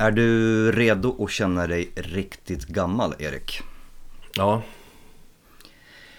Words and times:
Är 0.00 0.10
du 0.10 0.72
redo 0.72 1.24
att 1.24 1.30
känna 1.30 1.66
dig 1.66 1.92
riktigt 1.96 2.66
gammal, 2.66 3.14
Erik? 3.18 3.60
Ja. 4.34 4.62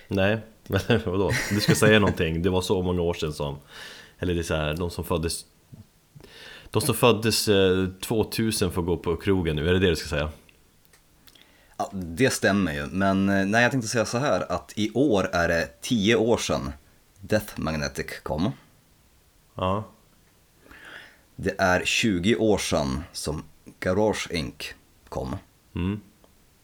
Nej, 0.08 0.40
vadå? 1.06 1.32
Du 1.50 1.60
ska 1.60 1.76
säga 1.76 1.99
någonting. 1.99 2.41
Det 2.41 2.49
var 2.49 2.62
så 2.62 2.81
många 2.81 3.02
år 3.02 3.13
sedan 3.13 3.33
som... 3.33 3.57
Eller 4.20 4.33
det 4.33 4.39
är 4.39 4.44
så 4.44 4.55
här, 4.55 4.73
de 4.73 4.89
som 4.89 5.04
föddes... 5.04 5.46
De 6.71 6.81
som 6.81 6.96
föddes 6.96 7.47
eh, 7.47 7.88
2000 8.02 8.71
får 8.71 8.81
gå 8.81 8.97
på 8.97 9.15
krogen 9.15 9.55
nu, 9.55 9.70
är 9.70 9.73
det 9.73 9.80
det 9.80 9.89
du 9.89 9.95
ska 9.95 10.09
säga? 10.09 10.29
Ja, 11.77 11.89
det 11.93 12.29
stämmer 12.29 12.73
ju, 12.73 12.86
men 12.86 13.29
eh, 13.29 13.45
nej, 13.45 13.61
jag 13.63 13.71
tänkte 13.71 13.89
säga 13.89 14.05
så 14.05 14.18
här 14.18 14.52
att 14.52 14.73
i 14.75 14.91
år 14.93 15.29
är 15.34 15.48
det 15.48 15.70
10 15.82 16.16
år 16.16 16.38
sedan 16.38 16.71
Death 17.20 17.59
Magnetic 17.59 18.20
kom. 18.23 18.52
Ja. 19.55 19.84
Det 21.36 21.55
är 21.57 21.86
20 21.86 22.36
år 22.36 22.57
sedan 22.57 23.04
som 23.11 23.43
Garage 23.80 24.28
Inc 24.32 24.74
kom. 25.10 25.36
Mm. 25.75 26.00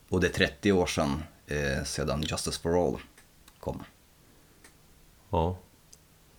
Och 0.09 0.21
det 0.21 0.27
är 0.27 0.31
30 0.31 0.71
år 0.71 0.85
sedan 0.85 1.23
eh, 1.47 1.83
sedan 1.83 2.21
Justice 2.21 2.59
for 2.61 2.87
All 2.87 2.97
kom. 3.59 3.83
Ja. 5.29 5.57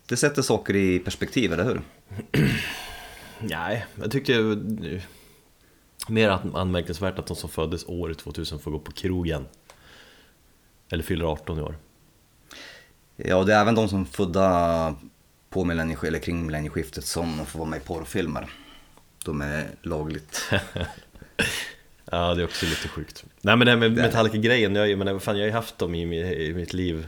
Det 0.07 0.17
sätter 0.17 0.41
saker 0.41 0.75
i 0.75 0.99
perspektiv, 0.99 1.53
eller 1.53 1.63
hur? 1.63 1.81
Nej, 3.39 3.85
jag 3.95 4.11
tyckte 4.11 4.31
ju... 4.31 5.01
Mer 6.07 6.29
att- 6.29 6.55
anmärkningsvärt 6.55 7.19
att 7.19 7.27
de 7.27 7.35
som 7.35 7.49
föddes 7.49 7.85
år 7.87 8.13
2000 8.13 8.59
får 8.59 8.71
gå 8.71 8.79
på 8.79 8.91
krogen. 8.91 9.45
Eller 10.89 11.03
fyller 11.03 11.25
18 11.25 11.59
i 11.59 11.61
år. 11.61 11.77
Ja, 13.15 13.43
det 13.43 13.53
är 13.53 13.61
även 13.61 13.75
de 13.75 13.89
som 13.89 14.05
födda 14.05 14.95
på 15.49 15.63
millennieskiftet, 15.65 16.07
eller 16.07 16.19
kring 16.19 16.45
millennieskiftet 16.45 17.05
som 17.05 17.45
får 17.45 17.59
vara 17.59 17.69
med 17.69 17.77
i 17.81 17.83
porrfilmer. 17.85 18.49
De 19.25 19.41
är 19.41 19.67
lagligt. 19.81 20.51
Ja, 22.11 22.35
det 22.35 22.41
är 22.41 22.45
också 22.45 22.65
lite 22.65 22.87
sjukt. 22.87 23.25
Nej 23.41 23.55
men 23.57 23.65
det 23.65 23.71
här 23.71 23.77
med 23.77 23.91
Metallica-grejen, 23.91 24.75
jag, 24.75 24.97
men 24.97 25.13
vad 25.13 25.23
fan, 25.23 25.35
jag 25.35 25.43
har 25.43 25.47
ju 25.47 25.53
haft 25.53 25.77
dem 25.77 25.95
i, 25.95 26.01
i 26.47 26.53
mitt 26.53 26.73
liv 26.73 27.07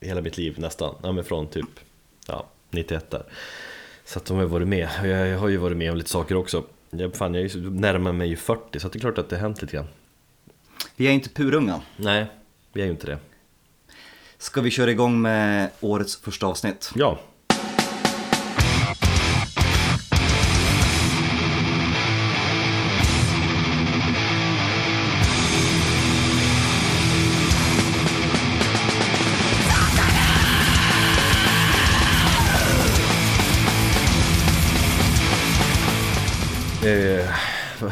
Hela 0.00 0.20
mitt 0.20 0.36
liv 0.36 0.58
nästan, 0.58 0.94
ja 1.02 1.12
men 1.12 1.24
från 1.24 1.46
typ 1.46 1.68
ja, 2.26 2.46
91 2.70 3.10
där 3.10 3.22
Så 4.04 4.18
att 4.18 4.24
de 4.24 4.36
har 4.36 4.44
varit 4.44 4.68
med, 4.68 4.88
jag, 5.02 5.28
jag 5.28 5.38
har 5.38 5.48
ju 5.48 5.56
varit 5.56 5.76
med 5.76 5.90
om 5.90 5.96
lite 5.96 6.10
saker 6.10 6.34
också 6.36 6.64
jag, 6.90 7.16
fan, 7.16 7.34
jag 7.34 7.56
närmar 7.56 8.12
mig 8.12 8.28
ju 8.28 8.36
40 8.36 8.80
så 8.80 8.88
det 8.88 8.98
är 8.98 9.00
klart 9.00 9.18
att 9.18 9.28
det 9.28 9.36
har 9.36 9.40
hänt 9.40 9.62
lite 9.62 9.76
grann 9.76 9.88
Vi 10.96 11.06
är 11.06 11.12
inte 11.12 11.28
purunga. 11.28 11.80
Nej, 11.96 12.26
vi 12.72 12.80
är 12.80 12.84
ju 12.84 12.90
inte 12.90 13.06
det 13.06 13.18
Ska 14.38 14.60
vi 14.60 14.70
köra 14.70 14.90
igång 14.90 15.22
med 15.22 15.70
årets 15.80 16.16
första 16.16 16.46
avsnitt? 16.46 16.92
Ja, 16.94 17.20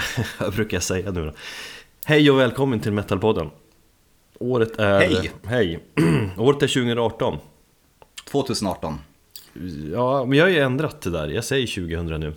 vad 0.41 0.55
brukar 0.55 0.77
jag 0.77 0.83
säga 0.83 1.11
nu 1.11 1.25
då? 1.25 1.33
Hej 2.05 2.31
och 2.31 2.39
välkommen 2.39 2.81
till 2.81 2.93
Metalpodden 2.93 3.51
Året 4.39 4.79
är... 4.79 5.01
Hej. 5.01 5.31
Hej! 5.45 5.85
Året 6.39 6.63
är 6.63 6.67
2018 6.67 7.39
2018. 8.25 8.99
Ja, 9.93 10.25
men 10.25 10.39
jag 10.39 10.45
har 10.45 10.51
ju 10.51 10.59
ändrat 10.59 11.01
det 11.01 11.11
där. 11.11 11.29
Jag 11.29 11.45
säger 11.45 11.67
2000 11.67 12.21
nu. 12.21 12.35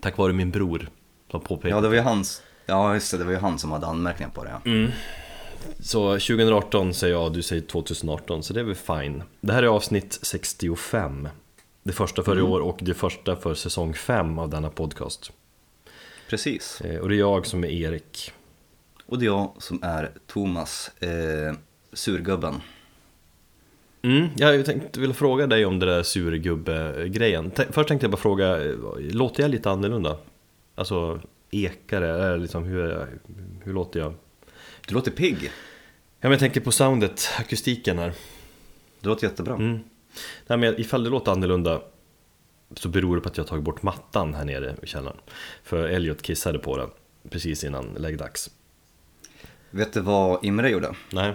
Tack 0.00 0.18
vare 0.18 0.32
min 0.32 0.50
bror 0.50 0.88
som 1.30 1.40
påpekade. 1.40 1.74
Ja, 1.74 1.80
det 1.80 1.88
var 1.88 1.94
ju 1.94 2.00
hans. 2.00 2.42
Ja, 2.66 2.94
just 2.94 3.10
det. 3.10 3.18
Det 3.18 3.24
var 3.24 3.32
ju 3.32 3.38
han 3.38 3.58
som 3.58 3.70
hade 3.70 3.86
anmärkningar 3.86 4.30
på 4.30 4.44
det. 4.44 4.50
ja. 4.64 4.88
Så 5.80 6.12
2018 6.12 6.94
säger 6.94 7.14
jag, 7.14 7.32
du 7.32 7.42
säger 7.42 7.62
2018, 7.62 8.42
så 8.42 8.52
det 8.52 8.60
är 8.60 8.64
väl 8.64 8.74
fine. 8.74 9.22
Det 9.40 9.52
här 9.52 9.62
är 9.62 9.66
avsnitt 9.66 10.18
65. 10.22 11.28
Det 11.82 11.92
första 11.92 12.22
för 12.22 12.38
i 12.38 12.42
år 12.42 12.60
och 12.60 12.78
det 12.82 12.94
första 12.94 13.36
för 13.36 13.54
säsong 13.54 13.94
5 13.94 14.38
av 14.38 14.48
denna 14.48 14.70
podcast. 14.70 15.32
Precis. 16.32 16.80
Eh, 16.80 17.00
Och 17.00 17.08
det 17.08 17.14
är 17.14 17.18
jag 17.18 17.46
som 17.46 17.64
är 17.64 17.68
Erik. 17.68 18.32
Och 19.06 19.18
det 19.18 19.24
är 19.24 19.26
jag 19.26 19.52
som 19.58 19.78
är 19.82 20.10
Thomas, 20.26 20.90
eh, 21.02 21.54
surgubben. 21.92 22.54
Mm, 24.02 24.28
jag 24.36 24.64
tänkte 24.66 25.00
vilja 25.00 25.14
fråga 25.14 25.46
dig 25.46 25.64
om 25.64 25.78
det 25.78 25.86
där 25.86 26.02
surgubbe-grejen. 26.02 27.50
Först 27.70 27.88
tänkte 27.88 28.04
jag 28.04 28.10
bara 28.10 28.16
fråga, 28.16 28.64
eh, 28.64 28.74
låter 28.98 29.42
jag 29.42 29.50
lite 29.50 29.70
annorlunda? 29.70 30.16
Alltså, 30.74 31.20
ekare, 31.50 32.36
liksom 32.36 32.64
hur, 32.64 33.06
hur 33.64 33.72
låter 33.72 34.00
jag? 34.00 34.14
Du 34.88 34.94
låter 34.94 35.10
pigg. 35.10 35.42
Ja, 35.42 35.50
men 36.20 36.30
jag 36.30 36.40
tänker 36.40 36.60
på 36.60 36.72
soundet, 36.72 37.28
akustiken 37.38 37.98
här. 37.98 38.12
Du 39.00 39.08
låter 39.08 39.26
jättebra. 39.26 39.54
Mm. 39.54 39.78
Nej, 40.46 40.58
men 40.58 40.80
ifall 40.80 41.04
det 41.04 41.10
låter 41.10 41.32
annorlunda 41.32 41.82
så 42.74 42.88
beror 42.88 43.16
det 43.16 43.22
på 43.22 43.28
att 43.28 43.36
jag 43.36 43.46
tagit 43.46 43.64
bort 43.64 43.82
mattan 43.82 44.34
här 44.34 44.44
nere 44.44 44.76
i 44.82 44.86
källaren. 44.86 45.16
För 45.62 45.88
Elliot 45.88 46.22
kissade 46.22 46.58
på 46.58 46.76
den 46.76 46.90
precis 47.30 47.64
innan 47.64 47.94
läggdags. 47.98 48.50
Vet 49.70 49.92
du 49.92 50.00
vad 50.00 50.44
Imre 50.44 50.70
gjorde? 50.70 50.94
Nej, 51.12 51.34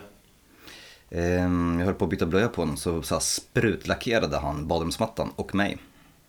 Ehm, 1.11 1.75
jag 1.79 1.85
höll 1.85 1.95
på 1.95 2.05
att 2.05 2.11
byta 2.11 2.25
blöja 2.25 2.47
på 2.47 2.61
honom 2.61 2.77
så, 2.77 3.01
så 3.01 3.19
sprutlackerade 3.19 4.37
han 4.37 4.67
badrumsmattan 4.67 5.29
och 5.35 5.55
mig. 5.55 5.77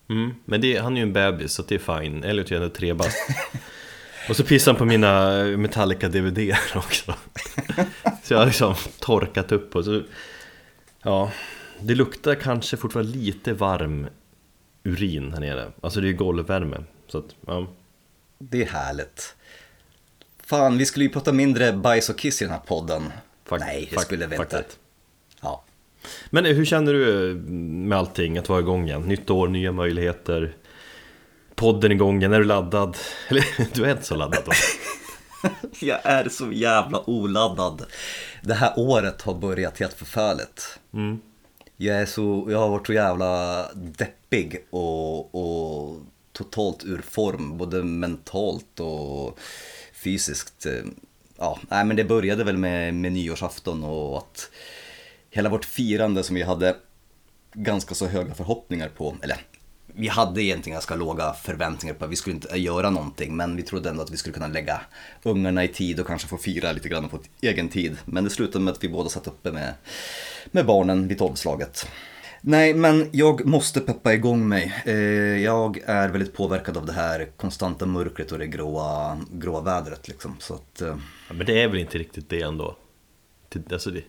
mm. 0.08 0.34
men 0.44 0.60
det, 0.60 0.76
han 0.76 0.92
är 0.92 0.96
ju 0.96 1.02
en 1.02 1.12
bebis 1.12 1.52
så 1.52 1.62
det 1.62 1.74
är 1.74 2.00
fine. 2.00 2.24
Elliot 2.24 2.50
är 2.50 2.56
ändå 2.56 2.68
tre 2.68 2.94
bast. 2.94 3.16
Och 4.28 4.36
så 4.36 4.44
pissade 4.44 4.72
han 4.72 4.78
på 4.78 4.84
mina 4.84 5.30
Metallica-DVD 5.44 6.54
också. 6.76 7.14
Så 8.22 8.34
jag 8.34 8.38
har 8.38 8.46
liksom 8.46 8.74
torkat 8.98 9.52
upp 9.52 9.76
och 9.76 9.84
så... 9.84 10.02
Ja, 11.02 11.32
det 11.80 11.94
luktar 11.94 12.34
kanske 12.34 12.76
fortfarande 12.76 13.12
lite 13.12 13.52
varm 13.52 14.06
urin 14.88 15.32
här 15.32 15.40
nere. 15.40 15.72
Alltså 15.80 16.00
det 16.00 16.08
är 16.08 16.12
golvvärme. 16.12 16.84
Så 17.08 17.18
att, 17.18 17.24
ja. 17.46 17.66
Det 18.38 18.62
är 18.62 18.66
härligt. 18.66 19.34
Fan, 20.44 20.78
vi 20.78 20.86
skulle 20.86 21.04
ju 21.04 21.10
prata 21.10 21.32
mindre 21.32 21.72
bajs 21.72 22.08
och 22.08 22.18
kiss 22.18 22.42
i 22.42 22.44
den 22.44 22.52
här 22.54 22.60
podden. 22.60 23.12
Fak- 23.48 23.58
Nej, 23.60 23.88
det 23.94 24.00
skulle 24.00 24.26
vi 24.26 24.36
inte. 24.36 24.64
Ja. 25.40 25.64
Men 26.30 26.44
hur 26.44 26.64
känner 26.64 26.92
du 26.94 27.34
med 27.88 27.98
allting, 27.98 28.38
att 28.38 28.48
vara 28.48 28.60
igång 28.60 28.86
igen? 28.88 29.02
Nytt 29.02 29.30
år, 29.30 29.48
nya 29.48 29.72
möjligheter 29.72 30.54
Podden 31.54 31.92
igång 31.92 32.18
igen, 32.18 32.32
är 32.32 32.38
du 32.38 32.44
laddad? 32.44 32.96
Eller 33.28 33.44
du 33.74 33.84
är 33.84 33.90
inte 33.90 34.02
så 34.04 34.16
laddad 34.16 34.42
då? 34.46 34.52
Jag 35.80 35.98
är 36.04 36.28
så 36.28 36.52
jävla 36.52 37.10
oladdad. 37.10 37.84
Det 38.42 38.54
här 38.54 38.72
året 38.76 39.22
har 39.22 39.34
börjat 39.34 39.78
helt 39.78 39.92
förfärligt. 39.94 40.78
Mm. 40.92 41.20
Jag, 41.76 41.96
är 41.96 42.06
så, 42.06 42.46
jag 42.50 42.58
har 42.58 42.68
varit 42.68 42.86
så 42.86 42.92
jävla 42.92 43.62
deppig 43.74 44.14
och, 44.70 45.34
och 45.34 46.00
totalt 46.32 46.84
ur 46.84 47.02
form, 47.02 47.58
både 47.58 47.84
mentalt 47.84 48.80
och 48.80 49.38
fysiskt. 49.92 50.66
Eh, 50.66 50.84
ja, 51.38 51.58
nej, 51.68 51.84
men 51.84 51.96
det 51.96 52.04
började 52.04 52.44
väl 52.44 52.56
med, 52.56 52.94
med 52.94 53.12
nyårsafton 53.12 53.84
och 53.84 54.18
att 54.18 54.50
hela 55.30 55.48
vårt 55.48 55.64
firande 55.64 56.22
som 56.22 56.36
vi 56.36 56.42
hade 56.42 56.76
ganska 57.52 57.94
så 57.94 58.06
höga 58.06 58.34
förhoppningar 58.34 58.88
på, 58.88 59.16
eller 59.22 59.38
vi 59.86 60.08
hade 60.08 60.42
egentligen 60.42 60.74
ganska 60.74 60.94
låga 60.94 61.32
förväntningar 61.32 61.94
på 61.94 62.04
att 62.04 62.10
vi 62.10 62.16
skulle 62.16 62.36
inte 62.36 62.58
göra 62.58 62.90
någonting 62.90 63.36
men 63.36 63.56
vi 63.56 63.62
trodde 63.62 63.90
ändå 63.90 64.02
att 64.02 64.10
vi 64.10 64.16
skulle 64.16 64.34
kunna 64.34 64.48
lägga 64.48 64.80
ungarna 65.22 65.64
i 65.64 65.68
tid 65.68 66.00
och 66.00 66.06
kanske 66.06 66.28
få 66.28 66.36
fira 66.36 66.72
lite 66.72 66.88
grann 66.88 67.08
på 67.08 67.18
egen 67.40 67.68
tid. 67.68 67.96
Men 68.04 68.24
det 68.24 68.30
slutade 68.30 68.64
med 68.64 68.72
att 68.72 68.84
vi 68.84 68.88
båda 68.88 69.08
satt 69.08 69.26
uppe 69.26 69.52
med, 69.52 69.74
med 70.46 70.66
barnen 70.66 71.08
vid 71.08 71.18
tolvslaget. 71.18 71.88
Nej, 72.40 72.74
men 72.74 73.08
jag 73.12 73.46
måste 73.46 73.80
peppa 73.80 74.14
igång 74.14 74.48
mig. 74.48 74.82
Eh, 74.84 74.94
Jag 75.42 75.78
är 75.86 76.08
väldigt 76.08 76.32
påverkad 76.34 76.76
av 76.76 76.86
det 76.86 76.92
här 76.92 77.28
konstanta 77.36 77.86
mörkret 77.86 78.32
och 78.32 78.38
det 78.38 78.46
gråa, 78.46 79.18
gråa 79.32 79.60
vädret 79.60 80.08
liksom. 80.08 80.36
Så 80.38 80.54
att, 80.54 80.80
eh, 80.80 80.96
Ja, 81.28 81.34
men 81.34 81.46
det 81.46 81.62
är 81.62 81.68
väl 81.68 81.78
inte 81.78 81.98
riktigt 81.98 82.28
det 82.28 82.42
ändå? 82.42 82.76
Alltså 83.72 83.90
det... 83.90 84.02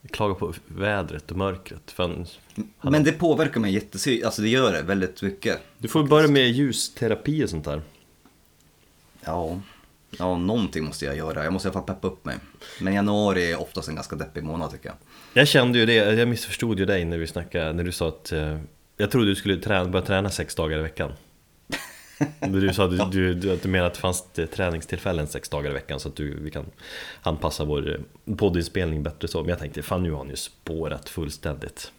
Jag 0.00 0.10
klagar 0.10 0.34
på 0.34 0.54
vädret 0.66 1.30
och 1.30 1.36
mörkret. 1.36 1.90
Fan, 1.90 2.26
men 2.82 3.04
det 3.04 3.12
påverkar 3.12 3.60
mig 3.60 3.74
jättesy, 3.74 4.22
alltså 4.22 4.42
det 4.42 4.48
gör 4.48 4.72
det 4.72 4.82
väldigt 4.82 5.22
mycket. 5.22 5.60
du 5.78 5.88
får 5.88 6.04
börja 6.04 6.28
med 6.28 6.50
ljusterapi 6.50 7.44
och 7.44 7.50
sånt 7.50 7.64
där. 7.64 7.82
Ja, 9.20 9.60
ja, 10.18 10.36
någonting 10.38 10.84
måste 10.84 11.04
jag 11.04 11.16
göra. 11.16 11.44
Jag 11.44 11.52
måste 11.52 11.68
i 11.68 11.70
alla 11.70 11.84
fall 11.84 11.94
peppa 11.94 12.08
upp 12.08 12.24
mig. 12.24 12.36
Men 12.80 12.94
januari 12.94 13.52
är 13.52 13.60
oftast 13.60 13.88
en 13.88 13.94
ganska 13.94 14.16
deppig 14.16 14.44
månad 14.44 14.70
tycker 14.70 14.86
jag. 14.88 14.96
Jag 15.36 15.48
kände 15.48 15.78
ju 15.78 15.86
det, 15.86 15.94
jag 15.94 16.28
missförstod 16.28 16.78
ju 16.78 16.84
dig 16.84 17.04
när 17.04 17.18
vi 17.18 17.26
snackade, 17.26 17.72
när 17.72 17.84
du 17.84 17.92
sa 17.92 18.08
att 18.08 18.32
eh, 18.32 18.58
Jag 18.96 19.10
trodde 19.10 19.26
du 19.26 19.34
skulle 19.34 19.56
träna, 19.56 19.84
börja 19.84 20.06
träna 20.06 20.30
sex 20.30 20.54
dagar 20.54 20.78
i 20.78 20.82
veckan. 20.82 21.12
Du 22.40 22.74
sa 22.74 22.84
att 22.84 23.12
du, 23.12 23.34
du, 23.34 23.52
att 23.52 23.62
du 23.62 23.68
menar 23.68 23.86
att 23.86 23.94
det 23.94 24.00
fanns 24.00 24.24
träningstillfällen 24.52 25.26
sex 25.26 25.48
dagar 25.48 25.70
i 25.70 25.72
veckan 25.72 26.00
så 26.00 26.08
att 26.08 26.16
du, 26.16 26.40
vi 26.40 26.50
kan 26.50 26.66
anpassa 27.22 27.64
vår 27.64 27.94
eh, 27.94 28.34
poddinspelning 28.36 29.02
bättre 29.02 29.28
så. 29.28 29.40
Men 29.40 29.48
jag 29.48 29.58
tänkte, 29.58 29.82
fan 29.82 30.02
nu 30.02 30.10
har 30.10 30.18
han 30.18 30.28
ju 30.28 30.36
spårat 30.36 31.08
fullständigt. 31.08 31.92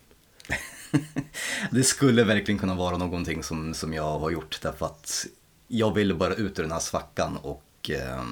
Det 1.72 1.84
skulle 1.84 2.24
verkligen 2.24 2.60
kunna 2.60 2.76
vara 2.76 2.98
någonting 2.98 3.44
som, 3.44 3.74
som 3.74 3.94
jag 3.94 4.20
har 4.20 4.32
gjort 4.32 4.60
därför 4.62 4.86
att 4.86 5.26
jag 5.68 5.94
ville 5.94 6.14
bara 6.14 6.34
ut 6.34 6.60
ur 6.60 6.64
den 6.64 6.72
här 6.72 6.80
svackan 6.80 7.38
och 7.38 7.90
eh, 7.90 8.24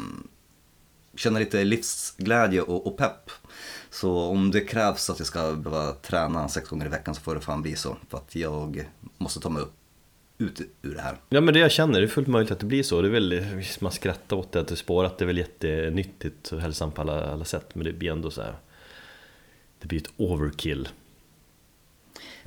känna 1.16 1.40
lite 1.40 1.64
livsglädje 1.64 2.62
och, 2.62 2.88
och 2.88 2.98
pepp. 2.98 3.32
Så 3.94 4.18
om 4.18 4.51
det 4.51 4.62
krävs 4.62 5.10
att 5.10 5.19
jag 5.19 5.28
ska 5.28 5.54
behöva 5.54 5.92
träna 5.92 6.50
sex 6.50 6.69
gånger 6.69 6.86
i 6.86 6.90
veckan 6.90 7.16
så 7.16 7.22
får 7.22 7.36
det 7.36 7.42
fan 7.42 7.62
bli 7.62 7.75
så. 7.75 7.98
För 8.10 8.18
att 8.18 8.36
jag 8.36 8.90
måste 9.18 9.40
ta 9.40 9.50
mig 9.50 9.63
upp, 9.63 9.74
ut 10.38 10.62
ur 10.81 10.95
det 10.95 11.01
här. 11.01 11.18
Ja 11.30 11.42
men 11.42 11.54
det 11.54 11.60
jag 11.60 11.72
känner, 11.72 12.00
det 12.00 12.06
är 12.06 12.07
fullt 12.07 12.28
möjligt 12.28 12.51
att 12.51 12.60
det 12.60 12.66
blir 12.66 12.84
så. 12.84 13.01
Det 13.01 13.07
är 13.07 13.12
väl, 13.12 13.63
man 13.80 13.92
skrattar 13.92 14.38
åt 14.38 14.51
det 14.51 14.60
att 14.60 14.68
det 14.68 14.75
spårat, 14.75 15.18
det 15.18 15.24
är 15.24 15.28
väl 15.28 15.38
jättenyttigt 15.38 16.51
och 16.51 16.62
hälsosamt 16.62 16.95
på 16.95 17.01
alla, 17.01 17.31
alla 17.31 17.45
sätt. 17.45 17.75
Men 17.75 17.86
det 17.86 17.94
blir 17.94 18.12
ändå 18.12 18.31
så 18.31 18.42
här. 18.42 18.56
Det 19.80 19.88
blir 19.88 20.00
ett 20.01 20.13
overkill. 20.18 20.90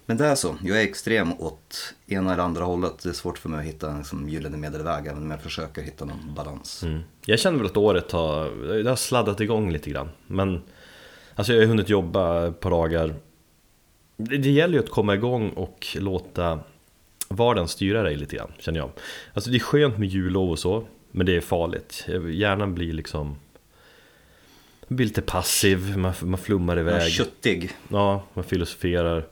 Men 0.07 0.17
det 0.17 0.27
är 0.27 0.35
så, 0.35 0.57
jag 0.63 0.79
är 0.79 0.85
extrem 0.85 1.41
åt 1.41 1.95
ena 2.07 2.33
eller 2.33 2.43
andra 2.43 2.65
hållet. 2.65 3.03
Det 3.03 3.09
är 3.09 3.13
svårt 3.13 3.39
för 3.39 3.49
mig 3.49 3.61
att 3.61 3.67
hitta 3.75 3.91
en 3.91 3.99
liksom, 3.99 4.29
gyllene 4.29 4.57
medelväg 4.57 5.07
även 5.07 5.23
om 5.23 5.31
jag 5.31 5.43
försöker 5.43 5.83
hitta 5.83 6.05
någon 6.05 6.35
balans. 6.37 6.83
Mm. 6.83 7.01
Jag 7.27 7.39
känner 7.39 7.59
väl 7.59 7.67
att 7.67 7.77
året 7.77 8.13
har, 8.13 8.51
det 8.83 8.89
har 8.89 8.97
sladdat 8.97 9.41
igång 9.41 9.73
lite 9.73 9.91
grann. 9.91 10.09
Men 10.27 10.63
alltså 11.37 11.53
jag 11.53 11.61
har 11.61 11.67
hunnit 11.67 11.89
jobba 11.89 12.47
ett 12.47 12.61
par 12.61 12.71
dagar. 12.71 13.15
Det, 14.17 14.37
det 14.37 14.51
gäller 14.51 14.75
ju 14.75 14.85
att 14.85 14.91
komma 14.91 15.15
igång 15.15 15.51
och 15.51 15.87
låta 15.95 16.61
vardagen 17.29 17.69
styra 17.69 18.03
dig 18.03 18.17
lite 18.17 18.37
grann, 18.37 18.53
känner 18.59 18.79
jag. 18.79 18.91
Alltså 19.35 19.51
det 19.51 19.57
är 19.57 19.61
skönt 19.61 19.99
med 19.99 20.09
jullov 20.09 20.51
och 20.51 20.59
så, 20.59 20.87
men 21.11 21.27
det 21.27 21.37
är 21.37 21.41
farligt. 21.41 22.07
Hjärnan 22.31 22.75
blir 22.75 22.93
liksom... 22.93 23.37
Man 24.89 24.97
blir 24.97 25.07
lite 25.07 25.23
passiv, 25.23 25.97
man, 25.97 26.13
man 26.23 26.39
flummar 26.39 26.79
iväg. 26.79 27.03
Ja, 27.03 27.09
köttig. 27.09 27.71
Ja, 27.89 28.25
man 28.35 28.45
filosoferar. 28.45 29.27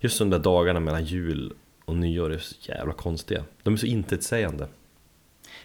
Just 0.00 0.18
de 0.18 0.30
där 0.30 0.38
dagarna 0.38 0.80
mellan 0.80 1.04
jul 1.04 1.52
och 1.84 1.96
nyår 1.96 2.32
är 2.32 2.38
så 2.38 2.54
jävla 2.60 2.92
konstiga. 2.92 3.44
De 3.62 3.74
är 3.74 3.78
så 3.78 3.86
intetsägande. 3.86 4.68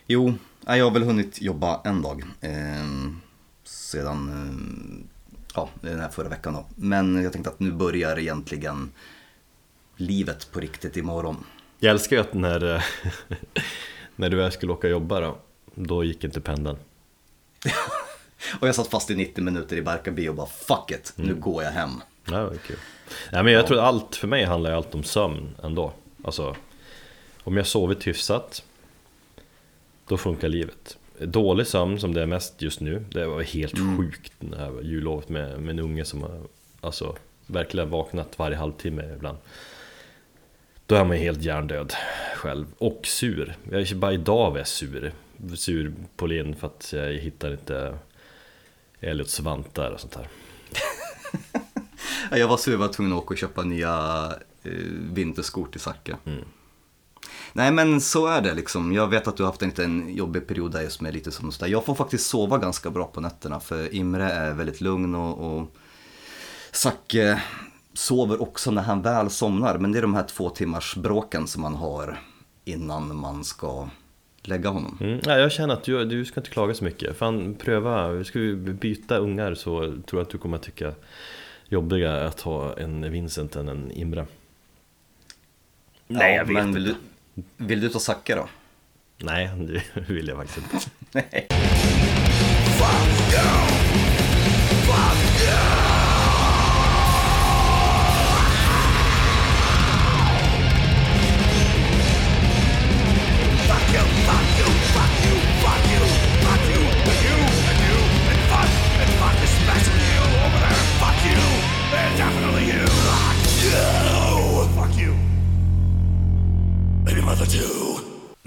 Jo, 0.07 0.33
jag 0.65 0.83
har 0.83 0.91
väl 0.91 1.03
hunnit 1.03 1.41
jobba 1.41 1.81
en 1.85 2.01
dag. 2.01 2.23
Eh, 2.41 2.51
sedan 3.63 4.29
eh, 4.29 5.16
ja, 5.57 5.69
den 5.81 5.99
här 5.99 6.09
förra 6.09 6.29
veckan 6.29 6.53
då. 6.53 6.65
Men 6.75 7.23
jag 7.23 7.33
tänkte 7.33 7.49
att 7.49 7.59
nu 7.59 7.71
börjar 7.71 8.19
egentligen 8.19 8.91
livet 9.95 10.51
på 10.51 10.59
riktigt 10.59 10.97
imorgon. 10.97 11.43
Jag 11.79 11.91
älskar 11.91 12.15
ju 12.15 12.21
att 12.21 12.33
när, 12.33 12.75
eh, 12.75 12.81
när 14.15 14.29
du 14.29 14.37
väl 14.37 14.51
skulle 14.51 14.71
åka 14.71 14.87
och 14.87 14.91
jobba 14.91 15.19
då, 15.19 15.37
då 15.75 16.03
gick 16.03 16.23
inte 16.23 16.41
pendeln. 16.41 16.77
och 18.59 18.67
jag 18.67 18.75
satt 18.75 18.87
fast 18.87 19.11
i 19.11 19.15
90 19.15 19.43
minuter 19.43 19.75
i 19.75 19.81
Barkarby 19.81 20.27
och 20.27 20.35
bara 20.35 20.47
fuck 20.47 20.91
it, 20.91 21.13
nu 21.15 21.23
Mm. 21.23 21.39
går 21.39 21.63
jag 21.63 21.71
hem. 21.71 21.91
Ja, 22.25 22.49
kul. 22.67 22.77
Nej, 23.31 23.43
men 23.43 23.53
jag 23.53 23.67
tror 23.67 23.77
att 23.77 23.83
allt 23.83 24.15
för 24.15 24.27
mig 24.27 24.45
handlar 24.45 24.69
ju 24.69 24.75
allt 24.75 24.95
om 24.95 25.03
sömn 25.03 25.55
ändå. 25.63 25.93
Alltså, 26.23 26.55
om 27.43 27.57
jag 27.57 27.67
sovit 27.67 28.07
hyfsat, 28.07 28.63
då 30.07 30.17
funkar 30.17 30.49
livet. 30.49 30.97
Dålig 31.19 31.67
sömn 31.67 31.99
som 31.99 32.13
det 32.13 32.21
är 32.21 32.25
mest 32.25 32.61
just 32.61 32.79
nu, 32.79 33.05
det 33.11 33.25
var 33.25 33.41
helt 33.41 33.77
sjukt 33.97 34.33
det 34.39 34.57
här 34.57 34.81
jullovet 34.81 35.29
med, 35.29 35.59
med 35.59 35.69
en 35.69 35.79
unge 35.79 36.05
som 36.05 36.21
har 36.21 36.41
alltså, 36.81 37.15
verkligen 37.45 37.89
vaknat 37.89 38.39
varje 38.39 38.57
halvtimme 38.57 39.13
ibland. 39.15 39.37
Då 40.85 40.95
är 40.95 41.05
man 41.05 41.17
ju 41.17 41.23
helt 41.23 41.41
hjärndöd 41.41 41.93
själv, 42.35 42.65
och 42.77 42.99
sur. 43.03 43.55
Jag 43.71 43.81
är 43.81 43.95
bara 43.95 44.13
idag 44.13 44.51
var 44.51 44.57
jag 44.57 44.67
sur. 44.67 45.13
Sur 45.55 45.93
på 46.15 46.27
Linn 46.27 46.55
för 46.55 46.67
att 46.67 46.93
jag 46.93 47.13
hittar 47.13 47.51
inte 47.51 47.97
Elliots 48.99 49.39
vantar 49.39 49.91
och 49.91 49.99
sånt 49.99 50.15
här. 50.15 50.27
Jag 52.37 52.47
var 52.47 52.57
sur, 52.57 52.71
jag 52.71 52.79
var 52.79 52.87
tvungen 52.87 53.13
att 53.13 53.23
åka 53.23 53.33
och 53.33 53.37
köpa 53.37 53.63
nya 53.63 54.25
eh, 54.63 54.71
vinterskor 55.13 55.67
till 55.71 55.79
Zacke. 55.79 56.17
Mm. 56.25 56.43
Nej 57.57 57.71
men 57.71 58.01
så 58.01 58.27
är 58.27 58.41
det 58.41 58.53
liksom. 58.53 58.93
Jag 58.93 59.07
vet 59.07 59.27
att 59.27 59.37
du 59.37 59.43
har 59.43 59.49
haft 59.49 59.61
en 59.61 59.69
liten 59.69 60.15
jobbig 60.15 60.47
period 60.47 60.71
där 60.71 60.81
just 60.81 61.01
med 61.01 61.13
lite 61.13 61.31
som 61.31 61.51
sådär. 61.51 61.71
Jag 61.71 61.85
får 61.85 61.95
faktiskt 61.95 62.29
sova 62.29 62.57
ganska 62.57 62.89
bra 62.89 63.05
på 63.05 63.21
nätterna 63.21 63.59
för 63.59 63.93
Imre 63.93 64.31
är 64.31 64.53
väldigt 64.53 64.81
lugn 64.81 65.15
och, 65.15 65.57
och 65.57 65.75
Zacke 66.71 67.41
sover 67.93 68.41
också 68.41 68.71
när 68.71 68.81
han 68.81 69.01
väl 69.01 69.29
somnar. 69.29 69.77
Men 69.77 69.91
det 69.91 69.97
är 69.97 70.01
de 70.01 70.13
här 70.13 70.23
två 70.23 70.49
timmars 70.49 70.95
bråken 70.95 71.47
som 71.47 71.61
man 71.61 71.75
har 71.75 72.19
innan 72.65 73.15
man 73.15 73.43
ska 73.43 73.89
lägga 74.41 74.69
honom. 74.69 74.97
Mm, 75.01 75.19
ja, 75.25 75.37
jag 75.37 75.51
känner 75.51 75.73
att 75.73 75.83
du, 75.83 76.05
du 76.05 76.25
ska 76.25 76.39
inte 76.39 76.49
klaga 76.49 76.73
så 76.73 76.83
mycket. 76.83 77.17
Fan, 77.17 77.55
pröva. 77.55 78.23
Ska 78.23 78.39
vi 78.39 78.55
byta 78.55 79.17
ungar 79.17 79.55
så 79.55 79.79
tror 79.79 80.19
jag 80.19 80.21
att 80.21 80.29
du 80.29 80.37
kommer 80.37 80.57
att 80.57 80.63
tycka 80.63 80.93
jobbigare 81.69 82.27
att 82.27 82.41
ha 82.41 82.77
en 82.77 83.11
Vincent 83.11 83.55
än 83.55 83.69
en 83.69 83.91
Imre. 83.91 84.25
Nej, 86.07 86.35
jag 86.35 86.45
vet 86.45 86.53
men 86.53 86.77
inte. 86.77 86.95
Vill 87.57 87.81
du, 87.81 87.89
ta 87.89 87.99
Zacke 87.99 88.35
då? 88.35 88.49
Nej, 89.17 89.49
det 89.57 89.83
vill 90.13 90.27
jag 90.27 90.37
faktiskt 90.37 90.57
inte. 90.57 90.89
Nej. 91.11 91.47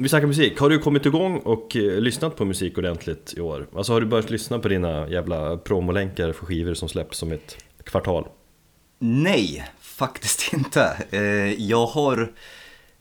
Vi 0.03 0.09
snackar 0.09 0.27
musik. 0.27 0.59
Har 0.59 0.71
du 0.71 0.79
kommit 0.79 1.07
igång 1.07 1.39
och 1.39 1.77
eh, 1.77 2.01
lyssnat 2.01 2.37
på 2.37 2.45
musik 2.45 2.79
ordentligt 2.79 3.35
i 3.37 3.41
år? 3.41 3.67
Alltså 3.77 3.93
har 3.93 4.01
du 4.01 4.07
börjat 4.07 4.31
lyssna 4.31 4.59
på 4.59 4.69
dina 4.69 5.09
jävla 5.09 5.57
promolänkar 5.57 6.33
för 6.33 6.47
skivor 6.47 6.75
som 6.75 6.89
släpps 6.89 7.23
om 7.23 7.33
ett 7.33 7.57
kvartal? 7.85 8.29
Nej, 8.99 9.65
faktiskt 9.81 10.53
inte. 10.53 11.07
Eh, 11.11 11.53
Jag 11.53 11.87
har 11.87 12.33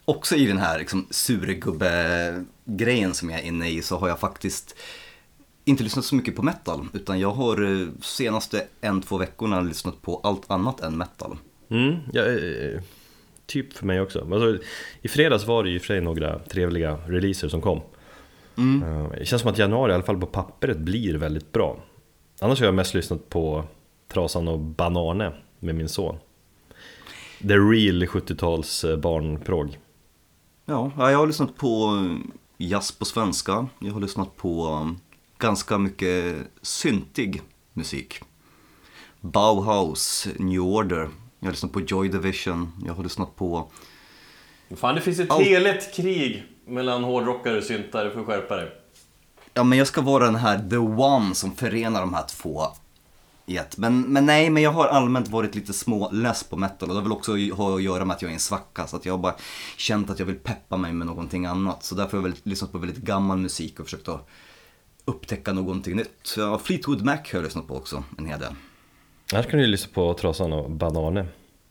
också 0.05 0.35
i 0.35 0.45
den 0.45 0.57
här 0.57 0.79
liksom, 0.79 1.07
surgubbe-grejen 1.09 3.13
som 3.13 3.29
jag 3.29 3.39
är 3.39 3.43
inne 3.43 3.69
i 3.69 3.81
så 3.81 3.97
har 3.97 4.07
jag 4.07 4.19
faktiskt 4.19 4.75
inte 5.65 5.83
lyssnat 5.83 6.05
så 6.05 6.15
mycket 6.15 6.35
på 6.35 6.41
metal. 6.41 6.87
Utan 6.93 7.19
jag 7.19 7.31
har 7.31 7.81
eh, 7.81 7.87
senaste 8.01 8.63
en, 8.81 9.01
två 9.01 9.17
veckorna 9.17 9.61
lyssnat 9.61 10.01
på 10.01 10.21
allt 10.23 10.51
annat 10.51 10.81
än 10.81 10.97
metal. 10.97 11.37
Mm, 11.69 11.95
ja, 12.13 12.25
eh, 12.25 12.81
typ 13.49 13.73
för 13.73 13.85
mig 13.85 14.01
också. 14.01 14.19
Alltså, 14.33 14.57
I 15.01 15.07
fredags 15.07 15.47
var 15.47 15.63
det 15.63 15.69
ju 15.69 15.79
för 15.79 15.85
sig 15.87 16.01
några 16.01 16.39
trevliga 16.39 16.97
releaser 17.07 17.49
som 17.49 17.61
kom. 17.61 17.81
Eh, 18.57 19.09
Det 19.19 19.25
känns 19.25 19.41
som 19.41 19.51
att 19.51 19.57
januari, 19.57 19.91
i 19.91 19.95
alla 19.95 20.03
fall 20.03 20.17
på 20.19 20.25
pappret, 20.25 20.77
blir 20.77 21.13
väldigt 21.17 21.51
bra. 21.51 21.79
Annars 22.41 22.59
har 22.59 22.65
jag 22.65 22.75
mest 22.75 22.93
lyssnat 22.93 23.29
på 23.29 23.63
Trasan 24.13 24.47
och 24.47 24.59
Banane 24.59 25.31
med 25.59 25.75
min 25.75 25.89
son. 25.89 26.17
The 27.41 27.53
real 27.57 28.03
70-tals 28.05 28.83
eh, 28.83 28.97
barnprog. 28.97 29.77
Ja, 30.65 30.91
ja, 30.97 31.11
jag 31.11 31.17
har 31.17 31.27
lyssnat 31.27 31.57
på 31.57 31.97
eh, 32.05 32.17
jazz 32.57 32.91
på 32.91 33.05
svenska. 33.05 33.67
Jag 33.79 33.93
har 33.93 34.01
lyssnat 34.01 34.35
på 34.37 34.89
ganska 35.37 35.77
mycket 35.77 36.35
syntig 36.61 37.41
musik. 37.73 38.19
Bauhaus, 39.21 40.27
New 40.39 40.61
Order. 40.61 41.09
Jag 41.39 41.47
har 41.47 41.51
lyssnat 41.51 41.71
på 41.71 41.81
Joy 41.81 42.09
Division. 42.09 42.71
Jag 42.85 42.93
har 42.93 43.03
lyssnat 43.03 43.35
på... 43.35 43.71
Fan, 44.75 44.95
det 44.95 45.01
finns 45.01 45.19
ett 45.19 45.31
Allt. 45.31 45.45
heligt 45.45 45.93
krig 45.95 46.43
mellan 46.67 47.03
hårdrockare 47.03 47.57
och 47.57 47.63
syntare, 47.63 48.11
för 48.11 48.23
skärpa 48.23 48.55
dig. 48.55 48.71
Ja, 49.53 49.63
men 49.63 49.77
jag 49.77 49.87
ska 49.87 50.01
vara 50.01 50.25
den 50.25 50.35
här 50.35 50.69
the 50.69 50.77
one 50.77 51.35
som 51.35 51.55
förenar 51.55 52.01
de 52.01 52.13
här 52.13 52.25
två 52.27 52.61
i 53.45 53.57
ett. 53.57 53.77
Men, 53.77 54.01
men 54.01 54.25
nej, 54.25 54.49
men 54.49 54.63
jag 54.63 54.71
har 54.71 54.87
allmänt 54.87 55.27
varit 55.27 55.55
lite 55.55 55.73
småless 55.73 56.43
på 56.43 56.57
metal 56.57 56.89
och 56.89 56.95
det 56.95 57.01
har 57.01 57.03
väl 57.03 57.11
också 57.11 57.31
ha 57.53 57.75
att 57.75 57.83
göra 57.83 58.05
med 58.05 58.15
att 58.15 58.21
jag 58.21 58.29
är 58.29 58.33
en 58.33 58.39
svacka. 58.39 58.87
Så 58.87 58.95
att 58.95 59.05
jag 59.05 59.13
har 59.13 59.17
bara 59.17 59.35
känt 59.77 60.09
att 60.09 60.19
jag 60.19 60.25
vill 60.25 60.39
peppa 60.39 60.77
mig 60.77 60.93
med 60.93 61.07
någonting 61.07 61.45
annat. 61.45 61.83
Så 61.83 61.95
därför 61.95 62.17
har 62.17 62.23
jag 62.23 62.29
väl 62.31 62.39
lyssnat 62.43 62.71
på 62.71 62.77
väldigt 62.77 63.03
gammal 63.03 63.37
musik 63.37 63.79
och 63.79 63.85
försökt 63.85 64.07
att 64.07 64.27
upptäcka 65.05 65.53
någonting 65.53 65.95
nytt. 65.95 66.33
Ja, 66.37 66.59
Fleetwood 66.59 67.01
Mac 67.01 67.15
har 67.15 67.23
jag 67.31 67.43
lyssnat 67.43 67.67
på 67.67 67.75
också 67.75 68.03
en 68.17 68.25
hel 68.25 68.39
del. 68.39 68.55
Här 69.33 69.43
kan 69.43 69.59
du 69.59 69.67
lyssna 69.67 69.91
på 69.93 70.13
Trasan 70.13 70.53
och 70.53 70.71
Banane. 70.71 71.25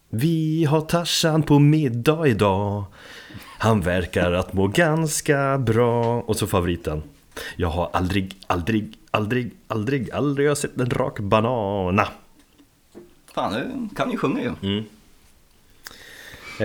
Vi 0.09 0.65
har 0.65 0.81
Tarzan 0.81 1.43
på 1.43 1.59
middag 1.59 2.27
idag. 2.27 2.85
Han 3.59 3.81
verkar 3.81 4.33
att 4.33 4.53
må 4.53 4.67
ganska 4.67 5.59
bra. 5.59 6.21
Och 6.21 6.37
så 6.37 6.47
favoriten. 6.47 7.03
Jag 7.57 7.69
har 7.69 7.91
aldrig, 7.93 8.37
aldrig, 8.47 8.99
aldrig, 9.11 9.51
aldrig, 9.67 10.11
aldrig 10.13 10.49
har 10.49 10.55
sett 10.55 10.81
en 10.81 10.91
rak 10.91 11.19
banana. 11.19 12.09
Fan, 13.35 13.53
du 13.53 13.95
kan 13.97 14.11
ju 14.11 14.17
sjunga 14.17 14.41
ju. 14.41 14.85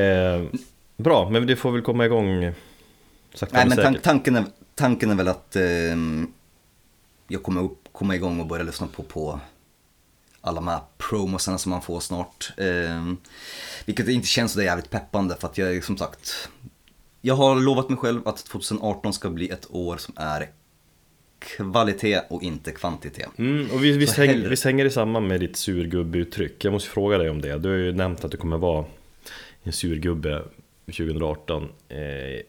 Eh, 0.01 0.43
bra, 0.97 1.29
men 1.29 1.47
det 1.47 1.55
får 1.55 1.71
väl 1.71 1.81
komma 1.81 2.05
igång 2.05 2.53
sakta 3.33 3.57
Nej, 3.57 3.67
men 3.69 3.77
tan- 3.77 4.01
tanken, 4.03 4.35
är, 4.35 4.45
tanken 4.75 5.11
är 5.11 5.15
väl 5.15 5.27
att 5.27 5.55
eh, 5.55 5.63
jag 7.27 7.43
kommer 7.43 7.63
upp, 7.63 7.89
komma 7.91 8.15
igång 8.15 8.39
och 8.39 8.47
börja 8.47 8.63
lyssna 8.63 8.87
på, 8.87 9.03
på 9.03 9.39
alla 10.45 10.55
de 10.55 10.67
här 10.67 10.79
promosarna 10.97 11.57
som 11.57 11.69
man 11.69 11.81
får 11.81 11.99
snart. 11.99 12.53
Eh, 12.57 13.13
vilket 13.85 14.07
inte 14.07 14.27
känns 14.27 14.51
så 14.51 14.59
där 14.59 14.65
jävligt 14.65 14.89
peppande 14.89 15.35
för 15.39 15.47
att 15.47 15.57
jag 15.57 15.75
är 15.75 15.81
som 15.81 15.97
sagt 15.97 16.49
jag 17.25 17.35
har 17.35 17.55
lovat 17.55 17.89
mig 17.89 17.97
själv 17.97 18.27
att 18.27 18.37
2018 18.45 19.13
ska 19.13 19.29
bli 19.29 19.49
ett 19.49 19.67
år 19.69 19.97
som 19.97 20.13
är 20.17 20.49
kvalitet 21.39 22.21
och 22.29 22.43
inte 22.43 22.71
kvantitet. 22.71 23.29
Mm, 23.37 23.67
och 23.71 23.83
vi, 23.83 23.97
vi, 23.97 24.07
Så 24.07 24.21
häng, 24.21 24.29
hellre- 24.29 24.49
vi 24.49 24.55
hänger 24.63 24.83
det 24.83 24.89
samman 24.89 25.27
med 25.27 25.39
ditt 25.39 25.55
surgubbeuttryck. 25.57 26.65
Jag 26.65 26.73
måste 26.73 26.89
fråga 26.89 27.17
dig 27.17 27.29
om 27.29 27.41
det. 27.41 27.57
Du 27.57 27.69
har 27.69 27.75
ju 27.75 27.91
nämnt 27.93 28.23
att 28.25 28.31
du 28.31 28.37
kommer 28.37 28.57
vara 28.57 28.85
en 29.63 29.73
surgubbe 29.73 30.43
2018. 30.85 31.63
Eh, 31.89 31.97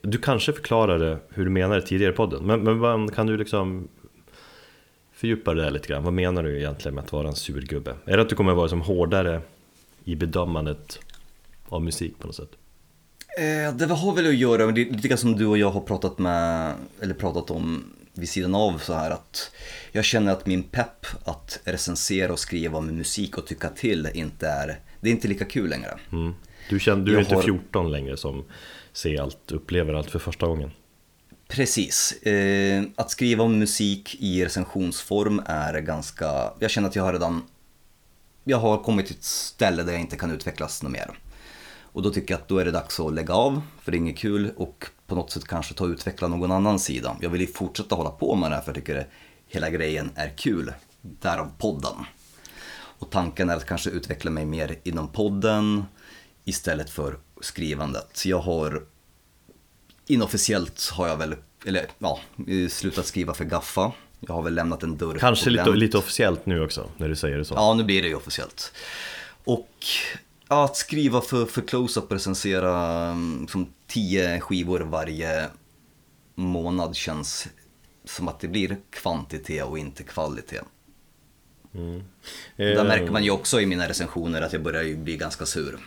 du 0.01 0.17
kanske 0.17 0.53
förklarade 0.53 1.17
hur 1.29 1.43
du 1.45 1.51
menade 1.51 1.81
tidigare 1.81 2.13
i 2.13 2.15
podden. 2.15 2.43
Men, 2.45 2.79
men 2.79 3.11
kan 3.11 3.27
du 3.27 3.37
liksom 3.37 3.87
fördjupa 5.15 5.53
det 5.53 5.61
där 5.63 5.71
lite 5.71 5.87
grann? 5.87 6.03
Vad 6.03 6.13
menar 6.13 6.43
du 6.43 6.57
egentligen 6.57 6.95
med 6.95 7.03
att 7.03 7.11
vara 7.11 7.27
en 7.27 7.35
surgubbe? 7.35 7.95
Är 8.05 8.17
det 8.17 8.23
att 8.23 8.29
du 8.29 8.35
kommer 8.35 8.53
vara 8.53 8.69
som 8.69 8.81
hårdare 8.81 9.41
i 10.03 10.15
bedömandet 10.15 10.99
av 11.69 11.81
musik 11.83 12.19
på 12.19 12.27
något 12.27 12.35
sätt? 12.35 12.49
Eh, 13.37 13.75
det 13.75 13.85
har 13.93 14.15
väl 14.15 14.27
att 14.27 14.35
göra 14.35 14.65
med, 14.65 14.75
det 14.75 14.83
lite 14.91 15.07
grann 15.07 15.17
som 15.17 15.35
du 15.35 15.45
och 15.45 15.57
jag 15.57 15.69
har 15.71 15.81
pratat 15.81 16.19
med, 16.19 16.73
eller 17.01 17.13
pratat 17.13 17.51
om 17.51 17.83
vid 18.13 18.29
sidan 18.29 18.55
av 18.55 18.77
så 18.77 18.93
här 18.93 19.11
att 19.11 19.51
jag 19.91 20.05
känner 20.05 20.31
att 20.31 20.45
min 20.45 20.63
pepp 20.63 21.05
att 21.23 21.59
recensera 21.63 22.31
och 22.33 22.39
skriva 22.39 22.77
om 22.77 22.87
musik 22.87 23.37
och 23.37 23.47
tycka 23.47 23.69
till 23.69 24.09
inte 24.13 24.47
är, 24.47 24.79
det 25.01 25.09
är 25.09 25.11
inte 25.11 25.27
lika 25.27 25.45
kul 25.45 25.69
längre. 25.69 25.99
Mm. 26.11 26.33
Du, 26.69 26.79
känner, 26.79 27.05
du 27.05 27.11
är 27.11 27.15
Jag 27.15 27.23
inte 27.23 27.35
har- 27.35 27.41
14 27.41 27.91
längre 27.91 28.17
som 28.17 28.43
ser 28.93 29.21
allt, 29.21 29.51
upplever 29.51 29.93
allt 29.93 30.11
för 30.11 30.19
första 30.19 30.47
gången. 30.47 30.71
Precis. 31.47 32.11
Eh, 32.11 32.83
att 32.95 33.11
skriva 33.11 33.43
om 33.43 33.59
musik 33.59 34.15
i 34.19 34.45
recensionsform 34.45 35.41
är 35.45 35.79
ganska, 35.79 36.53
jag 36.59 36.71
känner 36.71 36.89
att 36.89 36.95
jag 36.95 37.03
har 37.03 37.13
redan, 37.13 37.43
jag 38.43 38.57
har 38.57 38.83
kommit 38.83 39.05
till 39.05 39.15
ett 39.15 39.23
ställe 39.23 39.83
där 39.83 39.91
jag 39.91 40.01
inte 40.01 40.17
kan 40.17 40.31
utvecklas 40.31 40.83
något 40.83 40.91
mer. 40.91 41.19
Och 41.81 42.01
då 42.01 42.09
tycker 42.09 42.33
jag 42.33 42.41
att 42.41 42.47
då 42.47 42.57
är 42.57 42.65
det 42.65 42.71
dags 42.71 42.99
att 42.99 43.13
lägga 43.13 43.33
av, 43.33 43.61
för 43.81 43.91
det 43.91 43.97
är 43.97 43.99
inget 43.99 44.17
kul 44.17 44.51
och 44.57 44.85
på 45.07 45.15
något 45.15 45.31
sätt 45.31 45.47
kanske 45.47 45.73
ta 45.73 45.83
och 45.83 45.89
utveckla 45.89 46.27
någon 46.27 46.51
annan 46.51 46.79
sida. 46.79 47.17
Jag 47.21 47.29
vill 47.29 47.41
ju 47.41 47.47
fortsätta 47.47 47.95
hålla 47.95 48.09
på 48.09 48.35
med 48.35 48.51
det 48.51 48.55
här 48.55 48.61
för 48.61 48.69
jag 48.69 48.75
tycker 48.75 48.95
det, 48.95 49.07
hela 49.47 49.69
grejen 49.69 50.11
är 50.15 50.29
kul. 50.37 50.73
Därav 51.01 51.51
podden. 51.57 51.95
Och 52.75 53.09
tanken 53.09 53.49
är 53.49 53.55
att 53.55 53.65
kanske 53.65 53.89
utveckla 53.89 54.31
mig 54.31 54.45
mer 54.45 54.79
inom 54.83 55.07
podden 55.07 55.85
istället 56.43 56.89
för 56.89 57.17
skrivandet. 57.41 58.25
Jag 58.25 58.39
har 58.39 58.83
inofficiellt 60.07 60.89
har 60.93 61.07
jag 61.07 61.17
väl, 61.17 61.35
eller 61.65 61.87
ja, 61.97 62.19
slutat 62.69 63.05
skriva 63.05 63.33
för 63.33 63.45
Gaffa. 63.45 63.91
Jag 64.19 64.33
har 64.33 64.41
väl 64.41 64.55
lämnat 64.55 64.83
en 64.83 64.97
dörr 64.97 65.17
Kanske 65.19 65.49
lite, 65.49 65.69
lite 65.69 65.97
officiellt 65.97 66.45
nu 66.45 66.61
också, 66.63 66.89
när 66.97 67.09
du 67.09 67.15
säger 67.15 67.37
det 67.37 67.45
så. 67.45 67.53
Ja, 67.53 67.73
nu 67.73 67.83
blir 67.83 68.01
det 68.01 68.07
ju 68.07 68.15
officiellt. 68.15 68.71
Och 69.43 69.69
att 70.47 70.77
skriva 70.77 71.21
för, 71.21 71.45
för 71.45 71.61
close-up 71.61 72.03
och 72.03 72.11
recensera 72.11 73.01
mm, 73.11 73.47
som 73.47 73.73
tio 73.87 74.39
skivor 74.39 74.79
varje 74.79 75.49
månad 76.35 76.95
känns 76.95 77.47
som 78.05 78.27
att 78.27 78.39
det 78.39 78.47
blir 78.47 78.77
kvantitet 78.89 79.65
och 79.65 79.79
inte 79.79 80.03
kvalitet. 80.03 80.61
Där 82.57 82.75
Eh, 82.75 82.83
märker 82.83 83.11
man 83.11 83.23
ju 83.23 83.31
också 83.31 83.61
i 83.61 83.65
mina 83.65 83.89
recensioner 83.89 84.41
att 84.41 84.53
jag 84.53 84.63
börjar 84.63 84.83
ju 84.83 84.97
bli 84.97 85.17
ganska 85.17 85.45
sur. 85.45 85.79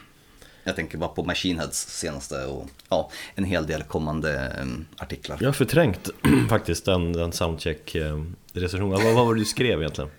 Jag 0.68 0.76
tänker 0.76 0.98
bara 0.98 1.08
på 1.08 1.24
Machine 1.24 1.58
Heads 1.58 1.98
senaste 1.98 2.46
och 2.46 2.66
ja, 2.88 3.10
en 3.34 3.44
hel 3.44 3.66
del 3.66 3.82
kommande 3.82 4.38
mm, 4.38 4.86
artiklar. 4.98 5.38
Jag 5.40 5.48
har 5.48 5.52
förträngt 5.52 6.10
faktiskt 6.48 6.84
den, 6.84 7.12
den 7.12 7.32
soundcheck-recensionen. 7.32 9.04
Vad, 9.04 9.14
vad 9.14 9.26
var 9.26 9.34
det 9.34 9.40
du 9.40 9.44
skrev 9.44 9.80
egentligen? 9.80 10.10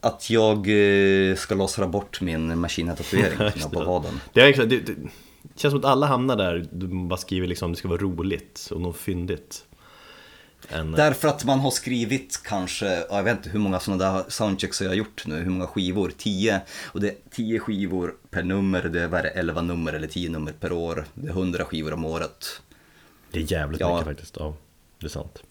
Att 0.00 0.30
jag 0.30 0.56
eh, 0.68 1.36
ska 1.36 1.54
lasra 1.54 1.86
bort 1.86 2.20
min 2.20 2.58
Machine 2.58 2.88
Head-tatuering 2.88 3.36
som 3.36 3.60
jag 3.60 3.62
har 3.62 3.70
på 3.70 3.84
vaden. 3.84 4.20
Det, 4.32 4.40
är, 4.40 4.46
exakt- 4.46 4.70
det, 4.70 4.80
det 4.80 4.94
känns 5.56 5.72
som 5.72 5.78
att 5.80 5.84
alla 5.84 6.06
hamnar 6.06 6.36
där, 6.36 6.66
du 6.72 6.86
bara 6.86 7.16
skriver 7.16 7.46
liksom 7.46 7.72
det 7.72 7.78
ska 7.78 7.88
vara 7.88 8.00
roligt 8.00 8.68
och 8.70 8.80
något 8.80 8.96
fyndigt. 8.96 9.64
En, 10.68 10.92
Därför 10.92 11.28
att 11.28 11.44
man 11.44 11.60
har 11.60 11.70
skrivit 11.70 12.40
kanske, 12.44 12.86
ja, 12.86 13.06
jag 13.16 13.22
vet 13.22 13.36
inte 13.36 13.50
hur 13.50 13.58
många 13.58 13.80
sådana 13.80 14.12
där 14.12 14.24
soundchecks 14.28 14.80
jag 14.80 14.88
har 14.88 14.94
gjort 14.94 15.26
nu, 15.26 15.36
hur 15.36 15.50
många 15.50 15.66
skivor? 15.66 16.12
10. 16.18 16.60
Och 16.84 17.00
det 17.00 17.08
är 17.08 17.14
10 17.30 17.58
skivor 17.60 18.14
per 18.30 18.42
nummer, 18.42 18.82
det 18.82 19.02
är 19.02 19.22
det, 19.22 19.30
11 19.30 19.62
nummer 19.62 19.92
eller 19.92 20.08
10 20.08 20.30
nummer 20.30 20.52
per 20.52 20.72
år. 20.72 21.04
Det 21.14 21.26
är 21.26 21.30
100 21.30 21.64
skivor 21.64 21.92
om 21.92 22.04
året. 22.04 22.46
det 23.30 23.38
är 23.38 23.52
jävligt 23.52 23.80
Ja. 23.80 23.94
mycket 23.94 24.06
faktiskt, 24.06 24.36
ja. 24.38 24.56
Det 25.00 25.06
är 25.06 25.10
sant. 25.10 25.42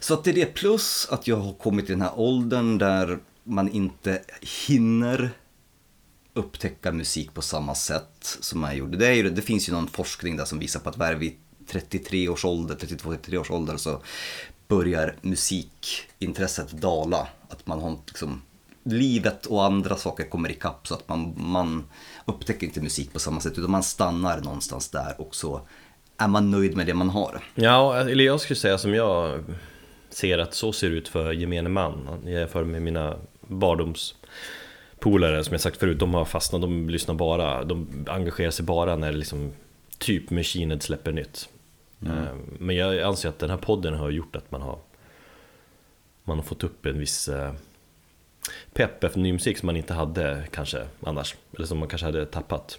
Så 0.00 0.14
att 0.14 0.24
det 0.24 0.30
är 0.30 0.34
det 0.34 0.46
plus 0.54 1.08
att 1.10 1.26
jag 1.26 1.36
har 1.36 1.52
kommit 1.52 1.86
till 1.86 1.92
den 1.94 2.02
här 2.02 2.18
åldern 2.18 2.78
där 2.78 3.18
man 3.44 3.68
inte 3.68 4.22
hinner 4.66 5.30
upptäcka 6.34 6.92
musik 6.92 7.34
på 7.34 7.42
samma 7.42 7.74
sätt 7.74 8.36
som 8.40 8.60
man 8.60 8.76
gjorde. 8.76 8.96
Det, 8.96 9.06
är 9.06 9.12
ju, 9.12 9.30
det 9.30 9.42
finns 9.42 9.68
ju 9.68 9.72
någon 9.72 9.88
forskning 9.88 10.36
där 10.36 10.44
som 10.44 10.58
visar 10.58 10.80
på 10.80 10.88
att 10.88 11.18
vid 11.18 11.36
33 11.68 12.28
års 12.28 12.44
ålder, 12.44 12.74
32-33 12.74 13.36
års 13.36 13.50
ålder 13.50 13.76
så 13.76 14.00
börjar 14.68 15.16
musikintresset 15.20 16.72
dala. 16.72 17.28
Att 17.48 17.66
man 17.66 17.80
har 17.80 17.98
liksom, 18.06 18.42
livet 18.82 19.46
och 19.46 19.64
andra 19.64 19.96
saker 19.96 20.24
kommer 20.24 20.50
ikapp 20.50 20.86
så 20.86 20.94
att 20.94 21.08
man, 21.08 21.34
man 21.36 21.84
upptäcker 22.24 22.66
inte 22.66 22.80
musik 22.80 23.12
på 23.12 23.18
samma 23.18 23.40
sätt 23.40 23.58
utan 23.58 23.70
man 23.70 23.82
stannar 23.82 24.40
någonstans 24.40 24.88
där 24.88 25.14
och 25.18 25.34
så 25.34 25.60
är 26.16 26.28
man 26.28 26.50
nöjd 26.50 26.76
med 26.76 26.86
det 26.86 26.94
man 26.94 27.10
har. 27.10 27.42
Ja, 27.54 28.00
eller 28.00 28.24
jag 28.24 28.40
skulle 28.40 28.56
säga 28.56 28.78
som 28.78 28.94
jag 28.94 29.44
ser 30.10 30.38
att 30.38 30.54
så 30.54 30.72
ser 30.72 30.90
det 30.90 30.96
ut 30.96 31.08
för 31.08 31.32
gemene 31.32 31.68
man. 31.68 32.20
Jag 32.24 32.32
jämför 32.32 32.64
med 32.64 32.82
mina 32.82 33.16
barndomspolare 33.40 35.44
som 35.44 35.52
jag 35.52 35.60
sagt 35.60 35.76
förut, 35.76 35.98
de 35.98 36.14
har 36.14 36.24
fastnat, 36.24 36.60
de 36.60 36.90
lyssnar 36.90 37.14
bara, 37.14 37.64
de 37.64 38.06
engagerar 38.08 38.50
sig 38.50 38.64
bara 38.64 38.96
när 38.96 39.12
liksom 39.12 39.52
typ 39.98 40.30
Machine 40.30 40.80
släpper 40.80 41.12
nytt. 41.12 41.48
Eh, 42.06 42.36
Men 42.58 42.76
jag 42.76 43.00
anser 43.00 43.28
att 43.28 43.38
den 43.38 43.50
här 43.50 43.56
podden 43.56 43.94
har 43.94 44.10
gjort 44.10 44.36
att 44.36 44.50
man 44.50 44.62
har 44.62 44.78
man 46.24 46.38
har 46.38 46.44
fått 46.44 46.64
upp 46.64 46.86
en 46.86 46.98
viss 46.98 47.28
eh, 47.28 47.54
pepp 48.72 49.04
efter 49.04 49.20
ny 49.20 49.32
musik 49.32 49.58
som 49.58 49.66
man 49.66 49.76
inte 49.76 49.94
hade 49.94 50.44
kanske 50.50 50.86
annars. 51.02 51.36
Eller 51.56 51.66
som 51.66 51.78
man 51.78 51.88
kanske 51.88 52.06
hade 52.06 52.26
tappat. 52.26 52.78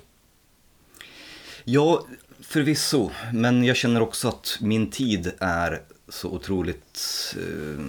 Ja, 1.63 2.05
förvisso. 2.39 3.10
Men 3.34 3.63
jag 3.63 3.75
känner 3.75 4.01
också 4.01 4.27
att 4.27 4.58
min 4.62 4.91
tid 4.91 5.32
är 5.39 5.82
så 6.10 6.29
otroligt 6.29 7.36
eh, 7.38 7.86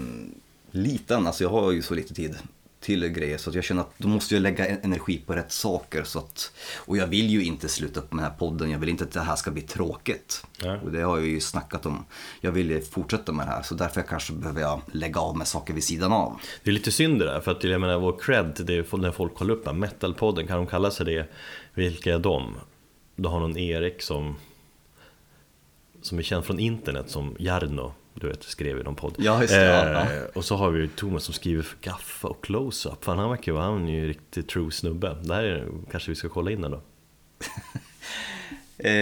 liten. 0.70 1.26
Alltså 1.26 1.44
jag 1.44 1.50
har 1.50 1.72
ju 1.72 1.82
så 1.82 1.94
lite 1.94 2.14
tid 2.14 2.36
till 2.80 3.08
grejer 3.08 3.38
så 3.38 3.50
jag 3.54 3.64
känner 3.64 3.80
att 3.82 3.92
då 3.98 4.08
måste 4.08 4.34
jag 4.34 4.42
lägga 4.42 4.66
en- 4.66 4.78
energi 4.82 5.22
på 5.26 5.32
rätt 5.34 5.52
saker. 5.52 6.04
Så 6.04 6.18
att, 6.18 6.52
och 6.78 6.96
jag 6.96 7.06
vill 7.06 7.30
ju 7.30 7.44
inte 7.44 7.68
sluta 7.68 8.00
upp 8.00 8.12
med 8.12 8.24
den 8.24 8.30
här 8.30 8.38
podden. 8.38 8.70
Jag 8.70 8.78
vill 8.78 8.88
inte 8.88 9.04
att 9.04 9.12
det 9.12 9.20
här 9.20 9.36
ska 9.36 9.50
bli 9.50 9.62
tråkigt. 9.62 10.46
Ja. 10.62 10.76
Och 10.84 10.92
det 10.92 11.00
har 11.00 11.16
jag 11.16 11.26
ju 11.26 11.40
snackat 11.40 11.86
om. 11.86 12.04
Jag 12.40 12.52
vill 12.52 12.70
ju 12.70 12.80
fortsätta 12.80 13.32
med 13.32 13.46
det 13.46 13.50
här 13.50 13.62
så 13.62 13.74
därför 13.74 14.02
kanske 14.02 14.32
behöver 14.32 14.60
jag 14.60 14.80
lägga 14.92 15.20
av 15.20 15.36
med 15.36 15.46
saker 15.46 15.74
vid 15.74 15.84
sidan 15.84 16.12
av. 16.12 16.40
Det 16.62 16.70
är 16.70 16.74
lite 16.74 16.92
synd 16.92 17.18
det 17.18 17.24
där, 17.24 17.40
för 17.40 17.52
att 17.52 17.64
jag 17.64 17.80
menar 17.80 17.98
vår 17.98 18.18
cred, 18.20 18.60
det 18.66 18.74
är 18.74 18.96
när 18.96 19.10
folk 19.10 19.34
kollar 19.34 19.54
upp 19.54 19.74
metalpodden, 19.74 20.46
kan 20.46 20.56
de 20.56 20.66
kalla 20.66 20.90
sig 20.90 21.06
det? 21.06 21.26
Vilka 21.74 22.14
är 22.14 22.18
de? 22.18 22.54
Du 23.16 23.28
har 23.28 23.40
någon 23.40 23.56
Erik 23.56 24.02
som 24.02 24.36
som 26.02 26.18
är 26.18 26.22
känd 26.22 26.44
från 26.44 26.58
internet 26.58 27.10
som 27.10 27.36
Jarno, 27.38 27.92
du 28.20 28.28
vet, 28.28 28.42
skrev 28.42 28.78
i 28.80 28.82
någon 28.82 28.94
podd. 28.94 29.14
Ja, 29.18 29.40
just 29.40 29.54
det, 29.54 29.64
ja, 29.64 29.90
ja. 29.90 30.00
Eh, 30.02 30.22
Och 30.34 30.44
så 30.44 30.56
har 30.56 30.70
vi 30.70 30.80
ju 30.80 30.88
Thomas 30.88 31.24
som 31.24 31.34
skriver 31.34 31.62
för 31.62 31.76
Gaffa 31.80 32.28
och 32.28 32.44
Close-Up. 32.44 33.04
Fan, 33.04 33.18
han 33.18 33.30
verkar 33.30 33.52
ju 33.52 33.56
vara, 33.56 33.64
han 33.64 33.88
är 33.88 33.92
ju 33.92 34.00
en 34.00 34.06
riktigt 34.06 34.48
true 34.48 34.70
snubbe. 34.70 35.16
Det 35.24 35.34
här 35.34 35.44
är, 35.44 35.68
kanske 35.90 36.10
vi 36.10 36.14
ska 36.14 36.28
kolla 36.28 36.50
in 36.50 36.60
den 36.60 36.70
då. 36.70 36.80
Eh, 38.78 38.92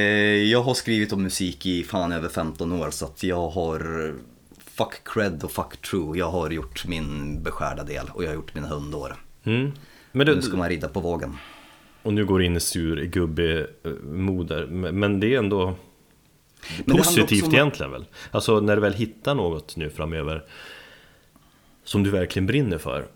jag 0.50 0.62
har 0.62 0.75
skrivit 0.75 1.12
om 1.12 1.23
musik 1.23 1.66
i 1.66 1.83
fan 1.85 2.12
över 2.12 2.28
15 2.28 2.73
år 2.73 2.90
så 2.90 3.04
att 3.04 3.23
jag 3.23 3.49
har 3.49 4.14
fuck 4.59 4.94
cred 5.04 5.44
och 5.44 5.52
fuck 5.52 5.76
true. 5.90 6.18
Jag 6.18 6.30
har 6.30 6.50
gjort 6.50 6.87
min 6.87 7.42
beskärda 7.42 7.85
del 7.85 8.11
och 8.14 8.23
jag 8.25 8.28
har 8.28 8.35
gjort 8.35 8.54
mina 8.54 8.68
hundår. 8.68 9.16
Mm. 9.44 9.73
Men 10.12 10.26
Nu 10.26 10.35
du, 10.35 10.42
ska 10.42 10.56
man 10.56 10.68
rida 10.68 10.88
på 10.88 11.00
vågen. 11.00 11.37
och 12.02 12.14
nu 12.14 12.25
går 12.26 12.38
du 12.38 12.44
in 12.47 12.56
i 12.56 12.61
sur 12.61 13.04
gubbe-moder, 13.04 14.66
men 14.66 14.99
men 14.99 15.21
det 15.21 15.35
är 15.35 15.38
ändå 15.38 15.75
Men 16.85 16.97
positivt 16.97 17.44
om- 17.47 17.54
egentligen 17.54 17.92
väl? 17.92 18.04
Alltså 18.30 18.61
när 18.61 18.76
du 18.76 18.83
väl 18.83 18.94
hittar 18.94 19.35
något 19.35 19.76
nu 19.76 19.90
framöver 19.90 20.44
som 21.85 22.02
du 22.02 22.11
verkligen 22.11 22.47
brinner 22.47 22.78
för. 22.78 23.06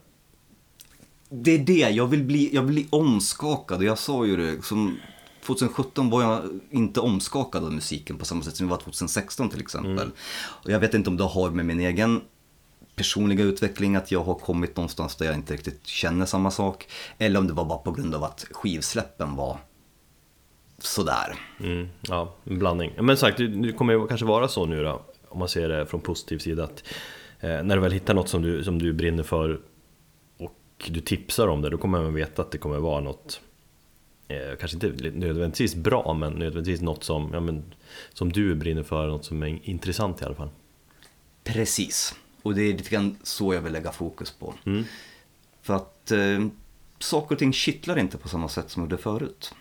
Det 1.30 1.50
är 1.54 1.58
det, 1.58 1.72
jag 1.90 2.06
vill 2.06 2.22
bli, 2.24 2.54
jag 2.54 2.62
vill 2.62 2.72
bli 2.74 2.86
omskakad 2.90 3.78
och 3.78 3.84
jag 3.84 3.98
sa 3.98 4.26
ju 4.26 4.36
det. 4.36 4.64
Som 4.64 4.98
2017 5.46 6.10
var 6.10 6.22
jag 6.22 6.60
inte 6.70 7.00
omskakad 7.00 7.64
av 7.64 7.72
musiken 7.72 8.18
på 8.18 8.24
samma 8.24 8.42
sätt 8.42 8.56
som 8.56 8.66
jag 8.66 8.70
var 8.70 8.82
2016 8.82 9.50
till 9.50 9.60
exempel. 9.60 10.10
Och 10.38 10.70
jag 10.70 10.80
vet 10.80 10.94
inte 10.94 11.10
om 11.10 11.16
det 11.16 11.24
har 11.24 11.50
med 11.50 11.66
min 11.66 11.80
egen 11.80 12.20
personliga 12.96 13.44
utveckling, 13.44 13.96
att 13.96 14.10
jag 14.12 14.24
har 14.24 14.34
kommit 14.34 14.76
någonstans 14.76 15.16
där 15.16 15.26
jag 15.26 15.34
inte 15.34 15.54
riktigt 15.54 15.86
känner 15.86 16.26
samma 16.26 16.50
sak. 16.50 16.88
Eller 17.18 17.40
om 17.40 17.46
det 17.46 17.52
var 17.52 17.64
bara 17.64 17.78
på 17.78 17.90
grund 17.92 18.14
av 18.14 18.24
att 18.24 18.46
skivsläppen 18.50 19.36
var 19.36 19.58
sådär. 20.78 21.34
Mm, 21.60 21.88
ja, 22.08 22.34
en 22.44 22.58
blandning. 22.58 22.92
Men 23.00 23.16
sagt, 23.16 23.38
det 23.38 23.72
kommer 23.72 24.06
kanske 24.06 24.26
vara 24.26 24.48
så 24.48 24.66
nu 24.66 24.82
då, 24.82 25.02
om 25.28 25.38
man 25.38 25.48
ser 25.48 25.68
det 25.68 25.86
från 25.86 26.00
positiv 26.00 26.38
sida 26.38 26.64
att 26.64 26.84
eh, 27.40 27.62
när 27.62 27.76
du 27.76 27.82
väl 27.82 27.92
hittar 27.92 28.14
något 28.14 28.28
som 28.28 28.42
du, 28.42 28.64
som 28.64 28.78
du 28.78 28.92
brinner 28.92 29.22
för 29.22 29.60
och 30.38 30.90
du 30.90 31.00
tipsar 31.00 31.48
om 31.48 31.62
det, 31.62 31.70
då 31.70 31.78
kommer 31.78 32.02
man 32.02 32.14
veta 32.14 32.42
att 32.42 32.50
det 32.50 32.58
kommer 32.58 32.78
vara 32.78 33.00
något 33.00 33.40
eh, 34.28 34.56
kanske 34.60 34.76
inte 34.76 35.10
nödvändigtvis 35.10 35.74
bra, 35.74 36.14
men 36.14 36.32
nödvändigtvis 36.32 36.80
något 36.80 37.04
som, 37.04 37.30
ja, 37.32 37.40
men, 37.40 37.74
som 38.12 38.32
du 38.32 38.54
brinner 38.54 38.82
för, 38.82 39.06
något 39.06 39.24
som 39.24 39.42
är 39.42 39.58
intressant 39.62 40.22
i 40.22 40.24
alla 40.24 40.34
fall. 40.34 40.50
Precis, 41.44 42.14
och 42.42 42.54
det 42.54 42.62
är 42.62 42.72
lite 42.72 42.90
grann 42.90 43.16
så 43.22 43.54
jag 43.54 43.60
vill 43.60 43.72
lägga 43.72 43.92
fokus 43.92 44.30
på. 44.30 44.54
För 45.62 45.74
att 45.74 46.10
eh, 46.10 46.46
saker 46.98 47.34
och 47.34 47.38
ting 47.38 47.52
kittlar 47.52 47.98
inte 47.98 48.18
på 48.18 48.28
samma 48.28 48.48
sätt 48.48 48.70
som 48.70 48.82
det 48.82 48.84
gjorde 48.84 49.02
förut. 49.02 49.54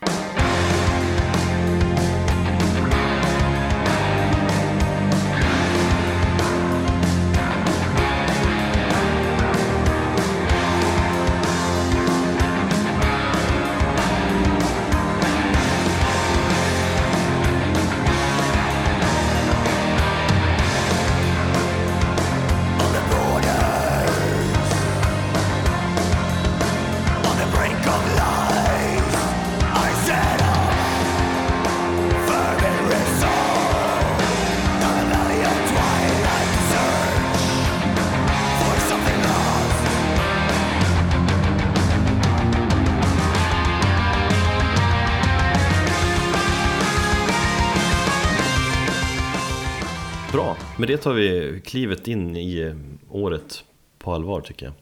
Det 50.97 51.03
tar 51.03 51.13
vi 51.13 51.61
klivet 51.65 52.07
in 52.07 52.35
i 52.35 52.59
eh, 52.59 52.75
året 53.09 53.63
på 53.97 54.13
allvar 54.13 54.41
tycker 54.41 54.65
jag. 54.65 54.75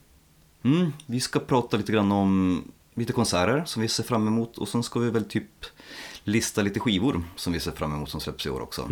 Mm, 0.73 0.93
vi 1.05 1.19
ska 1.19 1.39
prata 1.39 1.77
lite 1.77 1.91
grann 1.91 2.11
om 2.11 2.63
lite 2.93 3.13
konserter 3.13 3.63
som 3.65 3.81
vi 3.81 3.87
ser 3.87 4.03
fram 4.03 4.27
emot 4.27 4.57
och 4.57 4.67
sen 4.67 4.83
ska 4.83 4.99
vi 4.99 5.09
väl 5.09 5.25
typ 5.25 5.65
lista 6.23 6.61
lite 6.61 6.79
skivor 6.79 7.23
som 7.35 7.53
vi 7.53 7.59
ser 7.59 7.71
fram 7.71 7.93
emot 7.93 8.09
som 8.09 8.19
släpps 8.19 8.45
i 8.45 8.49
år 8.49 8.61
också. 8.61 8.87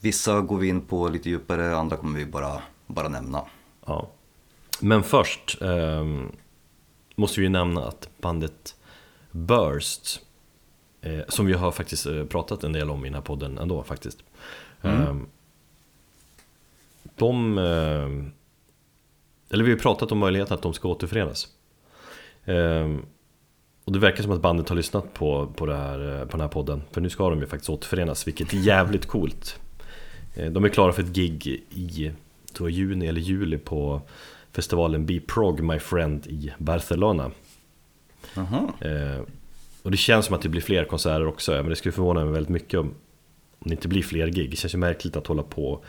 Vissa 0.00 0.40
går 0.40 0.58
vi 0.58 0.68
in 0.68 0.80
på 0.80 1.08
lite 1.08 1.30
djupare, 1.30 1.76
andra 1.76 1.96
kommer 1.96 2.18
vi 2.18 2.26
bara, 2.26 2.62
bara 2.86 3.08
nämna. 3.08 3.44
Ja. 3.86 4.10
Men 4.80 5.02
först 5.02 5.62
ehm, 5.62 6.32
måste 7.16 7.40
vi 7.40 7.48
nämna 7.48 7.84
att 7.84 8.08
bandet 8.20 8.76
Burst, 9.30 10.20
eh, 11.00 11.20
som 11.28 11.46
vi 11.46 11.52
har 11.52 11.72
faktiskt 11.72 12.06
eh, 12.06 12.24
pratat 12.24 12.64
en 12.64 12.72
del 12.72 12.90
om 12.90 13.04
i 13.04 13.08
den 13.08 13.14
här 13.14 13.22
podden 13.22 13.58
ändå 13.58 13.82
faktiskt. 13.82 14.18
Ehm, 14.82 15.26
de, 17.22 17.58
ehm, 17.58 18.32
eller 19.50 19.64
vi 19.64 19.70
har 19.70 19.78
pratat 19.78 20.12
om 20.12 20.18
möjligheten 20.18 20.54
att 20.54 20.62
de 20.62 20.72
ska 20.72 20.88
återförenas. 20.88 21.48
Ehm, 22.44 23.02
och 23.84 23.92
det 23.92 23.98
verkar 23.98 24.22
som 24.22 24.32
att 24.32 24.40
bandet 24.42 24.68
har 24.68 24.76
lyssnat 24.76 25.14
på, 25.14 25.46
på, 25.56 25.66
det 25.66 25.76
här, 25.76 26.20
eh, 26.20 26.24
på 26.24 26.30
den 26.30 26.40
här 26.40 26.48
podden, 26.48 26.82
för 26.90 27.00
nu 27.00 27.10
ska 27.10 27.30
de 27.30 27.40
ju 27.40 27.46
faktiskt 27.46 27.70
återförenas, 27.70 28.26
vilket 28.26 28.52
är 28.52 28.56
jävligt 28.56 29.06
coolt. 29.06 29.60
Eh, 30.34 30.50
De 30.52 30.64
är 30.64 30.68
klara 30.68 30.92
för 30.92 31.02
ett 31.02 31.16
gig 31.16 31.46
i 31.70 32.12
tror 32.52 32.70
jag, 32.70 32.78
juni 32.78 33.06
eller 33.06 33.20
juli 33.20 33.58
på 33.58 34.02
festivalen 34.52 35.06
B-Prog 35.06 35.62
My 35.62 35.78
Friend 35.78 36.26
i 36.26 36.52
Barcelona. 36.58 37.30
Aha. 38.36 38.74
Eh, 38.80 39.20
och 39.82 39.90
det 39.90 39.96
känns 39.96 40.26
som 40.26 40.34
att 40.34 40.42
det 40.42 40.48
blir 40.48 40.60
fler 40.60 40.84
konserter 40.84 41.26
också, 41.26 41.52
men 41.52 41.68
det 41.68 41.76
skulle 41.76 41.92
förvåna 41.92 42.24
mig 42.24 42.32
väldigt 42.32 42.50
mycket 42.50 42.80
om, 42.80 42.86
om 43.58 43.68
det 43.68 43.70
inte 43.70 43.88
blir 43.88 44.02
fler 44.02 44.28
gig. 44.28 44.50
Det 44.50 44.56
känns 44.56 44.74
ju 44.74 44.78
märkligt 44.78 45.16
att 45.16 45.26
hålla 45.26 45.42
på 45.42 45.84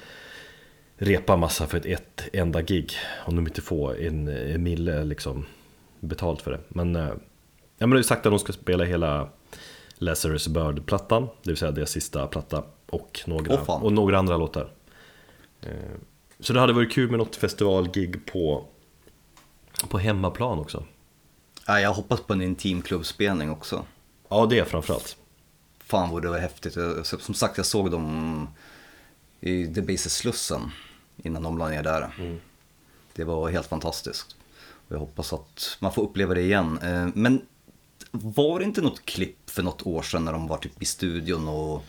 repa 1.04 1.38
massa 1.38 1.68
för 1.68 1.78
ett, 1.78 1.86
ett 1.86 2.30
enda 2.34 2.62
gig 2.62 2.94
om 3.26 3.36
de 3.36 3.48
inte 3.48 3.62
får 3.62 4.02
en, 4.02 4.28
en 4.28 4.64
mille 4.64 5.04
liksom 5.04 5.46
betalt 6.00 6.42
för 6.42 6.52
det. 6.52 6.60
Men, 6.68 6.96
eh, 6.96 7.14
ja, 7.78 7.88
men 7.88 7.90
det 7.90 8.00
är 8.00 8.04
sagt 8.04 8.26
att 8.26 8.32
de 8.32 8.40
ska 8.40 8.54
spela 8.54 8.84
hela 8.84 9.30
Lazarus 9.96 10.48
Bird-plattan, 10.48 11.28
det 11.44 11.50
vill 11.50 11.58
säga 11.58 11.72
deras 11.72 11.90
sista 11.90 12.28
platta 12.28 12.64
och 12.90 13.20
några, 13.26 13.66
fan. 13.66 13.82
och 13.82 13.94
några 13.94 14.20
andra 14.20 14.38
låtar. 14.38 14.72
Eh, 15.62 15.70
Så 16.40 16.54
det 16.54 16.60
hade 16.60 16.74
varit 16.74 16.92
kul 16.92 17.10
med 17.10 17.20
något 17.20 17.36
festivalgig 17.36 18.26
på, 18.26 18.66
på 19.90 19.98
hemmaplan 19.98 20.60
också. 20.60 20.84
Ja, 21.68 21.80
jag 21.80 21.94
hoppas 21.94 22.22
på 22.22 22.34
en 22.34 22.42
intimklubbspelning 22.42 23.52
också. 23.52 23.86
Ja, 24.30 24.46
det 24.46 24.66
framförallt. 24.66 25.18
Fan 25.80 26.10
vad 26.10 26.22
det 26.22 26.30
var 26.30 26.40
häftigt. 26.40 26.78
Som 27.04 27.34
sagt, 27.34 27.58
jag 27.58 27.66
såg 27.66 27.92
dem 27.92 28.48
i 29.40 29.64
Debases 29.64 30.14
Slussen 30.16 30.72
innan 31.18 31.44
de 31.44 31.58
la 31.58 31.70
ner 31.70 31.84
där. 31.84 32.10
Det 33.16 33.24
var 33.24 33.50
helt 33.50 33.68
fantastiskt. 33.68 34.36
Och 34.88 34.96
jag 34.96 35.00
hoppas 35.00 35.34
att 35.34 35.78
man 35.80 35.94
får 35.94 36.04
uppleva 36.04 36.34
det 36.34 36.42
igen. 36.42 36.80
Eh, 36.84 37.08
Men 37.16 37.42
var 38.12 38.60
det 38.60 38.66
inte 38.66 38.82
något 38.82 39.06
klipp 39.06 39.50
för 39.50 39.64
något 39.64 39.86
år 39.88 40.02
sedan 40.02 40.26
när 40.26 40.32
de 40.34 40.48
var 40.48 40.58
typ 40.58 40.82
i 40.82 40.86
studion 40.86 41.48
och 41.48 41.84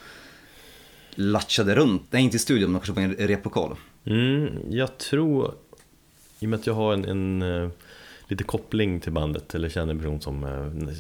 latchade 1.14 1.74
runt? 1.74 2.02
Nej, 2.10 2.22
inte 2.22 2.37
i 2.37 2.40
studion, 2.40 2.72
men 2.72 2.80
kanske 2.80 2.94
på 2.94 3.00
en 3.00 3.14
replokal. 3.28 3.76
Mm, 4.04 4.48
jag 4.70 4.98
tror, 4.98 5.54
i 6.38 6.46
och 6.46 6.50
med 6.50 6.58
att 6.60 6.66
jag 6.66 6.74
har 6.74 6.92
en, 6.94 7.04
en 7.04 7.42
eh, 7.42 7.70
lite 8.28 8.44
koppling 8.44 9.00
till 9.00 9.12
bandet, 9.12 9.54
eller 9.54 9.68
känner 9.68 9.90
en 9.92 9.98
person 9.98 10.20
som 10.20 10.44
eh, 10.44 10.94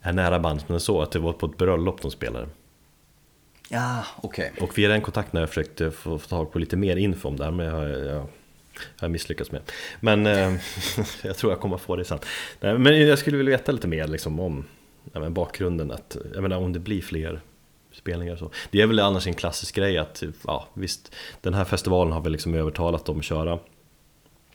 är 0.00 0.12
nära 0.12 0.40
bandet, 0.40 0.68
men 0.68 0.80
så 0.80 1.02
att 1.02 1.10
det 1.10 1.18
var 1.18 1.32
på 1.32 1.46
ett 1.46 1.56
bröllop 1.56 2.02
de 2.02 2.10
spelade. 2.10 2.48
Ja, 3.68 4.04
okej. 4.22 4.52
Och 4.60 4.78
via 4.78 4.88
den 4.88 5.00
kontakten 5.00 5.36
har 5.36 5.42
jag 5.42 5.48
försökt 5.48 5.80
eh, 5.80 5.90
få, 5.90 6.18
få 6.18 6.28
tag 6.28 6.52
på 6.52 6.58
lite 6.58 6.76
mer 6.76 6.96
info 6.96 7.28
om 7.28 7.36
det 7.36 7.44
här, 7.44 7.50
men 7.50 7.66
jag, 7.66 7.72
har- 7.72 7.86
jag, 7.88 8.04
jag 8.06 8.26
har 9.00 9.08
misslyckats 9.08 9.52
med. 9.52 9.62
Men 10.00 10.26
eh, 10.26 10.54
jag 11.22 11.36
tror 11.36 11.52
jag 11.52 11.60
kommer 11.60 11.76
få 11.78 11.96
det 11.96 12.04
sen. 12.04 12.18
Nej, 12.60 12.78
men 12.78 13.06
jag 13.06 13.18
skulle 13.18 13.36
vilja 13.36 13.56
veta 13.56 13.72
lite 13.72 13.88
mer 13.88 14.06
liksom, 14.08 14.40
om 14.40 14.64
ja, 15.12 15.30
bakgrunden, 15.30 15.90
att, 15.90 16.16
jag 16.34 16.42
menar, 16.42 16.56
om 16.56 16.72
det 16.72 16.78
blir 16.78 17.02
fler 17.02 17.40
spelningar 17.92 18.32
och 18.32 18.38
så. 18.38 18.50
Det 18.70 18.80
är 18.80 18.86
väl 18.86 19.00
annars 19.00 19.26
en 19.26 19.34
klassisk 19.34 19.74
grej 19.74 19.98
att, 19.98 20.22
ja 20.46 20.68
visst, 20.74 21.14
den 21.40 21.54
här 21.54 21.64
festivalen 21.64 22.12
har 22.12 22.20
väl 22.20 22.32
liksom 22.32 22.54
övertalat 22.54 23.04
dem 23.04 23.18
att 23.18 23.24
köra. 23.24 23.58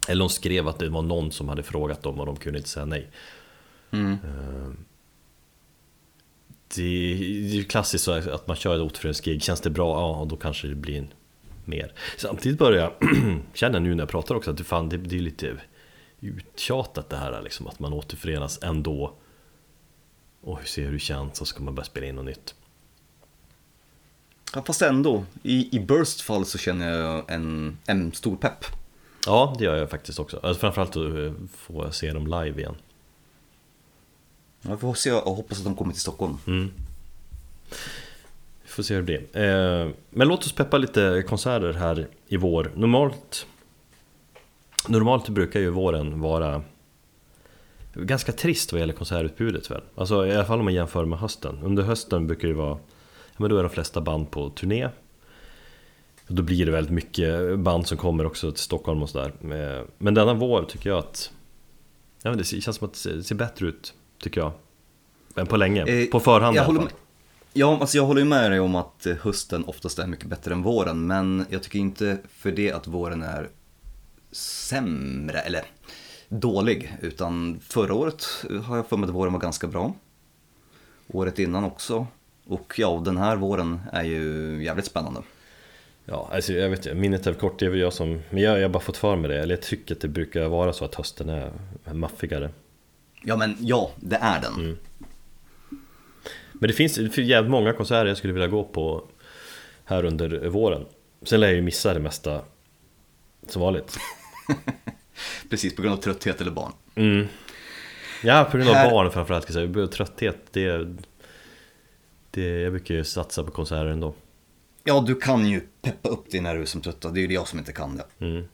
Eller 0.08 0.20
de 0.20 0.30
skrev 0.30 0.68
att 0.68 0.80
det 0.80 0.90
var 0.90 1.02
någon 1.02 1.32
som 1.32 1.50
hade 1.50 1.64
frågat 1.64 2.04
dem 2.04 2.20
och 2.20 2.26
de 2.26 2.36
kunde 2.36 2.60
inte 2.60 2.70
säga 2.70 2.86
nej. 2.86 3.08
Mm. 3.92 4.12
Eh, 4.14 4.72
Det 6.76 7.14
är 7.14 7.56
ju 7.56 7.64
klassiskt 7.64 8.04
så 8.04 8.12
att 8.12 8.48
man 8.48 8.56
kör 8.56 8.76
ett 8.76 8.82
återföreningsgig, 8.82 9.44
känns 9.44 9.62
det 9.62 9.70
bra, 9.70 10.00
ja 10.00 10.26
då 10.30 10.36
kanske 10.36 10.68
det 10.68 10.76
blir 10.76 10.98
en 10.98 11.14
mer. 11.66 11.94
Samtidigt 12.18 12.60
börjar 12.60 12.82
jag 12.82 13.10
känna 13.54 13.80
nu 13.80 13.96
när 13.96 14.02
jag 14.02 14.10
pratar 14.10 14.36
också 14.36 14.52
att 14.52 14.58
det, 14.58 14.64
fan, 14.64 14.90
det, 14.90 14.98
det 14.98 15.16
är 15.16 15.20
lite 15.20 15.58
uttjatat 16.20 17.10
det 17.10 17.18
här 17.18 17.42
liksom, 17.42 17.68
att 17.68 17.80
man 17.80 17.94
återförenas 17.94 18.60
ändå. 18.64 19.14
Och 20.42 20.60
hur 20.60 20.66
ser 20.66 20.86
hur 20.86 20.92
det 20.92 21.00
känns 21.00 21.32
och 21.32 21.38
så 21.38 21.46
ska 21.46 21.64
man 21.64 21.76
börja 21.76 21.86
spela 21.86 22.08
in 22.08 22.16
något 22.16 22.26
nytt. 22.26 22.56
Ja, 24.56 24.64
fast 24.64 24.82
ändå, 24.82 25.26
i, 25.44 25.78
i 25.78 25.80
Burst 25.80 26.22
fall 26.22 26.46
så 26.46 26.58
känner 26.58 27.00
jag 27.00 27.32
en, 27.32 27.78
en 27.86 28.12
stor 28.12 28.36
pepp. 28.36 28.66
Ja, 29.26 29.56
det 29.58 29.64
gör 29.64 29.76
jag 29.76 29.90
faktiskt 29.90 30.20
också. 30.20 30.40
Alltså, 30.44 30.60
framförallt 30.60 30.98
att 30.98 31.18
eh, 31.18 31.34
få 31.58 31.92
se 31.92 32.14
dem 32.14 32.28
live 32.28 32.60
igen. 32.60 32.76
Vi 34.62 34.78
får 34.78 34.94
se 34.94 35.12
och 35.12 35.36
hoppas 35.36 35.58
att 35.58 35.64
de 35.64 35.76
kommer 35.76 35.92
till 35.92 36.02
Stockholm. 36.02 36.38
Mm. 36.48 36.72
Vi 38.64 38.70
får 38.70 38.84
se 38.84 38.94
hur 38.94 39.02
det 39.02 39.06
blir. 39.06 39.44
Eh, 39.44 39.90
men 40.10 40.28
låt 40.28 40.46
oss 40.46 40.52
peppa 40.52 40.78
lite 40.78 41.24
konserter 41.28 41.74
här 41.74 42.08
i 42.28 42.38
vår. 42.38 42.72
Normalt 42.76 43.46
Normalt 44.88 45.30
brukar 45.30 45.60
ju 45.60 45.70
våren 45.70 46.22
vara 46.22 46.64
ganska 47.94 48.32
trist 48.32 48.72
vad 48.72 48.80
gäller 48.80 48.94
konsertutbudet 48.94 49.72
väl? 49.72 49.82
Alltså 49.96 50.28
i 50.28 50.36
alla 50.36 50.46
fall 50.46 50.60
om 50.60 50.66
man 50.66 50.74
jämför 50.74 51.06
med 51.06 51.20
hösten. 51.20 51.60
Under 51.64 51.84
hösten 51.84 52.28
brukar 52.28 52.48
det 52.48 52.54
vara, 52.54 52.78
ja 53.28 53.38
men 53.38 53.50
då 53.50 53.58
är 53.58 53.64
de 53.64 53.70
flesta 53.70 54.02
band 54.02 54.32
på 54.32 54.50
turné. 54.50 54.90
Och 56.28 56.36
då 56.36 56.44
blir 56.44 56.66
det 56.66 56.72
väldigt 56.72 56.94
mycket 56.94 57.60
band 57.60 57.88
som 57.88 57.98
kommer 57.98 58.26
också 58.26 58.52
till 58.52 58.64
Stockholm 58.64 59.04
och 59.04 59.10
sådär. 59.10 59.34
Eh, 59.42 59.86
men 59.98 60.14
denna 60.14 60.34
vår 60.34 60.64
tycker 60.64 60.90
jag 60.90 61.00
att, 61.00 61.32
ja 62.24 62.30
men 62.30 62.38
det 62.38 62.44
känns 62.44 62.78
som 62.78 62.88
att 62.88 63.04
det 63.04 63.24
ser 63.24 63.36
bättre 63.36 63.68
ut, 63.68 63.94
tycker 64.22 64.42
jag. 64.42 64.52
Än 65.36 65.48
på 65.48 65.58
länge, 65.58 65.86
Eh, 65.86 66.06
på 66.08 66.20
förhand 66.20 66.56
i 66.56 66.58
jag 66.58 66.64
alla 66.64 66.68
håller 66.68 66.80
fall. 66.80 66.86
med- 66.90 66.94
Ja, 67.54 67.78
alltså 67.82 67.98
jag 67.98 68.06
håller 68.06 68.22
ju 68.22 68.28
med 68.28 68.52
dig 68.52 68.60
om 68.60 68.76
att 68.76 69.06
eh, 69.06 69.16
hösten 69.22 69.64
oftast 69.66 70.00
är 70.00 70.08
mycket 70.08 70.26
bättre 70.26 70.54
än 70.54 70.64
våren, 70.64 71.08
men 71.08 71.46
jag 71.50 71.64
tycker 71.64 71.80
inte 71.80 72.18
för 72.30 72.52
det 72.52 72.72
att 72.72 72.88
våren 72.88 73.24
är 73.24 73.50
sämre, 74.32 75.40
eller 75.40 75.62
dålig, 76.30 76.98
utan 77.02 77.60
förra 77.64 77.94
året 77.94 78.26
har 78.66 78.76
jag 78.76 78.88
för 78.88 78.98
mig 78.98 79.08
att 79.10 79.16
våren 79.16 79.34
var 79.34 79.40
ganska 79.40 79.68
bra. 79.68 79.94
Året 81.08 81.40
innan 81.40 81.64
också. 81.64 82.08
Och 82.46 82.74
ja, 82.78 83.02
den 83.06 83.18
här 83.18 83.36
våren 83.36 83.82
är 83.94 84.04
ju 84.04 84.64
jävligt 84.64 84.86
spännande. 84.86 85.22
Ja, 86.06 86.30
alltså 86.34 86.54
jag 86.54 86.70
vet 86.70 86.80
inte, 86.80 86.94
minnet 86.96 87.28
är 87.28 87.34
kort, 87.34 87.60
det 87.60 87.66
är 87.66 87.70
väl 87.70 87.80
jag 87.80 87.94
som... 87.94 88.22
Men 88.30 88.44
jag 88.44 88.58
jag 88.58 88.64
har 88.64 88.70
bara 88.70 88.84
fått 88.84 88.98
för 88.98 89.16
mig 89.16 89.30
det, 89.30 89.40
eller 89.42 89.56
jag 89.56 89.62
tycker 89.62 89.96
att 89.96 90.02
det 90.02 90.08
brukar 90.08 90.48
vara 90.48 90.74
så 90.74 90.86
att 90.86 90.96
hösten 90.96 91.30
är 91.30 91.52
maffigare. 91.94 92.50
Ja 93.22 93.38
men 93.38 93.56
ja, 93.60 93.92
det 93.96 94.16
är 94.16 94.42
den. 94.42 94.54
Mm. 94.54 94.78
Men 96.54 96.68
det 96.68 96.74
finns, 96.74 96.96
det 96.96 97.10
finns 97.10 97.28
jävligt 97.30 97.52
många 97.52 97.74
konserter 97.74 98.06
jag 98.06 98.18
skulle 98.18 98.34
vilja 98.34 98.48
gå 98.48 98.64
på 98.64 99.08
här 99.86 100.06
under 100.06 100.48
våren. 100.48 100.86
Sen 101.22 101.40
lär 101.40 101.48
jag 101.48 101.56
ju 101.56 101.62
missa 101.62 101.94
det 101.94 102.00
mesta 102.00 102.42
som 103.48 103.62
vanligt. 103.62 103.98
Precis, 105.50 105.76
på 105.76 105.82
grund 105.82 105.94
av 105.96 106.02
trötthet 106.02 106.42
eller 106.42 106.52
barn. 106.52 106.72
Mm. 106.96 107.28
Ja, 108.24 108.48
på 108.52 108.58
grund 108.58 108.70
av 108.70 108.76
Här- 108.76 108.92
barn 108.92 109.12
framförallt 109.12 109.44
ska 109.44 109.60
jag 109.60 109.74
säga. 109.76 109.88
Trötthet, 109.88 110.38
det, 110.52 110.96
det... 112.32 112.62
Jag 112.62 112.72
brukar 112.72 112.96
ju 112.96 113.04
satsa 113.04 113.44
på 113.44 113.52
konserter 113.52 113.86
ändå. 113.86 114.14
Ja, 114.84 115.04
du 115.08 115.16
kan 115.16 115.46
ju 115.48 115.62
peppa 115.82 116.10
upp 116.10 116.32
dig 116.32 116.42
när 116.42 116.56
du 116.56 116.62
är 116.62 116.66
som 116.66 116.82
trött. 116.82 117.02
Det 117.02 117.22
är 117.22 117.28
ju 117.28 117.34
jag 117.34 117.48
som 117.48 117.60
inte 117.60 117.72
kan 117.74 117.98
det. 117.98 118.26
Mm. 118.26 118.46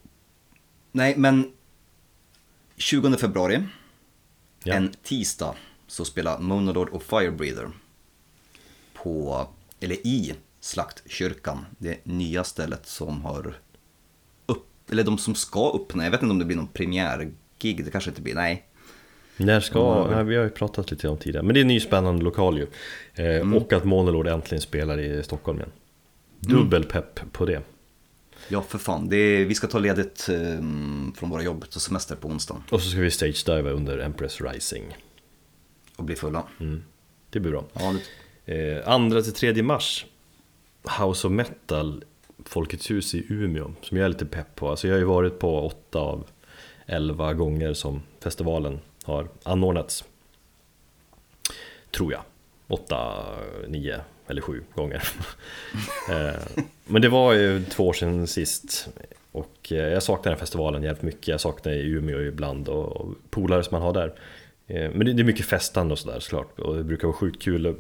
Nej, 0.92 1.14
men 1.18 1.52
20 2.78 3.18
februari, 3.18 3.64
Ja. 4.68 4.74
en 4.74 4.92
tisdag, 5.04 5.56
så 5.88 6.06
spelar 6.06 6.40
Monolord 6.40 6.90
och 6.90 7.04
Firebreather 7.04 7.70
på, 8.94 9.48
eller 9.80 10.08
i 10.08 10.34
Slaktkyrkan, 10.60 11.66
det 11.78 12.06
nya 12.06 12.44
stället 12.44 12.86
som 12.88 13.22
har 13.26 13.58
upp, 14.46 14.92
eller 14.92 15.04
de 15.04 15.18
som 15.18 15.36
ska 15.36 15.72
öppna, 15.76 16.04
jag 16.04 16.12
vet 16.12 16.22
inte 16.22 16.32
om 16.32 16.40
det 16.40 16.46
blir 16.46 16.58
någon 16.58 16.68
premiärgig, 16.68 17.86
det 17.86 17.92
kanske 17.92 18.10
inte 18.10 18.22
blir, 18.22 18.36
nej. 18.36 18.66
När 19.38 19.60
ska, 19.60 20.08
ja, 20.12 20.24
vi 20.24 20.36
har 20.36 20.44
ju 20.44 20.50
pratat 20.50 20.92
lite 20.92 21.08
om 21.10 21.18
tidigare, 21.18 21.46
men 21.46 21.54
det 21.54 21.60
är 21.60 21.62
en 21.62 21.68
ny 21.68 21.80
spännande 21.80 22.24
lokal 22.24 22.58
ju. 22.58 22.68
Eh, 23.24 23.54
Och 23.54 23.74
att 23.74 23.84
Monolord 23.84 24.28
äntligen 24.28 24.62
spelar 24.62 25.00
i 25.00 25.24
Stockholm 25.24 25.58
igen. 25.58 25.72
Dubbel 26.40 26.84
pepp 26.84 27.20
på 27.32 27.46
det. 27.46 27.62
Ja, 28.50 28.62
för 28.62 28.78
fan, 28.78 29.10
det 29.10 29.18
är, 29.18 29.46
vi 29.46 29.56
ska 29.56 29.68
ta 29.68 29.80
ledigt 29.80 30.30
eh, 30.30 30.38
från 31.16 31.30
våra 31.30 31.44
jobb, 31.44 31.70
ta 31.70 31.80
semester 31.80 32.16
på 32.16 32.28
onsdagen 32.28 32.64
Och 32.70 32.82
så 32.82 32.90
ska 32.90 33.00
vi 33.00 33.12
stage-diva 33.12 33.70
under 33.70 34.00
Empress 34.00 34.42
Rising. 34.42 34.98
och 35.96 36.04
bli 36.04 36.16
fulla. 36.16 36.44
Mm. 36.60 36.84
Det 37.30 37.40
blir 37.40 37.52
bra. 37.52 37.66
Ja, 37.74 37.92
det, 37.94 38.00
Eh, 38.48 38.88
andra 38.90 39.22
till 39.22 39.34
tredje 39.34 39.64
mars 39.64 40.06
House 41.00 41.28
of 41.28 41.34
Metal 41.34 42.04
Folkets 42.46 42.92
hus 42.92 43.16
i 43.16 43.26
Umeå 43.30 43.74
som 43.82 43.98
jag 43.98 44.06
är 44.06 44.10
lite 44.10 44.26
pepp 44.26 44.56
på. 44.56 44.70
Alltså 44.70 44.88
jag 44.88 44.96
har 44.96 45.00
ju 45.00 45.06
varit 45.06 45.40
på 45.40 45.66
åtta 45.66 46.00
av 46.00 46.28
elva 46.86 47.34
gånger 47.34 47.74
som 47.74 48.02
festivalen 48.20 48.80
har 49.04 49.28
anordnats. 49.44 50.04
Tror 51.92 52.12
jag. 52.12 52.22
Åtta, 52.68 53.26
nio 53.68 54.02
eller 54.28 54.42
sju 54.42 54.64
gånger. 54.76 55.04
Eh, 56.10 56.64
men 56.86 57.02
det 57.02 57.10
var 57.10 57.34
ju 57.34 57.64
två 57.64 57.88
år 57.88 57.94
sedan 57.94 58.28
sist. 58.28 58.88
Och 59.32 59.72
eh, 59.72 59.78
jag 59.78 60.04
saknar 60.04 60.32
den 60.32 60.40
festivalen 60.40 60.84
jävligt 60.84 61.02
mycket. 61.02 61.28
Jag 61.28 61.42
saknar 61.42 61.74
Umeå 61.74 62.22
ibland 62.22 62.70
och 62.70 63.12
polare 63.30 63.64
som 63.64 63.76
man 63.76 63.82
har 63.82 63.94
där. 63.94 64.14
Eh, 64.68 64.92
men 64.94 65.16
det 65.16 65.22
är 65.22 65.24
mycket 65.24 65.46
festande 65.46 65.92
och 65.92 66.00
sådär 66.00 66.20
såklart. 66.20 66.60
Och 66.60 66.76
det 66.76 66.84
brukar 66.84 67.08
vara 67.08 67.18
sjukt 67.18 67.42
kul. 67.42 67.76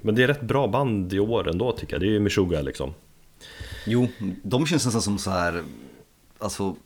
Men 0.00 0.14
det 0.14 0.22
är 0.22 0.26
rätt 0.26 0.40
bra 0.40 0.66
band 0.66 1.12
i 1.12 1.18
år 1.18 1.50
ändå 1.50 1.72
tycker 1.72 1.94
jag. 1.94 2.00
Det 2.00 2.06
är 2.06 2.10
ju 2.10 2.20
Meshuggah 2.20 2.62
liksom. 2.62 2.94
Jo, 3.86 4.08
de 4.42 4.66
känns 4.66 4.84
nästan 4.84 5.02
som 5.02 5.18
så 5.18 5.30
här, 5.30 5.62
alltså, 6.38 6.76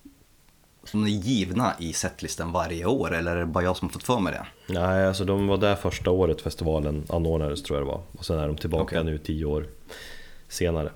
som 0.85 1.05
är 1.05 1.09
givna 1.09 1.75
i 1.79 1.93
setlisten 1.93 2.53
varje 2.53 2.85
år, 2.85 3.15
eller 3.15 3.37
är 3.37 3.41
det 3.41 3.47
bara 3.47 3.65
jag 3.65 3.77
som 3.77 3.89
har 3.89 3.93
fått 3.93 4.03
för 4.03 4.21
mig 4.21 4.33
det? 4.33 4.47
Nej, 4.75 5.07
alltså 5.07 5.25
de 5.25 5.47
var 5.47 5.57
där 5.59 5.75
första 5.75 6.11
året 6.11 6.41
festivalen 6.41 7.05
anordnades 7.09 7.63
tror 7.63 7.79
jag 7.79 7.87
det 7.87 7.93
var. 7.93 8.03
Och 8.13 8.25
sen 8.25 8.39
är 8.39 8.47
de 8.47 8.57
tillbaka 8.57 9.01
Okej. 9.01 9.05
nu 9.05 9.19
tio 9.19 9.45
år 9.45 9.67
senare. 10.49 10.93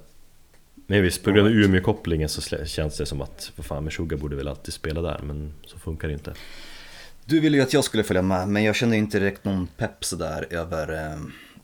Men 0.86 1.02
visst, 1.02 1.24
på 1.24 1.30
grund 1.30 1.46
av 1.48 1.52
Umeå-kopplingen 1.52 2.28
så 2.28 2.66
känns 2.66 2.96
det 2.96 3.06
som 3.06 3.20
att 3.22 3.52
vad 3.56 3.66
fan, 3.66 3.84
Meshuggah 3.84 4.18
borde 4.18 4.36
väl 4.36 4.48
alltid 4.48 4.74
spela 4.74 5.02
där, 5.02 5.20
men 5.22 5.54
så 5.66 5.78
funkar 5.78 6.08
det 6.08 6.14
inte. 6.14 6.34
Du 7.24 7.40
ville 7.40 7.56
ju 7.56 7.62
att 7.62 7.72
jag 7.72 7.84
skulle 7.84 8.02
följa 8.02 8.22
med, 8.22 8.48
men 8.48 8.64
jag 8.64 8.76
kände 8.76 8.96
inte 8.96 9.18
direkt 9.18 9.44
någon 9.44 9.66
pepp 9.66 10.04
sådär 10.04 10.46
över 10.50 10.92
eh, 10.92 11.18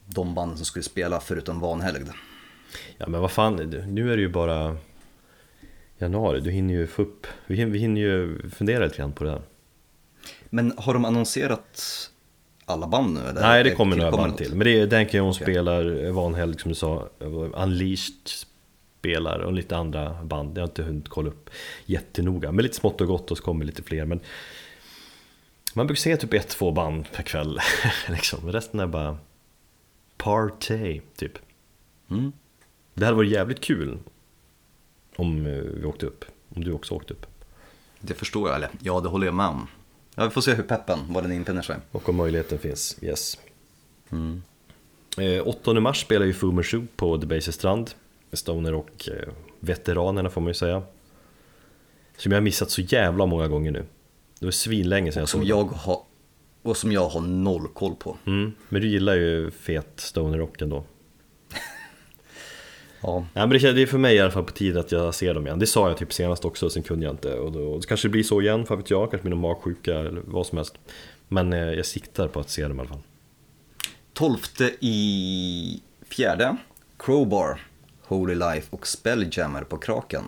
de 0.06 0.34
banden 0.34 0.56
som 0.56 0.66
skulle 0.66 0.82
spela 0.82 1.20
förutom 1.20 1.60
Vanhelgd. 1.60 2.08
Ja 2.98 3.06
men 3.08 3.20
vad 3.20 3.30
fan, 3.30 3.56
nu 3.86 4.12
är 4.12 4.16
det 4.16 4.22
ju 4.22 4.28
bara 4.28 4.76
januari, 6.00 6.40
du 6.40 6.50
hinner 6.50 6.74
ju 6.74 6.86
få 6.86 7.02
upp, 7.02 7.26
vi 7.46 7.56
hinner, 7.56 7.72
vi 7.72 7.78
hinner 7.78 8.00
ju 8.00 8.48
fundera 8.50 8.84
lite 8.84 8.96
grann 8.96 9.12
på 9.12 9.24
det 9.24 9.30
här. 9.30 9.42
Men 10.50 10.72
har 10.76 10.94
de 10.94 11.04
annonserat 11.04 12.10
alla 12.64 12.86
band 12.86 13.14
nu? 13.14 13.20
Eller? 13.20 13.40
Nej 13.40 13.64
det 13.64 13.70
kommer 13.70 13.96
några 13.96 14.10
band 14.10 14.30
något? 14.30 14.38
till, 14.38 14.54
men 14.54 14.64
det 14.64 14.80
är 14.80 14.86
Danke 14.86 15.16
Jones 15.16 15.36
Okej. 15.36 15.44
spelar, 15.54 16.10
Vanhelg 16.10 16.58
som 16.58 16.68
du 16.68 16.74
sa, 16.74 17.08
Unleashed 17.54 18.28
spelar 19.00 19.38
och 19.38 19.52
lite 19.52 19.76
andra 19.76 20.24
band, 20.24 20.58
jag 20.58 20.62
har 20.62 20.68
inte 20.68 20.82
hunnit 20.82 21.08
kolla 21.08 21.28
upp 21.28 21.50
jättenoga, 21.86 22.52
men 22.52 22.62
lite 22.62 22.76
smått 22.76 23.00
och 23.00 23.06
gott 23.06 23.30
och 23.30 23.36
så 23.36 23.42
kommer 23.42 23.64
lite 23.64 23.82
fler. 23.82 24.04
Men 24.04 24.20
man 25.74 25.86
brukar 25.86 26.00
se 26.00 26.16
typ 26.16 26.34
ett, 26.34 26.48
två 26.48 26.70
band 26.70 27.12
per 27.12 27.22
kväll, 27.22 27.58
liksom. 28.08 28.52
resten 28.52 28.80
är 28.80 28.86
bara 28.86 29.18
party, 30.16 31.00
typ. 31.16 31.32
Mm. 32.10 32.32
Det 32.94 33.04
hade 33.04 33.16
varit 33.16 33.30
jävligt 33.30 33.60
kul 33.60 33.98
om 35.20 35.46
eh, 35.46 35.52
vi 35.52 35.84
åkte 35.84 36.06
upp, 36.06 36.24
om 36.54 36.64
du 36.64 36.72
också 36.72 36.94
åkte 36.94 37.14
upp. 37.14 37.26
Det 38.00 38.14
förstår 38.14 38.48
jag, 38.48 38.56
eller 38.56 38.70
ja 38.80 39.00
det 39.00 39.08
håller 39.08 39.26
jag 39.26 39.34
med 39.34 39.46
om. 39.46 39.68
Ja, 40.14 40.24
vi 40.24 40.30
får 40.30 40.40
se 40.40 40.54
hur 40.54 40.62
peppen, 40.62 40.98
vad 41.08 41.24
den 41.24 41.32
infinner 41.32 41.62
sig. 41.62 41.76
Och 41.90 42.08
om 42.08 42.16
möjligheten 42.16 42.58
finns, 42.58 42.98
yes. 43.02 43.38
Mm. 44.10 44.42
Eh, 45.18 45.46
8 45.46 45.80
mars 45.80 46.00
spelar 46.00 46.26
ju 46.26 46.32
Fu 46.32 46.52
Manchu 46.52 46.82
på 46.96 47.16
Debaser 47.16 47.52
strand. 47.52 47.90
Stoner 48.32 48.74
och 48.74 49.08
eh, 49.08 49.28
veteranerna 49.60 50.30
får 50.30 50.40
man 50.40 50.48
ju 50.48 50.54
säga. 50.54 50.82
Som 52.16 52.32
jag 52.32 52.36
har 52.36 52.42
missat 52.42 52.70
så 52.70 52.80
jävla 52.80 53.26
många 53.26 53.48
gånger 53.48 53.70
nu. 53.70 53.84
Det 54.38 54.46
var 54.46 54.50
svinlänge 54.50 55.12
sedan 55.12 55.20
jag 55.20 55.28
Som 55.28 55.40
såg 55.40 55.48
jag 55.48 55.64
har, 55.64 56.02
och 56.62 56.76
som 56.76 56.92
jag 56.92 57.08
har 57.08 57.20
noll 57.20 57.68
koll 57.68 57.94
på. 57.94 58.16
Mm, 58.26 58.52
men 58.68 58.82
du 58.82 58.88
gillar 58.88 59.14
ju 59.14 59.50
fet 59.50 59.92
stoner 59.96 60.38
rock 60.38 60.62
ändå. 60.62 60.84
Ja, 63.00 63.26
Ja, 63.34 63.46
men 63.46 63.58
det, 63.60 63.82
är 63.82 63.86
för 63.86 63.98
mig 63.98 64.16
i 64.16 64.20
alla 64.20 64.30
fall 64.30 64.44
på 64.44 64.52
tiden 64.52 64.80
att 64.80 64.92
jag 64.92 65.14
ser 65.14 65.34
dem 65.34 65.46
igen. 65.46 65.58
Det 65.58 65.66
sa 65.66 65.88
jag 65.88 65.96
typ 65.96 66.12
senast 66.12 66.44
också, 66.44 66.70
sen 66.70 66.82
kunde 66.82 67.06
jag 67.06 67.12
inte. 67.12 67.34
Och 67.34 67.52
då, 67.52 67.60
och 67.60 67.80
det 67.80 67.86
kanske 67.86 68.08
blir 68.08 68.22
så 68.22 68.40
igen, 68.40 68.66
för 68.66 68.76
vet 68.76 68.90
jag. 68.90 69.10
Kanske 69.10 69.22
blir 69.22 69.30
någon 69.30 69.40
magsjuka 69.40 69.98
eller 69.98 70.22
vad 70.24 70.46
som 70.46 70.58
helst. 70.58 70.74
Men 71.28 71.52
eh, 71.52 71.58
jag 71.58 71.86
siktar 71.86 72.28
på 72.28 72.40
att 72.40 72.50
se 72.50 72.62
dem 72.62 72.76
i 72.76 72.80
alla 72.80 72.88
fall. 72.88 73.02
12 74.12 74.36
i 74.80 75.82
fjärde, 76.08 76.56
Crowbar, 76.98 77.60
Holy 78.02 78.34
Life 78.34 78.66
och 78.70 78.86
Spelljammer 78.86 79.62
på 79.62 79.76
Kraken. 79.76 80.24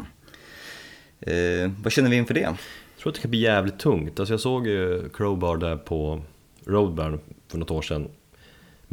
Eh, 1.21 1.71
vad 1.83 1.93
känner 1.93 2.11
vi 2.11 2.17
inför 2.17 2.35
det? 2.35 2.41
Jag 2.41 2.57
tror 3.03 3.11
att 3.11 3.15
det 3.15 3.21
kan 3.21 3.31
bli 3.31 3.41
jävligt 3.41 3.79
tungt. 3.79 4.21
Alltså 4.21 4.33
jag 4.33 4.41
såg 4.41 4.67
ju 4.67 5.09
Crowbar 5.09 5.57
där 5.57 5.77
på 5.77 6.23
Roadburn 6.65 7.21
för 7.49 7.59
något 7.59 7.71
år 7.71 7.83
sedan. 7.83 8.09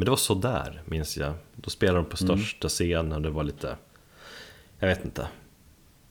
Men 0.00 0.04
det 0.04 0.10
var 0.10 0.16
så 0.16 0.34
där 0.34 0.82
minns 0.84 1.16
jag. 1.16 1.34
Då 1.56 1.70
spelade 1.70 1.98
de 1.98 2.04
på 2.04 2.16
största 2.16 2.68
scenen 2.68 3.12
och 3.12 3.22
det 3.22 3.30
var 3.30 3.44
lite... 3.44 3.76
Jag 4.78 4.88
vet 4.88 5.04
inte. 5.04 5.28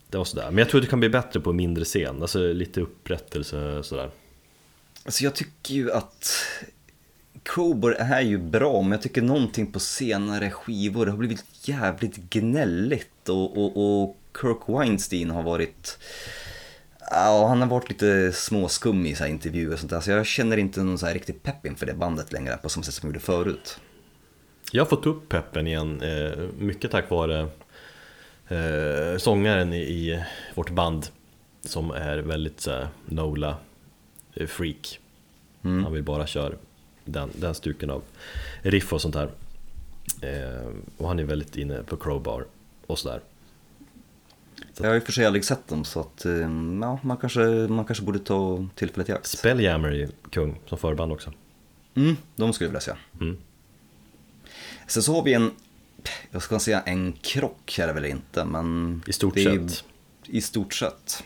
Det 0.09 0.17
var 0.17 0.25
sådär. 0.25 0.45
Men 0.49 0.57
jag 0.57 0.69
tror 0.69 0.79
att 0.79 0.85
det 0.85 0.89
kan 0.89 0.99
bli 0.99 1.09
bättre 1.09 1.39
på 1.39 1.53
mindre 1.53 1.85
scen. 1.85 2.21
Alltså 2.21 2.53
lite 2.53 2.81
upprättelse 2.81 3.83
sådär. 3.83 4.09
Alltså 5.05 5.23
jag 5.23 5.35
tycker 5.35 5.73
ju 5.73 5.91
att 5.91 6.33
Crowbar 7.43 7.91
är 7.91 8.21
ju 8.21 8.37
bra, 8.37 8.81
men 8.81 8.91
jag 8.91 9.01
tycker 9.01 9.21
någonting 9.21 9.71
på 9.71 9.79
senare 9.79 10.51
skivor 10.51 11.05
har 11.05 11.17
blivit 11.17 11.43
jävligt 11.67 12.15
gnälligt 12.15 13.29
och, 13.29 13.57
och, 13.57 14.01
och 14.03 14.17
Kirk 14.41 14.61
Weinstein 14.67 15.29
har 15.29 15.43
varit 15.43 15.99
Ja, 17.11 17.47
han 17.47 17.61
har 17.61 17.67
varit 17.67 17.89
lite 17.89 18.31
småskum 18.31 19.05
i 19.05 19.15
så 19.15 19.25
intervjuer 19.25 19.73
och 19.73 19.79
sånt 19.79 19.89
där, 19.91 20.01
så 20.01 20.11
jag 20.11 20.25
känner 20.25 20.57
inte 20.57 20.83
någon 20.83 20.97
så 20.97 21.05
här 21.05 21.13
riktig 21.13 21.43
pepp 21.43 21.65
inför 21.65 21.85
det 21.85 21.93
bandet 21.93 22.31
längre 22.31 22.57
på 22.57 22.69
samma 22.69 22.83
sätt 22.83 22.93
som 22.93 23.07
jag 23.07 23.13
gjorde 23.13 23.25
förut. 23.25 23.79
Jag 24.71 24.83
har 24.83 24.89
fått 24.89 25.05
upp 25.05 25.29
peppen 25.29 25.67
igen. 25.67 26.01
Eh, 26.01 26.37
mycket 26.57 26.91
tack 26.91 27.09
vare 27.09 27.47
eh, 28.47 29.17
sångaren 29.17 29.73
i, 29.73 30.23
vårt 30.55 30.69
band. 30.69 31.07
Som 31.61 31.91
är 31.91 32.17
väldigt 32.17 32.61
så 32.61 32.71
här, 32.71 32.87
Nola 33.05 33.57
eh, 34.33 34.47
freak. 34.47 34.99
Han 35.61 35.93
vill 35.93 36.03
bara 36.03 36.27
köra 36.27 36.53
den, 37.05 37.29
den 37.35 37.55
stuken 37.55 37.89
av 37.89 38.01
riff 38.61 38.93
och 38.93 39.01
sånt 39.01 39.15
där. 39.15 39.29
Och 40.97 41.07
han 41.07 41.19
är 41.19 41.23
väldigt 41.23 41.55
inne 41.55 41.83
på 41.83 41.97
crowbar 41.97 42.45
och 42.87 42.99
sådär. 42.99 43.21
Jag 44.81 44.87
har 44.89 44.95
i 44.95 44.99
och 44.99 45.03
för 45.03 45.11
sig 45.11 45.25
aldrig 45.25 45.45
sett 45.45 45.67
dem, 45.67 45.85
så 45.85 45.99
att 45.99 46.25
eh, 46.25 46.33
ja, 46.81 46.99
man, 47.03 47.17
kanske, 47.17 47.39
man 47.69 47.85
kanske 47.85 48.03
borde 48.03 48.19
ta 48.19 48.65
tillfället 48.75 49.09
i 49.09 49.11
akt. 49.11 49.25
Spelljammer 49.27 49.91
är 49.91 50.09
kung 50.29 50.59
som 50.65 50.77
förband 50.77 51.11
också. 51.11 51.33
Mm, 51.95 52.15
de 52.35 52.53
skulle 52.53 52.65
jag 52.67 52.71
vilja 52.71 52.81
säga. 52.81 52.97
Mm. 53.21 53.37
Sen 54.87 55.03
så 55.03 55.13
har 55.13 55.23
vi 55.23 55.33
en, 55.33 55.51
jag 56.31 56.41
ska 56.41 56.59
säga 56.59 56.81
en 56.81 57.13
krock 57.13 57.79
är 57.79 57.87
det 57.87 57.93
väl 57.93 58.05
inte, 58.05 58.45
men... 58.45 59.01
I 59.07 59.13
stort 59.13 59.37
är- 59.37 59.67
sett. 59.67 59.83
I 60.25 60.41
stort 60.41 60.73
sett. 60.73 61.23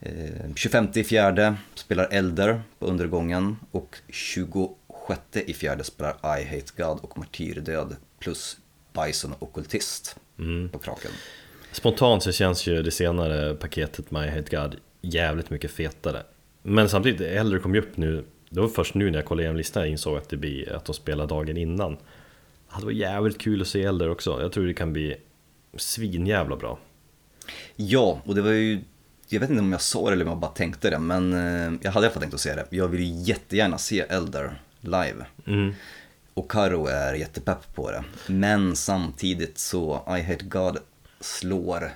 Eh, 0.00 0.54
25 0.56 0.88
i 0.94 1.04
fjärde 1.04 1.54
spelar 1.74 2.08
Elder 2.10 2.62
på 2.78 2.86
undergången 2.86 3.56
och 3.70 3.96
26 4.08 5.20
i 5.32 5.54
fjärde 5.54 5.84
spelar 5.84 6.12
I 6.40 6.44
Hate 6.44 6.72
God 6.76 6.98
och 7.00 7.18
Martyrdöd 7.18 7.96
plus 8.18 8.56
Bison 8.92 9.32
och 9.32 9.42
Ockultist 9.48 10.16
Mm. 10.38 10.68
på 10.68 10.78
kraken. 10.78 11.10
Spontant 11.72 12.22
så 12.22 12.32
känns 12.32 12.66
ju 12.66 12.82
det 12.82 12.90
senare 12.90 13.54
paketet 13.54 14.10
My 14.10 14.28
Hate 14.28 14.56
God 14.56 14.76
jävligt 15.02 15.50
mycket 15.50 15.70
fetare. 15.70 16.22
Men 16.62 16.88
samtidigt, 16.88 17.20
Elder 17.20 17.58
kom 17.58 17.74
ju 17.74 17.80
upp 17.80 17.96
nu 17.96 18.24
Det 18.50 18.60
var 18.60 18.68
först 18.68 18.94
nu 18.94 19.10
när 19.10 19.18
jag 19.18 19.24
kollade 19.24 19.42
igenom 19.42 19.56
listan 19.56 19.82
jag 19.82 19.90
insåg 19.90 20.16
att, 20.16 20.28
det 20.28 20.36
blir, 20.36 20.72
att 20.72 20.84
de 20.84 20.94
spelar 20.94 21.26
dagen 21.26 21.56
innan. 21.56 21.96
Det 22.78 22.84
var 22.84 22.92
jävligt 22.92 23.38
kul 23.38 23.60
att 23.60 23.68
se 23.68 23.82
Elder 23.82 24.10
också. 24.10 24.42
Jag 24.42 24.52
tror 24.52 24.66
det 24.66 24.74
kan 24.74 24.92
bli 24.92 25.16
svinjävla 25.76 26.56
bra. 26.56 26.78
Ja, 27.76 28.22
och 28.24 28.34
det 28.34 28.42
var 28.42 28.50
ju, 28.50 28.80
jag 29.28 29.40
vet 29.40 29.50
inte 29.50 29.62
om 29.62 29.72
jag 29.72 29.80
sa 29.80 30.06
det 30.06 30.12
eller 30.12 30.24
om 30.24 30.30
jag 30.30 30.38
bara 30.38 30.50
tänkte 30.50 30.90
det, 30.90 30.98
men 30.98 31.32
eh, 31.32 31.78
jag 31.82 31.90
hade 31.92 32.06
i 32.06 32.08
alla 32.08 32.10
fall 32.10 32.22
tänkt 32.22 32.34
att 32.34 32.40
se 32.40 32.54
det. 32.54 32.66
Jag 32.70 32.88
vill 32.88 33.00
ju 33.00 33.22
jättegärna 33.22 33.78
se 33.78 34.00
Elder 34.00 34.60
live. 34.80 35.26
Mm. 35.46 35.74
Och 36.34 36.50
Karo 36.50 36.86
är 36.86 37.14
jättepepp 37.14 37.74
på 37.74 37.90
det. 37.90 38.04
Men 38.26 38.76
samtidigt 38.76 39.58
så, 39.58 40.04
I 40.18 40.22
Hate 40.22 40.44
God 40.44 40.78
slår 41.20 41.90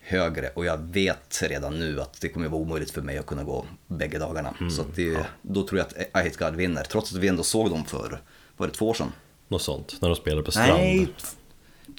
högre 0.00 0.48
och 0.48 0.64
jag 0.64 0.78
vet 0.78 1.42
redan 1.42 1.78
nu 1.78 2.00
att 2.00 2.20
det 2.20 2.28
kommer 2.28 2.46
att 2.46 2.52
vara 2.52 2.62
omöjligt 2.62 2.90
för 2.90 3.02
mig 3.02 3.18
att 3.18 3.26
kunna 3.26 3.44
gå 3.44 3.66
bägge 3.86 4.18
dagarna. 4.18 4.54
Så 4.70 4.82
att 4.82 4.96
det, 4.96 5.26
då 5.42 5.66
tror 5.66 5.78
jag 5.78 5.86
att 5.86 5.98
I 5.98 6.28
Hate 6.28 6.44
God 6.44 6.56
vinner, 6.56 6.82
trots 6.84 7.12
att 7.12 7.18
vi 7.18 7.28
ändå 7.28 7.42
såg 7.42 7.70
dem 7.70 7.84
för, 7.84 8.20
var 8.56 8.66
det 8.66 8.72
två 8.72 8.88
år 8.88 8.94
sedan? 8.94 9.12
Något 9.48 9.62
sånt, 9.62 9.96
när 10.00 10.08
de 10.08 10.16
spelade 10.16 10.42
på 10.42 10.50
strand. 10.50 10.72
Nej, 10.72 11.08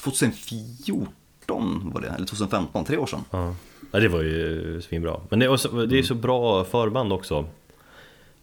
2014 0.04 1.92
var 1.94 2.02
det, 2.02 2.08
eller 2.08 2.26
2015, 2.26 2.86
tre 2.86 2.98
år 2.98 3.06
sedan. 3.06 3.24
Ja. 3.32 3.56
ja, 3.92 4.00
det 4.00 4.08
var 4.08 4.22
ju 4.22 4.82
svinbra. 4.82 5.22
Men 5.30 5.40
det 5.40 5.46
är, 5.46 5.50
också, 5.50 5.86
det 5.86 6.00
är 6.00 6.04
så 6.04 6.16
bra 6.16 6.66
förband 6.66 7.14
också. 7.14 7.46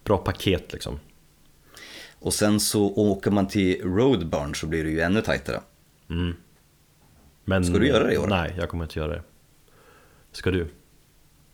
Bra 0.04 0.18
paket 0.18 0.72
liksom. 0.72 1.00
Och 2.18 2.34
sen 2.34 2.60
så 2.60 2.82
åker 2.82 3.30
man 3.30 3.48
till 3.48 3.82
Roadburn 3.82 4.54
så 4.54 4.66
blir 4.66 4.84
det 4.84 4.90
ju 4.90 5.00
ännu 5.00 5.20
tajtare. 5.20 5.60
Men, 7.44 7.64
Ska 7.64 7.78
du 7.78 7.86
göra 7.86 8.04
det 8.04 8.14
i 8.14 8.18
år? 8.18 8.26
Nej, 8.26 8.54
jag 8.58 8.68
kommer 8.68 8.84
inte 8.84 8.98
göra 8.98 9.12
det. 9.12 9.22
Ska 10.32 10.50
du? 10.50 10.68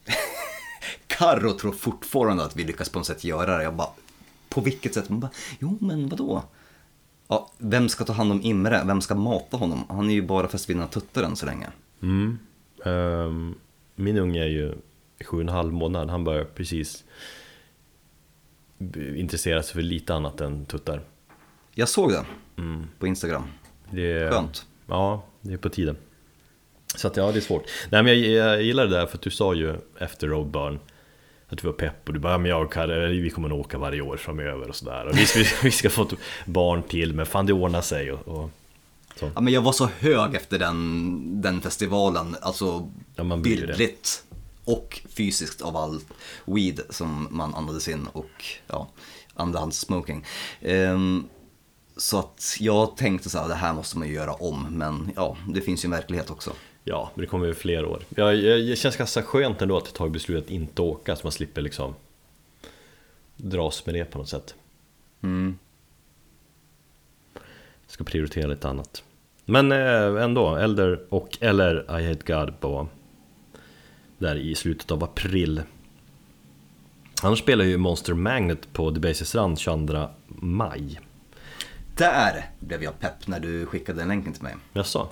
Karro 1.06 1.52
tror 1.58 1.72
fortfarande 1.72 2.44
att 2.44 2.56
vi 2.56 2.64
lyckas 2.64 2.88
på 2.88 2.98
något 2.98 3.06
sätt 3.06 3.24
göra 3.24 3.56
det. 3.56 3.62
Jag 3.62 3.74
bara, 3.74 3.90
på 4.48 4.60
vilket 4.60 4.94
sätt? 4.94 5.08
Man 5.08 5.20
bara, 5.20 5.30
jo 5.58 5.78
men 5.80 6.08
vadå? 6.08 6.42
Ja, 7.28 7.50
vem 7.58 7.88
ska 7.88 8.04
ta 8.04 8.12
hand 8.12 8.32
om 8.32 8.42
Imre? 8.42 8.82
Vem 8.86 9.00
ska 9.00 9.14
mata 9.14 9.56
honom? 9.56 9.84
Han 9.88 10.10
är 10.10 10.14
ju 10.14 10.22
bara 10.22 10.48
dina 10.66 10.86
tuttar 10.86 11.22
än 11.22 11.36
så 11.36 11.46
länge. 11.46 11.66
Mm. 12.02 12.38
Ehm, 12.84 13.54
min 13.94 14.18
unge 14.18 14.42
är 14.42 14.48
ju 14.48 14.74
sju 15.24 15.36
och 15.36 15.42
en 15.42 15.48
halv 15.48 15.72
månad. 15.72 16.10
Han 16.10 16.24
börjar 16.24 16.44
precis 16.44 17.04
intressera 19.16 19.62
sig 19.62 19.72
för 19.74 19.82
lite 19.82 20.14
annat 20.14 20.40
än 20.40 20.66
tuttar. 20.66 21.02
Jag 21.72 21.88
såg 21.88 22.10
det 22.10 22.24
på 22.98 23.06
Instagram. 23.06 23.44
Det 23.90 24.12
är, 24.12 24.30
Skönt. 24.30 24.66
Ja, 24.88 25.24
det 25.40 25.52
är 25.52 25.56
på 25.56 25.68
tiden. 25.68 25.96
Så 26.96 27.06
att 27.06 27.16
ja, 27.16 27.32
det 27.32 27.38
är 27.38 27.40
svårt. 27.40 27.62
Nej 27.90 28.02
men 28.02 28.20
jag, 28.22 28.30
jag 28.54 28.62
gillar 28.62 28.86
det 28.86 28.90
där 28.96 29.06
för 29.06 29.16
att 29.16 29.22
du 29.22 29.30
sa 29.30 29.54
ju 29.54 29.74
efter 29.98 30.28
Roadburn 30.28 30.78
att 31.48 31.58
du 31.58 31.66
var 31.66 31.72
pepp 31.74 32.08
och 32.08 32.12
du 32.14 32.18
bara, 32.20 32.32
"Ja, 32.32 32.38
men 32.38 32.50
jag 32.50 32.62
och 32.62 32.72
Kalle, 32.72 33.06
vi 33.08 33.30
kommer 33.30 33.48
att 33.48 33.54
åka 33.54 33.78
varje 33.78 34.00
år 34.00 34.16
framöver 34.16 34.68
och 34.68 34.76
sådär. 34.76 35.06
Och 35.06 35.18
vi, 35.18 35.26
vi, 35.36 35.44
vi 35.62 35.70
ska 35.70 35.90
få 35.90 36.02
ett 36.02 36.14
barn 36.46 36.82
till, 36.82 37.14
men 37.14 37.26
fan 37.26 37.46
det 37.46 37.52
ordnar 37.52 37.80
sig 37.80 38.12
och, 38.12 38.28
och 38.28 38.50
så. 39.16 39.30
Ja, 39.34 39.40
men 39.40 39.52
jag 39.52 39.62
var 39.62 39.72
så 39.72 39.86
hög 39.98 40.34
efter 40.34 40.58
den, 40.58 41.42
den 41.42 41.60
festivalen, 41.60 42.36
alltså 42.42 42.90
Ja, 43.16 43.36
bildligt 43.36 44.24
och 44.64 45.00
fysiskt 45.08 45.62
av 45.62 45.76
all 45.76 46.00
weed 46.44 46.80
som 46.90 47.28
man 47.30 47.54
andades 47.54 47.88
in 47.88 48.06
och 48.12 48.44
ja, 48.66 48.88
andrahandssmoking. 49.34 50.24
Ehm, 50.60 51.28
så 51.98 52.18
att 52.18 52.56
jag 52.60 52.96
tänkte 52.96 53.30
så 53.30 53.38
här, 53.38 53.48
det 53.48 53.54
här 53.54 53.74
måste 53.74 53.98
man 53.98 54.08
ju 54.08 54.14
göra 54.14 54.32
om, 54.32 54.66
men 54.70 55.10
ja, 55.16 55.36
det 55.48 55.60
finns 55.60 55.84
ju 55.84 55.86
en 55.86 55.90
verklighet 55.90 56.30
också. 56.30 56.52
Ja, 56.84 57.10
men 57.14 57.20
det 57.20 57.26
kommer 57.26 57.46
ju 57.46 57.54
fler 57.54 57.84
år. 57.84 58.02
Ja, 58.08 58.32
jag, 58.32 58.66
det 58.66 58.76
känns 58.76 58.96
ganska 58.96 59.22
skönt 59.22 59.62
ändå 59.62 59.76
att 59.76 59.84
det 59.84 59.90
tagit 59.90 60.12
beslutet 60.12 60.44
att 60.44 60.50
inte 60.50 60.82
åka 60.82 61.16
så 61.16 61.26
man 61.26 61.32
slipper 61.32 61.62
liksom 61.62 61.94
dras 63.36 63.86
med 63.86 63.94
det 63.94 64.04
på 64.04 64.18
något 64.18 64.28
sätt. 64.28 64.54
Mm. 65.22 65.58
Ska 67.86 68.04
prioritera 68.04 68.46
lite 68.46 68.68
annat. 68.68 69.02
Men 69.44 69.72
eh, 69.72 70.22
ändå, 70.22 70.56
Elder 70.56 71.00
och 71.08 71.38
eller 71.40 72.00
I 72.00 72.08
Hate 72.08 72.32
God 72.32 72.60
på 72.60 72.88
där 74.18 74.36
i 74.36 74.54
slutet 74.54 74.90
av 74.90 75.04
april. 75.04 75.62
Annars 77.22 77.38
spelar 77.38 77.64
ju 77.64 77.76
Monster 77.76 78.14
Magnet 78.14 78.72
på 78.72 78.90
Debaser 78.90 79.24
strand 79.24 79.58
22 79.58 80.08
maj. 80.26 81.00
Där 81.98 82.50
blev 82.60 82.82
jag 82.82 83.00
pepp 83.00 83.26
när 83.26 83.40
du 83.40 83.66
skickade 83.66 83.98
den 83.98 84.08
länken 84.08 84.32
till 84.32 84.42
mig. 84.42 84.54
Jaså? 84.72 85.08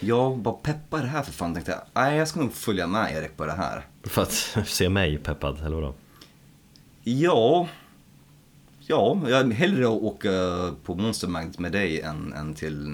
Jag 0.00 0.38
bara 0.38 0.54
peppar 0.54 0.98
det 1.00 1.06
här 1.06 1.22
för 1.22 1.32
fan, 1.32 1.54
tänkte 1.54 1.72
jag. 1.72 1.80
Nej, 2.02 2.18
jag 2.18 2.28
ska 2.28 2.40
nog 2.40 2.52
följa 2.52 2.86
med 2.86 3.12
Erik 3.12 3.36
på 3.36 3.46
det 3.46 3.52
här. 3.52 3.86
För 4.04 4.22
att 4.22 4.32
se 4.66 4.88
mig 4.88 5.18
peppad, 5.18 5.58
eller 5.66 5.76
vadå? 5.76 5.94
Ja, 7.02 7.68
ja, 8.80 9.20
jag 9.28 9.40
är 9.40 9.50
hellre 9.50 9.84
att 9.84 10.02
åka 10.02 10.30
på 10.84 10.94
Monster 10.94 11.28
Magnet 11.28 11.58
med 11.58 11.72
dig 11.72 12.00
än, 12.00 12.32
än 12.32 12.54
till 12.54 12.86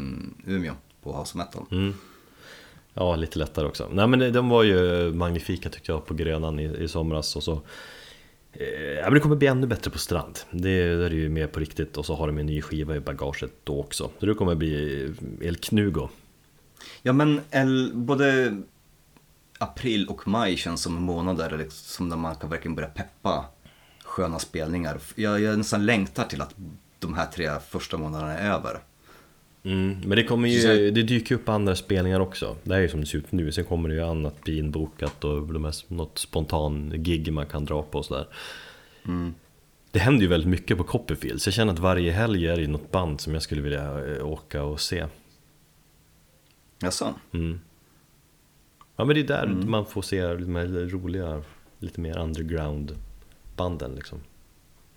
Umeå 0.46 0.74
på 1.02 1.18
House 1.18 1.32
of 1.32 1.34
Metal. 1.34 1.64
Mm. 1.70 1.94
Ja, 2.94 3.16
lite 3.16 3.38
lättare 3.38 3.66
också. 3.66 3.88
Nej 3.92 4.06
men 4.06 4.32
de 4.32 4.48
var 4.48 4.62
ju 4.62 5.12
magnifika 5.12 5.68
tyckte 5.68 5.92
jag 5.92 6.06
på 6.06 6.14
Grönan 6.14 6.58
i, 6.58 6.64
i 6.64 6.88
somras 6.88 7.36
och 7.36 7.42
så 7.42 7.60
Eh, 8.52 8.66
ja 8.98 9.04
men 9.04 9.14
det 9.14 9.20
kommer 9.20 9.36
bli 9.36 9.46
ännu 9.46 9.66
bättre 9.66 9.90
på 9.90 9.98
strand. 9.98 10.38
Det, 10.50 10.70
är 10.70 11.10
ju 11.10 11.28
mer 11.28 11.46
på 11.46 11.60
riktigt 11.60 11.96
och 11.96 12.06
så 12.06 12.14
har 12.14 12.26
de 12.26 12.38
en 12.38 12.46
ny 12.46 12.62
skiva 12.62 12.96
i 12.96 13.00
bagaget 13.00 13.52
då 13.64 13.80
också. 13.80 14.10
Så 14.20 14.26
det 14.26 14.34
kommer 14.34 14.54
bli 14.54 15.14
El 15.40 15.56
Knugo. 15.56 16.08
Ja 17.02 17.12
men 17.12 17.40
el, 17.50 17.90
både 17.94 18.56
april 19.58 20.08
och 20.08 20.28
maj 20.28 20.56
känns 20.56 20.82
som 20.82 20.94
månader 20.94 21.58
liksom, 21.58 22.08
där 22.08 22.16
man 22.16 22.34
kan 22.34 22.50
verkligen 22.50 22.74
börja 22.74 22.88
peppa 22.88 23.44
sköna 24.04 24.38
spelningar. 24.38 25.00
Jag, 25.14 25.40
jag 25.40 25.58
nästan 25.58 25.86
längtar 25.86 26.24
till 26.24 26.42
att 26.42 26.54
de 26.98 27.14
här 27.14 27.26
tre 27.26 27.50
första 27.68 27.96
månaderna 27.96 28.38
är 28.38 28.50
över. 28.50 28.80
Mm, 29.64 30.00
men 30.04 30.10
det 30.16 30.24
kommer 30.24 30.48
ju, 30.48 30.90
det 30.90 31.02
dyker 31.02 31.34
upp 31.34 31.48
andra 31.48 31.76
spelningar 31.76 32.20
också. 32.20 32.56
Det 32.62 32.74
är 32.74 32.80
ju 32.80 32.88
som 32.88 33.00
det 33.00 33.06
ser 33.06 33.18
ut 33.18 33.32
nu. 33.32 33.52
Sen 33.52 33.64
kommer 33.64 33.88
det 33.88 33.94
ju 33.94 34.02
annat 34.02 34.44
bli 34.44 34.58
inbokat 34.58 35.24
och 35.24 35.48
något 35.88 36.18
spontan 36.18 36.92
gig 36.94 37.32
man 37.32 37.46
kan 37.46 37.64
dra 37.64 37.82
på 37.82 37.98
och 37.98 38.04
sådär. 38.04 38.26
Det 39.90 39.98
händer 39.98 40.22
ju 40.22 40.28
väldigt 40.28 40.48
mycket 40.48 40.78
på 40.78 40.84
Copperfield. 40.84 41.42
Så 41.42 41.48
jag 41.48 41.54
känner 41.54 41.72
att 41.72 41.78
varje 41.78 42.12
helg 42.12 42.46
är 42.46 42.56
det 42.56 42.66
något 42.66 42.90
band 42.90 43.20
som 43.20 43.34
jag 43.34 43.42
skulle 43.42 43.62
vilja 43.62 44.14
eh, 44.14 44.26
åka 44.26 44.62
och 44.62 44.80
se. 44.80 45.06
Jaså? 46.78 47.14
Mm. 47.32 47.60
Ja 48.96 49.04
men 49.04 49.14
det 49.14 49.20
är 49.20 49.24
där 49.24 49.46
man 49.46 49.86
får 49.86 50.02
se 50.02 50.34
de 50.34 50.56
här 50.56 50.90
roliga, 50.90 51.42
lite 51.78 52.00
mer 52.00 52.18
underground 52.18 52.96
banden 53.56 53.94
liksom. 53.94 54.20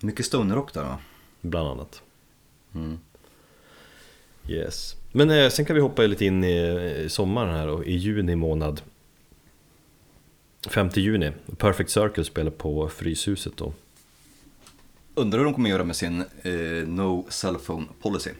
Mycket 0.00 0.26
stonerrock 0.26 0.74
där 0.74 0.82
va? 0.82 0.98
Bland 1.40 1.68
annat. 1.68 2.02
Mm. 2.74 2.98
Yes. 4.48 4.96
Men 5.12 5.30
eh, 5.30 5.48
sen 5.48 5.64
kan 5.64 5.76
vi 5.76 5.82
hoppa 5.82 6.02
lite 6.02 6.24
in 6.24 6.44
i, 6.44 6.56
i 7.04 7.08
sommaren 7.08 7.54
här 7.54 7.68
och 7.68 7.84
i 7.84 7.92
juni 7.92 8.36
månad. 8.36 8.80
5 10.68 10.90
juni, 10.94 11.32
Perfect 11.56 11.90
Circle 11.90 12.24
spelar 12.24 12.50
på 12.50 12.88
Fryshuset 12.88 13.56
då. 13.56 13.72
Undrar 15.14 15.38
hur 15.38 15.44
de 15.44 15.54
kommer 15.54 15.70
göra 15.70 15.84
med 15.84 15.96
sin 15.96 16.20
eh, 16.42 16.88
no 16.88 17.26
cell 17.28 17.56
phone 17.56 17.86
policy. 18.02 18.30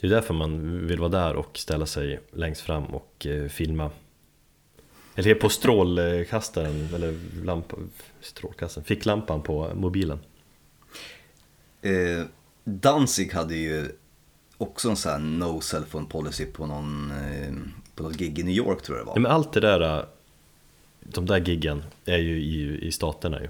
Det 0.00 0.06
är 0.06 0.10
därför 0.10 0.34
man 0.34 0.86
vill 0.86 1.00
vara 1.00 1.08
där 1.08 1.36
och 1.36 1.58
ställa 1.58 1.86
sig 1.86 2.20
längst 2.32 2.60
fram 2.60 2.84
och 2.84 3.26
eh, 3.26 3.48
filma. 3.48 3.90
Eller 5.14 5.34
på 5.34 5.48
strålkastaren, 5.48 6.88
eller 6.94 7.18
lampa, 7.44 7.76
strålkastaren, 8.20 8.84
ficklampan 8.84 9.42
på 9.42 9.70
mobilen. 9.74 10.18
Eh, 11.82 12.24
Danzig 12.64 13.32
hade 13.32 13.54
ju 13.54 13.88
också 14.58 14.90
en 14.90 14.96
sån 14.96 15.12
här 15.12 15.18
no 15.18 15.60
cell 15.60 15.84
phone 15.84 16.06
policy 16.06 16.46
på 16.46 16.66
någon 16.66 17.10
eh, 17.10 17.54
på 17.94 18.02
något 18.02 18.16
gig 18.16 18.38
i 18.38 18.42
New 18.42 18.54
York 18.54 18.82
tror 18.82 18.98
jag 18.98 19.06
det 19.06 19.10
Ja, 19.10 19.14
var. 19.14 19.20
men 19.20 19.32
allt 19.32 19.52
det 19.52 19.60
där, 19.60 19.98
eh, 19.98 20.04
de 21.00 21.26
där 21.26 21.40
giggen 21.40 21.84
är 22.04 22.18
ju 22.18 22.38
i, 22.40 22.86
i 22.86 22.92
staterna 22.92 23.40
ju. 23.40 23.48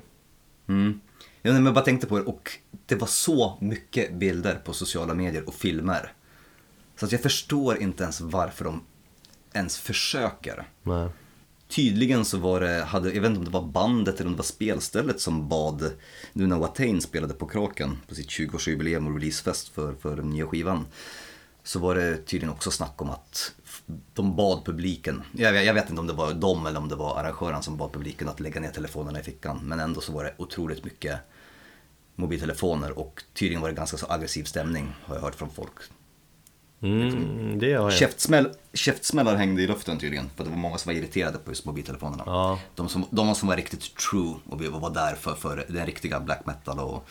Mm. 0.68 1.00
Ja, 1.42 1.52
men 1.52 1.64
jag 1.64 1.74
bara 1.74 1.84
tänkte 1.84 2.06
på 2.06 2.18
det 2.18 2.24
och 2.24 2.50
det 2.86 2.94
var 2.94 3.06
så 3.06 3.58
mycket 3.60 4.14
bilder 4.14 4.54
på 4.64 4.72
sociala 4.72 5.14
medier 5.14 5.48
och 5.48 5.54
filmer. 5.54 6.12
Så 6.96 7.04
att 7.06 7.12
jag 7.12 7.20
förstår 7.22 7.82
inte 7.82 8.02
ens 8.02 8.20
varför 8.20 8.64
de 8.64 8.82
ens 9.52 9.78
försöker. 9.78 10.64
Nej. 10.82 11.08
Tydligen 11.68 12.24
så 12.24 12.38
var 12.38 12.60
det, 12.60 12.84
hade, 12.84 13.12
jag 13.12 13.20
vet 13.20 13.28
inte 13.28 13.38
om 13.38 13.44
det 13.44 13.50
var 13.50 13.62
bandet 13.66 14.14
eller 14.14 14.26
om 14.26 14.32
det 14.32 14.38
var 14.38 14.44
spelstället 14.44 15.20
som 15.20 15.48
bad, 15.48 15.92
nu 16.32 16.46
när 16.46 16.56
Watain 16.56 17.00
spelade 17.00 17.34
på 17.34 17.46
Kraken 17.46 17.98
på 18.08 18.14
sitt 18.14 18.28
20-årsjubileum 18.28 19.06
och 19.06 19.14
releasefest 19.14 19.68
för, 19.68 19.94
för 19.94 20.16
den 20.16 20.30
nya 20.30 20.46
skivan. 20.46 20.86
Så 21.62 21.78
var 21.78 21.94
det 21.94 22.16
tydligen 22.16 22.54
också 22.54 22.70
snack 22.70 23.02
om 23.02 23.10
att 23.10 23.52
de 24.14 24.36
bad 24.36 24.64
publiken, 24.64 25.22
jag, 25.32 25.64
jag 25.64 25.74
vet 25.74 25.90
inte 25.90 26.00
om 26.00 26.06
det 26.06 26.12
var 26.12 26.34
de 26.34 26.66
eller 26.66 26.80
om 26.80 26.88
det 26.88 26.96
var 26.96 27.18
arrangören 27.18 27.62
som 27.62 27.76
bad 27.76 27.92
publiken 27.92 28.28
att 28.28 28.40
lägga 28.40 28.60
ner 28.60 28.70
telefonerna 28.70 29.20
i 29.20 29.22
fickan. 29.22 29.60
Men 29.62 29.80
ändå 29.80 30.00
så 30.00 30.12
var 30.12 30.24
det 30.24 30.34
otroligt 30.36 30.84
mycket 30.84 31.20
mobiltelefoner 32.14 32.98
och 32.98 33.22
tydligen 33.34 33.62
var 33.62 33.68
det 33.68 33.74
ganska 33.74 33.96
så 33.96 34.06
aggressiv 34.08 34.44
stämning 34.44 34.94
har 35.04 35.14
jag 35.14 35.22
hört 35.22 35.34
från 35.34 35.50
folk. 35.50 35.72
Mm, 36.82 37.58
det 37.58 37.72
har 37.72 37.82
jag. 37.82 37.92
Käftsmäll, 37.92 38.48
käftsmällar 38.72 39.36
hängde 39.36 39.62
i 39.62 39.66
luften 39.66 39.98
tydligen, 39.98 40.30
för 40.36 40.44
det 40.44 40.50
var 40.50 40.56
många 40.56 40.78
som 40.78 40.92
var 40.92 40.98
irriterade 40.98 41.38
på 41.38 41.50
just 41.50 41.64
mobiltelefonerna. 41.64 42.22
Ja. 42.26 42.58
De, 42.74 42.88
som, 42.88 43.04
de 43.10 43.34
som 43.34 43.48
var 43.48 43.56
riktigt 43.56 43.96
true 43.96 44.34
och 44.44 44.60
var 44.60 44.90
där 44.90 45.14
för, 45.14 45.34
för 45.34 45.64
den 45.68 45.86
riktiga 45.86 46.20
black 46.20 46.46
metal 46.46 46.78
och, 46.78 47.08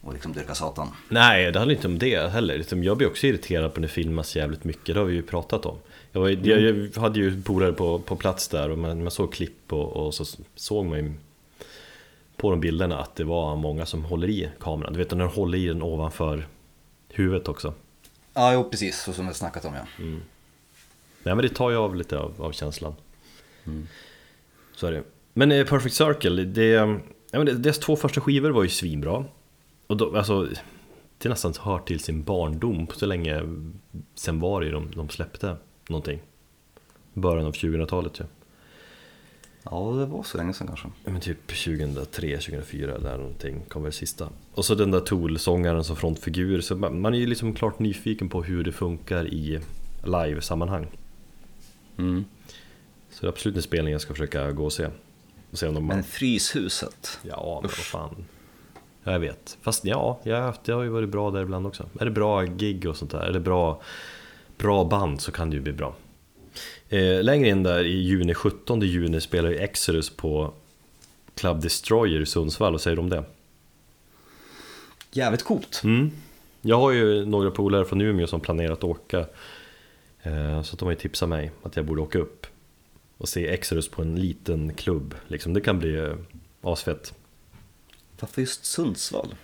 och 0.00 0.12
liksom 0.12 0.32
dyrka 0.32 0.54
satan. 0.54 0.88
Nej, 1.08 1.52
det 1.52 1.58
handlar 1.58 1.74
inte 1.74 1.86
om 1.86 1.98
det 1.98 2.32
heller. 2.32 2.58
Liksom, 2.58 2.84
Jag 2.84 2.96
blir 2.96 3.08
också 3.08 3.26
irriterad 3.26 3.74
på 3.74 3.80
när 3.80 3.88
det 3.88 3.94
filmas 3.94 4.36
jävligt 4.36 4.64
mycket, 4.64 4.94
det 4.94 5.00
har 5.00 5.06
vi 5.06 5.14
ju 5.14 5.22
pratat 5.22 5.66
om. 5.66 5.76
Jag, 6.12 6.20
var, 6.20 6.28
jag, 6.28 6.60
jag 6.94 7.00
hade 7.00 7.18
ju 7.18 7.42
polare 7.42 7.72
på, 7.72 7.98
på 7.98 8.16
plats 8.16 8.48
där 8.48 8.70
och 8.70 8.78
man, 8.78 9.02
man 9.02 9.10
såg 9.10 9.32
klipp 9.32 9.72
och, 9.72 10.06
och 10.06 10.14
så 10.14 10.24
såg 10.54 10.86
man 10.86 10.98
ju 10.98 11.12
på 12.36 12.50
de 12.50 12.60
bilderna 12.60 12.98
att 12.98 13.16
det 13.16 13.24
var 13.24 13.56
många 13.56 13.86
som 13.86 14.04
håller 14.04 14.28
i 14.28 14.48
kameran. 14.60 14.92
Du 14.92 14.98
vet 14.98 15.10
när 15.10 15.18
de 15.18 15.28
håller 15.28 15.58
i 15.58 15.66
den 15.66 15.82
ovanför 15.82 16.46
huvudet 17.08 17.48
också. 17.48 17.74
Ja, 18.34 18.52
jo 18.52 18.70
precis, 18.70 19.02
så 19.02 19.12
som 19.12 19.28
vi 19.28 19.34
snackat 19.34 19.64
om 19.64 19.74
ja. 19.74 19.86
Nej 21.22 21.34
men 21.34 21.38
det 21.38 21.48
tar 21.48 21.70
ju 21.70 21.76
av 21.76 21.96
lite 21.96 22.18
av, 22.18 22.42
av 22.42 22.52
känslan. 22.52 22.94
Så 24.74 24.86
är 24.86 24.92
det. 24.92 25.02
Men 25.34 25.52
eh, 25.52 25.66
Perfect 25.66 25.94
Circle, 25.94 26.44
det, 26.44 26.68
ja, 27.30 27.44
men 27.44 27.62
deras 27.62 27.78
två 27.78 27.96
första 27.96 28.20
skivor 28.20 28.50
var 28.50 28.62
ju 28.62 28.68
svinbra. 28.68 29.24
Och 29.86 29.96
då, 29.96 30.16
alltså, 30.16 30.48
det 31.18 31.28
nästan 31.28 31.54
hör 31.60 31.78
till 31.78 32.00
sin 32.00 32.22
barndom, 32.22 32.86
så 32.94 33.06
länge 33.06 33.42
sen 34.14 34.40
var 34.40 34.60
det 34.60 34.70
de, 34.70 34.90
de 34.96 35.08
släppte 35.08 35.56
någonting. 35.88 36.20
Början 37.12 37.46
av 37.46 37.52
2000-talet 37.52 38.20
ju. 38.20 38.24
Ja, 38.24 38.28
det 39.64 40.06
var 40.06 40.22
så 40.22 40.38
länge 40.38 40.52
sedan 40.52 40.66
kanske. 40.66 40.88
Ja, 41.04 41.10
men 41.10 41.20
typ 41.20 41.46
2003, 41.46 42.36
2004 42.36 42.98
där 42.98 43.16
någonting 43.18 43.62
kom 43.68 43.82
väl 43.82 43.92
sista. 43.92 44.28
Och 44.54 44.64
så 44.64 44.74
den 44.74 44.90
där 44.90 45.00
Tool-sångaren 45.00 45.84
som 45.84 45.96
frontfigur, 45.96 46.60
så 46.60 46.76
man, 46.76 47.14
är 47.14 47.18
ju 47.18 47.26
liksom 47.26 47.54
klart 47.54 47.78
nyfiken 47.78 48.28
på 48.28 48.42
hur 48.42 48.64
det 48.64 48.72
funkar 48.72 49.26
i 49.26 49.60
live-sammanhang. 50.04 50.86
Mm. 51.98 52.24
Så 53.10 53.20
det 53.20 53.26
är 53.26 53.28
absolut 53.28 53.56
en 53.56 53.62
spelning 53.62 53.92
jag 53.92 54.00
ska 54.00 54.14
försöka 54.14 54.52
gå 54.52 54.64
och 54.64 54.72
se. 54.72 54.86
Och 55.50 55.58
se 55.58 55.68
om 55.68 55.74
de... 55.74 55.86
Men 55.86 56.04
Fryshuset, 56.04 57.20
Ja, 57.22 57.58
men 57.62 57.70
vad 57.70 57.70
fan. 57.70 58.24
Jag 59.04 59.18
vet. 59.18 59.58
Fast 59.62 59.84
ja, 59.84 60.20
jag 60.22 60.36
har 60.36 60.42
haft, 60.42 60.64
det 60.64 60.72
har 60.72 60.82
ju 60.82 60.88
varit 60.88 61.08
bra 61.08 61.30
där 61.30 61.42
ibland 61.42 61.66
också. 61.66 61.88
Är 62.00 62.04
det 62.04 62.10
bra 62.10 62.42
gig 62.42 62.88
och 62.88 62.96
sånt 62.96 63.10
där, 63.10 63.20
är 63.20 63.32
det 63.32 63.40
bra, 63.40 63.80
bra 64.58 64.84
band 64.84 65.20
så 65.20 65.32
kan 65.32 65.50
det 65.50 65.56
ju 65.56 65.62
bli 65.62 65.72
bra. 65.72 65.94
Eh, 66.92 67.22
längre 67.22 67.48
in 67.48 67.62
där 67.62 67.84
i 67.84 68.02
juni, 68.02 68.34
17 68.34 68.80
juni 68.80 69.20
spelar 69.20 69.50
ju 69.50 69.56
Exodus 69.56 70.10
på 70.10 70.54
Club 71.34 71.62
Destroyer 71.62 72.20
i 72.20 72.26
Sundsvall, 72.26 72.72
vad 72.72 72.80
säger 72.80 72.96
du 72.96 73.02
om 73.02 73.10
det? 73.10 73.24
jävligt 75.14 75.42
coolt. 75.42 75.80
Mm. 75.84 76.10
Jag 76.60 76.78
har 76.78 76.90
ju 76.90 77.24
några 77.26 77.50
polare 77.50 77.84
från 77.84 78.00
Umeå 78.00 78.26
som 78.26 78.40
planerat 78.40 78.78
att 78.78 78.84
åka 78.84 79.18
eh, 80.22 80.62
Så 80.62 80.72
att 80.72 80.78
de 80.78 80.84
har 80.84 80.92
ju 80.92 80.98
tipsat 80.98 81.28
mig 81.28 81.50
att 81.62 81.76
jag 81.76 81.84
borde 81.84 82.00
åka 82.00 82.18
upp 82.18 82.46
Och 83.18 83.28
se 83.28 83.48
Exodus 83.48 83.88
på 83.88 84.02
en 84.02 84.16
liten 84.16 84.74
klubb 84.74 85.14
liksom. 85.28 85.54
Det 85.54 85.60
kan 85.60 85.78
bli 85.78 85.98
eh, 85.98 86.14
asfett 86.62 87.14
Varför 88.20 88.40
just 88.40 88.64
Sundsvall? 88.64 89.34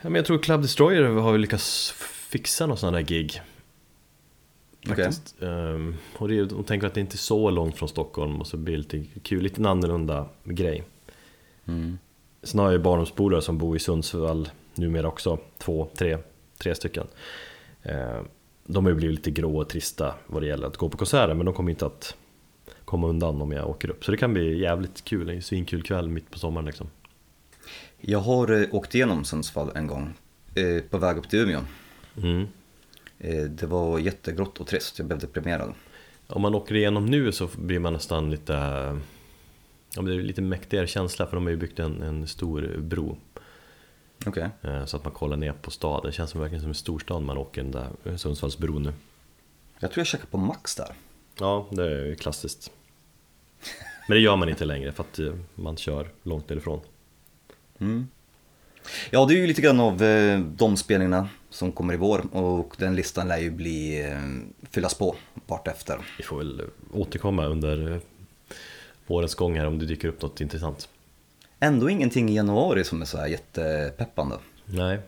ja, 0.00 0.08
men 0.08 0.14
Jag 0.14 0.24
tror 0.24 0.38
Club 0.38 0.62
Destroyer 0.62 1.02
har 1.04 1.38
lyckats 1.38 1.90
fixa 2.30 2.66
någon 2.66 2.78
sån 2.78 2.94
här 2.94 3.02
gig 3.02 3.40
Faktiskt. 4.86 5.42
Ehm, 5.42 5.94
och 6.18 6.28
det 6.28 6.38
är, 6.38 6.44
de 6.44 6.64
tänker 6.64 6.86
att 6.86 6.94
det 6.94 7.00
inte 7.00 7.14
är 7.14 7.18
så 7.18 7.50
långt 7.50 7.76
från 7.76 7.88
Stockholm 7.88 8.40
och 8.40 8.46
så 8.46 8.56
blir 8.56 8.74
det 8.74 8.78
lite 8.78 9.20
kul, 9.22 9.42
lite 9.42 9.60
en 9.60 9.66
annorlunda 9.66 10.28
grej 10.44 10.84
Mm. 11.68 11.98
Sen 12.42 12.58
har 12.60 12.66
jag 12.66 12.72
ju 12.72 12.78
barndomspolare 12.78 13.42
som 13.42 13.58
bor 13.58 13.76
i 13.76 13.78
Sundsvall 13.78 14.48
numera 14.74 15.08
också, 15.08 15.38
två, 15.58 15.88
tre, 15.94 16.18
tre 16.58 16.74
stycken. 16.74 17.06
Eh, 17.82 18.20
De 18.66 18.84
har 18.84 18.90
ju 18.90 18.96
blivit 18.96 19.16
lite 19.16 19.30
grå 19.30 19.58
och 19.58 19.68
trista 19.68 20.14
vad 20.26 20.42
det 20.42 20.46
gäller 20.46 20.66
att 20.66 20.76
gå 20.76 20.88
på 20.88 20.96
konserter 20.98 21.34
men 21.34 21.46
de 21.46 21.54
kommer 21.54 21.70
inte 21.70 21.86
att 21.86 22.16
komma 22.84 23.06
undan 23.06 23.42
om 23.42 23.52
jag 23.52 23.68
åker 23.70 23.90
upp. 23.90 24.04
Så 24.04 24.10
det 24.10 24.16
kan 24.16 24.32
bli 24.34 24.58
jävligt 24.60 25.04
kul, 25.04 25.28
en 25.30 25.42
svinkul 25.42 25.82
kväll 25.82 26.08
mitt 26.08 26.30
på 26.30 26.38
sommaren 26.38 26.66
liksom. 26.66 26.86
Jag 28.00 28.18
har 28.18 28.60
eh, 28.62 28.66
åkt 28.74 28.94
igenom 28.94 29.24
Sundsvall 29.24 29.70
en 29.74 29.86
gång, 29.86 30.14
eh, 30.54 30.82
på 30.90 30.98
väg 30.98 31.16
upp 31.16 31.28
till 31.28 31.38
Umeå. 31.38 31.60
Mm. 32.22 32.46
Eh, 33.18 33.44
det 33.44 33.66
var 33.66 33.98
jättegrått 33.98 34.60
och 34.60 34.66
trist, 34.66 34.98
jag 34.98 35.06
blev 35.06 35.18
deprimerad. 35.18 35.74
Om 36.26 36.42
man 36.42 36.54
åker 36.54 36.74
igenom 36.74 37.06
nu 37.06 37.32
så 37.32 37.48
blir 37.58 37.78
man 37.78 37.92
nästan 37.92 38.30
lite 38.30 38.52
Ja, 39.94 40.02
det 40.02 40.14
är 40.14 40.22
lite 40.22 40.42
mäktigare 40.42 40.86
känsla 40.86 41.26
för 41.26 41.36
de 41.36 41.44
har 41.44 41.50
ju 41.50 41.56
byggt 41.56 41.78
en, 41.78 42.02
en 42.02 42.26
stor 42.26 42.76
bro 42.78 43.16
Okej. 44.26 44.48
eh, 44.62 44.84
Så 44.84 44.96
att 44.96 45.04
man 45.04 45.12
kollar 45.12 45.36
ner 45.36 45.52
på 45.52 45.70
staden, 45.70 46.06
det 46.10 46.12
känns 46.12 46.30
som, 46.30 46.40
verkligen 46.40 46.60
som 46.62 46.70
en 46.70 46.74
storstad 46.74 47.22
man 47.22 47.38
åker 47.38 47.62
den 47.62 47.70
där 47.72 48.16
Sundsvallsbron 48.16 48.82
nu 48.82 48.92
Jag 49.78 49.90
tror 49.90 50.00
jag 50.00 50.06
checkade 50.06 50.30
på 50.30 50.38
Max 50.38 50.74
där. 50.76 50.94
Ja, 51.38 51.66
det 51.70 51.84
är 51.84 52.04
ju 52.06 52.14
klassiskt. 52.14 52.70
Men 54.08 54.14
det 54.16 54.20
gör 54.20 54.36
man 54.36 54.48
inte 54.48 54.64
längre 54.64 54.92
för 54.92 55.02
att 55.02 55.18
eh, 55.18 55.34
man 55.54 55.76
kör 55.76 56.08
långt 56.22 56.48
därifrån. 56.48 56.80
Mm. 57.78 58.08
Ja, 59.10 59.24
det 59.24 59.34
är 59.34 59.36
ju 59.36 59.46
lite 59.46 59.62
grann 59.62 59.80
av 59.80 60.02
eh, 60.02 60.40
de 60.40 60.76
spelningarna 60.76 61.28
som 61.50 61.72
kommer 61.72 61.94
i 61.94 61.96
vår 61.96 62.36
och 62.36 62.74
den 62.78 62.96
listan 62.96 63.28
lär 63.28 63.38
ju 63.38 63.50
bli, 63.50 64.06
eh, 64.06 64.18
fyllas 64.70 64.94
på 64.94 65.16
vartefter. 65.46 65.98
Vi 66.18 66.24
får 66.24 66.38
väl 66.38 66.62
återkomma 66.92 67.46
under 67.46 67.92
eh, 67.92 67.98
vårens 69.06 69.34
gång 69.34 69.58
här 69.58 69.66
om 69.66 69.78
det 69.78 69.86
dyker 69.86 70.08
upp 70.08 70.22
något 70.22 70.40
intressant. 70.40 70.88
Ändå 71.60 71.90
ingenting 71.90 72.28
i 72.30 72.34
januari 72.34 72.84
som 72.84 73.02
är 73.02 73.06
så 73.06 73.18
här 73.18 73.26
jättepeppande. 73.26 74.36
Nej. 74.64 74.98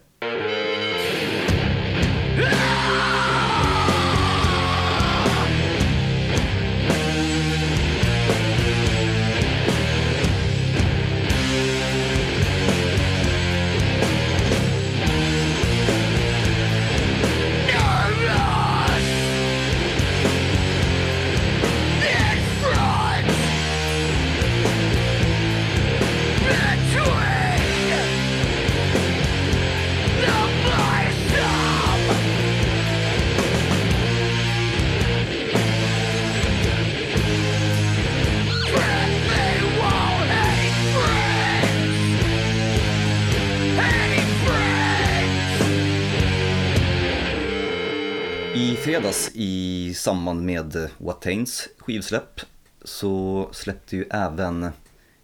I 49.29 49.91
i 49.91 49.95
samband 49.95 50.43
med 50.43 50.91
Watains 50.99 51.69
skivsläpp 51.79 52.41
så 52.85 53.49
släppte 53.53 53.97
ju 53.97 54.05
även 54.11 54.69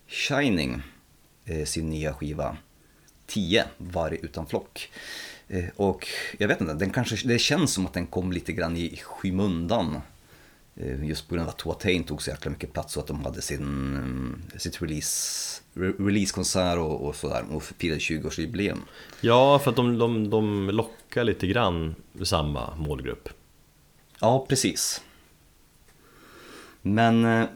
Shining 0.09 0.83
eh, 1.45 1.65
sin 1.65 1.91
nya 1.91 2.15
skiva 2.15 2.57
10, 3.27 3.65
Varg 3.79 4.19
utan 4.23 4.47
flock. 4.47 4.91
Eh, 5.49 5.65
och 5.77 6.07
jag 6.39 6.49
vet 6.49 6.61
inte, 6.61 6.75
den 6.75 6.91
kanske, 6.91 7.29
det 7.29 7.39
känns 7.39 7.73
som 7.73 7.87
att 7.87 7.93
den 7.93 8.07
kom 8.07 8.33
lite 8.33 8.53
grann 8.53 8.77
i 8.77 8.97
skymundan. 9.05 10.01
Eh, 10.77 11.05
just 11.05 11.29
på 11.29 11.35
grund 11.35 11.49
av 11.49 11.55
att 11.55 11.67
Watain 11.67 12.05
tog 12.05 12.23
så 12.23 12.31
jäkla 12.31 12.51
mycket 12.51 12.73
plats 12.73 12.97
och 12.97 13.03
att 13.03 13.09
de 13.09 13.25
hade 13.25 13.43
sin, 13.43 14.43
sitt 14.57 14.83
release, 14.83 15.63
re- 15.75 16.07
releasekonsert 16.07 16.79
och, 16.79 17.07
och 17.07 17.17
sådär 17.17 17.45
och 17.51 17.63
firade 17.63 18.01
20-årsjubileum. 18.01 18.79
Ja, 19.21 19.59
för 19.59 19.71
att 19.71 19.77
de, 19.77 19.99
de, 19.99 20.31
de 20.31 20.71
lockar 20.71 21.25
lite 21.25 21.47
grann 21.47 21.95
samma 22.25 22.77
målgrupp. 22.77 23.29
Ja, 24.20 24.46
precis. 24.48 25.02
Men 26.83 27.24
eh, 27.24 27.48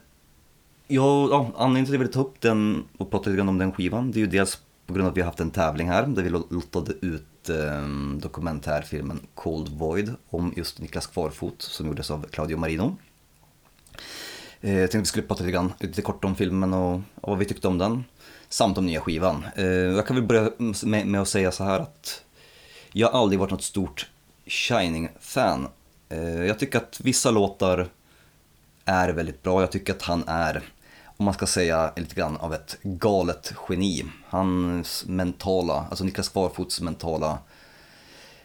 jag, 0.87 1.31
ja, 1.31 1.51
anledningen 1.57 1.87
till 1.87 1.93
att 1.93 1.95
jag 1.95 1.99
ville 1.99 2.13
ta 2.13 2.21
upp 2.21 2.41
den 2.41 2.85
och 2.99 3.11
prata 3.11 3.31
lite 3.31 3.37
grann 3.37 3.49
om 3.49 3.59
den 3.59 3.73
skivan, 3.73 4.11
det 4.11 4.19
är 4.19 4.21
ju 4.21 4.27
dels 4.27 4.59
på 4.87 4.95
grund 4.95 5.07
av 5.07 5.11
att 5.11 5.17
vi 5.17 5.21
har 5.21 5.27
haft 5.27 5.41
en 5.41 5.51
tävling 5.51 5.89
här 5.89 6.07
där 6.07 6.23
vi 6.23 6.31
lottade 6.31 6.93
ut 7.01 7.49
eh, 7.49 7.89
dokumentärfilmen 8.19 9.21
Cold 9.35 9.69
Void 9.69 10.15
om 10.31 10.53
just 10.57 10.79
Niklas 10.79 11.07
Kvarfot 11.07 11.63
som 11.63 11.87
gjordes 11.87 12.11
av 12.11 12.27
Claudio 12.31 12.57
Marino. 12.57 12.97
Eh, 14.61 14.79
jag 14.79 14.91
tänkte 14.91 14.99
att 14.99 15.03
vi 15.03 15.07
skulle 15.07 15.27
prata 15.27 15.45
lite, 15.45 15.53
grann, 15.53 15.73
lite 15.81 16.03
kort 16.03 16.25
om 16.25 16.37
filmen 16.37 16.75
och, 16.75 16.95
och 16.95 17.29
vad 17.29 17.39
vi 17.39 17.45
tyckte 17.45 17.69
om 17.69 17.79
den. 17.79 18.05
Samt 18.49 18.79
om 18.79 18.87
nya 18.87 19.01
skivan. 19.01 19.47
Eh, 19.57 19.65
jag 19.67 20.07
kan 20.07 20.17
väl 20.17 20.27
börja 20.27 20.51
med, 20.85 21.07
med 21.07 21.21
att 21.21 21.29
säga 21.29 21.53
så 21.53 21.65
här 21.65 21.81
att 21.81 22.25
jag 22.93 23.09
har 23.11 23.21
aldrig 23.21 23.41
varit 23.41 23.51
något 23.51 23.63
stort 23.63 24.11
Shining-fan. 24.47 25.69
Eh, 26.11 26.45
jag 26.45 26.59
tycker 26.59 26.79
att 26.79 27.01
vissa 27.01 27.31
låtar 27.31 27.89
är 28.85 29.09
väldigt 29.09 29.43
bra. 29.43 29.61
Jag 29.61 29.73
tycker 29.73 29.93
att 29.93 30.03
han 30.03 30.25
är, 30.27 30.63
om 31.05 31.25
man 31.25 31.35
ska 31.35 31.47
säga 31.47 31.93
lite 31.97 32.15
grann 32.15 32.37
av 32.37 32.55
ett 32.55 32.79
galet 32.83 33.53
geni. 33.69 34.05
Hans 34.29 35.05
mentala, 35.07 35.87
alltså 35.91 36.05
Niklas 36.05 36.29
Kvarfots 36.29 36.81
mentala 36.81 37.39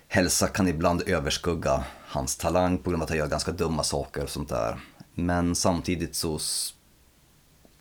hälsa 0.08 0.48
kan 0.48 0.68
ibland 0.68 1.04
överskugga 1.08 1.84
hans 2.08 2.38
talang 2.38 2.78
på 2.78 2.90
grund 2.90 3.02
av 3.02 3.04
att 3.04 3.10
han 3.10 3.18
gör 3.18 3.28
ganska 3.28 3.52
dumma 3.52 3.84
saker 3.84 4.24
och 4.24 4.30
sånt 4.30 4.50
där. 4.50 4.80
Men 5.14 5.56
samtidigt 5.56 6.16
så 6.16 6.40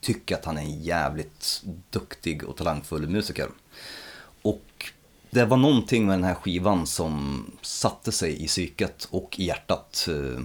tycker 0.00 0.34
jag 0.34 0.38
att 0.38 0.44
han 0.44 0.58
är 0.58 0.62
en 0.62 0.82
jävligt 0.82 1.62
duktig 1.90 2.44
och 2.44 2.56
talangfull 2.56 3.08
musiker. 3.08 3.48
Det 5.34 5.44
var 5.44 5.56
någonting 5.56 6.06
med 6.06 6.14
den 6.18 6.24
här 6.24 6.34
skivan 6.34 6.86
som 6.86 7.44
satte 7.62 8.12
sig 8.12 8.44
i 8.44 8.46
psyket 8.46 9.08
och 9.10 9.38
i 9.38 9.44
hjärtat 9.44 10.08
eh, 10.08 10.42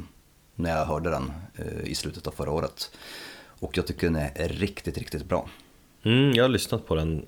när 0.56 0.78
jag 0.78 0.86
hörde 0.86 1.10
den 1.10 1.32
eh, 1.56 1.84
i 1.84 1.96
slutet 1.96 2.28
av 2.28 2.32
förra 2.32 2.52
året. 2.52 2.92
Och 3.60 3.78
jag 3.78 3.88
tycker 3.88 4.08
den 4.08 4.16
är 4.16 4.50
riktigt, 4.50 4.98
riktigt 4.98 5.26
bra. 5.26 5.50
Mm, 6.04 6.34
jag 6.34 6.44
har 6.44 6.50
lyssnat 6.50 6.88
på 6.88 6.96
den 6.96 7.26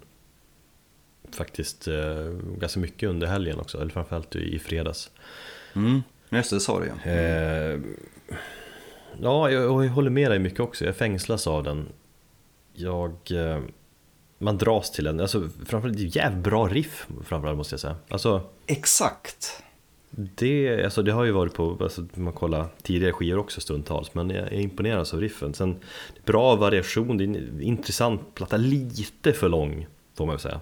faktiskt 1.31 1.87
eh, 1.87 2.25
ganska 2.57 2.79
mycket 2.79 3.09
under 3.09 3.27
helgen 3.27 3.59
också, 3.59 3.81
eller 3.81 3.91
framförallt 3.91 4.35
i 4.35 4.59
fredags. 4.59 5.09
Mm, 5.73 6.03
just 6.29 6.49
det, 6.49 6.55
det 6.55 6.59
sa 6.59 6.79
du 6.79 6.85
ju. 6.85 7.11
Eh, 7.11 7.79
ja, 9.21 9.49
jag, 9.51 9.85
jag 9.85 9.89
håller 9.89 10.09
med 10.09 10.31
dig 10.31 10.39
mycket 10.39 10.59
också. 10.59 10.85
Jag 10.85 10.95
fängslas 10.95 11.47
av 11.47 11.63
den. 11.63 11.89
Jag... 12.73 13.11
Eh, 13.31 13.59
man 14.41 14.57
dras 14.57 14.91
till 14.91 15.03
den. 15.03 15.19
Alltså, 15.19 15.49
framförallt 15.65 15.97
det 15.97 16.03
är 16.03 16.17
jävligt 16.17 16.43
bra 16.43 16.67
riff, 16.67 17.07
framförallt 17.25 17.57
måste 17.57 17.73
jag 17.73 17.79
säga. 17.79 17.95
Alltså, 18.09 18.41
Exakt. 18.67 19.63
det, 20.09 20.83
alltså, 20.83 21.03
det 21.03 21.11
har 21.11 21.23
ju 21.23 21.31
varit 21.31 21.53
på, 21.53 21.77
alltså, 21.81 22.05
man 22.13 22.33
kollar 22.33 22.65
tidigare 22.81 23.13
skivor 23.13 23.39
också 23.39 23.61
stundtals, 23.61 24.13
men 24.13 24.29
jag 24.29 24.47
är 24.47 24.59
imponerad 24.59 25.09
av 25.13 25.19
riffen. 25.19 25.53
Sen, 25.53 25.75
bra 26.25 26.55
variation, 26.55 27.17
det 27.17 27.23
är 27.23 27.27
en 27.27 27.61
intressant 27.61 28.35
platta, 28.35 28.57
lite 28.57 29.33
för 29.33 29.49
lång, 29.49 29.87
får 30.15 30.25
man 30.25 30.35
väl 30.35 30.41
säga. 30.41 30.61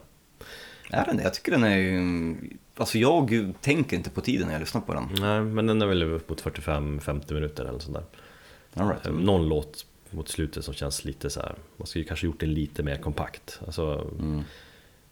Är 0.91 1.05
den 1.05 1.17
det? 1.17 1.23
Jag 1.23 1.33
tycker 1.33 1.51
den 1.51 1.63
är 1.63 1.77
ju... 1.77 2.35
Alltså 2.75 2.97
jag 2.97 3.53
tänker 3.61 3.97
inte 3.97 4.09
på 4.09 4.21
tiden 4.21 4.47
när 4.47 4.53
jag 4.53 4.59
lyssnar 4.59 4.81
på 4.81 4.93
den. 4.93 5.09
Nej, 5.19 5.41
men 5.41 5.67
den 5.67 5.81
är 5.81 5.85
väl 5.85 6.03
upp 6.03 6.29
mot 6.29 6.43
45-50 6.43 7.33
minuter 7.33 7.65
eller 7.65 7.79
sånt 7.79 7.97
där. 7.97 8.03
All 8.83 8.89
right. 8.89 9.05
Eh, 9.05 9.13
Någon 9.13 9.49
låt 9.49 9.85
mot 10.11 10.29
slutet 10.29 10.65
som 10.65 10.73
känns 10.73 11.05
lite 11.05 11.29
så 11.29 11.39
här. 11.39 11.55
Man 11.77 11.87
skulle 11.87 12.05
kanske 12.05 12.25
gjort 12.25 12.39
den 12.39 12.53
lite 12.53 12.83
mer 12.83 12.95
kompakt. 12.97 13.59
Alltså, 13.65 14.11
Mm. 14.19 14.43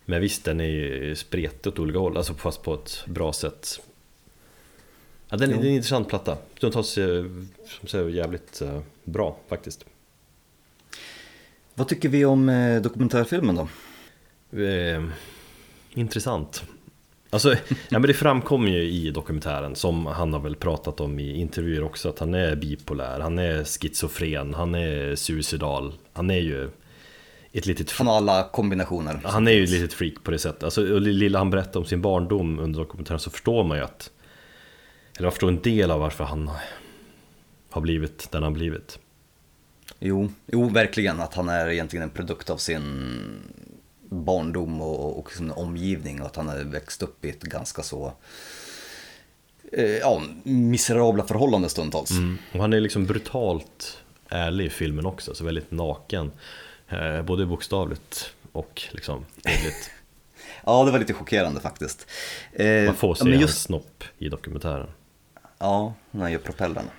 Men 0.09 0.21
visst, 0.21 0.43
den 0.43 0.59
är 0.59 0.65
ju 0.65 1.15
spretig 1.15 1.73
åt 1.73 1.79
olika 1.79 1.99
håll, 1.99 2.17
alltså 2.17 2.33
fast 2.33 2.63
på 2.63 2.73
ett 2.73 3.05
bra 3.05 3.33
sätt. 3.33 3.79
Ja, 5.29 5.37
den, 5.37 5.51
är 5.51 5.55
en 5.55 5.65
intressant 5.65 6.07
platta. 6.07 6.37
Stundtals 6.57 6.97
eh, 6.97 7.25
som 7.79 7.87
säger 7.87 8.09
jävligt 8.09 8.61
eh, 8.61 8.81
bra 9.03 9.37
faktiskt. 9.47 9.85
Vad 11.73 11.87
tycker 11.87 12.09
vi 12.09 12.25
om 12.25 12.49
eh, 12.49 12.81
dokumentärfilmen 12.81 13.55
då? 13.55 13.67
Eh, 14.61 15.03
intressant. 15.93 16.63
Alltså, 17.29 17.55
ja, 17.89 17.99
men 17.99 18.01
det 18.01 18.13
framkommer 18.13 18.69
ju 18.69 18.81
i 18.81 19.11
dokumentären, 19.11 19.75
som 19.75 20.05
han 20.05 20.33
har 20.33 20.39
väl 20.39 20.55
pratat 20.55 20.99
om 20.99 21.19
i 21.19 21.39
intervjuer 21.39 21.83
också, 21.83 22.09
att 22.09 22.19
han 22.19 22.33
är 22.33 22.55
bipolär, 22.55 23.19
han 23.19 23.39
är 23.39 23.63
schizofren, 23.63 24.53
han 24.53 24.75
är 24.75 25.15
suicidal, 25.15 25.93
han 26.13 26.29
är 26.29 26.39
ju 26.39 26.69
ett 27.51 27.65
litet 27.65 27.91
Han 27.91 28.07
har 28.07 28.17
alla 28.17 28.43
kombinationer. 28.43 29.19
Han 29.23 29.47
är 29.47 29.51
ju 29.51 29.63
ett 29.63 29.69
litet 29.69 29.93
freak 29.93 30.23
på 30.23 30.31
det 30.31 30.39
sättet. 30.39 30.63
Alltså, 30.63 30.93
och 30.93 31.01
lilla 31.01 31.39
han 31.39 31.49
berättar 31.49 31.79
om 31.79 31.85
sin 31.85 32.01
barndom 32.01 32.59
under 32.59 32.79
dokumentären 32.79 33.19
så 33.19 33.29
förstår 33.29 33.63
man 33.63 33.77
ju 33.77 33.83
att 33.83 34.11
Eller 35.17 35.25
man 35.25 35.31
förstår 35.31 35.47
en 35.47 35.61
del 35.61 35.91
av 35.91 35.99
varför 35.99 36.23
han 36.23 36.51
har 37.69 37.81
blivit 37.81 38.31
den 38.31 38.43
han 38.43 38.53
blivit. 38.53 38.99
Jo, 39.99 40.31
jo, 40.45 40.69
verkligen 40.69 41.19
att 41.19 41.33
han 41.33 41.49
är 41.49 41.69
egentligen 41.69 42.03
en 42.03 42.09
produkt 42.09 42.49
av 42.49 42.57
sin 42.57 42.83
barndom 44.09 44.81
och, 44.81 45.19
och 45.19 45.31
sin 45.31 45.51
omgivning 45.51 46.21
och 46.21 46.27
att 46.27 46.35
han 46.35 46.47
har 46.47 46.57
växt 46.63 47.03
upp 47.03 47.25
i 47.25 47.29
ett 47.29 47.41
ganska 47.41 47.81
så 47.83 48.13
eh, 49.71 49.85
ja, 49.97 50.21
miserabla 50.43 51.23
förhållanden 51.23 51.69
stundtals. 51.69 52.11
Och 52.53 52.59
han 52.59 52.73
är 52.73 52.79
liksom 52.79 53.05
brutalt 53.05 53.97
ärlig 54.29 54.65
i 54.65 54.69
filmen 54.69 55.05
också, 55.05 55.35
så 55.35 55.43
väldigt 55.43 55.71
naken. 55.71 56.31
Eh, 56.89 57.21
både 57.21 57.45
bokstavligt 57.45 58.33
och 58.51 58.81
liksom 58.91 59.25
bildligt. 59.43 59.91
Ja, 60.65 60.85
det 60.85 60.91
var 60.91 60.99
lite 60.99 61.13
chockerande 61.13 61.59
faktiskt. 61.61 62.07
Eh, 62.53 62.85
Man 62.85 62.95
får 62.95 63.15
se 63.15 63.21
ja, 63.21 63.25
men 63.25 63.33
hans 63.33 63.41
just, 63.41 63.61
snopp 63.61 64.03
i 64.17 64.29
dokumentären. 64.29 64.89
Ja, 65.59 65.93
när 66.11 66.21
han 66.21 66.31
gör 66.31 66.39
propellrarna. 66.39 66.89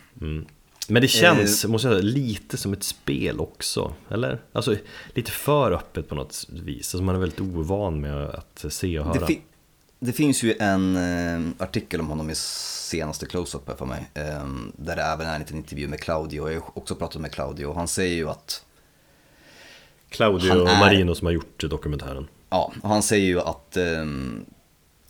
Men 0.90 1.02
det 1.02 1.08
känns, 1.08 1.64
måste 1.64 1.88
jag 1.88 1.94
säga, 2.00 2.12
lite 2.14 2.56
som 2.56 2.72
ett 2.72 2.82
spel 2.82 3.40
också, 3.40 3.92
eller? 4.10 4.40
Alltså 4.52 4.76
lite 5.14 5.30
för 5.30 5.72
öppet 5.72 6.08
på 6.08 6.14
något 6.14 6.46
vis, 6.48 6.94
alltså 6.94 7.02
man 7.04 7.14
är 7.14 7.18
väldigt 7.18 7.40
ovan 7.40 8.00
med 8.00 8.26
att 8.28 8.64
se 8.68 8.98
och 8.98 9.04
höra. 9.06 9.20
Det, 9.20 9.26
fi- 9.26 9.42
det 10.00 10.12
finns 10.12 10.42
ju 10.42 10.54
en 10.60 10.96
eh, 10.96 11.64
artikel 11.64 12.00
om 12.00 12.06
honom 12.08 12.30
i 12.30 12.34
senaste 12.34 13.26
close-up 13.26 13.68
här 13.68 13.74
för 13.76 13.86
mig. 13.86 14.10
Eh, 14.14 14.46
där 14.76 14.96
det 14.96 15.02
även 15.02 15.26
är 15.26 15.34
en 15.34 15.40
liten 15.40 15.56
intervju 15.56 15.88
med 15.88 16.00
Claudio. 16.00 16.50
Jag 16.50 16.60
har 16.60 16.78
också 16.78 16.94
pratat 16.94 17.22
med 17.22 17.32
Claudio 17.32 17.66
och 17.66 17.74
han 17.74 17.88
säger 17.88 18.16
ju 18.16 18.28
att 18.28 18.64
Claudio 20.10 20.52
och 20.52 20.68
Marino 20.78 21.14
som 21.14 21.26
har 21.26 21.32
gjort 21.32 21.60
dokumentären. 21.70 22.28
Ja, 22.50 22.72
och 22.82 22.88
han 22.88 23.02
säger 23.02 23.26
ju 23.26 23.40
att 23.40 23.76
ehm, 23.76 24.44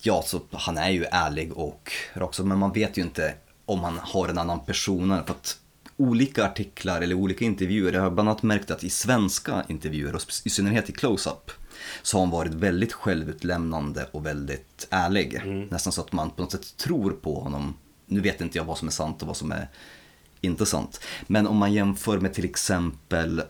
ja, 0.00 0.22
så 0.26 0.40
han 0.52 0.78
är 0.78 0.90
ju 0.90 1.04
ärlig 1.04 1.52
och 1.52 1.92
rak, 2.14 2.34
så- 2.34 2.44
men 2.44 2.58
man 2.58 2.72
vet 2.72 2.98
ju 2.98 3.02
inte 3.02 3.34
om 3.64 3.80
han 3.84 3.98
har 4.02 4.28
en 4.28 4.38
annan 4.38 4.60
persona. 4.60 5.22
För 5.26 5.34
att 5.34 5.58
olika 6.00 6.44
artiklar 6.44 7.00
eller 7.00 7.14
olika 7.14 7.44
intervjuer, 7.44 7.92
jag 7.92 8.02
har 8.02 8.10
bland 8.10 8.28
annat 8.28 8.42
märkt 8.42 8.70
att 8.70 8.84
i 8.84 8.90
svenska 8.90 9.64
intervjuer 9.68 10.14
och 10.14 10.22
i 10.44 10.50
synnerhet 10.50 10.88
i 10.88 10.92
close-up 10.92 11.50
så 12.02 12.16
har 12.16 12.22
han 12.22 12.30
varit 12.30 12.54
väldigt 12.54 12.92
självutlämnande 12.92 14.08
och 14.12 14.26
väldigt 14.26 14.86
ärlig. 14.90 15.42
Nästan 15.70 15.92
så 15.92 16.00
att 16.00 16.12
man 16.12 16.30
på 16.30 16.42
något 16.42 16.52
sätt 16.52 16.76
tror 16.76 17.10
på 17.10 17.40
honom. 17.40 17.74
Nu 18.06 18.20
vet 18.20 18.40
inte 18.40 18.58
jag 18.58 18.64
vad 18.64 18.78
som 18.78 18.88
är 18.88 18.92
sant 18.92 19.22
och 19.22 19.28
vad 19.28 19.36
som 19.36 19.52
är 19.52 19.68
inte 20.40 20.66
sant. 20.66 21.00
Men 21.26 21.46
om 21.46 21.56
man 21.56 21.72
jämför 21.72 22.18
med 22.18 22.34
till 22.34 22.44
exempel 22.44 23.42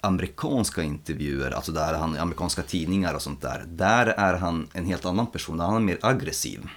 amerikanska 0.00 0.82
intervjuer, 0.82 1.50
alltså 1.50 1.72
där 1.72 1.94
han, 1.94 2.16
amerikanska 2.16 2.62
tidningar 2.62 3.14
och 3.14 3.22
sånt 3.22 3.40
där, 3.40 3.64
där 3.68 4.06
är 4.06 4.34
han 4.34 4.68
en 4.72 4.86
helt 4.86 5.04
annan 5.04 5.26
person, 5.26 5.56
där 5.58 5.64
han 5.64 5.76
är 5.76 5.80
mer 5.80 5.98
aggressiv. 6.02 6.68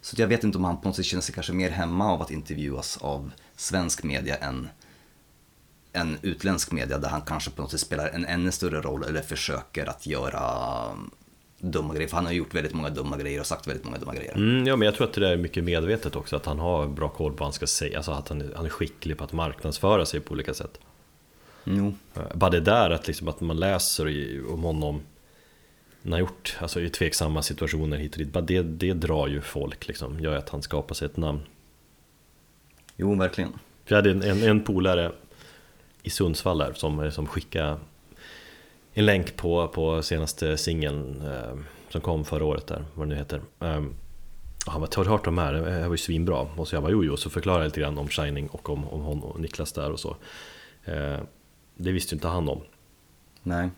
Så 0.00 0.16
jag 0.18 0.26
vet 0.26 0.44
inte 0.44 0.58
om 0.58 0.64
han 0.64 0.80
på 0.80 0.88
något 0.88 0.96
sätt 0.96 1.04
känner 1.04 1.22
sig 1.22 1.34
kanske 1.34 1.52
mer 1.52 1.70
hemma 1.70 2.12
av 2.12 2.22
att 2.22 2.30
intervjuas 2.30 2.96
av 2.96 3.30
svensk 3.56 4.02
media 4.02 4.36
än, 4.36 4.68
än 5.92 6.18
utländsk 6.22 6.72
media, 6.72 6.98
där 6.98 7.08
han 7.08 7.22
kanske 7.22 7.50
på 7.50 7.62
något 7.62 7.70
sätt 7.70 7.80
spelar 7.80 8.08
en 8.08 8.24
ännu 8.26 8.52
större 8.52 8.80
roll 8.80 9.04
eller 9.04 9.22
försöker 9.22 9.86
att 9.86 10.06
göra 10.06 10.42
dumma 11.58 11.94
grejer, 11.94 12.08
för 12.08 12.16
han 12.16 12.26
har 12.26 12.32
gjort 12.32 12.54
väldigt 12.54 12.74
många 12.74 12.90
dumma 12.90 13.16
grejer 13.16 13.40
och 13.40 13.46
sagt 13.46 13.66
väldigt 13.66 13.84
många 13.84 13.98
dumma 13.98 14.14
grejer. 14.14 14.34
Mm, 14.34 14.66
ja, 14.66 14.76
men 14.76 14.86
jag 14.86 14.94
tror 14.94 15.06
att 15.06 15.12
det 15.12 15.20
där 15.20 15.32
är 15.32 15.36
mycket 15.36 15.64
medvetet 15.64 16.16
också, 16.16 16.36
att 16.36 16.46
han 16.46 16.58
har 16.58 16.86
bra 16.86 17.08
koll 17.08 17.32
på 17.32 17.36
vad 17.36 17.46
han 17.46 17.52
ska 17.52 17.66
säga, 17.66 17.96
alltså 17.96 18.12
att 18.12 18.28
han 18.28 18.40
är, 18.40 18.52
han 18.56 18.64
är 18.64 18.70
skicklig 18.70 19.18
på 19.18 19.24
att 19.24 19.32
marknadsföra 19.32 20.06
sig 20.06 20.20
på 20.20 20.32
olika 20.32 20.54
sätt. 20.54 20.78
Jo, 21.64 21.94
Eh, 22.14 22.22
Bara 22.34 22.50
det 22.50 22.60
där 22.60 22.90
att, 22.90 23.06
liksom, 23.06 23.28
att 23.28 23.40
man 23.40 23.56
läser 23.56 24.06
om 24.52 24.62
honom 24.62 25.00
när 26.02 26.12
han 26.12 26.20
gjort, 26.20 26.56
alltså 26.60 26.80
i 26.80 26.90
tveksamma 26.90 27.42
situationer 27.42 27.96
hit 27.96 28.12
och 28.12 28.18
dit, 28.18 28.32
bara 28.32 28.44
det, 28.44 28.62
det 28.62 28.92
drar 28.92 29.26
ju 29.28 29.40
folk 29.40 29.88
liksom, 29.88 30.20
gör 30.20 30.36
att 30.36 30.48
han 30.48 30.62
skapar 30.62 30.94
sig 30.94 31.06
ett 31.06 31.16
namn. 31.16 31.40
Jo 32.96 33.14
verkligen. 33.14 33.52
Jag 33.84 33.96
hade 33.96 34.10
en, 34.10 34.22
en, 34.22 34.42
en 34.42 34.64
polare 34.64 35.12
i 36.02 36.10
Sundsvall 36.10 36.58
där 36.58 36.72
som, 36.72 37.10
som 37.10 37.26
skickade 37.26 37.76
en 38.92 39.06
länk 39.06 39.36
på, 39.36 39.68
på 39.68 40.02
senaste 40.02 40.56
singeln 40.56 41.22
eh, 41.26 41.58
som 41.88 42.00
kom 42.00 42.24
förra 42.24 42.44
året 42.44 42.66
där, 42.66 42.84
vad 42.94 43.06
det 43.06 43.14
nu 43.14 43.16
heter. 43.16 43.40
Eh, 43.60 43.84
han 44.66 44.80
bara, 44.80 44.88
har 44.96 45.04
du 45.04 45.10
hört 45.10 45.24
de 45.24 45.38
här? 45.38 45.52
Det 45.52 45.70
här 45.70 45.84
var 45.84 45.94
ju 45.94 45.96
svinbra. 45.96 46.38
Och 46.56 46.68
så 46.68 46.76
jag 46.76 46.82
bara, 46.82 46.92
jo 46.92 47.04
jo, 47.04 47.16
så 47.16 47.30
förklarade 47.30 47.64
jag 47.64 47.68
lite 47.68 47.80
grann 47.80 47.98
om 47.98 48.08
Shining 48.08 48.48
och 48.48 48.70
om, 48.70 48.88
om 48.88 49.00
hon 49.00 49.22
och 49.22 49.40
Niklas 49.40 49.72
där 49.72 49.90
och 49.90 50.00
så. 50.00 50.16
Eh, 50.84 51.18
det 51.74 51.92
visste 51.92 52.14
ju 52.14 52.16
inte 52.16 52.28
han 52.28 52.48
om. 52.48 52.60
Nej. 53.42 53.68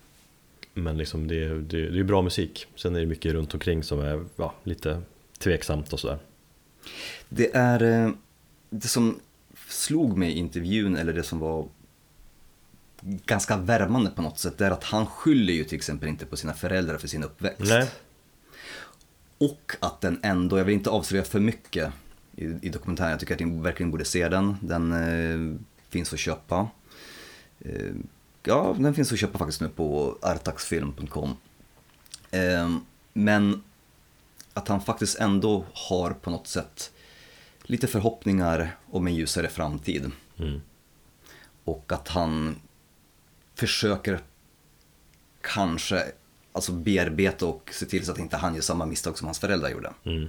Men 0.75 0.99
liksom 0.99 1.29
det, 1.29 1.49
det, 1.49 1.91
det 1.91 1.99
är 1.99 2.05
bra 2.05 2.23
musik. 2.23 2.67
Sen 2.77 2.97
är 2.97 3.01
det 3.01 3.07
mycket 3.07 3.33
runt 3.33 3.55
omkring 3.55 3.83
som 3.83 4.01
är 4.01 4.25
ja, 4.37 4.55
lite 4.63 5.03
tveksamt 5.39 5.93
och 5.93 6.01
sådär. 6.01 6.19
Det 7.29 7.57
är 7.57 7.83
eh, 7.83 8.11
det 8.71 8.89
som 8.89 9.21
slog 9.69 10.17
mig 10.17 10.33
i 10.33 10.39
intervjun, 10.39 10.97
eller 10.97 11.13
det 11.13 11.23
som 11.23 11.39
var 11.39 11.69
ganska 13.01 13.57
värmande 13.57 14.11
på 14.11 14.23
något 14.23 14.39
sätt, 14.39 14.61
är 14.61 14.71
att 14.71 14.85
han 14.85 15.07
skyller 15.07 15.53
ju 15.53 15.65
till 15.65 15.77
exempel 15.77 16.09
inte 16.09 16.27
på 16.27 16.37
sina 16.37 16.55
föräldrar 16.55 16.99
för 16.99 17.09
sin 17.09 17.25
uppväxt. 17.25 17.61
Nej. 17.61 17.91
Och 19.39 19.77
att 19.81 20.01
den 20.01 20.21
ändå, 20.23 20.59
jag 20.59 20.65
vill 20.65 20.75
inte 20.75 20.91
avslöja 20.91 21.25
för 21.25 21.41
mycket 21.41 21.93
i, 22.37 22.45
i 22.45 22.69
dokumentären, 22.69 23.11
jag 23.11 23.21
tycker 23.21 23.35
att 23.35 23.41
ni 23.41 23.61
verkligen 23.61 23.91
borde 23.91 24.05
se 24.05 24.29
den. 24.29 24.57
Den 24.61 24.93
eh, 24.93 25.61
finns 25.89 26.13
att 26.13 26.19
köpa. 26.19 26.69
Eh, 27.61 27.95
ja, 28.43 28.77
den 28.79 28.95
finns 28.95 29.13
att 29.13 29.19
köpa 29.19 29.39
faktiskt 29.39 29.61
nu 29.61 29.69
på 29.69 30.19
artaxfilm.com. 30.23 31.37
Eh, 32.31 32.77
men 33.13 33.63
att 34.55 34.69
han 34.69 34.81
faktiskt 34.81 35.19
ändå 35.19 35.65
har 35.73 36.11
på 36.11 36.31
något 36.31 36.47
sätt 36.47 36.93
lite 37.69 37.87
förhoppningar 37.87 38.77
om 38.91 39.07
en 39.07 39.15
ljusare 39.15 39.49
framtid. 39.49 40.11
Mm. 40.39 40.61
Och 41.65 41.93
att 41.93 42.09
han 42.09 42.57
försöker 43.55 44.21
kanske 45.41 46.05
alltså 46.53 46.73
bearbeta 46.73 47.47
och 47.47 47.71
se 47.73 47.87
till 47.87 48.05
så 48.05 48.13
att 48.13 48.19
inte 48.19 48.37
han 48.37 48.55
gör 48.55 48.63
samma 48.63 48.87
misstag 48.87 49.19
som 49.19 49.27
hans 49.27 49.39
föräldrar 49.39 49.69
gjorde. 49.69 49.93
Mm. 50.05 50.29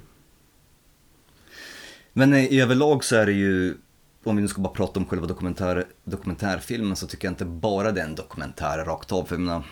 Men 2.13 2.33
eh, 2.33 2.45
i 2.45 2.61
överlag 2.61 3.03
så 3.03 3.15
är 3.15 3.25
det 3.25 3.31
ju, 3.31 3.77
om 4.23 4.35
vi 4.35 4.41
nu 4.41 4.47
ska 4.47 4.61
bara 4.61 4.73
prata 4.73 4.99
om 4.99 5.05
själva 5.05 5.27
dokumentär, 5.27 5.85
dokumentärfilmen 6.03 6.95
så 6.95 7.07
tycker 7.07 7.27
jag 7.27 7.31
inte 7.31 7.45
bara 7.45 7.91
det 7.91 8.01
är 8.01 8.05
en 8.05 8.15
dokumentär 8.15 8.85
rakt 8.85 9.11
av. 9.11 9.25
För 9.25 9.35
jag 9.35 9.41
menar, 9.41 9.63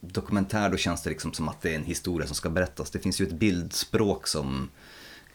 dokumentär 0.00 0.70
då 0.70 0.76
känns 0.76 1.02
det 1.02 1.10
liksom 1.10 1.32
som 1.32 1.48
att 1.48 1.60
det 1.60 1.70
är 1.70 1.76
en 1.76 1.84
historia 1.84 2.26
som 2.26 2.36
ska 2.36 2.50
berättas. 2.50 2.90
Det 2.90 2.98
finns 2.98 3.20
ju 3.20 3.26
ett 3.26 3.32
bildspråk 3.32 4.26
som 4.26 4.70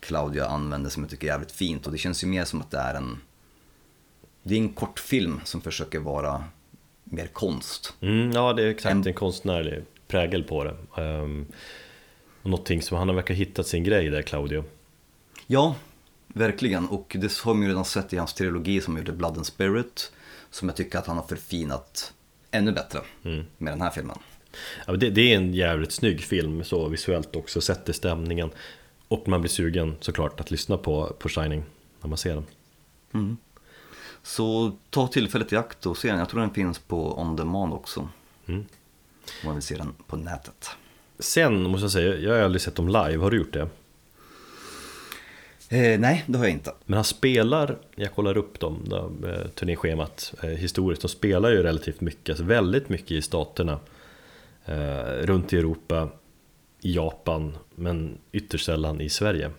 Claudia 0.04 0.48
använder 0.48 0.90
som 0.90 1.04
jag 1.04 1.10
tycker 1.10 1.28
är 1.28 1.32
jävligt 1.32 1.52
fint 1.52 1.86
och 1.86 1.92
det 1.92 1.98
känns 1.98 2.24
ju 2.24 2.28
mer 2.28 2.46
som 2.46 2.62
att 2.62 2.72
det 2.72 2.78
är 2.78 2.94
en 2.94 3.18
det 4.44 4.56
är 4.56 4.60
en 4.60 4.74
kortfilm 4.74 5.42
som 5.44 5.62
försöker 5.62 6.00
vara 6.00 6.44
mer 7.04 7.28
konst. 7.28 7.94
Mm, 8.02 8.32
ja, 8.32 8.54
det 8.54 8.64
är 8.64 8.68
exakt 8.68 8.92
en, 8.92 9.08
en 9.08 9.14
konstnärlig 9.14 9.84
prägel 10.08 10.44
på 10.44 10.64
det. 10.64 11.02
Um, 11.02 11.46
någonting 12.42 12.82
som 12.82 12.98
han 12.98 13.08
har 13.08 13.16
verkar 13.16 13.34
hittat 13.34 13.68
sin 13.68 13.84
grej 13.84 14.10
där, 14.10 14.22
Claudio. 14.22 14.64
Ja, 15.48 15.76
verkligen. 16.28 16.88
Och 16.88 17.16
det 17.20 17.40
har 17.40 17.54
man 17.54 17.64
ju 17.64 17.70
redan 17.70 17.86
sett 17.86 18.14
i 18.14 18.18
hans 18.18 18.34
trilogi 18.34 18.82
som 18.82 18.98
gjorde 18.98 19.12
Blood 19.12 19.38
and 19.38 19.46
Spirit. 19.46 20.12
Som 20.50 20.70
jag 20.70 20.76
tycker 20.76 21.00
att 21.00 21.08
han 21.08 21.18
har 21.18 21.28
förfinat 21.28 22.14
ännu 22.52 22.72
bättre 22.72 23.00
mm. 23.26 23.46
med 23.58 23.74
den 23.74 23.82
här 23.82 23.90
filmen. 23.90 24.18
Ja, 24.88 24.94
det, 24.94 25.10
det, 25.10 25.34
är 25.34 25.38
en 25.38 25.54
jävligt 25.54 25.92
snygg 25.92 26.22
film 26.22 26.64
så 26.64 26.88
visuellt 26.88 27.36
också, 27.36 27.62
sätter 27.62 27.94
stämningen. 27.94 28.50
Och 29.14 29.28
man 29.28 29.42
blir 29.42 29.50
sugen 29.50 29.96
såklart 30.00 30.40
att 30.40 30.52
lyssna 30.52 30.78
på, 30.78 31.16
på 31.20 31.30
Shining 31.30 31.64
när 32.02 32.10
man 32.10 32.18
ser 32.18 32.34
den. 32.34 32.46
Mm. 33.14 33.38
Så 34.24 34.72
ta 34.90 35.08
tillfället 35.08 35.54
i 35.54 35.58
akt 35.58 35.86
och 35.86 35.98
se 35.98 36.10
den. 36.10 36.20
Jag 36.20 36.30
tror 36.30 36.40
den 36.40 36.54
finns 36.54 36.80
på 36.80 37.20
on 37.20 37.36
demand 37.36 37.74
också. 37.74 38.10
Mm. 38.46 38.60
Om 38.62 39.46
man 39.46 39.56
vill 39.56 39.64
se 39.64 39.76
den 39.76 39.94
på 40.08 40.16
nätet. 40.16 40.70
Sen 41.20 41.64
måste 41.64 41.84
jag 41.84 41.92
säga, 41.92 42.18
jag 42.18 42.34
har 42.34 42.40
aldrig 42.40 42.62
sett 42.62 42.76
dem 42.76 42.88
live. 42.88 43.18
Har 43.18 43.32
du 43.32 43.38
gjort 43.38 43.54
det? 43.54 43.68
Eh, 45.70 46.00
nej, 46.00 46.24
det 46.28 46.38
har 46.38 46.46
jag 46.46 46.54
inte. 46.54 46.74
Men 46.86 46.96
han 46.96 47.04
spelar, 47.04 47.78
jag 47.96 48.16
kollar 48.16 48.38
upp 48.38 48.60
dem, 48.60 48.80
då, 48.86 49.12
eh, 49.28 49.48
turnéschemat 49.48 50.34
eh, 50.44 50.50
historiskt, 50.50 51.02
de 51.02 51.08
spelar 51.08 51.50
ju 51.50 51.64
relativt 51.64 52.02
mycket, 52.02 52.30
alltså 52.30 52.44
väldigt 52.44 52.90
mycket 52.90 53.12
i 53.12 53.22
staterna. 53.22 53.80
Eh, 54.66 55.26
runt 55.26 55.54
i 55.54 55.58
Europa, 55.58 56.10
i 56.84 56.94
Japan, 56.94 57.58
men 57.76 58.18
ytterst 58.32 58.66
sällan 58.66 59.02
i 59.02 59.10
Sverige. 59.10 59.52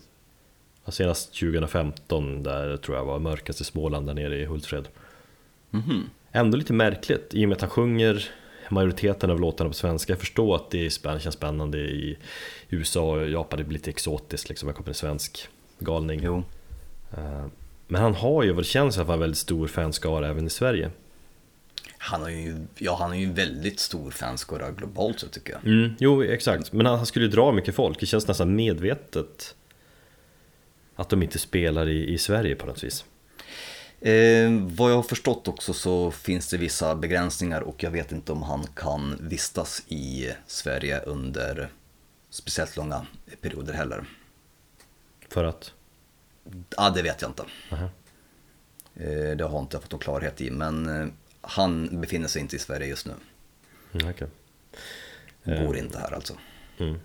Senast 0.89 1.35
2015 1.35 2.43
där 2.43 2.77
tror 2.77 2.97
jag 2.97 3.05
var 3.05 3.19
mörkaste 3.19 3.65
Småland 3.65 4.07
där 4.07 4.15
nere 4.15 4.37
i 4.37 4.45
Hultsfred. 4.45 4.89
Mm 5.73 5.85
-hmm. 5.85 6.03
Ändå 6.33 6.57
lite 6.57 6.73
märkligt 6.73 7.35
i 7.35 7.45
och 7.45 7.49
med 7.49 7.57
att 7.57 7.61
han 7.61 7.71
sjunger 7.71 8.31
majoriteten 8.69 9.31
av 9.31 9.41
låtarna 9.41 9.71
på 9.71 9.75
svenska. 9.75 10.13
Jag 10.13 10.21
förstår 10.21 10.57
att 10.57 10.71
det 10.71 10.91
känns 11.03 11.35
spännande 11.35 11.79
i 11.79 12.19
USA 12.69 13.11
och 13.11 13.29
Japan, 13.29 13.59
det 13.59 13.65
blir 13.65 13.79
lite 13.79 13.91
exotiskt 13.91 14.49
liksom. 14.49 14.69
Jag 14.69 14.77
kommer 14.77 14.89
en 14.89 14.95
svensk 14.95 15.49
galning. 15.79 16.21
Jo. 16.23 16.45
Eh, 17.17 17.47
men 17.87 18.03
han 18.03 18.15
har 18.15 18.43
ju 18.43 18.53
vad 18.53 18.65
det 18.65 18.69
känns 18.69 18.99
att 18.99 19.07
vara 19.07 19.17
väldigt 19.17 19.39
stor 19.39 19.67
fanskara 19.67 20.29
även 20.29 20.47
i 20.47 20.51
Sverige. 20.51 20.91
Han 22.07 22.23
har 22.23 22.29
ju, 22.29 22.67
ja, 22.79 22.97
han 22.97 23.11
har 23.11 23.17
ju 23.17 23.25
en 23.25 23.35
väldigt 23.35 23.81
stor 23.81 24.11
fanskara 24.11 24.71
globalt 24.71 25.21
så 25.21 25.29
tycker 25.29 25.53
jag. 25.53 25.65
Mm, 25.65 25.95
jo, 25.99 26.23
exakt. 26.23 26.73
Men 26.73 26.87
han, 26.87 26.97
han 26.97 27.07
skulle 27.07 27.29
dra 27.29 27.53
mycket 27.53 27.75
folk. 27.75 28.01
Det 28.01 28.07
känns 28.07 28.29
nästan 28.29 28.57
medvetet 28.57 29.55
att 30.95 31.09
de 31.09 31.23
inte 31.23 31.39
spelar 31.39 31.89
i, 31.89 32.15
i 32.15 32.19
Sverige 32.19 32.57
på 32.57 32.67
något 32.67 32.85
vis. 32.85 33.05
Eh, 34.01 34.51
vad 34.51 34.91
jag 34.91 34.97
har 34.97 35.03
förstått 35.03 35.49
också 35.49 35.75
så 35.75 36.11
finns 36.11 36.51
det 36.51 36.57
vissa 36.57 36.95
begränsningar 36.95 37.61
och 37.61 37.83
jag 37.83 37.91
vet 37.91 38.13
inte 38.13 38.33
om 38.33 38.43
han 38.43 38.67
kan 38.75 39.19
vistas 39.21 39.83
i 39.89 40.31
Sverige 40.47 41.01
under 41.01 41.69
speciellt 42.31 42.77
långa 42.77 43.07
perioder 43.41 43.73
heller. 43.73 44.05
För 45.29 45.45
att? 45.45 45.73
Ja, 46.77 46.91
det 46.91 47.03
vet 47.03 47.23
jag 47.23 47.31
inte. 47.31 47.43
Uh 47.43 47.49
-huh. 47.69 47.89
Det 49.35 49.45
har 49.45 49.61
inte 49.61 49.77
jag 49.77 49.83
fått 49.83 49.93
någon 49.93 50.01
klarhet 50.01 50.41
i, 50.41 50.51
men 50.51 50.89
eh, 50.89 51.09
han 51.47 52.01
befinner 52.01 52.29
sig 52.29 52.43
inte 52.43 52.57
i 52.57 52.59
Sverige 52.59 52.87
just 52.87 53.07
nu. 53.07 53.13
Mm, 53.93 54.09
okay. 54.09 54.29
Bor 55.45 55.77
inte 55.77 55.99
här 55.99 56.15
alltså. 56.15 56.35
Mm. 56.79 56.99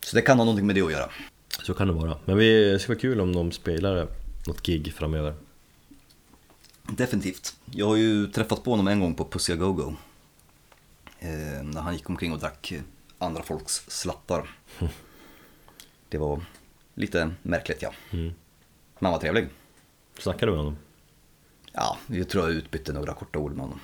Så 0.00 0.16
det 0.16 0.22
kan 0.22 0.38
ha 0.38 0.44
någonting 0.44 0.66
med 0.66 0.76
det 0.76 0.82
att 0.82 0.92
göra. 0.92 1.10
Så 1.62 1.74
kan 1.74 1.86
det 1.86 1.92
vara. 1.92 2.18
Men 2.24 2.38
det 2.38 2.82
ska 2.82 2.92
vara 2.92 3.00
kul 3.00 3.20
om 3.20 3.32
de 3.32 3.52
spelar 3.52 4.08
något 4.46 4.62
gig 4.62 4.94
framöver. 4.94 5.34
Definitivt. 6.82 7.56
Jag 7.70 7.86
har 7.86 7.96
ju 7.96 8.26
träffat 8.26 8.64
på 8.64 8.70
honom 8.70 8.88
en 8.88 9.00
gång 9.00 9.14
på 9.14 9.24
Pussy 9.24 9.56
Go 9.56 9.72
Go. 9.72 9.94
Eh, 11.18 11.62
när 11.62 11.80
han 11.80 11.94
gick 11.94 12.10
omkring 12.10 12.32
och 12.32 12.38
drack 12.38 12.72
andra 13.18 13.42
folks 13.42 13.84
slattar. 13.88 14.50
Det 16.08 16.18
var 16.18 16.40
lite 16.94 17.30
märkligt 17.42 17.82
ja. 17.82 17.92
Mm. 18.10 18.24
Men 18.98 19.06
han 19.06 19.12
var 19.12 19.18
trevlig. 19.18 19.48
Snackade 20.18 20.52
du 20.52 20.56
med 20.56 20.64
honom? 20.64 20.76
Ja, 21.78 21.96
jag 22.06 22.28
tror 22.28 22.44
jag 22.44 22.52
utbytte 22.52 22.92
några 22.92 23.14
korta 23.14 23.38
ord 23.38 23.52
med 23.52 23.60
honom. 23.60 23.80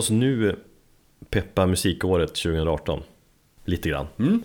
Oss 0.00 0.10
nu 0.10 0.56
peppa 1.30 1.66
musikåret 1.66 2.28
2018 2.28 3.02
Lite 3.64 3.88
grann. 3.88 4.06
Mm. 4.18 4.42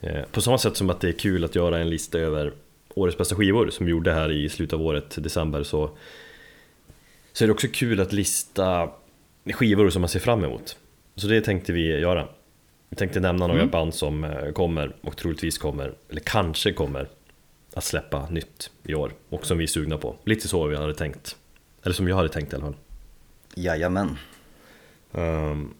Eh, 0.00 0.24
på 0.32 0.40
samma 0.40 0.58
sätt 0.58 0.76
som 0.76 0.90
att 0.90 1.00
det 1.00 1.08
är 1.08 1.12
kul 1.12 1.44
att 1.44 1.54
göra 1.54 1.78
en 1.78 1.90
lista 1.90 2.18
över 2.18 2.52
årets 2.94 3.18
bästa 3.18 3.34
skivor 3.34 3.70
som 3.70 3.86
vi 3.86 3.92
gjorde 3.92 4.12
här 4.12 4.30
i 4.30 4.48
slutet 4.48 4.72
av 4.72 4.82
året, 4.82 5.16
december 5.22 5.62
så 5.62 5.90
Så 7.32 7.44
är 7.44 7.46
det 7.46 7.52
också 7.52 7.68
kul 7.72 8.00
att 8.00 8.12
lista 8.12 8.90
skivor 9.52 9.90
som 9.90 10.02
man 10.02 10.08
ser 10.08 10.20
fram 10.20 10.44
emot. 10.44 10.76
Så 11.16 11.26
det 11.26 11.40
tänkte 11.40 11.72
vi 11.72 11.98
göra. 11.98 12.28
Vi 12.88 12.96
tänkte 12.96 13.20
nämna 13.20 13.46
några 13.46 13.60
mm. 13.60 13.70
band 13.70 13.94
som 13.94 14.24
eh, 14.24 14.52
kommer 14.52 14.96
och 15.00 15.16
troligtvis 15.16 15.58
kommer, 15.58 15.94
eller 16.08 16.20
kanske 16.20 16.72
kommer 16.72 17.08
Att 17.74 17.84
släppa 17.84 18.28
nytt 18.30 18.70
i 18.82 18.94
år 18.94 19.12
och 19.28 19.46
som 19.46 19.58
vi 19.58 19.64
är 19.64 19.68
sugna 19.68 19.98
på. 19.98 20.16
Lite 20.24 20.48
så 20.48 20.66
vi 20.66 20.76
hade 20.76 20.94
tänkt. 20.94 21.36
Eller 21.82 21.94
som 21.94 22.08
jag 22.08 22.16
hade 22.16 22.28
tänkt 22.28 22.52
i 22.52 22.56
alla 22.56 22.64
fall. 22.64 22.76
Jajamän 23.54 24.16
Um, 25.12 25.74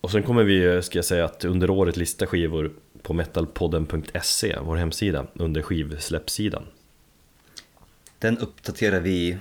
och 0.00 0.10
sen 0.10 0.22
kommer 0.22 0.44
vi, 0.44 0.82
ska 0.82 0.98
jag 0.98 1.04
säga, 1.04 1.24
att 1.24 1.44
under 1.44 1.70
året 1.70 1.96
lista 1.96 2.26
skivor 2.26 2.72
på 3.02 3.14
metalpodden.se, 3.14 4.56
vår 4.62 4.76
hemsida, 4.76 5.26
under 5.34 5.62
skivsläppssidan. 5.62 6.66
Den 8.18 8.38
uppdaterar 8.38 9.00
vi, 9.00 9.38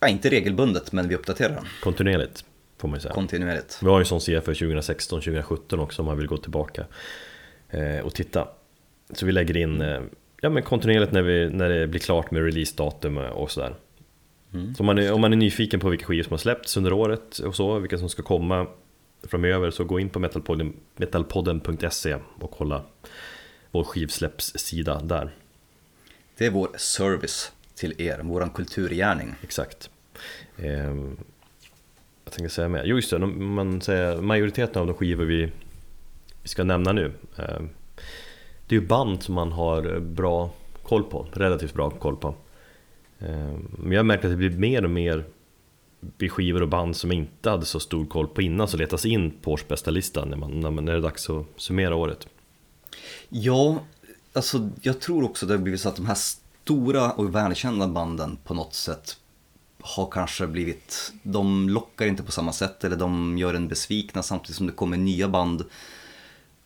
ja 0.00 0.08
inte 0.08 0.30
regelbundet, 0.30 0.92
men 0.92 1.08
vi 1.08 1.14
uppdaterar 1.14 1.54
den. 1.54 1.64
Kontinuerligt, 1.82 2.44
får 2.78 2.88
man 2.88 2.96
ju 2.96 3.00
säga. 3.00 3.14
Kontinuerligt. 3.14 3.78
Vi 3.82 3.88
har 3.88 3.98
ju 3.98 4.02
en 4.02 4.06
sån 4.06 4.20
sida 4.20 4.40
för 4.40 4.54
2016-2017 4.54 5.78
också 5.78 6.02
om 6.02 6.06
man 6.06 6.16
vill 6.16 6.26
gå 6.26 6.36
tillbaka 6.36 6.86
eh, 7.70 7.98
och 7.98 8.14
titta. 8.14 8.48
Så 9.12 9.26
vi 9.26 9.32
lägger 9.32 9.56
in 9.56 9.80
eh, 9.80 10.00
ja, 10.40 10.50
men 10.50 10.62
kontinuerligt 10.62 11.12
när, 11.12 11.22
vi, 11.22 11.50
när 11.50 11.68
det 11.68 11.86
blir 11.86 12.00
klart 12.00 12.30
med 12.30 12.44
releasedatum 12.44 13.18
och 13.18 13.50
sådär. 13.50 13.74
Mm. 14.54 14.74
Så 14.74 14.82
om 14.82 14.86
man, 14.86 14.98
är, 14.98 15.12
om 15.12 15.20
man 15.20 15.32
är 15.32 15.36
nyfiken 15.36 15.80
på 15.80 15.88
vilka 15.88 16.06
skivor 16.06 16.22
som 16.22 16.32
har 16.32 16.38
släppts 16.38 16.76
under 16.76 16.92
året 16.92 17.38
och 17.38 17.54
så, 17.54 17.78
vilka 17.78 17.98
som 17.98 18.08
ska 18.08 18.22
komma 18.22 18.66
framöver 19.22 19.70
så 19.70 19.84
gå 19.84 20.00
in 20.00 20.08
på 20.08 20.18
metalpodden, 20.18 20.72
metalpodden.se 20.96 22.16
och 22.38 22.50
kolla 22.50 22.82
vår 23.70 23.84
skivsläppssida 23.84 25.00
där. 25.00 25.34
Det 26.38 26.46
är 26.46 26.50
vår 26.50 26.70
service 26.76 27.52
till 27.74 27.94
er, 28.00 28.18
våran 28.18 28.50
kulturgärning. 28.50 29.34
Exakt. 29.42 29.90
Eh, 30.56 30.94
jag 32.24 32.32
tänker 32.32 32.48
säga 32.48 32.68
mer. 32.68 32.84
Jo 32.84 32.96
just 32.96 33.10
det, 33.10 33.18
man 33.26 33.80
säger 33.80 34.20
majoriteten 34.20 34.80
av 34.80 34.86
de 34.86 34.96
skivor 34.96 35.24
vi, 35.24 35.52
vi 36.42 36.48
ska 36.48 36.64
nämna 36.64 36.92
nu 36.92 37.12
eh, 37.36 37.60
Det 38.66 38.76
är 38.76 38.80
ju 38.80 38.86
band 38.86 39.22
som 39.22 39.34
man 39.34 39.52
har 39.52 40.00
bra 40.00 40.50
koll 40.82 41.04
på, 41.04 41.26
relativt 41.32 41.74
bra 41.74 41.90
koll 41.90 42.16
på. 42.16 42.34
Eh, 43.20 43.58
men 43.78 43.92
jag 43.92 44.06
märkt 44.06 44.24
att 44.24 44.30
det 44.30 44.36
blir 44.36 44.50
mer 44.50 44.84
och 44.84 44.90
mer 44.90 45.24
skivor 46.30 46.62
och 46.62 46.68
band 46.68 46.96
som 46.96 47.10
jag 47.10 47.18
inte 47.18 47.50
hade 47.50 47.66
så 47.66 47.80
stor 47.80 48.06
koll 48.06 48.28
på 48.28 48.42
innan 48.42 48.68
så 48.68 48.76
letas 48.76 49.06
in 49.06 49.30
på 49.30 49.52
årsbästa 49.52 49.90
listan 49.90 50.28
när, 50.28 50.36
man, 50.36 50.60
när, 50.60 50.70
man, 50.70 50.84
när 50.84 50.92
det 50.92 50.98
är 50.98 51.02
dags 51.02 51.30
att 51.30 51.46
summera 51.56 51.94
året. 51.94 52.28
Ja, 53.28 53.82
alltså 54.32 54.70
jag 54.82 55.00
tror 55.00 55.24
också 55.24 55.46
det 55.46 55.54
har 55.54 55.58
blivit 55.58 55.80
så 55.80 55.88
att 55.88 55.96
de 55.96 56.06
här 56.06 56.14
stora 56.14 57.12
och 57.12 57.34
välkända 57.34 57.88
banden 57.88 58.38
på 58.44 58.54
något 58.54 58.74
sätt 58.74 59.16
har 59.82 60.10
kanske 60.10 60.46
blivit, 60.46 61.12
de 61.22 61.68
lockar 61.68 62.06
inte 62.06 62.22
på 62.22 62.32
samma 62.32 62.52
sätt 62.52 62.84
eller 62.84 62.96
de 62.96 63.38
gör 63.38 63.54
en 63.54 63.68
besvikna 63.68 64.22
samtidigt 64.22 64.56
som 64.56 64.66
det 64.66 64.72
kommer 64.72 64.96
nya 64.96 65.28
band 65.28 65.64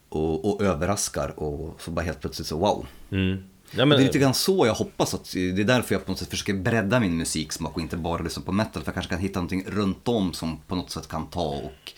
och, 0.09 0.55
och 0.55 0.63
överraskar 0.63 1.41
och 1.41 1.81
så 1.81 1.91
bara 1.91 2.03
helt 2.03 2.21
plötsligt 2.21 2.49
så 2.49 2.59
wow. 2.59 2.87
Mm. 3.11 3.45
Ja, 3.71 3.85
men... 3.85 3.99
Det 3.99 4.03
är 4.03 4.07
lite 4.07 4.19
grann 4.19 4.35
så 4.35 4.67
jag 4.67 4.75
hoppas 4.75 5.15
att, 5.15 5.33
det 5.33 5.61
är 5.61 5.65
därför 5.65 5.95
jag 5.95 6.05
på 6.05 6.11
något 6.11 6.19
sätt 6.19 6.31
försöker 6.31 6.55
bredda 6.55 7.01
min 7.01 7.17
musiksmak 7.17 7.75
och 7.77 7.81
inte 7.81 7.97
bara 7.97 8.23
lyssna 8.23 8.43
på 8.43 8.53
metal 8.53 8.83
för 8.83 8.89
jag 8.89 8.95
kanske 8.95 9.11
kan 9.11 9.19
hitta 9.19 9.41
någonting 9.41 9.65
runt 9.69 10.09
om 10.09 10.33
som 10.33 10.61
på 10.67 10.75
något 10.75 10.91
sätt 10.91 11.09
kan 11.09 11.27
ta 11.27 11.47
och 11.47 11.93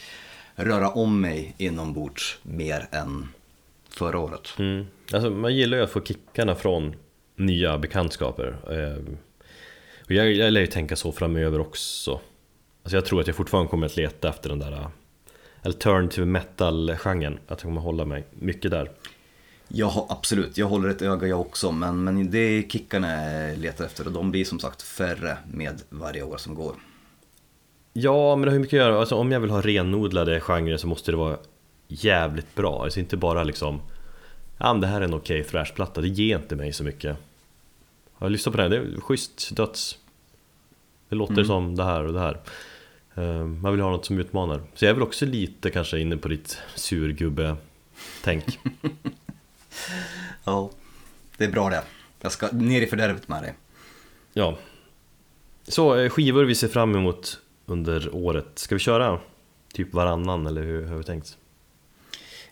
röra 0.54 0.88
om 0.88 1.20
mig 1.20 1.54
inombords 1.58 2.38
mer 2.42 2.88
än 2.92 3.28
förra 3.88 4.18
året. 4.18 4.48
Mm. 4.58 4.86
Alltså, 5.12 5.30
man 5.30 5.56
gillar 5.56 5.78
ju 5.78 5.84
att 5.84 5.90
få 5.90 6.00
kickarna 6.00 6.54
från 6.54 6.94
nya 7.36 7.78
bekantskaper. 7.78 8.56
Eh, 8.70 9.14
och 10.04 10.12
jag, 10.12 10.32
jag 10.32 10.52
lär 10.52 10.60
ju 10.60 10.66
tänka 10.66 10.96
så 10.96 11.12
framöver 11.12 11.60
också. 11.60 12.20
Alltså 12.82 12.96
jag 12.96 13.04
tror 13.04 13.20
att 13.20 13.26
jag 13.26 13.36
fortfarande 13.36 13.70
kommer 13.70 13.86
att 13.86 13.96
leta 13.96 14.28
efter 14.28 14.48
den 14.48 14.58
där 14.58 14.72
eh, 14.72 14.88
alternative 15.62 16.26
metal-genren. 16.26 17.38
Att 17.46 17.48
jag 17.48 17.60
kommer 17.60 17.80
hålla 17.80 18.04
mig 18.04 18.26
mycket 18.30 18.70
där. 18.70 18.90
Ja, 19.68 20.06
absolut. 20.08 20.58
Jag 20.58 20.66
håller 20.66 20.88
ett 20.88 21.02
öga 21.02 21.26
jag 21.26 21.40
också. 21.40 21.72
Men, 21.72 22.04
men 22.04 22.30
det 22.30 22.38
är 22.38 22.62
kickarna 22.62 23.30
jag 23.32 23.58
letar 23.58 23.84
efter 23.84 24.06
och 24.06 24.12
de 24.12 24.30
blir 24.30 24.44
som 24.44 24.58
sagt 24.58 24.82
färre 24.82 25.38
med 25.52 25.82
varje 25.88 26.22
år 26.22 26.36
som 26.36 26.54
går. 26.54 26.74
Ja, 27.92 28.36
men 28.36 28.42
det 28.42 28.50
har 28.50 28.54
ju 28.54 28.60
mycket 28.60 28.80
att 28.80 28.86
göra. 28.86 29.00
Alltså, 29.00 29.14
om 29.14 29.32
jag 29.32 29.40
vill 29.40 29.50
ha 29.50 29.60
renodlade 29.60 30.40
genrer 30.40 30.76
så 30.76 30.86
måste 30.86 31.10
det 31.10 31.16
vara 31.16 31.36
jävligt 31.88 32.54
bra. 32.54 32.84
Alltså 32.84 33.00
inte 33.00 33.16
bara 33.16 33.44
liksom 33.44 33.80
Ja 34.58 34.72
men 34.72 34.80
det 34.80 34.86
här 34.86 35.00
är 35.00 35.04
en 35.04 35.14
okej 35.14 35.40
okay 35.40 35.50
thrashplatta, 35.50 36.00
det 36.00 36.08
ger 36.08 36.36
inte 36.36 36.56
mig 36.56 36.72
så 36.72 36.84
mycket 36.84 37.16
Jag 38.18 38.30
lyssnat 38.30 38.54
på 38.54 38.60
den, 38.60 38.70
det 38.70 38.76
är 38.76 39.00
schysst 39.00 39.56
döds 39.56 39.98
Det 41.08 41.16
låter 41.16 41.32
mm. 41.32 41.44
som 41.44 41.76
det 41.76 41.84
här 41.84 42.04
och 42.04 42.12
det 42.12 42.20
här 42.20 42.40
ehm, 43.14 43.60
Man 43.60 43.72
vill 43.72 43.80
ha 43.80 43.90
något 43.90 44.04
som 44.04 44.18
utmanar 44.18 44.60
Så 44.74 44.84
jag 44.84 44.90
är 44.90 44.94
väl 44.94 45.02
också 45.02 45.26
lite 45.26 45.70
kanske 45.70 45.98
inne 45.98 46.16
på 46.16 46.28
ditt 46.28 46.58
surgubbe-tänk 46.74 48.58
Ja, 50.44 50.70
det 51.36 51.44
är 51.44 51.50
bra 51.50 51.70
det 51.70 51.82
Jag 52.20 52.32
ska 52.32 52.48
ner 52.52 52.82
i 52.82 52.86
fördärvet 52.86 53.28
med 53.28 53.42
dig 53.42 53.54
Ja 54.32 54.58
Så 55.68 55.96
eh, 55.96 56.10
skivor 56.10 56.44
vi 56.44 56.54
ser 56.54 56.68
fram 56.68 56.94
emot 56.94 57.40
under 57.66 58.14
året 58.14 58.46
Ska 58.54 58.74
vi 58.74 58.78
köra 58.78 59.20
typ 59.72 59.94
varannan 59.94 60.46
eller 60.46 60.62
hur 60.62 60.86
har 60.86 60.96
vi 60.96 61.04
tänkt? 61.04 61.36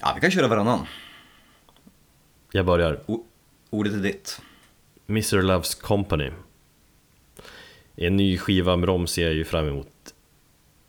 Ja, 0.01 0.13
vi 0.15 0.21
kan 0.21 0.31
köra 0.31 0.49
varannan. 0.49 0.87
Jag 2.53 2.67
börjar. 2.67 3.01
O 3.07 3.25
ordet 3.71 3.93
är 3.93 3.99
ditt. 3.99 4.41
Mr 5.09 5.43
Loves 5.43 5.75
Company. 5.75 6.31
En 7.97 8.17
ny 8.17 8.39
skiva 8.39 8.77
med 8.77 8.89
dem 8.89 9.07
ser 9.07 9.25
jag 9.25 9.35
ju 9.35 9.45
fram 9.45 9.69
emot 9.69 10.15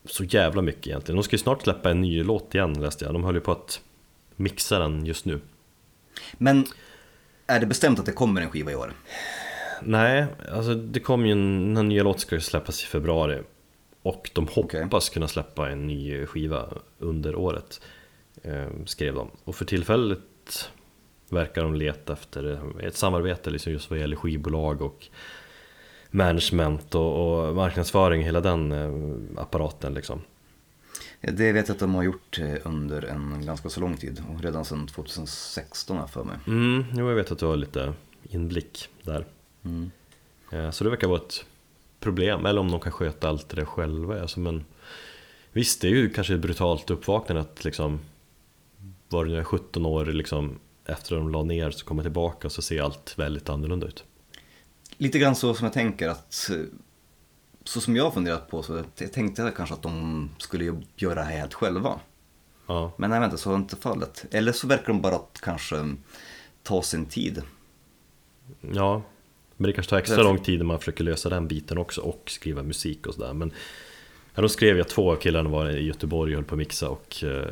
så 0.04 0.24
jävla 0.24 0.62
mycket 0.62 0.86
egentligen. 0.86 1.16
De 1.16 1.22
ska 1.22 1.34
ju 1.34 1.38
snart 1.38 1.62
släppa 1.62 1.90
en 1.90 2.00
ny 2.00 2.22
låt 2.22 2.54
igen 2.54 2.82
läste 2.82 3.04
jag. 3.04 3.14
De 3.14 3.24
håller 3.24 3.38
ju 3.38 3.44
på 3.44 3.52
att 3.52 3.80
mixa 4.36 4.78
den 4.78 5.06
just 5.06 5.24
nu. 5.24 5.40
Men 6.32 6.66
är 7.46 7.60
det 7.60 7.66
bestämt 7.66 7.98
att 7.98 8.06
det 8.06 8.12
kommer 8.12 8.40
en 8.40 8.50
skiva 8.50 8.72
i 8.72 8.74
år? 8.74 8.92
Nej, 9.82 10.26
alltså 10.52 10.74
det 10.74 11.00
kommer 11.00 11.26
ju 11.26 11.32
en, 11.32 11.74
den 11.74 11.88
nya 11.88 12.02
låt 12.02 12.20
ska 12.20 12.40
släppas 12.40 12.82
i 12.82 12.86
februari. 12.86 13.42
Och 14.02 14.30
de 14.34 14.48
hoppas 14.48 15.08
okay. 15.08 15.14
kunna 15.14 15.28
släppa 15.28 15.70
en 15.70 15.86
ny 15.86 16.26
skiva 16.26 16.68
under 16.98 17.34
året. 17.34 17.80
Eh, 18.42 18.66
skrev 18.84 19.14
de. 19.14 19.30
Och 19.44 19.54
för 19.56 19.64
tillfället 19.64 20.70
verkar 21.28 21.62
de 21.62 21.74
leta 21.74 22.12
efter 22.12 22.60
ett 22.80 22.96
samarbete 22.96 23.50
liksom 23.50 23.72
just 23.72 23.90
vad 23.90 23.98
gäller 23.98 24.16
skivbolag 24.16 24.82
och 24.82 25.06
management 26.10 26.94
och, 26.94 27.46
och 27.46 27.54
marknadsföring, 27.54 28.22
hela 28.22 28.40
den 28.40 28.72
eh, 28.72 29.42
apparaten 29.42 29.94
liksom. 29.94 30.20
Det 31.20 31.52
vet 31.52 31.68
jag 31.68 31.74
att 31.74 31.80
de 31.80 31.94
har 31.94 32.02
gjort 32.02 32.38
eh, 32.38 32.54
under 32.64 33.04
en 33.04 33.46
ganska 33.46 33.68
så 33.68 33.80
lång 33.80 33.96
tid 33.96 34.22
och 34.34 34.42
redan 34.42 34.64
sedan 34.64 34.86
2016 34.86 35.96
här 35.96 36.06
för 36.06 36.24
mig. 36.24 36.36
Mm, 36.46 36.84
jo, 36.92 37.08
jag 37.08 37.16
vet 37.16 37.30
att 37.30 37.38
du 37.38 37.46
har 37.46 37.56
lite 37.56 37.92
inblick 38.22 38.88
där. 39.02 39.24
Mm. 39.64 39.90
Så 40.72 40.84
det 40.84 40.90
verkar 40.90 41.08
vara 41.08 41.20
ett 41.20 41.44
problem, 42.00 42.46
eller 42.46 42.60
om 42.60 42.70
de 42.70 42.80
kan 42.80 42.92
sköta 42.92 43.28
allt 43.28 43.48
det 43.48 43.64
själva. 43.64 44.20
Alltså, 44.20 44.40
men 44.40 44.64
visst, 45.52 45.80
det 45.80 45.88
är 45.88 45.90
ju 45.90 46.10
kanske 46.10 46.34
ett 46.34 46.40
brutalt 46.40 46.90
uppvaknande 46.90 47.42
att 47.42 47.64
liksom 47.64 48.00
var 49.08 49.24
det 49.24 49.30
nu 49.30 49.44
17 49.44 49.86
år 49.86 50.04
liksom, 50.04 50.58
efter 50.84 51.16
att 51.16 51.22
de 51.22 51.30
la 51.30 51.42
ner 51.42 51.70
så 51.70 51.84
kommer 51.84 52.02
tillbaka 52.02 52.48
och 52.48 52.52
så 52.52 52.62
ser 52.62 52.82
allt 52.82 53.14
väldigt 53.18 53.48
annorlunda 53.48 53.86
ut. 53.86 54.04
Lite 54.96 55.18
grann 55.18 55.36
så 55.36 55.54
som 55.54 55.64
jag 55.64 55.72
tänker 55.72 56.08
att 56.08 56.50
så 57.68 57.80
som 57.80 57.96
jag 57.96 58.04
har 58.04 58.10
funderat 58.10 58.48
på 58.48 58.62
så 58.62 58.84
jag 58.98 59.12
tänkte 59.12 59.42
jag 59.42 59.56
kanske 59.56 59.74
att 59.74 59.82
de 59.82 60.30
skulle 60.38 60.82
göra 60.96 61.14
det 61.14 61.22
här 61.22 61.38
helt 61.38 61.54
själva. 61.54 62.00
Ja. 62.66 62.92
Men 62.96 63.10
nej, 63.10 63.20
vänta, 63.20 63.36
så 63.36 63.50
var 63.50 63.56
inte 63.56 63.76
fallet. 63.76 64.24
Eller 64.30 64.52
så 64.52 64.66
verkar 64.66 64.86
de 64.86 65.00
bara 65.00 65.14
att 65.14 65.40
kanske 65.42 65.96
ta 66.62 66.82
sin 66.82 67.06
tid. 67.06 67.42
Ja, 68.60 69.02
men 69.56 69.66
det 69.66 69.72
kanske 69.72 69.90
tar 69.90 69.98
extra 69.98 70.22
lång 70.22 70.38
tid 70.38 70.58
när 70.58 70.66
man 70.66 70.78
försöker 70.78 71.04
lösa 71.04 71.28
den 71.28 71.48
biten 71.48 71.78
också 71.78 72.00
och 72.00 72.22
skriva 72.26 72.62
musik 72.62 73.06
och 73.06 73.14
sådär. 73.14 73.32
Men 73.32 73.52
Ja, 74.36 74.42
då 74.42 74.48
skrev 74.48 74.78
jag 74.78 74.88
två 74.88 75.16
killarna 75.16 75.48
var 75.48 75.70
i 75.70 75.86
Göteborg 75.86 76.32
och 76.32 76.36
höll 76.36 76.44
på 76.44 76.54
att 76.54 76.58
mixa 76.58 76.88
och 76.88 77.24
eh, 77.24 77.46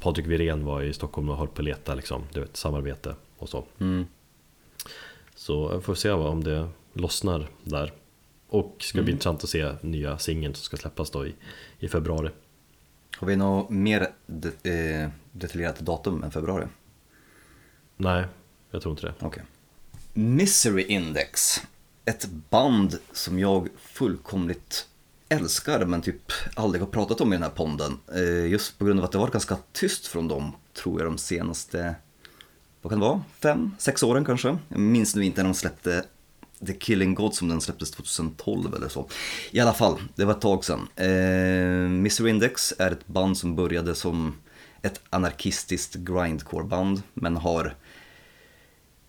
Patrik 0.00 0.26
Wirén 0.26 0.64
var 0.64 0.82
i 0.82 0.92
Stockholm 0.92 1.28
och 1.28 1.36
höll 1.36 1.48
på 1.48 1.60
att 1.60 1.64
leta 1.64 1.94
liksom, 1.94 2.22
du 2.32 2.40
vet, 2.40 2.56
samarbete 2.56 3.14
och 3.38 3.48
så. 3.48 3.64
Mm. 3.78 4.06
Så 5.34 5.70
jag 5.72 5.84
får 5.84 5.94
se 5.94 6.10
om 6.10 6.44
det 6.44 6.68
lossnar 6.92 7.48
där. 7.64 7.92
Och 8.50 8.76
ska 8.80 8.98
mm. 8.98 9.04
bli 9.04 9.12
intressant 9.12 9.44
att 9.44 9.50
se 9.50 9.72
nya 9.80 10.18
singeln 10.18 10.54
som 10.54 10.64
ska 10.64 10.76
släppas 10.76 11.10
då 11.10 11.26
i, 11.26 11.34
i 11.78 11.88
februari. 11.88 12.30
Har 13.16 13.26
vi 13.26 13.36
något 13.36 13.70
mer 13.70 14.08
de, 14.26 14.48
eh, 14.70 15.08
detaljerat 15.32 15.78
datum 15.78 16.22
än 16.22 16.30
februari? 16.30 16.66
Nej, 17.96 18.24
jag 18.70 18.82
tror 18.82 18.92
inte 18.92 19.06
det. 19.06 19.26
Okay. 19.26 19.42
Misery 20.12 20.82
Index. 20.82 21.62
Ett 22.04 22.26
band 22.50 22.98
som 23.12 23.38
jag 23.38 23.68
fullkomligt 23.76 24.86
älskar 25.28 25.84
men 25.84 26.02
typ 26.02 26.32
aldrig 26.54 26.82
har 26.82 26.88
pratat 26.88 27.20
om 27.20 27.32
i 27.32 27.36
den 27.36 27.42
här 27.42 27.50
podden. 27.50 27.98
Eh, 28.14 28.46
just 28.46 28.78
på 28.78 28.84
grund 28.84 28.98
av 28.98 29.04
att 29.04 29.12
det 29.12 29.18
varit 29.18 29.32
ganska 29.32 29.56
tyst 29.72 30.06
från 30.06 30.28
dem, 30.28 30.52
tror 30.74 31.00
jag, 31.00 31.08
de 31.08 31.18
senaste, 31.18 31.94
vad 32.82 32.90
kan 32.90 33.00
det 33.00 33.06
vara, 33.06 33.24
fem, 33.38 33.70
sex 33.78 34.02
åren 34.02 34.24
kanske. 34.24 34.58
Jag 34.68 34.78
minns 34.78 35.14
nu 35.14 35.24
inte 35.24 35.42
när 35.42 35.48
de 35.48 35.54
släppte 35.54 36.04
The 36.66 36.72
Killing 36.74 37.14
God 37.14 37.34
som 37.34 37.48
den 37.48 37.60
släpptes 37.60 37.90
2012 37.90 38.74
eller 38.74 38.88
så. 38.88 39.08
I 39.50 39.60
alla 39.60 39.72
fall, 39.72 40.02
det 40.14 40.24
var 40.24 40.32
ett 40.32 40.40
tag 40.40 40.64
sedan. 40.64 40.88
Eh, 40.96 41.86
Mr 41.86 42.28
Index 42.28 42.74
är 42.78 42.90
ett 42.90 43.06
band 43.06 43.38
som 43.38 43.56
började 43.56 43.94
som 43.94 44.34
ett 44.82 45.00
anarkistiskt 45.10 45.94
grindcore-band 45.94 47.02
men 47.14 47.36
har 47.36 47.74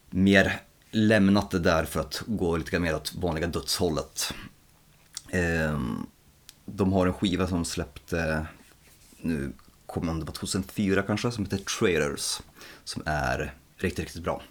mer 0.10 0.62
lämnat 0.92 1.52
det 1.52 1.60
där 1.60 1.86
för 1.86 2.00
att 2.00 2.24
gå 2.26 2.58
lite 2.58 2.80
mer 2.80 2.96
åt 2.96 3.16
vanliga 3.16 3.48
dödshållet. 3.48 4.34
Eh, 5.30 5.80
de 6.66 6.94
har 6.94 7.08
en 7.08 7.14
skiva 7.14 7.48
som 7.48 7.66
släppte, 7.66 8.46
nu 9.18 9.54
kommer 9.86 10.14
det 10.14 10.26
var 10.26 10.34
2004 10.34 11.04
kanske, 11.04 11.32
som 11.32 11.46
heter 11.46 11.58
Traders. 11.58 12.42
Som 12.84 13.04
är 13.06 13.54
riktigt, 13.78 14.00
riktigt 14.00 14.24
bra. 14.24 14.42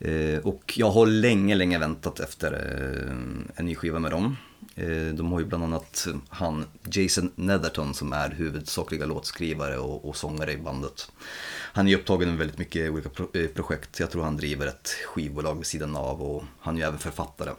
Eh, 0.00 0.38
och 0.38 0.74
jag 0.76 0.90
har 0.90 1.06
länge, 1.06 1.54
länge 1.54 1.78
väntat 1.78 2.20
efter 2.20 2.52
eh, 2.52 3.12
en 3.56 3.66
ny 3.66 3.74
skiva 3.74 3.98
med 3.98 4.10
dem. 4.10 4.36
Eh, 4.74 5.14
de 5.14 5.32
har 5.32 5.40
ju 5.40 5.46
bland 5.46 5.64
annat 5.64 6.06
han 6.28 6.64
Jason 6.92 7.30
Netherton 7.34 7.94
som 7.94 8.12
är 8.12 8.30
huvudsakliga 8.30 9.06
låtskrivare 9.06 9.78
och, 9.78 10.08
och 10.08 10.16
sångare 10.16 10.52
i 10.52 10.56
bandet. 10.56 11.12
Han 11.72 11.88
är 11.88 11.96
upptagen 11.96 12.28
med 12.28 12.38
väldigt 12.38 12.58
mycket 12.58 12.90
olika 12.90 13.08
projekt. 13.54 14.00
Jag 14.00 14.10
tror 14.10 14.22
han 14.22 14.36
driver 14.36 14.66
ett 14.66 14.88
skivbolag 15.06 15.54
vid 15.54 15.66
sidan 15.66 15.96
av 15.96 16.22
och 16.22 16.44
han 16.60 16.74
är 16.74 16.80
ju 16.80 16.86
även 16.86 16.98
författare. 16.98 17.50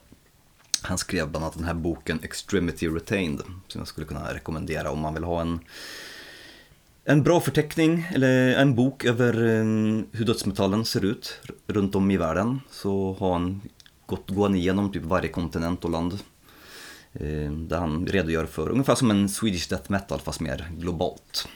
Han 0.81 0.97
skrev 0.97 1.29
bland 1.29 1.45
annat 1.45 1.57
den 1.57 1.63
här 1.63 1.73
boken 1.73 2.19
Extremity 2.23 2.87
Retained 2.87 3.41
som 3.67 3.79
jag 3.81 3.87
skulle 3.87 4.07
kunna 4.07 4.33
rekommendera 4.33 4.91
om 4.91 4.99
man 4.99 5.13
vill 5.13 5.23
ha 5.23 5.41
en, 5.41 5.59
en 7.05 7.23
bra 7.23 7.39
förteckning 7.39 8.07
eller 8.15 8.55
en 8.55 8.75
bok 8.75 9.05
över 9.05 9.43
um, 9.43 10.07
hur 10.11 10.25
dödsmetallen 10.25 10.85
ser 10.85 11.05
ut 11.05 11.39
runt 11.67 11.95
om 11.95 12.11
i 12.11 12.17
världen. 12.17 12.61
Så 12.71 13.15
har 13.19 13.33
han 13.33 13.61
gått, 14.05 14.29
går 14.29 14.43
han 14.43 14.55
igenom 14.55 14.91
typ 14.91 15.03
varje 15.03 15.29
kontinent 15.29 15.85
och 15.85 15.91
land. 15.91 16.13
Eh, 17.13 17.51
där 17.51 17.77
han 17.77 18.07
redogör 18.07 18.45
för, 18.45 18.69
ungefär 18.69 18.95
som 18.95 19.11
en 19.11 19.29
Swedish 19.29 19.69
Death 19.69 19.91
Metal 19.91 20.19
fast 20.19 20.39
mer 20.39 20.67
globalt. 20.77 21.47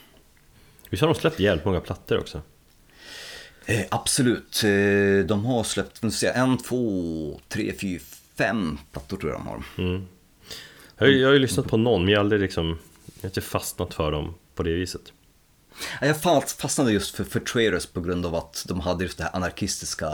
Visst 0.90 1.02
har 1.02 1.08
de 1.08 1.16
släppt 1.20 1.40
jävligt 1.40 1.66
många 1.66 1.80
plattor 1.82 2.20
också? 2.20 2.42
Eh, 3.66 3.82
absolut, 3.92 4.64
eh, 4.64 5.26
de 5.28 5.46
har 5.46 5.64
släppt 5.64 6.14
säga, 6.14 6.34
en, 6.34 6.58
två, 6.58 7.40
tre, 7.50 7.74
fyra, 7.82 8.02
fem 8.38 8.78
plattor 8.92 9.18
tror 9.18 9.32
jag 9.32 9.42
de 9.42 9.48
har. 9.48 9.64
Mm. 9.78 10.04
Jag, 10.98 11.06
har 11.06 11.12
ju- 11.12 11.20
jag 11.20 11.28
har 11.28 11.34
ju 11.34 11.40
lyssnat 11.40 11.68
på 11.68 11.78
någon 11.78 12.04
men 12.06 12.12
jag 12.12 12.20
har 12.20 12.24
aldrig 12.24 12.42
liksom 12.42 12.68
Jag 13.16 13.22
har 13.22 13.30
inte 13.30 13.42
fastnat 13.42 13.94
för 13.94 14.12
dem 14.12 14.34
på 14.56 14.64
det 14.64 14.74
viset 14.74 15.02
jag 16.02 16.22
fastnade 16.48 16.92
just 16.92 17.16
för, 17.16 17.24
för 17.24 17.40
Traitors 17.40 17.86
på 17.86 18.02
grund 18.02 18.26
av 18.26 18.36
att 18.36 18.66
de 18.68 18.80
hade 18.80 19.04
just 19.04 19.18
det 19.18 19.24
här 19.24 19.36
anarkistiska 19.36 20.10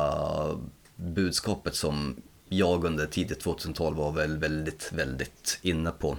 budskapet 0.96 1.76
som 1.76 2.16
jag 2.50 2.86
under 2.86 3.06
tidigt 3.06 3.40
2012 3.40 3.98
var 3.98 4.12
väl 4.12 4.38
väldigt, 4.38 4.90
väldigt 4.92 5.60
inne 5.62 5.92
på. 5.92 6.18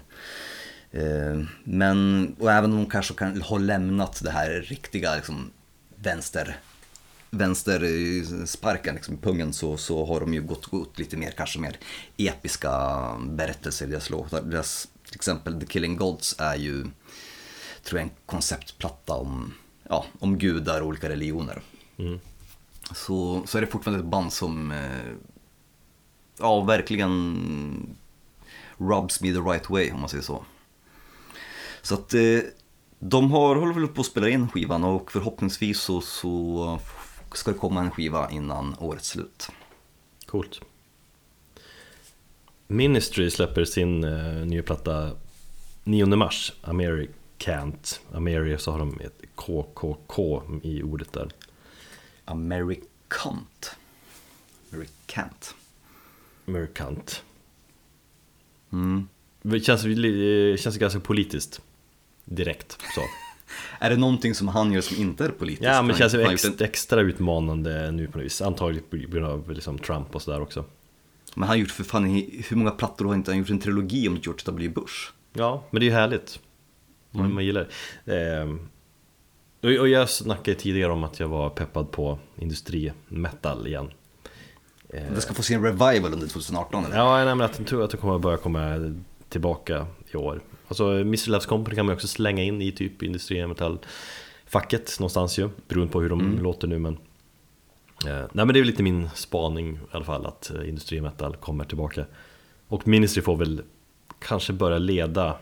Eh, 0.90 1.42
men, 1.64 2.28
och 2.38 2.52
även 2.52 2.72
om 2.72 2.76
de 2.76 2.90
kanske 2.90 3.14
kan 3.14 3.42
ha 3.42 3.58
lämnat 3.58 4.20
det 4.24 4.30
här 4.30 4.50
riktiga 4.50 5.16
liksom, 5.16 5.50
vänster 5.96 6.56
vänstersparken 7.30 8.90
eh, 8.90 8.94
liksom, 8.94 9.14
i 9.14 9.18
pungen 9.18 9.52
så, 9.52 9.76
så 9.76 10.06
har 10.06 10.20
de 10.20 10.34
ju 10.34 10.42
gått, 10.42 10.66
gått 10.66 10.98
lite 10.98 11.16
mer, 11.16 11.30
kanske 11.30 11.58
mer 11.58 11.78
episka 12.16 13.00
berättelser 13.28 13.86
i 13.86 13.90
deras 13.90 14.10
låtar. 14.10 14.42
Deras, 14.42 14.88
till 15.04 15.14
exempel 15.14 15.60
The 15.60 15.66
Killing 15.66 15.96
Gods 15.96 16.36
är 16.38 16.56
ju, 16.56 16.86
tror 17.84 18.00
jag, 18.00 18.08
en 18.08 18.14
konceptplatta 18.26 19.14
om, 19.14 19.54
ja, 19.88 20.04
om 20.18 20.38
gudar 20.38 20.80
och 20.80 20.86
olika 20.86 21.08
religioner. 21.08 21.62
mm. 21.96 22.20
Så, 22.94 23.42
så 23.46 23.58
är 23.58 23.62
det 23.62 23.66
fortfarande 23.66 24.04
ett 24.04 24.10
band 24.10 24.32
som, 24.32 24.70
eh, 24.70 25.12
ja, 26.38 26.60
verkligen 26.60 27.96
rubs 28.78 29.20
me 29.20 29.32
the 29.32 29.38
right 29.38 29.70
way 29.70 29.90
om 29.90 30.00
man 30.00 30.08
säger 30.08 30.24
så. 30.24 30.44
Så 31.82 31.94
att 31.94 32.14
eh, 32.14 32.40
de 32.98 33.32
har, 33.32 33.56
håller 33.56 33.74
väl 33.74 33.88
på 33.88 34.00
att 34.00 34.06
spela 34.06 34.28
in 34.28 34.48
skivan 34.48 34.84
och 34.84 35.12
förhoppningsvis 35.12 35.80
så, 35.80 36.00
så 36.00 36.78
ska 37.34 37.52
det 37.52 37.58
komma 37.58 37.80
en 37.80 37.90
skiva 37.90 38.30
innan 38.30 38.76
årets 38.78 39.08
slut. 39.08 39.48
Coolt 40.26 40.60
Ministry 42.66 43.30
släpper 43.30 43.64
sin 43.64 44.04
eh, 44.04 44.46
nya 44.46 44.62
platta 44.62 45.10
9 45.84 46.06
mars 46.06 46.52
Americant 47.48 48.00
Ameri 48.12 48.58
så 48.58 48.72
har 48.72 48.78
de 48.78 49.00
ett 49.00 49.22
KKK 49.34 50.42
i 50.62 50.82
ordet 50.82 51.12
där 51.12 51.28
Americant. 52.24 53.76
Americant. 54.72 55.54
Americant 56.48 57.22
Mm. 58.72 59.08
Det 59.42 59.60
känns, 59.60 59.82
det 59.82 60.60
känns 60.60 60.76
ganska 60.76 61.00
politiskt 61.00 61.60
Direkt 62.24 62.78
så 62.94 63.00
Är 63.84 63.90
det 63.90 63.96
någonting 63.96 64.34
som 64.34 64.48
han 64.48 64.72
gör 64.72 64.80
som 64.80 64.96
inte 64.96 65.24
är 65.24 65.28
politiskt? 65.28 65.64
Ja 65.64 65.82
men 65.82 65.88
det 65.92 65.98
känns 65.98 66.14
ju 66.14 66.18
Han 66.18 66.26
har 66.26 66.32
ex, 66.34 66.44
gjort 66.44 66.60
en- 66.60 66.66
extra 66.66 67.00
utmanande 67.00 67.90
nu 67.90 68.06
på 68.08 68.18
något 68.18 68.24
vis 68.24 68.42
Antagligen 68.42 68.84
på 68.90 68.96
grund 68.96 69.26
av 69.26 69.50
liksom 69.52 69.78
Trump 69.78 70.14
och 70.14 70.22
sådär 70.22 70.40
också 70.40 70.64
Men 71.34 71.42
han 71.42 71.48
har 71.48 71.56
gjort 71.56 71.70
för 71.70 71.84
fan, 71.84 72.04
hur 72.48 72.56
många 72.56 72.70
plattor 72.70 73.04
har 73.04 73.14
inte 73.14 73.30
han 73.30 73.38
gjort 73.38 73.50
en 73.50 73.58
trilogi 73.60 74.08
om 74.08 74.16
George 74.16 74.42
W. 74.46 74.68
Bush? 74.68 75.10
Ja, 75.32 75.64
men 75.70 75.80
det 75.80 75.86
är 75.86 75.90
ju 75.90 75.94
härligt. 75.94 76.40
Man, 77.10 77.34
man 77.34 77.44
gillar 77.44 77.68
det. 78.04 78.36
Ehm, 78.40 78.68
och, 79.62 79.88
jag 79.88 80.10
snackade 80.10 80.56
tidigare 80.56 80.92
om 80.92 81.04
att 81.04 81.20
jag 81.20 81.28
var 81.28 81.50
peppad 81.50 81.90
på 81.90 82.18
industrimetal 82.38 83.66
igen. 83.66 83.90
Ehm, 84.88 85.14
Det 85.14 85.20
ska 85.20 85.34
få 85.34 85.42
sin 85.42 85.62
revival 85.62 86.12
under 86.12 86.26
2018 86.26 86.84
eller? 86.84 86.96
ja, 86.96 87.24
nej, 87.24 87.34
men 87.34 87.40
att 87.40 87.58
jag 87.58 87.66
tror 87.66 87.84
att 87.84 87.90
det 87.90 87.96
kommer 87.96 88.18
börja 88.18 88.36
komma 88.36 88.94
tillbaka 89.28 89.86
i 90.10 90.16
år. 90.16 90.40
Alltså, 90.68 90.84
Mr. 90.84 91.30
Loves 91.30 91.46
Company 91.46 91.76
kan 91.76 91.86
man 91.86 91.94
också 91.94 92.08
slänga 92.08 92.42
in 92.42 92.62
i 92.62 92.72
typ 92.72 93.02
industrimetall-facket 93.02 95.00
någonstans 95.00 95.38
ju. 95.38 95.50
Beroende 95.68 95.92
på 95.92 96.00
hur 96.00 96.08
de 96.08 96.38
låter 96.42 96.68
nu 96.68 96.78
men 96.78 96.92
eh, 98.06 98.12
Nej 98.12 98.28
men 98.32 98.48
det 98.48 98.58
är 98.58 98.60
väl 98.62 98.66
lite 98.66 98.82
min 98.82 99.10
spaning 99.14 99.74
i 99.74 99.78
alla 99.90 100.04
fall 100.04 100.26
att 100.26 100.50
eh, 100.50 100.68
industrimetal 100.68 101.36
kommer 101.36 101.64
tillbaka. 101.64 102.04
Och 102.68 102.88
Ministry 102.88 103.22
får 103.22 103.36
väl 103.36 103.62
kanske 104.18 104.52
börja 104.52 104.78
leda 104.78 105.36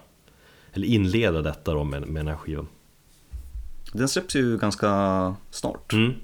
eller 0.78 0.88
inleda 0.88 1.42
detta 1.42 1.74
då 1.74 1.84
med, 1.84 2.08
med 2.08 2.20
den 2.20 2.28
här 2.28 2.36
skivan. 2.36 2.68
Den 3.92 4.08
släpps 4.08 4.36
ju 4.36 4.58
ganska 4.58 5.34
snart. 5.50 5.92
Mm. 5.92 6.14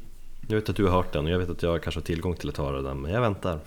Jag 0.48 0.56
vet 0.56 0.68
att 0.68 0.76
du 0.76 0.84
har 0.84 0.90
hört 0.90 1.12
den 1.12 1.24
och 1.24 1.30
jag 1.30 1.38
vet 1.38 1.50
att 1.50 1.62
jag 1.62 1.82
kanske 1.82 2.00
har 2.00 2.04
tillgång 2.04 2.36
till 2.36 2.48
att 2.48 2.56
höra 2.56 2.82
den 2.82 3.00
men 3.00 3.12
jag 3.12 3.20
väntar. 3.20 3.60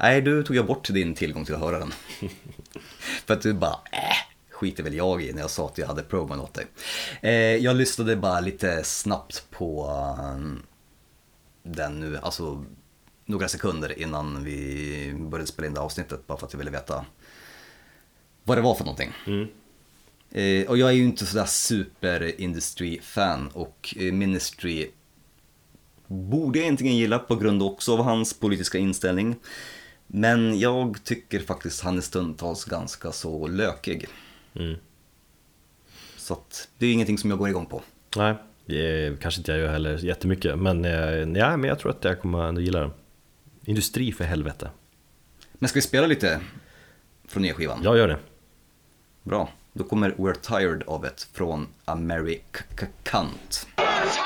Nej, 0.00 0.22
du 0.22 0.42
tog 0.42 0.56
jag 0.56 0.66
bort 0.66 0.88
din 0.88 1.14
tillgång 1.14 1.44
till 1.44 1.54
att 1.54 1.60
höra 1.60 1.78
den. 1.78 1.92
För 3.26 3.34
att 3.34 3.42
du 3.42 3.52
bara, 3.52 3.78
äh, 3.92 4.50
skiter 4.50 4.82
väl 4.82 4.94
jag 4.94 5.22
i 5.22 5.32
när 5.32 5.40
jag 5.40 5.50
sa 5.50 5.66
att 5.66 5.78
jag 5.78 5.86
hade 5.86 6.02
proben 6.02 6.40
åt 6.40 6.54
dig. 6.54 6.66
Eh, 7.22 7.32
jag 7.32 7.76
lyssnade 7.76 8.16
bara 8.16 8.40
lite 8.40 8.84
snabbt 8.84 9.46
på 9.50 9.86
eh, 10.18 10.40
den 11.62 12.00
nu, 12.00 12.18
alltså 12.22 12.64
några 13.24 13.48
sekunder 13.48 13.98
innan 13.98 14.44
vi 14.44 15.14
började 15.18 15.48
spela 15.48 15.68
in 15.68 15.74
det 15.74 15.80
avsnittet. 15.80 16.26
Bara 16.26 16.38
för 16.38 16.46
att 16.46 16.52
jag 16.52 16.58
ville 16.58 16.70
veta 16.70 17.04
vad 18.44 18.58
det 18.58 18.62
var 18.62 18.74
för 18.74 18.84
någonting. 18.84 19.12
Mm. 19.26 19.48
Eh, 20.34 20.66
och 20.68 20.78
jag 20.78 20.88
är 20.88 20.92
ju 20.92 21.04
inte 21.04 21.26
sådär 21.26 21.44
super 21.44 22.40
industry-fan 22.40 23.48
och 23.48 23.94
eh, 23.98 24.12
Ministry 24.12 24.90
borde 26.06 26.58
jag 26.58 26.64
egentligen 26.64 26.96
gilla 26.96 27.18
på 27.18 27.36
grund 27.36 27.62
också 27.62 27.92
av 27.92 28.02
hans 28.04 28.34
politiska 28.40 28.78
inställning. 28.78 29.36
Men 30.06 30.58
jag 30.58 31.04
tycker 31.04 31.40
faktiskt 31.40 31.82
han 31.82 31.96
är 31.96 32.00
stundtals 32.00 32.64
ganska 32.64 33.12
så 33.12 33.46
lökig. 33.46 34.06
Mm. 34.54 34.76
Så 36.16 36.34
att 36.34 36.68
det 36.78 36.86
är 36.86 36.92
ingenting 36.92 37.18
som 37.18 37.30
jag 37.30 37.38
går 37.38 37.48
igång 37.48 37.66
på. 37.66 37.82
Nej, 38.16 38.34
det 38.66 39.20
kanske 39.20 39.40
inte 39.40 39.52
jag 39.52 39.60
gör 39.60 39.72
heller 39.72 39.98
jättemycket 39.98 40.58
men, 40.58 40.84
eh, 40.84 41.38
ja, 41.38 41.56
men 41.56 41.64
jag 41.64 41.78
tror 41.78 41.90
att 41.90 42.04
jag 42.04 42.20
kommer 42.20 42.48
ändå 42.48 42.60
gilla 42.60 42.80
den. 42.80 42.90
Industri 43.64 44.12
för 44.12 44.24
helvete. 44.24 44.70
Men 45.52 45.68
ska 45.68 45.76
vi 45.76 45.82
spela 45.82 46.06
lite 46.06 46.40
från 47.28 47.42
nya 47.42 47.54
skivan? 47.54 47.80
Jag 47.82 47.96
gör 47.96 48.08
det. 48.08 48.18
Bra. 49.22 49.48
Då 49.76 49.84
kommer 49.84 50.10
We're 50.10 50.34
Tired 50.34 50.82
of 50.86 51.04
It 51.04 51.28
från 51.32 51.68
Americant. 51.84 53.66
We're 53.76 54.23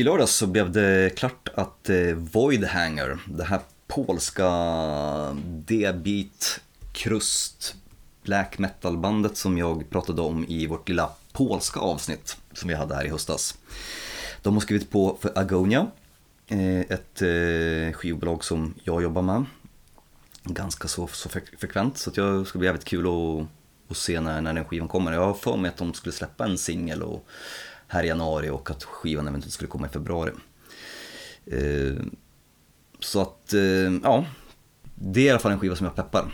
i 0.00 0.04
lördags 0.04 0.32
så 0.36 0.46
blev 0.46 0.72
det 0.72 1.10
klart 1.16 1.48
att 1.54 1.90
eh, 1.90 2.14
Voidhanger, 2.14 3.18
det 3.26 3.44
här 3.44 3.60
polska 3.86 4.48
D-beat 5.44 6.60
krust 6.92 7.74
black 8.22 8.58
metal 8.58 8.98
bandet 8.98 9.36
som 9.36 9.58
jag 9.58 9.90
pratade 9.90 10.22
om 10.22 10.44
i 10.48 10.66
vårt 10.66 10.88
lilla 10.88 11.10
polska 11.32 11.80
avsnitt 11.80 12.36
som 12.52 12.68
vi 12.68 12.74
hade 12.74 12.94
här 12.94 13.04
i 13.04 13.08
höstas. 13.08 13.58
De 14.42 14.54
har 14.54 14.60
skrivit 14.60 14.90
på 14.90 15.18
för 15.20 15.38
Agonia, 15.38 15.86
eh, 16.48 16.80
ett 16.80 17.22
eh, 17.22 17.92
skivbolag 17.92 18.44
som 18.44 18.74
jag 18.84 19.02
jobbar 19.02 19.22
med 19.22 19.44
ganska 20.44 20.88
så, 20.88 21.06
så 21.06 21.28
frekvent 21.28 21.98
så 21.98 22.10
att 22.10 22.16
jag 22.16 22.46
ska 22.46 22.58
bli 22.58 22.66
jävligt 22.66 22.84
kul 22.84 23.06
att, 23.06 23.46
att 23.90 23.96
se 23.96 24.20
när, 24.20 24.40
när 24.40 24.54
den 24.54 24.64
skivan 24.64 24.88
kommer. 24.88 25.12
Jag 25.12 25.26
har 25.26 25.34
för 25.34 25.56
mig 25.56 25.68
att 25.68 25.76
de 25.76 25.94
skulle 25.94 26.12
släppa 26.12 26.44
en 26.44 26.58
singel 26.58 27.02
och 27.02 27.26
här 27.90 28.04
i 28.04 28.06
januari 28.06 28.50
och 28.50 28.70
att 28.70 28.84
skivan 28.84 29.28
eventuellt 29.28 29.52
skulle 29.52 29.68
komma 29.68 29.86
i 29.86 29.90
februari. 29.90 30.32
Eh, 31.46 31.94
så 33.00 33.20
att, 33.20 33.52
eh, 33.52 33.92
ja, 34.02 34.24
det 34.94 35.20
är 35.20 35.24
i 35.24 35.30
alla 35.30 35.38
fall 35.38 35.52
en 35.52 35.60
skiva 35.60 35.76
som 35.76 35.86
jag 35.86 35.96
peppar 35.96 36.32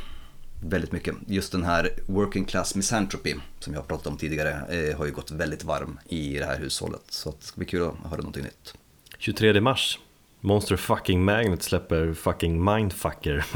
väldigt 0.62 0.92
mycket. 0.92 1.14
Just 1.26 1.52
den 1.52 1.64
här 1.64 1.90
Working 2.06 2.44
Class 2.44 2.74
Misanthropy 2.74 3.34
som 3.60 3.72
jag 3.72 3.80
har 3.80 3.86
pratat 3.86 4.06
om 4.06 4.16
tidigare 4.16 4.50
eh, 4.50 4.98
har 4.98 5.06
ju 5.06 5.12
gått 5.12 5.30
väldigt 5.30 5.64
varm 5.64 5.98
i 6.08 6.38
det 6.38 6.44
här 6.44 6.58
hushållet. 6.58 7.02
Så 7.08 7.30
det 7.30 7.44
ska 7.46 7.56
bli 7.56 7.66
kul 7.66 7.82
att 7.82 8.10
höra 8.10 8.16
någonting 8.16 8.42
nytt. 8.42 8.74
23 9.18 9.60
mars 9.60 9.98
Monster 10.40 10.76
fucking 10.76 11.24
Magnet 11.24 11.62
släpper 11.62 12.14
fucking 12.14 12.64
Mindfucker 12.64 13.44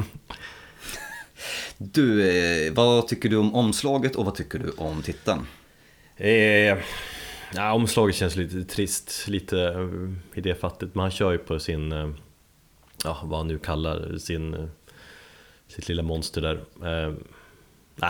Du, 1.79 2.71
vad 2.71 3.09
tycker 3.09 3.29
du 3.29 3.37
om 3.37 3.55
omslaget 3.55 4.17
och 4.17 4.25
vad 4.25 4.35
tycker 4.35 4.59
du 4.59 4.71
om 4.71 5.03
titeln? 5.03 5.47
eh, 6.17 6.79
ja, 7.55 7.73
Omslaget 7.73 8.17
känns 8.17 8.37
lite 8.37 8.65
trist, 8.65 9.29
lite 9.29 9.61
eh, 9.63 10.39
idéfattigt 10.39 10.95
Men 10.95 11.03
han 11.03 11.11
kör 11.11 11.33
ju 11.33 11.39
på 11.39 11.59
sin, 11.59 11.93
eh, 11.93 12.11
ja 13.05 13.21
vad 13.25 13.39
han 13.39 13.49
nu 13.49 13.59
kallar 13.59 14.19
sin, 14.19 14.55
eh, 14.55 14.67
sitt 15.69 15.89
lilla 15.89 16.03
monster 16.03 16.41
där 16.41 16.65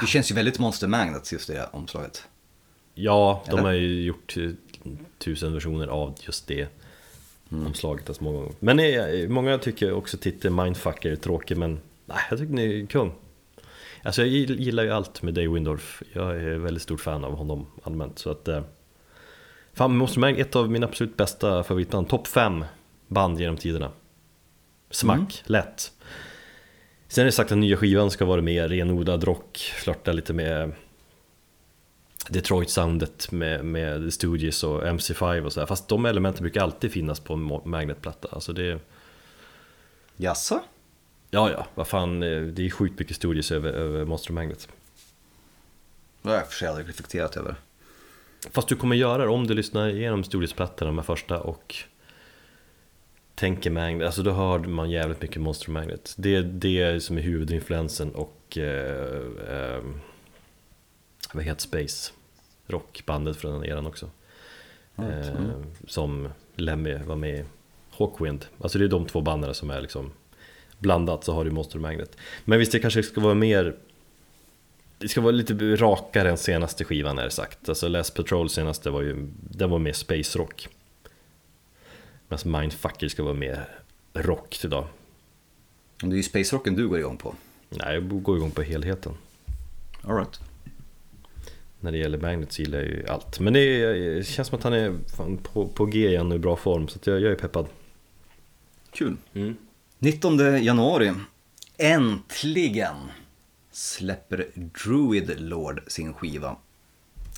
Det 0.01 0.07
känns 0.07 0.30
ju 0.30 0.34
väldigt 0.34 0.59
Monster 0.59 0.88
Magnet 0.88 1.32
just 1.32 1.47
det 1.47 1.68
omslaget. 1.72 2.24
Ja, 2.95 3.43
de 3.47 3.53
Eller? 3.53 3.62
har 3.62 3.72
ju 3.72 4.03
gjort 4.03 4.36
tusen 5.18 5.53
versioner 5.53 5.86
av 5.86 6.14
just 6.26 6.47
det 6.47 6.68
omslaget 7.51 8.09
alltså 8.09 8.24
många 8.24 8.38
gånger. 8.38 8.55
Men 8.61 8.78
eh, 8.78 9.28
många 9.28 9.59
tycker 9.59 9.93
också 9.93 10.16
titeln 10.16 10.55
Mindfucker 10.55 11.11
är 11.11 11.16
tråkig 11.16 11.57
men 11.57 11.80
nej, 12.07 12.18
jag 12.30 12.38
tycker 12.38 12.53
ni 12.55 12.80
är 12.82 12.86
kung. 12.86 13.12
Alltså 14.03 14.22
jag 14.22 14.28
gillar 14.30 14.82
ju 14.82 14.91
allt 14.91 15.22
med 15.22 15.34
Dave 15.34 15.49
Windorf. 15.49 16.03
Jag 16.12 16.36
är 16.36 16.59
väldigt 16.59 16.82
stort 16.82 17.01
fan 17.01 17.24
av 17.24 17.34
honom 17.34 17.66
allmänt 17.82 18.18
så 18.18 18.30
att 18.30 18.49
Fan, 19.75 19.97
Monster 19.97 20.21
Mag 20.21 20.41
ett 20.41 20.57
av 20.57 20.71
mina 20.71 20.87
absolut 20.87 21.16
bästa 21.16 21.64
favoritband. 21.64 22.09
Topp 22.09 22.27
5 22.27 22.64
band 23.09 23.41
genom 23.41 23.57
tiderna. 23.57 23.91
Smack, 24.91 25.43
lätt. 25.47 25.93
Sen 27.09 27.23
är 27.23 27.27
det 27.27 27.33
sagt 27.33 27.53
att 27.53 27.59
nya 27.59 27.77
skivan 27.77 28.11
ska 28.11 28.25
vara 28.25 28.43
mer 28.43 28.68
renodlad 28.68 29.25
rock, 29.25 29.59
flörta 29.59 30.12
lite 30.12 30.33
med 30.33 30.73
Detroit-soundet 32.29 33.33
med, 33.33 33.64
med 33.64 34.12
Stooges 34.12 34.64
och 34.64 34.83
MC5 34.83 35.45
och 35.45 35.53
sådär. 35.53 35.66
Fast 35.66 35.89
de 35.89 36.07
elementen 36.07 36.43
brukar 36.43 36.62
alltid 36.62 36.93
finnas 36.93 37.21
på 37.21 37.35
en 37.35 37.61
Magnet-platta. 37.64 38.29
Alltså 38.33 38.53
det... 38.53 38.81
Jaså? 40.16 40.61
Ja, 41.31 41.51
ja, 41.51 41.66
vad 41.75 41.87
fan, 41.87 42.23
eh, 42.23 42.43
det 42.43 42.66
är 42.66 42.71
sjukt 42.71 42.99
mycket 42.99 43.16
Stooges 43.16 43.53
över, 43.53 43.73
över 43.73 44.05
Monster 44.05 44.33
Magnet. 44.33 44.68
Det 46.23 46.29
har 46.29 46.37
jag 46.37 46.47
för 46.47 46.55
sig 46.55 46.68
aldrig 46.68 46.89
reflekterat 46.89 47.37
över. 47.37 47.55
Fast 48.51 48.68
du 48.68 48.76
kommer 48.76 48.97
göra 48.97 49.24
det 49.24 49.28
om 49.28 49.47
du 49.47 49.55
lyssnar 49.55 49.88
igenom 49.88 50.24
Stooges-plattorna, 50.24 50.88
de 50.88 50.99
här 50.99 51.05
första 51.05 51.41
och 51.41 51.74
tänker 53.34 53.70
Magnet, 53.70 54.07
alltså 54.07 54.22
då 54.22 54.30
hör 54.30 54.59
man 54.59 54.91
jävligt 54.91 55.22
mycket 55.22 55.43
Monster 55.43 55.70
Magnet. 55.70 56.14
Det 56.18 56.34
är 56.34 56.43
det 56.43 57.03
som 57.03 57.18
är 57.18 57.22
huvudinfluensen 57.22 58.14
och 58.14 58.59
eh, 58.59 59.22
eh, 59.49 59.82
vad 61.32 61.45
heter 61.45 61.61
Space? 61.61 62.12
Rockbandet 62.66 63.36
från 63.36 63.53
den 63.53 63.64
eran 63.64 63.86
också. 63.86 64.11
Eh, 64.97 65.61
som 65.86 66.28
Lemmy 66.57 66.95
var 66.95 67.16
med 67.16 67.41
i. 67.41 67.45
Hawkwind, 67.91 68.47
alltså 68.61 68.78
det 68.78 68.84
är 68.84 68.88
de 68.88 69.07
två 69.07 69.20
banden 69.20 69.55
som 69.55 69.70
är 69.70 69.80
liksom 69.80 70.12
blandat 70.78 71.24
så 71.24 71.32
har 71.32 71.45
du 71.45 71.51
Monster 71.51 71.78
Magnet. 71.78 72.16
Men 72.45 72.59
visst 72.59 72.72
det 72.72 72.78
kanske 72.78 73.03
ska 73.03 73.20
vara 73.20 73.34
mer 73.34 73.76
det 75.01 75.09
ska 75.09 75.20
vara 75.20 75.32
lite 75.32 75.55
rakare 75.55 76.30
än 76.30 76.38
senaste 76.38 76.84
skivan 76.84 77.18
är 77.18 77.24
det 77.24 77.30
sagt. 77.30 77.68
Alltså 77.68 77.88
Les 77.88 78.11
Patrol 78.11 78.51
senaste 78.51 78.90
var 78.90 79.03
ju, 79.03 79.28
den 79.51 79.70
var 79.70 79.78
mer 79.78 79.92
space 79.92 80.38
rock. 80.38 80.68
Medan 82.28 82.61
Mindfucker 82.61 83.09
ska 83.09 83.22
vara 83.22 83.34
mer 83.34 83.68
rock 84.12 84.64
idag. 84.64 84.86
Det 86.01 86.07
är 86.07 86.16
ju 86.16 86.22
Space 86.22 86.57
Rocken 86.57 86.74
du 86.74 86.88
går 86.88 86.98
igång 86.98 87.16
på. 87.16 87.34
Nej, 87.68 87.94
jag 87.94 88.22
går 88.22 88.36
igång 88.36 88.51
på 88.51 88.62
helheten. 88.62 89.12
All 90.03 90.16
right. 90.16 90.40
När 91.80 91.92
det 91.92 91.98
gäller 91.98 92.18
Magnet 92.18 92.53
så 92.53 92.62
gillar 92.62 92.78
jag 92.78 92.88
ju 92.88 93.07
allt. 93.09 93.40
Men 93.40 93.53
det, 93.53 93.61
är, 93.61 94.14
det 94.14 94.24
känns 94.24 94.48
som 94.48 94.59
att 94.59 94.64
han 94.64 94.72
är 94.72 94.94
på, 95.42 95.68
på 95.68 95.86
G 95.86 96.09
igen 96.09 96.30
och 96.32 96.36
i 96.36 96.38
bra 96.38 96.57
form. 96.57 96.88
Så 96.88 96.98
jag, 97.05 97.20
jag 97.20 97.32
är 97.32 97.36
peppad. 97.36 97.66
Kul. 98.90 99.16
19 99.98 100.64
januari, 100.64 101.12
äntligen 101.76 102.96
släpper 103.73 104.47
Druid 104.55 105.41
Lord 105.41 105.83
sin 105.87 106.14
skiva. 106.14 106.57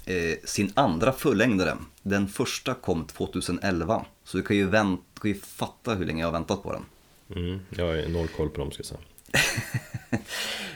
Eh, 0.07 0.37
sin 0.45 0.73
andra 0.75 1.13
fullängdare. 1.13 1.77
Den 2.03 2.29
första 2.29 2.75
kom 2.75 3.07
2011. 3.07 4.05
Så 4.25 4.37
du 4.37 4.43
kan 4.43 4.57
ju, 4.57 4.67
vänt, 4.67 5.01
du 5.15 5.21
kan 5.21 5.31
ju 5.31 5.39
fatta 5.39 5.95
hur 5.95 6.05
länge 6.05 6.21
jag 6.21 6.27
har 6.27 6.33
väntat 6.33 6.63
på 6.63 6.73
den. 6.73 6.85
Mm, 7.37 7.61
jag 7.71 7.87
har 7.87 8.09
noll 8.09 8.29
koll 8.29 8.49
på 8.49 8.61
dem 8.61 8.71
ska 8.71 8.81
jag 8.81 8.87
säga. 8.87 9.01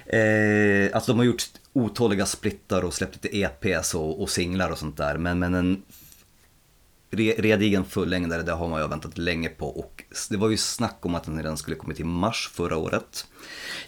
Eh, 0.06 0.90
alltså 0.94 1.12
de 1.12 1.18
har 1.18 1.24
gjort 1.24 1.44
otaliga 1.72 2.26
splittar 2.26 2.82
och 2.82 2.94
släppt 2.94 3.24
lite 3.24 3.38
EPs 3.38 3.94
och, 3.94 4.22
och 4.22 4.30
singlar 4.30 4.70
och 4.70 4.78
sånt 4.78 4.96
där. 4.96 5.18
Men, 5.18 5.38
men 5.38 5.54
en 5.54 5.82
re, 5.82 5.82
redigen 7.10 7.84
fullängdare, 7.84 8.42
det 8.42 8.52
har 8.52 8.68
man 8.68 8.82
ju 8.82 8.88
väntat 8.88 9.18
länge 9.18 9.48
på. 9.48 9.66
Och 9.68 10.04
det 10.30 10.36
var 10.36 10.48
ju 10.48 10.56
snack 10.56 10.98
om 11.00 11.14
att 11.14 11.24
den 11.24 11.36
redan 11.42 11.56
skulle 11.56 11.76
kommit 11.76 12.00
i 12.00 12.04
mars 12.04 12.50
förra 12.52 12.76
året. 12.76 13.26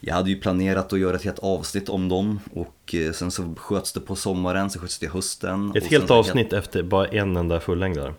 Jag 0.00 0.14
hade 0.14 0.30
ju 0.30 0.40
planerat 0.40 0.92
att 0.92 0.98
göra 0.98 1.16
ett 1.16 1.24
helt 1.24 1.38
avsnitt 1.38 1.88
om 1.88 2.08
dem 2.08 2.40
och 2.54 2.94
eh, 2.94 3.12
sen 3.12 3.30
så 3.30 3.54
sköts 3.54 3.92
det 3.92 4.00
på 4.00 4.16
sommaren, 4.16 4.70
så 4.70 4.78
sköts 4.78 4.98
det 4.98 5.06
i 5.06 5.08
hösten. 5.08 5.72
Ett 5.76 5.86
helt 5.86 6.08
sen 6.08 6.16
avsnitt 6.16 6.52
efter 6.52 6.82
bara 6.82 7.08
en 7.08 7.36
enda 7.36 7.60
fullängdare. 7.60 8.14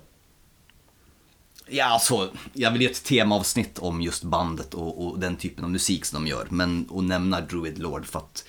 Ja, 1.71 1.85
alltså, 1.85 2.29
jag 2.53 2.71
vill 2.71 2.81
ge 2.81 2.89
ett 2.89 3.03
temaavsnitt 3.03 3.79
om 3.79 4.01
just 4.01 4.23
bandet 4.23 4.73
och, 4.73 5.05
och 5.05 5.19
den 5.19 5.35
typen 5.35 5.63
av 5.63 5.69
musik 5.69 6.05
som 6.05 6.23
de 6.23 6.29
gör. 6.29 6.47
Men 6.49 6.89
att 6.95 7.03
nämna 7.03 7.41
Druid 7.41 7.79
Lord 7.79 8.05
för 8.05 8.19
att 8.19 8.45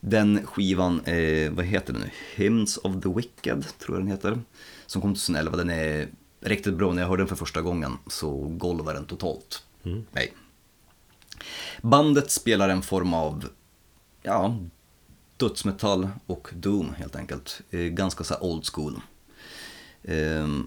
den 0.00 0.46
skivan, 0.46 1.00
eh, 1.04 1.50
vad 1.50 1.64
heter 1.64 1.92
den 1.92 2.02
nu? 2.02 2.10
Hymns 2.34 2.76
of 2.76 2.92
the 3.02 3.08
Wicked, 3.08 3.64
tror 3.78 3.96
jag 3.96 4.00
den 4.00 4.10
heter. 4.10 4.38
Som 4.86 5.02
kom 5.02 5.14
2011, 5.14 5.56
den 5.56 5.70
är 5.70 6.08
riktigt 6.40 6.74
bra. 6.74 6.92
När 6.92 7.02
jag 7.02 7.08
hörde 7.08 7.22
den 7.22 7.28
för 7.28 7.36
första 7.36 7.62
gången 7.62 7.98
så 8.06 8.30
golvar 8.40 8.94
den 8.94 9.06
totalt. 9.06 9.62
Nej. 10.12 10.32
Bandet 11.82 12.30
spelar 12.30 12.68
en 12.68 12.82
form 12.82 13.14
av, 13.14 13.48
ja, 14.22 14.56
dödsmetall 15.36 16.08
och 16.26 16.50
doom 16.52 16.94
helt 16.94 17.16
enkelt. 17.16 17.60
Eh, 17.70 17.80
ganska 17.80 18.24
så 18.24 18.38
old 18.40 18.66
school. 18.66 19.00
Ehm, 20.02 20.66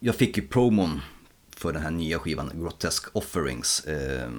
jag 0.00 0.14
fick 0.14 0.36
ju 0.36 0.46
promon 0.48 1.00
för 1.50 1.72
den 1.72 1.82
här 1.82 1.90
nya 1.90 2.18
skivan, 2.18 2.50
Grotesque 2.54 3.10
Offerings, 3.12 3.80
eh, 3.80 4.30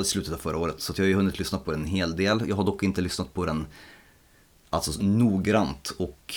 i 0.00 0.04
slutet 0.04 0.32
av 0.32 0.38
förra 0.38 0.58
året. 0.58 0.80
Så 0.80 0.92
jag 0.96 1.04
har 1.04 1.08
ju 1.08 1.14
hunnit 1.14 1.38
lyssna 1.38 1.58
på 1.58 1.70
den 1.70 1.80
en 1.80 1.86
hel 1.86 2.16
del. 2.16 2.48
Jag 2.48 2.56
har 2.56 2.64
dock 2.64 2.82
inte 2.82 3.00
lyssnat 3.00 3.34
på 3.34 3.46
den 3.46 3.66
alltså, 4.70 5.02
noggrant. 5.02 5.90
Och 5.90 6.34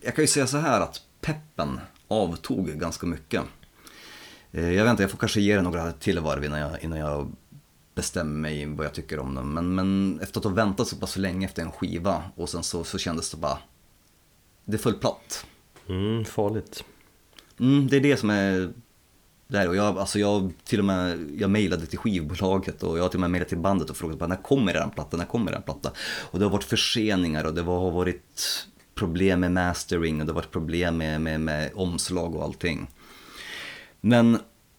jag 0.00 0.14
kan 0.14 0.22
ju 0.22 0.28
säga 0.28 0.46
så 0.46 0.58
här 0.58 0.80
att 0.80 1.02
peppen 1.20 1.80
avtog 2.08 2.68
ganska 2.68 3.06
mycket. 3.06 3.42
Eh, 4.52 4.72
jag 4.72 4.84
vet 4.84 4.90
inte, 4.90 5.02
jag 5.02 5.10
får 5.10 5.18
kanske 5.18 5.40
ge 5.40 5.54
den 5.54 5.64
några 5.64 5.92
till 5.92 6.18
varv 6.18 6.44
innan 6.44 6.60
jag, 6.60 6.82
innan 6.82 6.98
jag 6.98 7.32
bestämmer 7.94 8.40
mig 8.40 8.66
vad 8.66 8.86
jag 8.86 8.94
tycker 8.94 9.18
om 9.18 9.34
den. 9.34 9.52
Men, 9.52 9.74
men 9.74 10.20
efter 10.22 10.40
att 10.40 10.44
ha 10.44 10.52
väntat 10.52 10.88
så 10.88 10.96
pass 10.96 11.16
länge 11.16 11.46
efter 11.46 11.62
en 11.62 11.72
skiva 11.72 12.22
och 12.34 12.48
sen 12.48 12.62
så, 12.62 12.84
så 12.84 12.98
kändes 12.98 13.30
det 13.30 13.36
bara, 13.36 13.58
det 14.64 14.78
föll 14.78 14.94
platt. 14.94 15.46
Mm, 15.88 16.24
farligt. 16.24 16.84
Mm, 17.60 17.88
det 17.88 17.96
är 17.96 18.00
det 18.00 18.16
som 18.16 18.30
är 18.30 18.72
där 19.48 19.68
och 19.68 19.76
jag, 19.76 19.98
alltså 19.98 20.18
jag 20.18 20.52
till 20.64 20.78
och 20.78 20.84
med, 20.84 21.30
jag 21.38 21.50
mejlade 21.50 21.86
till 21.86 21.98
skivbolaget 21.98 22.82
och 22.82 22.98
jag 22.98 23.02
har 23.02 23.08
till 23.08 23.16
och 23.16 23.20
med 23.20 23.30
mejlat 23.30 23.48
till 23.48 23.58
bandet 23.58 23.90
och 23.90 23.96
frågat 23.96 24.18
bara, 24.18 24.26
när 24.26 24.42
kommer 24.42 24.74
eran 24.74 24.90
platta, 24.90 25.16
när 25.16 25.24
kommer 25.24 25.52
eran 25.52 25.62
platta? 25.62 25.92
Och 26.00 26.38
det 26.38 26.44
har 26.44 26.52
varit 26.52 26.64
förseningar 26.64 27.44
och 27.44 27.54
det 27.54 27.62
har 27.62 27.90
varit 27.90 28.66
problem 28.98 29.40
med 29.40 29.52
mastering 29.52 30.20
och 30.20 30.26
det 30.26 30.32
har 30.32 30.34
varit 30.34 30.50
problem 30.50 30.96
med, 30.96 31.20
med, 31.20 31.40
med 31.40 31.70
omslag 31.74 32.34
och 32.34 32.44
allting. 32.44 32.90
Men 34.00 34.38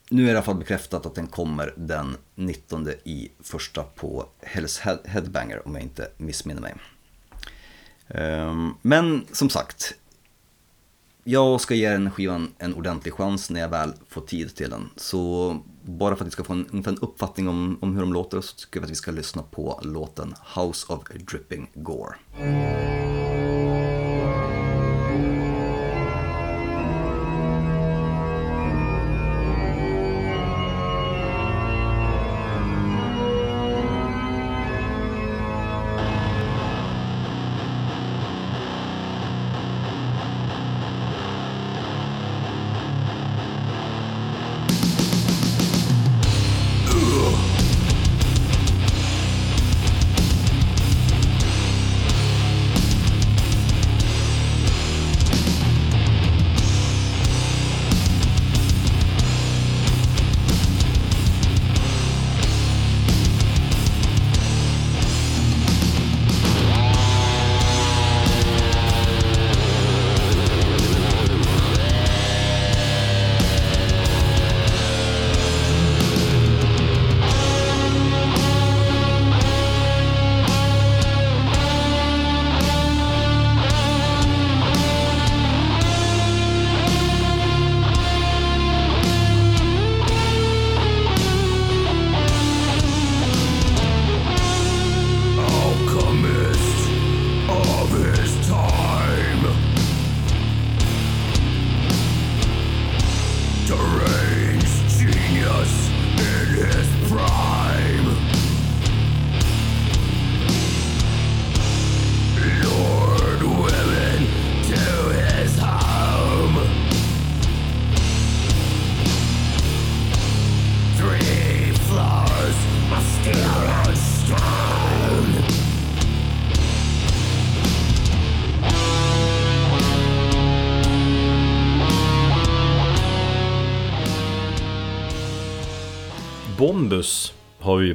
nu 0.09 0.21
är 0.21 0.25
det 0.25 0.31
i 0.31 0.35
alla 0.35 0.45
fall 0.45 0.55
bekräftat 0.55 1.05
att 1.05 1.15
den 1.15 1.27
kommer 1.27 1.73
den 1.77 2.17
19 2.35 2.89
i 3.03 3.31
första 3.39 3.83
på 3.83 4.25
Hells 4.41 4.79
Headbanger 5.05 5.67
om 5.67 5.75
jag 5.75 5.83
inte 5.83 6.07
missminner 6.17 6.61
mig. 6.61 6.75
Ehm, 8.07 8.73
men 8.81 9.25
som 9.31 9.49
sagt, 9.49 9.93
jag 11.23 11.61
ska 11.61 11.75
ge 11.75 11.89
den 11.89 12.11
skivan 12.11 12.53
en 12.57 12.75
ordentlig 12.75 13.13
chans 13.13 13.49
när 13.49 13.59
jag 13.59 13.69
väl 13.69 13.93
får 14.07 14.21
tid 14.21 14.55
till 14.55 14.69
den. 14.69 14.89
Så 14.95 15.57
bara 15.83 16.15
för 16.15 16.23
att 16.23 16.27
vi 16.27 16.31
ska 16.31 16.43
få 16.43 16.53
en, 16.53 16.67
ungefär 16.71 16.91
en 16.91 16.97
uppfattning 16.97 17.47
om, 17.47 17.77
om 17.81 17.93
hur 17.93 18.01
de 18.01 18.13
låter 18.13 18.41
så 18.41 18.55
tycker 18.55 18.79
jag 18.79 18.83
att 18.83 18.91
vi 18.91 18.95
ska 18.95 19.11
lyssna 19.11 19.43
på 19.43 19.79
låten 19.83 20.35
House 20.55 20.93
of 20.93 21.03
Dripping 21.03 21.69
Gore. 21.73 22.15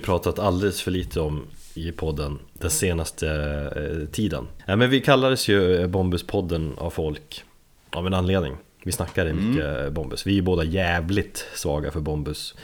Pratat 0.05 0.39
alldeles 0.39 0.83
för 0.83 0.91
lite 0.91 1.21
om 1.21 1.47
i 1.75 1.93
podden 1.93 2.39
den 2.53 2.71
senaste 2.71 3.29
eh, 3.77 4.09
tiden. 4.13 4.47
Ja, 4.67 4.77
men 4.77 4.91
vi 4.91 5.01
kallades 5.01 5.49
ju 5.49 5.87
Bombuspodden 5.87 6.75
av 6.79 6.91
folk 6.91 7.45
av 7.91 8.07
en 8.07 8.15
anledning. 8.15 8.57
Vi 8.85 8.93
snackade 8.93 9.33
mycket 9.33 9.93
Bombus. 9.93 10.27
Vi 10.27 10.39
är 10.39 10.43
båda 10.43 10.65
jävligt 10.65 11.47
svaga 11.55 11.91
för 11.91 12.01
Bombus. 12.01 12.55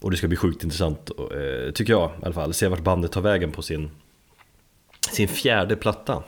Och 0.00 0.10
det 0.10 0.16
ska 0.16 0.28
bli 0.28 0.36
sjukt 0.36 0.64
intressant, 0.64 1.10
eh, 1.10 1.72
tycker 1.72 1.92
jag 1.92 2.10
i 2.10 2.24
alla 2.24 2.34
fall, 2.34 2.54
se 2.54 2.68
vart 2.68 2.82
bandet 2.82 3.12
tar 3.12 3.20
vägen 3.20 3.52
på 3.52 3.62
sin, 3.62 3.90
sin 5.10 5.28
fjärde 5.28 5.76
platta. 5.76 6.22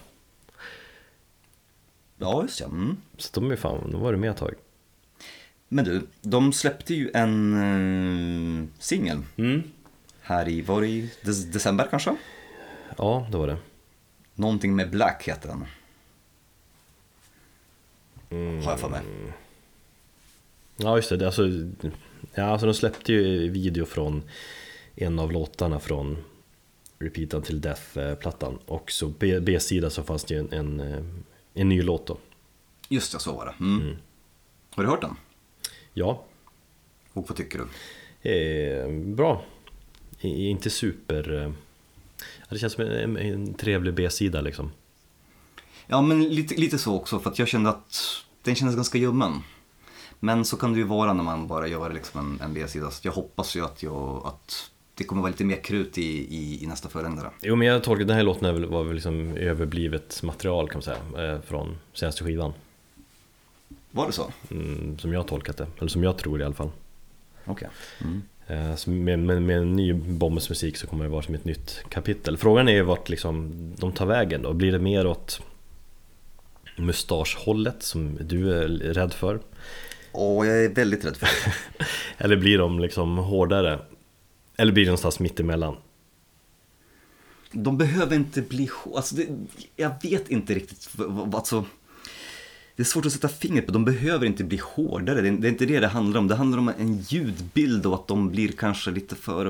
Ja, 2.19 2.43
just 2.43 2.61
ja. 2.61 2.67
Mm. 2.67 2.97
Så 3.17 3.41
de 3.41 3.51
är 3.51 3.57
fan, 3.57 3.91
de 3.91 4.01
var 4.01 4.13
det 4.13 4.19
med 4.19 4.31
ett 4.31 4.37
tag. 4.37 4.55
Men 5.69 5.85
du, 5.85 6.01
de 6.23 6.53
släppte 6.53 6.95
ju 6.95 7.11
en 7.15 7.55
uh, 7.55 8.67
singel 8.79 9.19
Mm. 9.37 9.63
Här 10.31 10.49
i, 10.49 10.61
var 10.61 10.81
det 10.81 10.89
i 10.89 11.11
de- 11.23 11.51
december 11.51 11.87
kanske? 11.91 12.17
Ja, 12.99 13.29
det 13.31 13.39
var 13.39 13.47
det. 13.47 13.57
Någonting 14.35 14.77
med 14.77 14.91
Black 14.91 15.23
heter 15.29 15.49
den. 15.49 15.65
Mm. 18.31 18.63
Har 18.65 18.71
jag 18.71 18.81
för 18.81 18.89
mig. 18.89 19.01
Ja 20.77 20.97
just 20.97 21.09
det, 21.19 21.27
alltså, 21.27 21.43
ja, 22.35 22.45
alltså 22.45 22.67
de 22.67 22.75
släppte 22.75 23.13
ju 23.13 23.49
video 23.51 23.85
från 23.87 24.23
en 24.97 25.19
av 25.19 25.33
låtarna 25.33 25.81
från 25.81 26.19
Repeat 26.99 27.45
till 27.45 27.61
Death-plattan 27.61 28.59
och 28.67 28.91
så 28.91 29.09
B-sida 29.41 29.91
så 29.91 30.03
fanns 30.03 30.25
det 30.25 30.35
ju 30.35 30.41
en, 30.41 30.53
en, 30.53 31.25
en 31.55 31.69
ny 31.69 31.83
låt 31.83 32.07
då. 32.07 32.19
Just 32.89 33.13
det, 33.13 33.19
så 33.19 33.33
var 33.33 33.47
det. 33.47 33.65
Mm. 33.65 33.97
Har 34.71 34.83
du 34.85 34.89
hört 34.91 35.01
den? 35.01 35.17
Ja, 35.95 36.25
Och 37.13 37.29
vad 37.29 37.37
tycker 37.37 37.59
du? 37.59 38.31
eh, 38.31 38.89
bra. 39.15 39.45
Inte 40.21 40.71
super... 40.71 41.43
Eh, 41.43 41.53
det 42.49 42.59
känns 42.59 42.73
som 42.73 42.85
en, 42.85 43.17
en 43.17 43.55
trevlig 43.55 43.95
B-sida 43.95 44.41
liksom. 44.41 44.73
Ja, 45.87 46.03
men 46.03 46.29
lite, 46.29 46.55
lite 46.55 46.79
så 46.79 46.97
också, 46.97 47.19
för 47.19 47.31
att 47.31 47.39
jag 47.39 47.49
kände 47.49 47.71
att 47.71 48.25
den 48.43 48.55
kändes 48.55 48.77
ganska 48.77 48.99
ljummen. 48.99 49.33
Men 50.21 50.45
så 50.45 50.57
kan 50.57 50.73
det 50.73 50.79
ju 50.79 50.85
vara 50.85 51.13
när 51.13 51.23
man 51.23 51.47
bara 51.47 51.69
gör 51.69 51.93
liksom 51.93 52.21
en, 52.21 52.47
en 52.47 52.55
B-sida, 52.55 52.91
så 52.91 53.09
jag 53.09 53.13
hoppas 53.13 53.57
ju 53.57 53.65
att, 53.65 53.83
jag, 53.83 54.23
att 54.27 54.71
det 54.95 55.05
kommer 55.05 55.23
vara 55.23 55.31
lite 55.31 55.45
mer 55.45 55.57
krut 55.65 55.99
i, 55.99 56.37
i, 56.37 56.65
i 56.65 56.67
nästa 56.67 56.89
fulländare. 56.89 57.31
Jo 57.43 57.57
men 57.57 57.67
jag 57.67 57.85
tolkar 57.85 58.05
den 58.05 58.17
här 58.17 58.23
låten 58.23 58.71
var 58.71 58.85
väl 58.85 58.95
liksom 58.95 59.37
överblivet 59.37 60.23
material 60.23 60.69
kan 60.69 60.77
man 60.77 60.83
säga, 60.83 61.33
eh, 61.35 61.41
från 61.41 61.79
senaste 61.93 62.25
skivan. 62.25 62.53
Var 63.91 64.07
det 64.07 64.13
så? 64.13 64.33
Mm, 64.51 64.99
som 64.99 65.13
jag 65.13 65.27
tolkat 65.27 65.57
det, 65.57 65.67
eller 65.79 65.89
som 65.89 66.05
jag 66.05 66.19
tror 66.19 66.41
i 66.41 66.45
alla 66.45 66.55
fall. 66.55 66.71
Okej. 67.45 67.69
Mm. 68.01 68.23
Eh, 68.51 68.89
med, 68.89 69.19
med, 69.19 69.43
med 69.43 69.59
en 69.59 69.73
ny 69.73 69.93
Bombers 69.93 70.49
musik 70.49 70.77
så 70.77 70.87
kommer 70.87 71.05
det 71.05 71.11
vara 71.11 71.23
som 71.23 71.35
ett 71.35 71.45
nytt 71.45 71.85
kapitel. 71.89 72.37
Frågan 72.37 72.69
är 72.69 72.73
ju 72.73 72.83
vart 72.83 73.09
liksom 73.09 73.53
de 73.79 73.93
tar 73.93 74.07
vägen 74.07 74.43
då. 74.43 74.53
Blir 74.53 74.73
det 74.73 74.79
mer 74.79 75.07
åt 75.07 75.41
mustaschhållet 76.77 77.83
som 77.83 78.19
du 78.21 78.55
är 78.55 78.69
rädd 78.69 79.13
för? 79.13 79.41
Åh, 80.13 80.47
jag 80.47 80.65
är 80.65 80.69
väldigt 80.69 81.05
rädd 81.05 81.17
för 81.17 81.27
det. 81.27 81.85
Eller 82.25 82.37
blir 82.37 82.59
de 82.59 82.81
liksom 82.81 83.19
hårdare? 83.19 83.79
Eller 84.57 84.73
blir 84.73 84.85
det 84.85 84.89
någonstans 84.89 85.21
mittemellan? 85.21 85.77
De 87.53 87.79
behöver 87.79 88.17
inte 88.17 88.43
bli 88.43 88.69
alltså 88.95 89.15
det, 89.15 89.27
Jag 89.77 89.93
vet 90.03 90.29
inte 90.29 90.55
riktigt 90.55 90.89
alltså, 91.33 91.65
Det 92.81 92.83
är 92.83 92.87
svårt 92.87 93.07
att 93.07 93.13
sätta 93.13 93.29
fingret 93.29 93.67
på, 93.67 93.73
de 93.73 93.85
behöver 93.85 94.27
inte 94.27 94.45
bli 94.45 94.61
hårdare. 94.75 95.21
Det 95.21 95.29
är, 95.29 95.33
det 95.33 95.49
är 95.49 95.51
inte 95.51 95.67
det 95.67 95.81
det 95.81 95.87
handlar 95.89 96.21
om. 96.21 96.29
Det 96.29 96.35
handlar 96.35 96.59
om 96.59 96.69
en 96.69 96.99
ljudbild 96.99 97.87
och 97.87 97.95
att 97.95 98.07
de 98.09 98.31
blir 98.31 98.53
kanske 98.53 98.91
lite 98.91 99.17
för... 99.17 99.45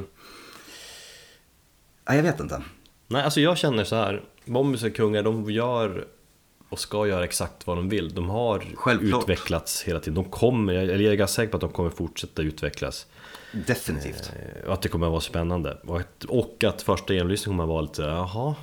Nej, 2.08 2.16
jag 2.16 2.22
vet 2.22 2.40
inte. 2.40 2.62
Nej, 3.08 3.22
alltså 3.22 3.40
jag 3.40 3.58
känner 3.58 3.84
så 3.84 3.96
här. 3.96 4.22
Bombers 4.44 4.82
är 4.84 4.90
kungar, 4.90 5.22
de 5.22 5.50
gör 5.50 6.06
och 6.68 6.78
ska 6.78 7.06
göra 7.06 7.24
exakt 7.24 7.66
vad 7.66 7.76
de 7.76 7.88
vill. 7.88 8.14
De 8.14 8.28
har 8.28 8.64
Självklart. 8.74 9.22
utvecklats 9.22 9.82
hela 9.82 10.00
tiden. 10.00 10.14
De 10.14 10.24
kommer, 10.24 10.74
eller 10.74 10.98
jag 11.04 11.12
är 11.12 11.16
ganska 11.16 11.34
säker 11.34 11.50
på 11.50 11.56
att 11.56 11.60
de 11.60 11.70
kommer 11.70 11.90
fortsätta 11.90 12.42
utvecklas. 12.42 13.06
Definitivt. 13.66 14.32
Eh, 14.36 14.66
Och 14.68 14.74
att 14.74 14.82
det 14.82 14.88
kommer 14.88 15.06
att 15.06 15.10
vara 15.12 15.20
spännande. 15.20 15.78
Och 15.86 16.00
att, 16.00 16.24
och 16.24 16.64
att 16.64 16.82
första 16.82 17.14
genomlyssningen 17.14 17.52
kommer 17.58 17.64
att 17.64 17.68
vara 17.74 17.80
lite 17.82 18.02
jaha. 18.02 18.54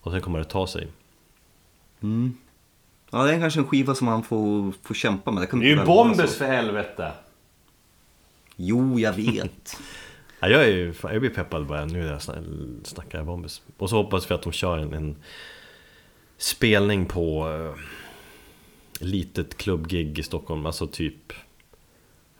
Och 0.00 0.12
sen 0.12 0.20
kommer 0.20 0.38
det 0.38 0.44
ta 0.44 0.66
sig. 0.66 0.88
Ja, 3.10 3.22
det 3.24 3.34
är 3.34 3.40
kanske 3.40 3.60
en 3.60 3.66
skiva 3.66 3.94
som 3.94 4.04
man 4.06 4.22
får, 4.22 4.72
får 4.82 4.94
kämpa 4.94 5.30
med. 5.30 5.42
Det, 5.42 5.46
kommer 5.46 5.64
väl 5.76 5.86
vara 5.86 6.14
så. 6.14 6.26
för 6.26 6.44
helvete! 6.44 7.12
Jo, 8.56 8.98
jag 8.98 9.12
vet. 9.12 9.76
Ja, 10.42 10.48
jag, 10.48 10.62
är, 10.64 10.68
ju- 10.68 10.92
fan, 10.92 11.12
jag 11.12 11.20
blir 11.20 11.30
peppad 11.30 11.66
bara 11.66 11.84
nu 11.84 11.98
när 12.02 12.10
jag 12.10 12.18
sna- 12.18 12.84
snackar 12.84 13.24
Bombers. 13.24 13.62
Och 13.76 13.90
så 13.90 13.96
hoppas 13.96 14.30
vi 14.30 14.34
att 14.34 14.42
de 14.42 14.52
kör 14.52 14.78
en, 14.78 14.92
en 14.94 15.16
spelning 16.38 17.06
på 17.06 17.48
uh, 17.48 17.74
litet 19.00 19.56
klubbgig 19.56 20.18
i 20.18 20.22
Stockholm. 20.22 20.66
Alltså 20.66 20.86
typ... 20.86 21.32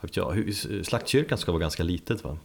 hur- 0.00 0.82
Slaktkyrkan 0.82 1.38
ska 1.38 1.52
vara 1.52 1.60
ganska 1.60 1.82
litet 1.82 2.24
va? 2.24 2.38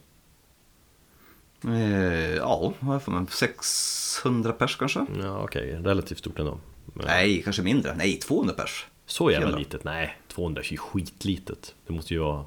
eh, 1.64 2.34
ja, 2.34 2.72
vad 2.80 3.02
för 3.02 3.12
mig? 3.12 3.26
600 3.30 4.52
pers 4.52 4.76
kanske? 4.76 5.06
Ja 5.22 5.38
okej, 5.44 5.78
relativt 5.84 6.18
stort 6.18 6.38
ändå. 6.38 6.58
Men 6.94 7.06
Nej, 7.06 7.42
kanske 7.42 7.62
mindre. 7.62 7.94
Nej, 7.96 8.16
200 8.18 8.54
pers. 8.54 8.86
så 9.06 9.30
jävla 9.30 9.58
litet? 9.58 9.84
Nej, 9.84 10.16
200 10.28 10.62
är 10.62 10.72
ju 10.72 10.76
skitlitet. 10.76 11.74
Det 11.86 11.92
måste 11.92 12.14
ju 12.14 12.20
vara... 12.20 12.44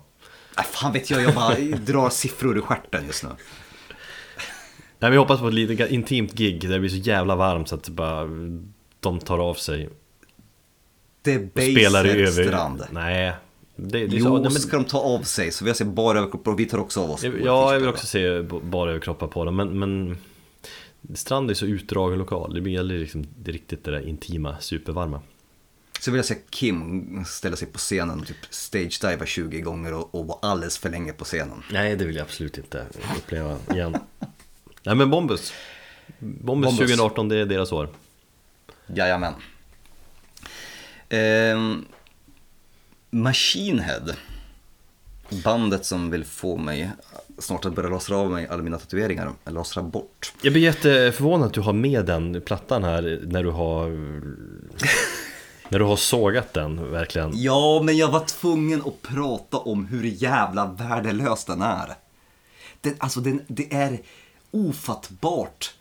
Nej, 0.57 0.65
fan 0.65 0.93
vet 0.93 1.09
jag, 1.09 1.21
jag 1.21 1.35
bara 1.35 1.55
drar 1.77 2.09
siffror 2.09 2.57
ur 2.57 2.61
stjärten 2.61 3.05
just 3.07 3.23
nu. 3.23 3.29
Nej, 4.99 5.11
vi 5.11 5.17
hoppas 5.17 5.39
på 5.39 5.47
ett 5.47 5.53
lite 5.53 5.93
intimt 5.93 6.33
gig 6.33 6.61
där 6.61 6.69
det 6.69 6.79
blir 6.79 6.89
så 6.89 6.95
jävla 6.95 7.35
varmt 7.35 7.69
så 7.69 7.75
att 7.75 7.89
bara, 7.89 8.27
de 8.99 9.19
tar 9.19 9.39
av 9.39 9.53
sig 9.53 9.89
Det 11.21 11.33
är 11.33 11.39
Baser 11.39 12.43
strand. 12.43 12.83
Nej, 12.91 13.33
det, 13.75 14.07
det 14.07 14.17
Jo, 14.17 14.25
så, 14.25 14.33
nej, 14.33 14.41
men, 14.41 14.51
ska 14.51 14.77
de 14.77 14.85
ta 14.85 14.99
av 14.99 15.21
sig, 15.21 15.51
så 15.51 15.63
vi 15.63 15.69
har 15.69 15.75
sett 15.75 15.87
bara 15.87 16.17
överkroppar 16.17 16.51
och 16.51 16.59
vi 16.59 16.65
tar 16.65 16.77
också 16.77 17.03
av 17.03 17.11
oss. 17.11 17.23
Ja, 17.23 17.73
jag 17.73 17.79
vill 17.79 17.89
också 17.89 18.05
se 18.05 18.41
bara 18.41 18.89
överkroppar 18.89 19.27
på 19.27 19.45
dem, 19.45 19.55
men, 19.55 19.79
men 19.79 20.17
Strand 21.15 21.49
är 21.51 21.53
så 21.53 21.65
utdragen 21.65 22.19
lokal, 22.19 22.53
det 22.53 22.61
blir 22.61 22.83
liksom 22.83 23.27
det 23.37 23.51
riktigt 23.51 23.83
det 23.83 23.91
där 23.91 24.07
intima, 24.07 24.59
supervarma. 24.59 25.21
Så 25.99 26.11
vill 26.11 26.17
jag 26.17 26.25
se 26.25 26.35
Kim 26.49 27.25
ställa 27.25 27.55
sig 27.55 27.67
på 27.67 27.77
scenen 27.77 28.19
och 28.19 28.27
typ 28.27 28.45
stage-diva 28.49 29.25
20 29.25 29.61
gånger 29.61 29.93
och, 29.93 30.15
och 30.15 30.27
vara 30.27 30.39
alldeles 30.41 30.77
för 30.77 30.89
länge 30.89 31.13
på 31.13 31.25
scenen. 31.25 31.63
Nej, 31.71 31.95
det 31.95 32.05
vill 32.05 32.15
jag 32.15 32.23
absolut 32.23 32.57
inte 32.57 32.85
uppleva 33.17 33.57
igen. 33.71 33.97
Nej 34.83 34.95
men 34.95 35.09
Bombus, 35.09 35.53
Bombus, 36.19 36.45
Bombus. 36.45 36.77
2018, 36.77 37.29
det 37.29 37.37
är 37.37 37.45
deras 37.45 37.71
år. 37.71 37.89
Jajamän. 38.87 39.33
Ehm, 41.09 41.85
Machine 43.09 43.79
Head. 43.79 44.15
Bandet 45.43 45.85
som 45.85 46.11
vill 46.11 46.25
få 46.25 46.57
mig 46.57 46.91
snart 47.39 47.65
att 47.65 47.75
börja 47.75 47.89
lasra 47.89 48.17
av 48.17 48.31
mig 48.31 48.47
alla 48.47 48.63
mina 48.63 48.77
tatueringar, 48.79 49.31
eller 49.45 49.55
lasra 49.57 49.83
bort. 49.83 50.33
Jag 50.41 50.53
blir 50.53 50.63
jätteförvånad 50.63 51.47
att 51.47 51.53
du 51.53 51.61
har 51.61 51.73
med 51.73 52.05
den 52.05 52.41
plattan 52.41 52.83
här 52.83 53.21
när 53.27 53.43
du 53.43 53.49
har 53.49 53.89
När 55.71 55.79
du 55.79 55.85
har 55.85 55.95
sågat 55.95 56.53
den, 56.53 56.91
verkligen. 56.91 57.31
Ja, 57.35 57.81
men 57.83 57.97
jag 57.97 58.11
var 58.11 58.25
tvungen 58.25 58.81
att 58.81 59.01
prata 59.01 59.57
om 59.57 59.85
hur 59.85 60.03
jävla 60.03 60.65
värdelös 60.65 61.45
den 61.45 61.61
är. 61.61 61.95
Den, 62.81 62.95
alltså, 62.97 63.19
den, 63.19 63.41
det 63.47 63.73
är 63.73 63.99
ofattbart 64.51 65.73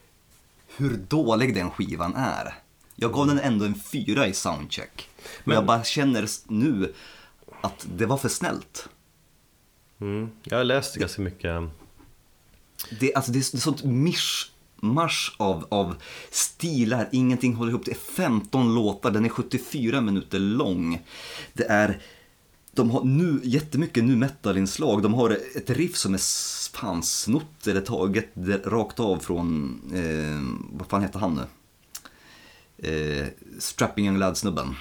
hur 0.76 0.96
dålig 1.08 1.54
den 1.54 1.70
skivan 1.70 2.14
är. 2.16 2.54
Jag 2.96 3.12
gav 3.12 3.26
den 3.26 3.38
ändå 3.38 3.64
en 3.64 3.74
fyra 3.74 4.26
i 4.26 4.32
soundcheck. 4.32 5.08
Men, 5.24 5.30
Men- 5.44 5.54
jag 5.54 5.64
bara 5.64 5.84
känner 5.84 6.26
nu 6.48 6.94
att 7.60 7.86
det 7.96 8.06
var 8.06 8.16
för 8.16 8.28
snällt. 8.28 8.88
Mm. 10.00 10.28
Jag 10.44 10.56
har 10.56 10.64
läst 10.64 10.96
ganska 10.96 11.22
mycket 11.22 11.50
Det, 13.00 13.14
alltså, 13.14 13.32
det 13.32 13.38
är 13.38 13.52
det 13.52 13.56
är 13.56 13.60
sånt 13.60 13.84
mischmasch 13.84 15.34
av, 15.36 15.66
av 15.68 15.94
stilar, 16.30 17.08
ingenting 17.12 17.54
håller 17.54 17.70
ihop. 17.70 17.84
Det 17.84 17.90
är 17.90 17.94
15 17.94 18.74
låtar, 18.74 19.10
den 19.10 19.24
är 19.24 19.28
74 19.28 20.00
minuter 20.00 20.38
lång. 20.38 21.02
Det 21.52 21.64
är, 21.64 21.98
de 22.72 22.90
har 22.90 23.04
nu 23.04 23.40
jättemycket 23.44 24.04
nu 24.04 24.16
metal-inslag. 24.16 25.02
De 25.02 25.14
har 25.14 25.30
ett 25.56 25.70
riff 25.70 25.96
som 25.96 26.14
är 26.14 26.20
fan 26.78 27.02
snott 27.02 27.66
eller 27.66 27.80
taget 27.80 28.28
det- 28.34 28.66
rakt 28.66 29.00
av 29.00 29.16
från, 29.18 29.80
eh, 29.94 30.76
vad 30.78 30.88
fan 30.88 31.02
heter 31.02 31.18
han 31.18 31.34
nu? 31.34 31.44
Eh, 32.88 33.26
Strapping 33.58 34.06
Young 34.06 34.18
Lad-snubben. 34.18 34.74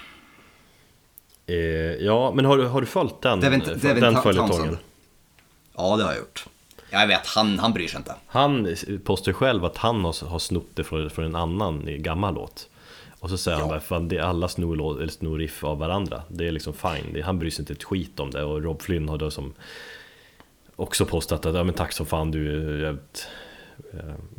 eh, 1.46 1.56
Ja, 2.06 2.34
men 2.36 2.46
har 2.46 2.58
du, 2.58 2.66
har 2.66 2.82
du 2.82 2.88
följt 2.88 3.22
den? 3.22 3.40
Devin, 3.40 3.60
Devin 3.60 4.04
den 4.04 4.22
följetongen? 4.22 4.78
Ja, 5.78 5.96
det 5.98 6.04
har 6.04 6.12
jag 6.12 6.20
gjort. 6.20 6.46
Jag 6.90 7.08
vet, 7.08 7.28
han, 7.28 7.60
han 7.60 7.74
bryr 7.74 7.88
sig 7.88 7.98
inte. 7.98 8.16
Han 8.28 8.76
påstår 9.04 9.34
själv 9.34 9.66
att 9.66 9.78
han 9.78 10.06
har, 10.06 10.28
har 10.28 10.40
snott 10.40 10.68
det 10.74 10.84
från, 10.84 11.10
från 11.10 11.26
en 11.26 11.36
annan 11.36 11.84
gammal 12.02 12.34
låt 12.34 12.70
Och 13.20 13.30
så 13.30 13.38
säger 13.38 13.58
han 13.58 13.68
Ja. 13.68 13.74
bara, 13.74 13.80
fan 13.80 14.08
det 14.08 14.18
är 14.18 14.22
alla 14.22 14.48
snor, 14.48 15.02
eller 15.02 15.12
snor 15.12 15.38
riff 15.40 15.64
av 15.64 15.78
varandra 15.80 16.22
Det 16.28 16.48
är 16.48 16.52
liksom 16.52 16.74
fine, 16.74 17.14
det, 17.14 17.22
han 17.22 17.40
bryr 17.40 17.50
sig 17.52 17.62
inte 17.62 17.74
ett 17.74 17.84
skit 17.84 18.20
om 18.20 18.32
det 18.32 18.44
Och 18.44 18.64
Rob 18.64 18.82
Flynn 18.82 19.10
har 19.10 19.18
då 19.18 19.32
som 19.32 19.54
också 20.76 21.06
postat 21.06 21.46
att 21.46 21.56
ja, 21.56 21.64
men 21.64 21.74
tack 21.76 21.92
som 21.94 22.06
fan 22.06 22.32
du 22.32 22.72
är 22.78 22.84
jävligt 22.84 23.28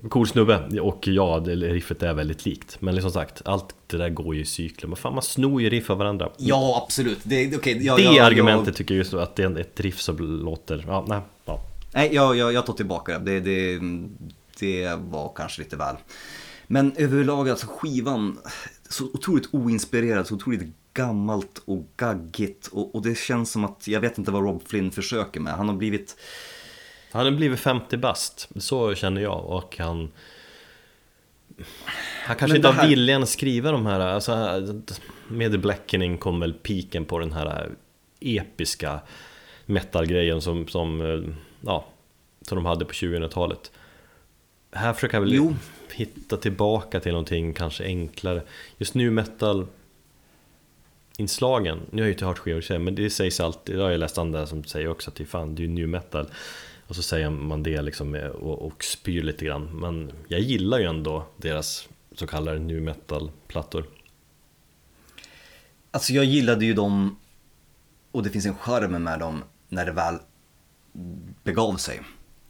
cool 0.08 0.28
snubbe 0.28 0.80
och 0.80 1.08
ja, 1.08 1.42
det, 1.44 1.54
riffet 1.54 2.02
är 2.02 2.14
väldigt 2.14 2.44
likt 2.44 2.76
Men 2.80 2.94
liksom 2.94 3.12
sagt, 3.12 3.42
allt 3.44 3.74
det 3.86 3.96
där 3.96 4.08
går 4.08 4.34
ju 4.34 4.40
i 4.40 4.44
cykler, 4.44 4.88
men 4.88 4.96
fan 4.96 5.14
man 5.14 5.22
snor 5.22 5.62
ju 5.62 5.70
riff 5.70 5.90
av 5.90 5.98
varandra 5.98 6.30
Ja, 6.36 6.82
absolut. 6.84 7.18
Det, 7.22 7.56
okay, 7.56 7.78
ja, 7.82 7.96
Det 7.96 8.02
ja, 8.02 8.24
argumentet 8.24 8.66
Jag, 8.66 8.76
tycker 8.76 8.94
jag 8.94 8.98
just 8.98 9.14
att 9.14 9.36
det 9.36 9.42
är 9.42 9.58
ett 9.58 9.80
riff 9.80 10.00
som 10.00 10.16
låter, 10.18 10.84
ja 10.86 11.04
nej, 11.08 11.20
ja. 11.44 11.60
nej, 11.94 12.10
jag, 12.12 12.36
jag, 12.36 12.52
jag 12.52 12.66
tar 12.66 12.72
tillbaka 12.72 13.18
det. 13.18 13.40
det. 13.40 13.40
Det, 13.40 13.80
det 14.60 14.96
var 14.96 15.32
kanske 15.36 15.62
lite 15.62 15.76
väl. 15.76 15.96
Men 16.66 16.92
överlag, 16.96 17.48
alltså 17.48 17.66
skivan, 17.66 18.38
så 18.88 19.04
otroligt 19.04 19.48
oinspirerad, 19.52 20.26
så 20.26 20.34
otroligt 20.34 20.62
gammalt 20.94 21.62
och 21.64 21.88
gaggigt. 21.96 22.66
Och, 22.66 22.94
och 22.94 23.02
det 23.02 23.18
känns 23.18 23.50
som 23.50 23.64
att, 23.64 23.88
jag 23.88 24.00
vet 24.00 24.18
inte 24.18 24.30
vad 24.30 24.42
Rob 24.42 24.62
Flynn 24.66 24.90
försöker 24.90 25.40
med. 25.40 25.52
Han 25.52 25.68
har 25.68 25.76
blivit... 25.76 26.16
Han 27.12 27.24
har 27.24 27.32
blivit 27.32 27.60
50 27.60 27.96
bast, 27.96 28.48
så 28.56 28.94
känner 28.94 29.20
jag 29.20 29.44
och 29.44 29.76
han 29.78 30.10
Han 32.26 32.36
kanske 32.36 32.56
inte 32.56 32.68
det 32.68 32.74
har 32.74 32.82
här- 32.82 32.88
viljan 32.88 33.22
att 33.22 33.28
skriva 33.28 33.72
de 33.72 33.86
här, 33.86 34.00
alltså 34.00 34.62
Med 35.28 35.60
Blackening 35.60 36.18
kom 36.18 36.40
väl 36.40 36.52
piken 36.54 37.04
på 37.04 37.18
den 37.18 37.32
här 37.32 37.68
episka 38.20 39.00
metal-grejen 39.66 40.40
som, 40.40 40.68
som, 40.68 41.00
ja, 41.60 41.84
som 42.42 42.56
de 42.56 42.66
hade 42.66 42.84
på 42.84 42.92
2000-talet 42.92 43.72
Här 44.72 44.92
försöker 44.92 45.14
jag 45.16 45.20
väl 45.22 45.34
Jo. 45.34 45.54
hitta 45.92 46.36
tillbaka 46.36 47.00
till 47.00 47.12
någonting 47.12 47.54
kanske 47.54 47.84
enklare. 47.84 48.42
Just 48.78 48.94
nu 48.94 49.10
metal 49.10 49.66
inslagen, 51.18 51.78
nu 51.90 51.96
har 51.96 52.00
jag 52.00 52.06
ju 52.06 52.12
inte 52.12 52.24
hört 52.24 52.38
skivor 52.38 52.78
men 52.78 52.94
det 52.94 53.10
sägs 53.10 53.40
alltid, 53.40 53.76
jag 53.76 53.82
har 53.82 53.90
ju 53.90 53.98
läst 53.98 54.18
andra 54.18 54.46
som 54.46 54.64
säger 54.64 54.88
också 54.88 55.10
att 55.10 55.16
det 55.16 55.24
är 55.24 55.26
fan, 55.26 55.54
det 55.54 55.62
är 55.62 55.66
ju 55.66 55.72
new 55.72 55.88
metal 55.88 56.26
och 56.88 56.96
så 56.96 57.02
säger 57.02 57.30
man 57.30 57.62
det 57.62 57.82
liksom 57.82 58.14
och, 58.14 58.62
och 58.62 58.84
spyr 58.84 59.22
lite 59.22 59.44
grann 59.44 59.80
Men 59.80 60.12
jag 60.28 60.40
gillar 60.40 60.78
ju 60.78 60.84
ändå 60.84 61.26
deras 61.36 61.88
så 62.14 62.26
kallade 62.26 62.58
new 62.58 62.82
metal-plattor 62.82 63.84
Alltså 65.90 66.12
jag 66.12 66.24
gillade 66.24 66.64
ju 66.64 66.74
dem, 66.74 67.18
och 68.12 68.22
det 68.22 68.30
finns 68.30 68.46
en 68.46 68.54
charm 68.54 69.04
med 69.04 69.18
dem, 69.18 69.44
när 69.68 69.86
det 69.86 69.92
väl 69.92 70.18
begav 71.42 71.76
sig. 71.76 72.00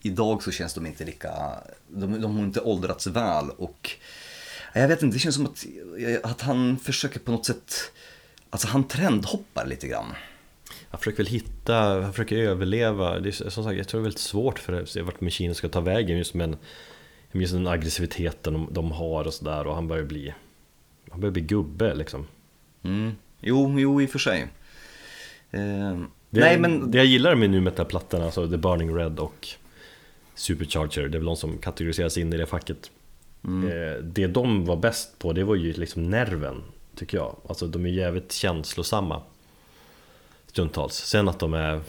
Idag 0.03 0.43
så 0.43 0.51
känns 0.51 0.75
de 0.75 0.87
inte 0.87 1.05
lika, 1.05 1.31
de, 1.89 2.21
de 2.21 2.37
har 2.37 2.45
inte 2.45 2.61
åldrats 2.61 3.07
väl 3.07 3.51
och 3.51 3.91
jag 4.75 4.89
vet 4.89 5.03
inte, 5.03 5.17
det 5.17 5.21
känns 5.21 5.35
som 5.35 5.47
att, 5.47 5.67
att 6.23 6.41
han 6.41 6.79
försöker 6.79 7.21
på 7.21 7.31
något 7.31 7.47
sätt, 7.47 7.93
alltså 8.51 8.69
han 8.69 8.89
trendhoppar 8.89 9.67
lite 9.67 9.89
grann. 9.89 10.15
Jag 10.91 11.01
försöker 11.01 11.17
väl 11.17 11.33
hitta, 11.33 11.75
jag 12.03 12.15
försöker 12.15 12.37
överleva. 12.37 13.19
Det 13.19 13.29
är 13.29 13.51
som 13.51 13.65
sagt, 13.65 13.77
jag 13.77 13.89
tror 13.89 14.01
det 14.01 14.03
är 14.03 14.05
väldigt 14.05 14.21
svårt 14.21 14.59
för 14.59 14.73
att 14.73 14.89
se 14.89 15.03
vart 15.03 15.21
Machine 15.21 15.55
ska 15.55 15.69
ta 15.69 15.81
vägen 15.81 16.19
just 16.19 16.35
med 16.35 16.45
en, 16.45 16.57
just 17.33 17.53
den 17.53 17.67
aggressiviteten 17.67 18.53
de, 18.53 18.69
de 18.71 18.93
har 18.93 19.25
och 19.25 19.35
sådär 19.35 19.67
och 19.67 19.75
han 19.75 19.89
börjar 19.89 20.05
bli 20.05 20.35
Han 21.11 21.21
börjar 21.21 21.33
bli 21.33 21.43
gubbe 21.43 21.95
liksom. 21.95 22.27
Mm. 22.83 23.13
Jo, 23.41 23.81
jo 23.81 24.03
i 24.03 24.07
och 24.07 24.11
för 24.11 24.19
sig. 24.19 24.41
Eh, 25.51 25.99
det, 26.31 26.41
nej 26.41 26.59
men, 26.59 26.91
det 26.91 26.99
jag 26.99 27.07
gillar 27.07 27.35
med 27.35 27.51
nu 27.51 27.61
metal-plattorna, 27.61 28.25
alltså 28.25 28.49
The 28.49 28.57
Burning 28.57 28.97
Red 28.97 29.19
och 29.19 29.49
Supercharger, 30.35 31.09
det 31.09 31.17
är 31.17 31.19
väl 31.19 31.27
de 31.27 31.37
som 31.37 31.59
kategoriseras 31.59 32.19
in 32.19 32.33
i 32.33 32.37
det 32.37 32.47
facket. 32.47 32.91
Eh, 33.45 34.03
Det 34.05 34.27
de 34.27 34.65
var 34.65 34.77
bäst 34.77 35.19
på, 35.19 35.33
det 35.33 35.45
var 35.45 35.55
ju 35.55 35.73
liksom 35.73 36.11
nerven, 36.11 36.63
tycker 36.95 37.17
jag. 37.17 37.37
Alltså 37.49 37.67
de 37.67 37.87
är 37.87 37.91
jävligt 37.91 38.33
känslosamma 38.33 39.23
Stundtals, 40.59 40.95
sen 40.95 41.29
att 41.29 41.39
de 41.39 41.55
är 41.55 41.81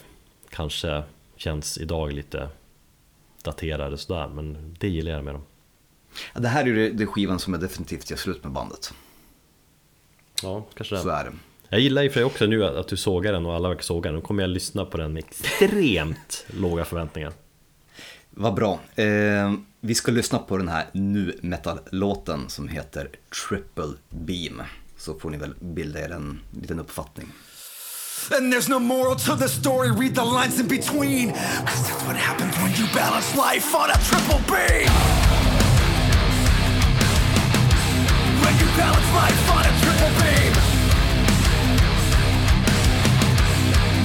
kanske 0.50 1.04
känns 1.36 1.78
idag 1.78 2.14
lite 2.14 2.50
daterade 3.44 3.98
sådär, 3.98 4.28
men 4.28 4.76
det 4.80 4.88
gillar 4.88 5.12
jag 5.12 5.24
med 5.24 5.34
dem 5.34 5.44
det 6.34 6.48
här 6.48 6.62
är 6.62 6.66
ju 6.66 6.94
det, 6.94 7.06
skivan 7.06 7.40
som 7.40 7.54
jag 7.54 7.62
definitivt 7.62 8.10
gör 8.10 8.18
slut 8.18 8.44
med 8.44 8.52
bandet. 8.52 8.94
Ja, 10.44 10.66
kanske 10.74 10.96
det 10.96 11.02
Så 11.02 11.10
är 11.10 11.24
det. 11.24 11.32
Jag 11.70 11.80
gillar 11.80 12.08
och 12.08 12.12
för 12.12 12.20
sig 12.20 12.24
också 12.24 12.46
nu 12.46 12.66
att 12.66 12.88
du 12.88 12.98
sågar 12.98 13.34
den 13.34 13.46
och 13.46 13.54
alla 13.54 13.70
verkar 13.70 13.84
såga 13.84 14.10
den, 14.10 14.16
nu 14.16 14.22
kommer 14.22 14.44
jag 14.44 14.50
lyssna 14.50 14.86
på 14.86 14.98
den 14.98 15.14
med 15.14 15.24
extremt 15.24 16.46
låga 16.60 16.86
förväntningar 16.86 17.34
Vad 18.30 18.54
bra. 18.54 18.80
Eh, 18.96 19.54
vi 19.80 19.96
ska 19.96 20.12
lyssna 20.12 20.40
på 20.40 20.58
den 20.58 20.68
här 20.68 20.86
nu 20.92 21.40
metal-låten 21.42 22.50
som 22.50 22.68
heter 22.68 23.10
Triple 23.48 23.94
Beam. 24.10 24.62
Så 24.98 25.20
får 25.20 25.30
ni 25.30 25.38
väl 25.38 25.54
bilda 25.60 26.00
er 26.00 26.10
en 26.10 26.40
liten 26.62 26.80
uppfattning. 26.80 27.28
And 28.32 28.54
there's 28.54 28.70
no 28.70 28.80
moral 28.80 29.16
to 29.16 29.36
the 29.36 29.48
story, 29.48 29.92
read 29.92 30.14
the 30.14 30.24
lines 30.24 30.60
in 30.60 30.68
between. 30.68 31.32
Cause 31.34 31.82
that's 31.88 32.04
what 32.06 32.16
happens 32.16 32.54
when 32.62 32.72
you 32.78 32.86
balance 32.94 33.36
life 33.36 33.74
on 33.74 33.90
a 33.90 33.98
triple 34.06 34.38
beam. 34.46 34.86
When 38.44 38.54
you 38.62 38.68
balance 38.78 39.10
life 39.18 39.44
on 39.50 39.64
a 39.66 39.74
triple 39.82 40.14
beam. 40.22 40.54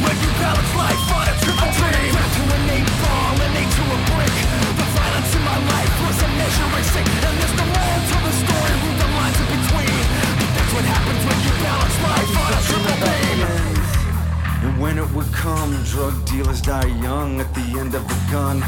When 0.00 0.16
you 0.24 0.30
balance 0.40 0.72
life 0.72 1.04
on 1.20 1.24
a 1.28 1.34
triple 1.44 1.72
beam. 1.84 2.12
to 2.16 2.42
an 2.48 2.64
eight 2.80 2.90
ball, 3.04 3.34
an 3.44 3.52
eight 3.60 3.72
to 3.76 3.84
a 3.92 3.98
brick. 4.08 4.36
The 4.78 4.86
violence 4.96 5.32
in 5.36 5.42
my 5.44 5.58
life 5.68 5.94
was 6.00 6.16
a 6.16 6.28
measuring 6.32 6.86
stick. 6.88 7.06
And 7.28 7.34
there's 7.36 7.56
no 7.60 7.66
moral 7.68 8.02
to 8.08 8.16
the 8.24 8.34
story, 8.40 8.72
read 8.88 8.96
the 9.04 9.10
lines 9.20 9.36
in 9.36 9.48
between. 9.52 10.00
But 10.40 10.50
that's 10.56 10.72
what 10.72 10.84
happens 10.88 11.20
when 11.28 11.38
you 11.44 11.52
balance 11.60 11.96
life 12.08 12.32
on 12.40 12.50
a 12.56 12.60
triple 12.64 12.98
beam. 13.04 13.83
And 14.64 14.80
when 14.80 14.96
it 14.96 15.10
would 15.12 15.30
come, 15.30 15.70
drug 15.84 16.24
dealers 16.24 16.62
die 16.62 16.86
young 17.02 17.38
at 17.38 17.52
the 17.54 17.78
end 17.78 17.94
of 17.94 18.08
the 18.08 18.18
gun. 18.32 18.62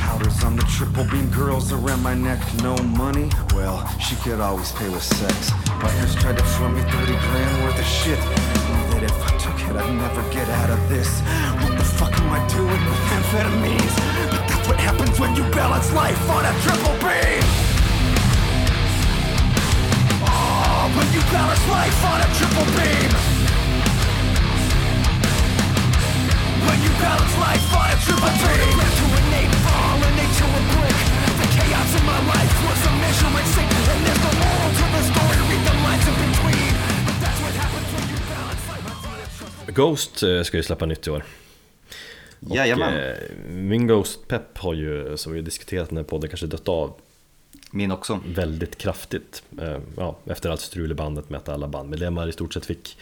Powders 0.00 0.42
on 0.44 0.56
the 0.56 0.62
triple 0.62 1.04
beam, 1.04 1.28
girls 1.28 1.72
around 1.72 2.02
my 2.02 2.14
neck, 2.14 2.40
no 2.62 2.74
money. 2.96 3.28
Well, 3.52 3.86
she 3.98 4.16
could 4.16 4.40
always 4.40 4.72
pay 4.72 4.88
with 4.88 5.02
sex. 5.02 5.50
Bikers 5.76 6.18
tried 6.18 6.38
to 6.38 6.44
throw 6.56 6.70
me 6.70 6.80
30 6.80 7.12
grand 7.12 7.64
worth 7.64 7.78
of 7.78 7.84
shit. 7.84 8.18
Knew 8.18 8.84
that 8.96 9.02
if 9.04 9.12
I 9.12 9.30
took 9.36 9.58
it, 9.68 9.76
I'd 9.76 9.92
never 9.92 10.22
get 10.32 10.48
out 10.48 10.70
of 10.70 10.80
this. 10.88 11.20
What 11.60 11.76
the 11.76 11.84
fuck 11.84 12.18
am 12.18 12.32
I 12.32 12.40
doing 12.48 12.82
with 12.88 13.02
amphetamines? 13.12 13.94
But 14.32 14.48
that's 14.48 14.66
what 14.68 14.80
happens 14.80 15.20
when 15.20 15.36
you 15.36 15.44
balance 15.52 15.92
life 15.92 16.30
on 16.30 16.46
a 16.48 16.52
triple 16.64 16.96
beam. 17.04 17.44
Oh, 20.24 20.88
when 20.96 21.08
you 21.12 21.20
balance 21.28 21.64
life 21.68 22.00
on 22.08 22.18
a 22.24 22.28
triple 22.40 22.68
beam. 22.72 23.41
When 26.66 26.78
you 26.84 26.92
balance 27.04 27.34
life 27.46 27.64
on 27.80 27.86
a 27.94 27.96
triple 28.04 28.32
beam 28.42 28.78
To 28.98 29.04
an 29.18 29.26
eight 29.40 29.54
ball, 29.66 29.98
an 30.08 30.14
eight 30.22 30.34
to 30.40 30.46
a 30.58 30.62
brick 30.72 30.98
The 31.40 31.46
chaos 31.56 31.90
in 31.98 32.04
my 32.12 32.20
life 32.34 32.54
was 32.66 32.80
a 32.90 32.92
measuring 33.02 33.48
stick 33.52 33.70
And 33.92 34.00
there's 34.06 34.22
no 34.26 34.30
moral 34.42 34.70
to 34.78 34.84
the 34.94 35.02
story, 35.10 35.38
read 35.50 35.62
the 35.68 35.74
lines 35.86 36.04
in 36.10 36.16
between 36.26 36.72
But 37.06 37.16
that's 37.24 37.40
what 37.44 37.54
happens 37.62 37.88
when 37.94 38.04
you 38.12 38.18
balance 38.32 38.64
life 38.72 38.84
on 39.10 39.16
a 39.24 39.26
triple 39.64 39.74
Ghost 39.74 40.22
eh, 40.22 40.42
ska 40.42 40.56
ju 40.56 40.62
släppa 40.62 40.86
nytt 40.86 41.06
i 41.06 41.10
år 41.10 41.24
Och, 42.48 42.56
Jajamän. 42.56 42.94
eh, 42.98 43.14
min 43.48 43.86
Ghost-pepp 43.86 44.58
har 44.58 44.74
ju, 44.74 45.16
som 45.16 45.32
vi 45.32 45.40
diskuterat 45.42 45.90
här 45.92 46.02
podden, 46.02 46.28
kanske 46.30 46.46
dött 46.46 46.68
av 46.68 46.92
Min 47.70 47.92
också. 47.92 48.20
väldigt 48.26 48.78
kraftigt 48.78 49.42
eh, 49.60 49.78
ja, 49.96 50.16
Efter 50.26 50.50
allt 50.50 50.60
strul 50.60 50.90
i 50.90 50.94
bandet 50.94 51.30
med 51.30 51.38
att 51.38 51.48
alla 51.48 51.68
bandmedlemmar 51.68 52.28
i 52.28 52.32
stort 52.32 52.54
sett 52.54 52.66
fick 52.66 52.96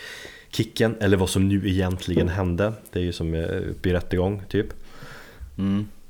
kicken 0.51 0.97
Eller 1.01 1.17
vad 1.17 1.31
som 1.31 1.49
nu 1.49 1.69
egentligen 1.69 2.29
hände. 2.29 2.73
Det 2.93 2.99
är 2.99 3.03
ju 3.03 3.13
som 3.13 3.35
eh, 3.35 3.71
uppe 3.71 3.89
i 3.89 3.93
rättegång 3.93 4.43
typ. 4.49 4.67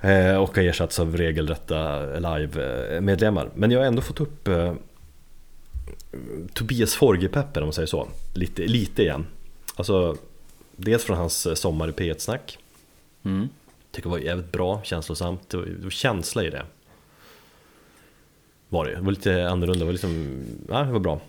Eh, 0.01 0.37
Och 0.37 0.57
har 0.57 0.63
ersatts 0.63 0.99
av 1.01 1.17
regelrätta 1.17 2.03
live-medlemmar. 2.19 3.51
Men 3.55 3.71
jag 3.71 3.79
har 3.81 3.87
ändå 3.87 4.03
fått 4.03 4.21
upp 4.21 4.49
eh, 4.49 4.75
Tobias 6.53 6.95
Forge-peppen 6.95 7.63
om 7.63 7.67
man 7.67 7.73
säger 7.73 7.87
så. 7.87 8.09
Lite, 8.35 8.63
lite 8.63 9.03
igen. 9.03 9.27
Alltså 9.77 10.17
Dels 10.77 11.05
från 11.05 11.17
hans 11.17 11.47
eh, 11.47 11.55
sommar 11.55 11.89
i 11.89 11.93
P1-snack 11.93 12.59
Mm. 13.23 13.49
Tycker 13.91 14.09
det 14.09 14.13
var 14.13 14.19
jävligt 14.19 14.53
bra, 14.53 14.81
känslosamt, 14.85 15.49
det 15.51 15.57
var, 15.57 15.65
det 15.65 15.83
var 15.85 15.91
känsla 15.91 16.45
i 16.45 16.51
det. 16.51 16.63
Var 18.69 18.85
det, 18.85 18.95
det 18.95 19.01
var 19.01 19.11
lite 19.11 19.49
annorlunda, 19.49 19.79
det 19.79 19.85
var 19.85 19.93
liksom, 19.93 20.43
ja 20.69 20.83
det 20.83 20.93
var 20.93 21.01
bra 21.01 21.21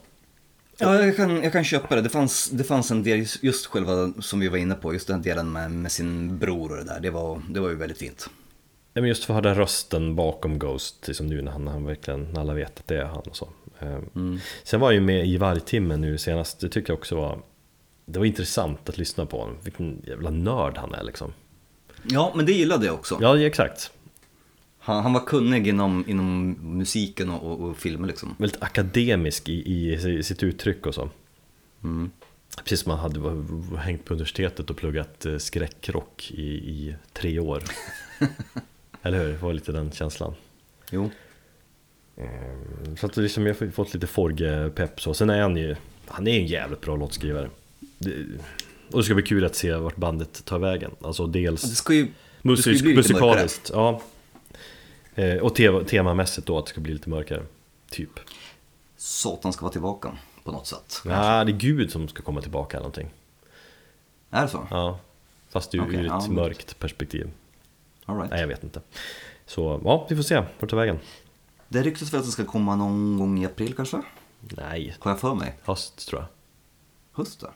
Ja, 0.81 1.03
jag 1.05 1.15
kan, 1.15 1.43
jag 1.43 1.51
kan 1.51 1.63
köpa 1.63 1.95
det. 1.95 2.01
Det 2.01 2.09
fanns, 2.09 2.49
det 2.49 2.63
fanns 2.63 2.91
en 2.91 3.03
del, 3.03 3.25
just- 3.41 3.65
själva 3.65 4.13
som 4.19 4.39
vi 4.39 4.47
var 4.47 4.57
inne 4.57 4.75
på, 4.75 4.93
just 4.93 5.07
den 5.07 5.21
delen 5.21 5.51
med, 5.51 5.71
med 5.71 5.91
sin 5.91 6.37
bror 6.37 6.71
och 6.71 6.77
det 6.77 6.83
där. 6.83 6.99
Det 6.99 7.09
var, 7.09 7.41
det 7.49 7.59
var 7.59 7.69
ju 7.69 7.75
väldigt 7.75 7.97
fint. 7.97 8.29
Ja, 8.93 9.01
men 9.01 9.07
just 9.09 9.23
för 9.25 9.33
att 9.37 9.43
höra 9.45 9.55
rösten 9.55 10.15
bakom 10.15 10.59
Ghost, 10.59 11.07
liksom 11.07 11.27
nu 11.27 11.41
när 11.41 11.51
han, 11.51 11.67
han 11.67 11.85
verkligen, 11.85 12.23
när 12.33 12.41
alla 12.41 12.53
vet 12.53 12.79
att 12.79 12.87
det 12.87 12.97
är 12.97 13.05
han 13.05 13.17
och 13.17 13.35
så 13.35 13.47
Eh, 13.79 13.99
Sen 14.63 14.79
var 14.79 14.87
jag 14.87 14.93
ju 14.93 15.01
med 15.01 15.27
i 15.27 15.37
Vargtimmen 15.37 16.01
nu 16.01 16.17
senast, 16.17 16.59
det 16.59 16.69
tycker 16.69 16.93
jag 16.93 16.99
också 16.99 17.15
var 17.15 17.39
Det 18.05 18.19
var 18.19 18.25
intressant 18.25 18.89
att 18.89 18.97
lyssna 18.97 19.25
på 19.25 19.39
honom, 19.39 19.57
vilken 19.63 20.01
jävla 20.07 20.29
nörd 20.29 20.77
han 20.77 20.93
är 20.93 21.03
liksom 21.03 21.33
Ja, 22.03 22.33
men 22.35 22.45
det 22.45 22.51
gillade 22.51 22.85
jag 22.85 22.95
också. 22.95 23.17
Ja, 23.21 23.39
exakt 23.39 23.91
Han, 24.83 25.03
han 25.03 25.13
var 25.13 25.25
kunnig 25.25 25.67
inom, 25.67 26.03
inom 26.07 26.49
musiken 26.61 27.29
och, 27.29 27.51
och, 27.51 27.69
och 27.69 27.77
filmer 27.77 28.07
liksom. 28.07 28.35
Väldigt 28.37 28.63
akademisk 28.63 29.49
i, 29.49 29.93
i 29.93 30.23
sitt 30.23 30.43
uttryck 30.43 30.85
och 30.85 30.95
så 30.95 31.09
Precis 32.63 32.79
som 32.79 32.89
man 32.89 32.99
hade 32.99 33.19
hängt 33.77 34.05
på 34.05 34.13
universitetet 34.13 34.69
och 34.69 34.77
pluggat 34.77 35.25
eh, 35.25 35.37
skräckrock 35.37 36.31
i, 36.31 36.41
i 36.51 36.95
tre 37.13 37.39
år. 37.39 37.63
Eller 39.01 39.17
hur? 39.23 39.27
Det 39.27 39.37
var 39.37 39.53
lite 39.53 39.71
den 39.71 39.91
känslan. 39.91 40.33
Jo. 40.91 41.09
Eh, 42.17 42.95
Så 42.99 43.05
att 43.05 43.17
liksom, 43.17 43.45
jag 43.45 43.55
har 43.55 43.71
fått 43.71 43.93
lite 43.93 44.07
Forge-pepp 44.07 45.01
så. 45.01 45.13
Sen 45.13 45.29
är 45.29 45.41
han 45.41 45.57
ju, 45.57 45.75
han 46.07 46.27
är 46.27 46.39
en 46.39 46.45
jävligt 46.45 46.81
bra 46.81 46.95
låtskrivare. 46.95 47.49
Det, 47.97 48.13
och 48.91 48.97
det 48.99 49.03
ska 49.03 49.13
bli 49.13 49.23
kul 49.23 49.45
att 49.45 49.55
se 49.55 49.75
vart 49.75 49.95
bandet 49.95 50.45
tar 50.45 50.59
vägen. 50.59 50.91
Alltså 51.01 51.27
dels 51.27 51.77
ska 51.77 51.93
ju, 51.93 51.99
ju 51.99 52.07
musikaliskt, 52.43 53.69
ja. 53.73 54.01
Eh, 55.15 55.37
Och 55.37 55.55
te- 55.55 55.83
temamässigt 55.83 56.47
då, 56.47 56.57
att 56.57 56.65
det 56.65 56.69
ska 56.69 56.81
bli 56.81 56.93
lite 56.93 57.09
mörkare. 57.09 57.43
Typ. 57.89 58.19
Satan 58.97 59.53
ska 59.53 59.61
vara 59.61 59.71
tillbaka 59.71 60.17
på 60.43 60.51
något 60.51 60.67
sätt. 60.67 61.01
Ja, 61.05 61.43
det 61.43 61.51
är 61.51 61.57
Gud 61.57 61.91
som 61.91 62.07
ska 62.07 62.23
komma 62.23 62.41
tillbaka 62.41 62.77
eller 62.77 62.83
någonting. 62.83 63.09
Är 64.29 64.41
det 64.41 64.47
så? 64.47 64.67
Ja, 64.71 64.99
fast 65.49 65.75
ur, 65.75 65.81
Okej, 65.81 65.93
ur 65.95 65.99
ett 65.99 66.05
ja, 66.07 66.21
men- 66.27 66.35
mörkt 66.35 66.79
perspektiv. 66.79 67.29
All 68.05 68.17
right. 68.17 68.31
Nej, 68.31 68.39
jag 68.41 68.47
vet 68.47 68.63
inte. 68.63 68.81
Så 69.45 69.81
ja, 69.83 70.05
vi 70.09 70.15
får 70.15 70.23
se 70.23 70.43
vart 70.59 70.69
tar 70.69 70.77
vägen. 70.77 70.99
Det 71.67 71.81
ryktas 71.83 72.13
väl 72.13 72.19
att 72.19 72.25
det 72.25 72.31
ska 72.31 72.45
komma 72.45 72.75
någon 72.75 73.17
gång 73.19 73.39
i 73.43 73.45
april 73.45 73.73
kanske? 73.75 74.01
Nej, 74.39 74.95
Har 74.99 75.11
jag 75.11 75.19
för 75.19 75.35
mig? 75.35 75.57
höst 75.63 76.07
tror 76.07 76.21
jag. 76.21 76.27
Höst 77.23 77.39
då? 77.39 77.47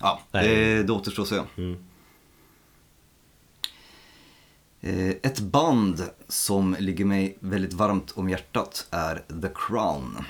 Ja, 0.00 0.20
Nej. 0.30 0.48
det, 0.48 0.82
det 0.82 0.92
återstår 0.92 1.22
att 1.22 1.28
se. 1.28 1.40
Mm. 1.56 1.84
Eh, 4.84 5.08
ett 5.08 5.40
band 5.40 6.10
som 6.28 6.76
ligger 6.78 7.04
mig 7.04 7.36
väldigt 7.40 7.72
varmt 7.72 8.12
om 8.14 8.28
hjärtat 8.28 8.86
är 8.90 9.14
The 9.42 9.48
Crown. 9.54 10.24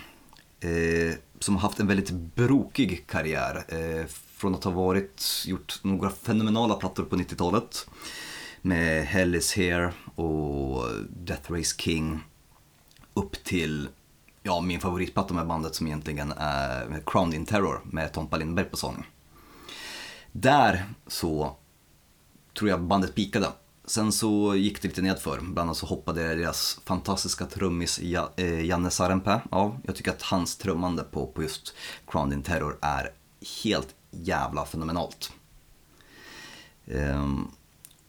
Eh, 0.61 1.15
som 1.39 1.57
har 1.57 1.63
haft 1.63 1.81
en 1.81 1.87
väldigt 1.87 2.11
brokig 2.11 3.07
karriär. 3.07 3.65
Eh, 3.69 4.07
från 4.07 4.55
att 4.55 4.65
ha 4.65 4.71
varit, 4.71 5.45
gjort 5.47 5.81
några 5.83 6.11
fenomenala 6.11 6.75
plattor 6.75 7.05
på 7.05 7.17
90-talet. 7.17 7.87
Med 8.63 9.05
Hell 9.05 9.35
is 9.35 9.53
here 9.53 9.93
och 10.15 10.85
Death 11.09 11.53
Race 11.53 11.75
King. 11.79 12.21
Upp 13.15 13.45
till 13.45 13.89
ja, 14.43 14.61
min 14.61 14.81
favoritplatta 14.81 15.35
med 15.35 15.47
bandet 15.47 15.75
som 15.75 15.87
egentligen 15.87 16.33
är 16.37 17.03
Crowned 17.07 17.35
in 17.35 17.47
Terror 17.47 17.81
med 17.85 18.13
Tompa 18.13 18.37
Lindberg 18.37 18.67
på 18.67 18.77
sång. 18.77 19.07
Där 20.33 20.85
så 21.07 21.57
tror 22.59 22.71
jag 22.71 22.83
bandet 22.83 23.15
pikade. 23.15 23.49
Sen 23.85 24.13
så 24.13 24.55
gick 24.55 24.83
det 24.83 24.89
lite 24.89 25.03
nedför. 25.03 25.39
Bland 25.41 25.59
annat 25.59 25.77
så 25.77 25.87
hoppade 25.87 26.35
deras 26.35 26.81
fantastiska 26.85 27.47
trummis 27.47 28.01
Ja- 28.01 28.31
eh, 28.37 28.65
Janne 28.65 28.91
Sarenpää 28.91 29.43
av. 29.51 29.79
Jag 29.85 29.97
tycker 29.97 30.11
att 30.11 30.23
hans 30.23 30.57
trummande 30.57 31.03
på, 31.03 31.27
på 31.27 31.43
just 31.43 31.75
Crowned 32.07 32.33
in 32.39 32.43
Terror 32.43 32.79
är 32.83 33.11
helt 33.65 33.95
jävla 34.11 34.65
fenomenalt. 34.65 35.33
Ehm, 36.87 37.49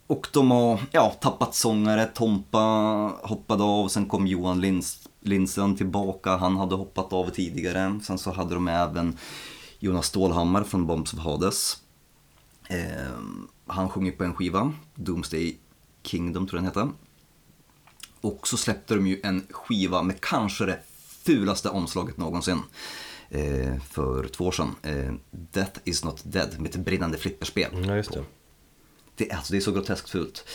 och 0.07 0.27
de 0.33 0.51
har 0.51 0.79
ja, 0.91 1.09
tappat 1.21 1.55
sångare, 1.55 2.05
Tompa 2.05 2.59
hoppade 3.23 3.63
av, 3.63 3.87
sen 3.87 4.05
kom 4.05 4.27
Johan 4.27 4.61
Lindström 5.21 5.75
tillbaka, 5.75 6.35
han 6.37 6.57
hade 6.57 6.75
hoppat 6.75 7.13
av 7.13 7.29
tidigare. 7.29 7.99
Sen 8.03 8.17
så 8.17 8.31
hade 8.31 8.55
de 8.55 8.67
även 8.67 9.17
Jonas 9.79 10.05
Stålhammar 10.05 10.63
från 10.63 10.87
Bombs 10.87 11.13
of 11.13 11.19
Hades. 11.19 11.77
Ehm, 12.69 13.47
han 13.67 13.89
sjunger 13.89 14.11
på 14.11 14.23
en 14.23 14.33
skiva, 14.33 14.73
Doomsday 14.95 15.57
Kingdom 16.03 16.47
tror 16.47 16.57
jag 16.63 16.73
den 16.73 16.83
heter. 16.83 16.97
Och 18.21 18.47
så 18.47 18.57
släppte 18.57 18.95
de 18.95 19.07
ju 19.07 19.19
en 19.23 19.47
skiva 19.49 20.03
med 20.03 20.21
kanske 20.21 20.65
det 20.65 20.79
fulaste 21.23 21.69
omslaget 21.69 22.17
någonsin. 22.17 22.59
Eh, 23.29 23.81
för 23.91 24.27
två 24.27 24.45
år 24.45 24.51
sedan. 24.51 24.75
Eh, 24.81 25.13
Death 25.31 25.79
is 25.83 26.03
not 26.03 26.21
dead 26.25 26.59
med 26.59 26.69
ett 26.75 26.85
brinnande 26.85 27.17
flipperspel. 27.17 27.85
Ja, 27.87 27.95
just 27.95 28.11
det. 28.13 28.23
Det, 29.15 29.31
är- 29.31 29.35
alltså, 29.35 29.51
det 29.53 29.57
är 29.57 29.61
så 29.61 29.71
groteskt 29.71 30.09
fult. 30.09 30.45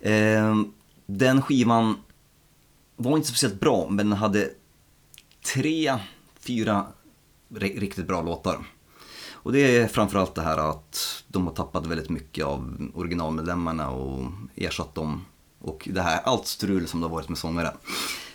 Eh, 0.00 0.62
den 1.06 1.42
skivan 1.42 1.94
var 2.96 3.16
inte 3.16 3.28
speciellt 3.28 3.60
bra, 3.60 3.88
men 3.90 4.10
den 4.10 4.18
hade 4.18 4.50
tre, 5.54 5.98
fyra 6.40 6.86
ri- 7.48 7.80
riktigt 7.80 8.06
bra 8.06 8.22
låtar. 8.22 8.66
Och 9.42 9.52
det 9.52 9.76
är 9.76 9.88
framförallt 9.88 10.34
det 10.34 10.42
här 10.42 10.70
att 10.70 11.24
de 11.28 11.46
har 11.46 11.54
tappat 11.54 11.86
väldigt 11.86 12.10
mycket 12.10 12.44
av 12.44 12.90
originalmedlemmarna 12.94 13.90
och 13.90 14.30
ersatt 14.54 14.94
dem. 14.94 15.24
Och 15.58 15.88
det 15.92 16.02
här, 16.02 16.20
allt 16.24 16.46
strul 16.46 16.86
som 16.88 17.00
det 17.00 17.06
har 17.06 17.14
varit 17.14 17.28
med 17.28 17.38
sångare. 17.38 17.72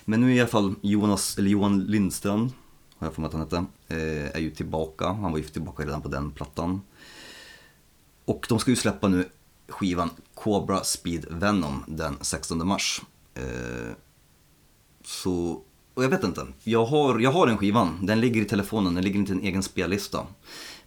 Men 0.05 0.21
nu 0.21 0.35
i 0.35 0.39
alla 0.39 0.49
fall 0.49 0.75
Jonas, 0.81 1.38
eller 1.38 1.49
Johan 1.49 1.79
Lindström, 1.79 2.51
har 2.97 3.07
jag 3.07 3.13
för 3.13 3.21
mig 3.21 3.27
att 3.27 3.34
han 3.34 3.41
hette, 3.41 3.65
eh, 3.88 4.35
är 4.35 4.39
ju 4.39 4.51
tillbaka. 4.51 5.07
Han 5.07 5.31
var 5.31 5.38
ju 5.38 5.43
tillbaka 5.43 5.84
redan 5.84 6.01
på 6.01 6.07
den 6.07 6.31
plattan. 6.31 6.81
Och 8.25 8.45
de 8.49 8.59
ska 8.59 8.71
ju 8.71 8.75
släppa 8.75 9.07
nu 9.07 9.29
skivan 9.67 10.09
Cobra 10.34 10.84
Speed 10.84 11.25
Venom 11.29 11.84
den 11.88 12.17
16 12.21 12.67
mars. 12.67 13.01
Eh, 13.34 13.93
så, 15.03 15.61
och 15.93 16.03
jag 16.03 16.09
vet 16.09 16.23
inte. 16.23 16.47
Jag 16.63 16.85
har, 16.85 17.19
jag 17.19 17.31
har 17.31 17.47
den 17.47 17.57
skivan, 17.57 18.05
den 18.05 18.21
ligger 18.21 18.41
i 18.41 18.45
telefonen, 18.45 18.95
den 18.95 19.03
ligger 19.03 19.19
inte 19.19 19.31
i 19.31 19.35
en 19.35 19.43
egen 19.43 19.63
spellista. 19.63 20.27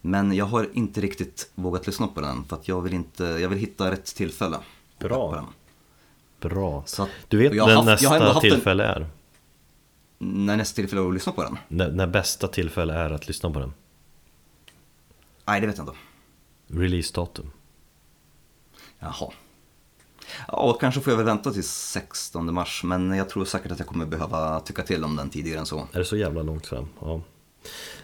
Men 0.01 0.33
jag 0.33 0.45
har 0.45 0.69
inte 0.73 1.01
riktigt 1.01 1.51
vågat 1.55 1.87
lyssna 1.87 2.07
på 2.09 2.21
den 2.21 2.45
för 2.45 2.57
att 2.57 2.69
jag 2.69 2.81
vill 2.81 2.93
inte, 2.95 3.25
jag 3.25 3.49
vill 3.49 3.59
hitta 3.59 3.91
rätt 3.91 4.15
tillfälle. 4.15 4.57
Bra. 4.99 5.49
Bra. 6.41 6.85
Att- 6.99 7.09
Du 7.29 7.39
vet 7.39 7.53
när 7.53 7.75
haft- 7.75 7.87
nästa 7.87 8.09
haft 8.19 8.35
en- 8.45 8.51
tillfälle 8.51 8.85
är? 8.85 9.07
När 10.19 10.57
nästa 10.57 10.77
tillfälle 10.77 11.09
att 11.09 11.15
lyssna 11.15 11.33
på 11.33 11.43
den? 11.43 11.59
När, 11.69 11.91
när 11.93 12.07
bästa 12.07 12.49
tillfälle 12.49 12.95
är 12.95 13.11
att 13.11 13.29
lyssna 13.29 13.51
på 13.51 13.59
den? 13.61 13.73
Nej, 15.47 15.61
det 15.61 15.67
vet 15.67 15.77
jag 15.79 15.85
inte. 15.89 15.99
Releasedatum? 16.67 17.51
Jaha. 18.99 19.33
Ja, 20.49 20.73
kanske 20.81 21.01
får 21.01 21.11
jag 21.11 21.17
väl 21.17 21.27
vänta 21.27 21.51
till 21.53 21.65
16 21.69 22.55
mars, 22.55 22.83
men 22.85 23.11
jag 23.17 23.29
tror 23.29 23.45
säkert 23.45 23.73
att 23.73 23.79
jag 23.79 23.89
kommer 23.89 24.07
behöva 24.07 24.61
tycka 24.61 24.83
till 24.83 25.05
om 25.05 25.17
den 25.17 25.31
tidigare 25.31 25.59
än 25.61 25.67
så. 25.67 25.89
Är 25.93 25.99
det 25.99 26.05
så 26.05 26.17
jävla 26.17 26.43
långt 26.43 26.67
fram? 26.67 26.89
Ja. 27.01 27.21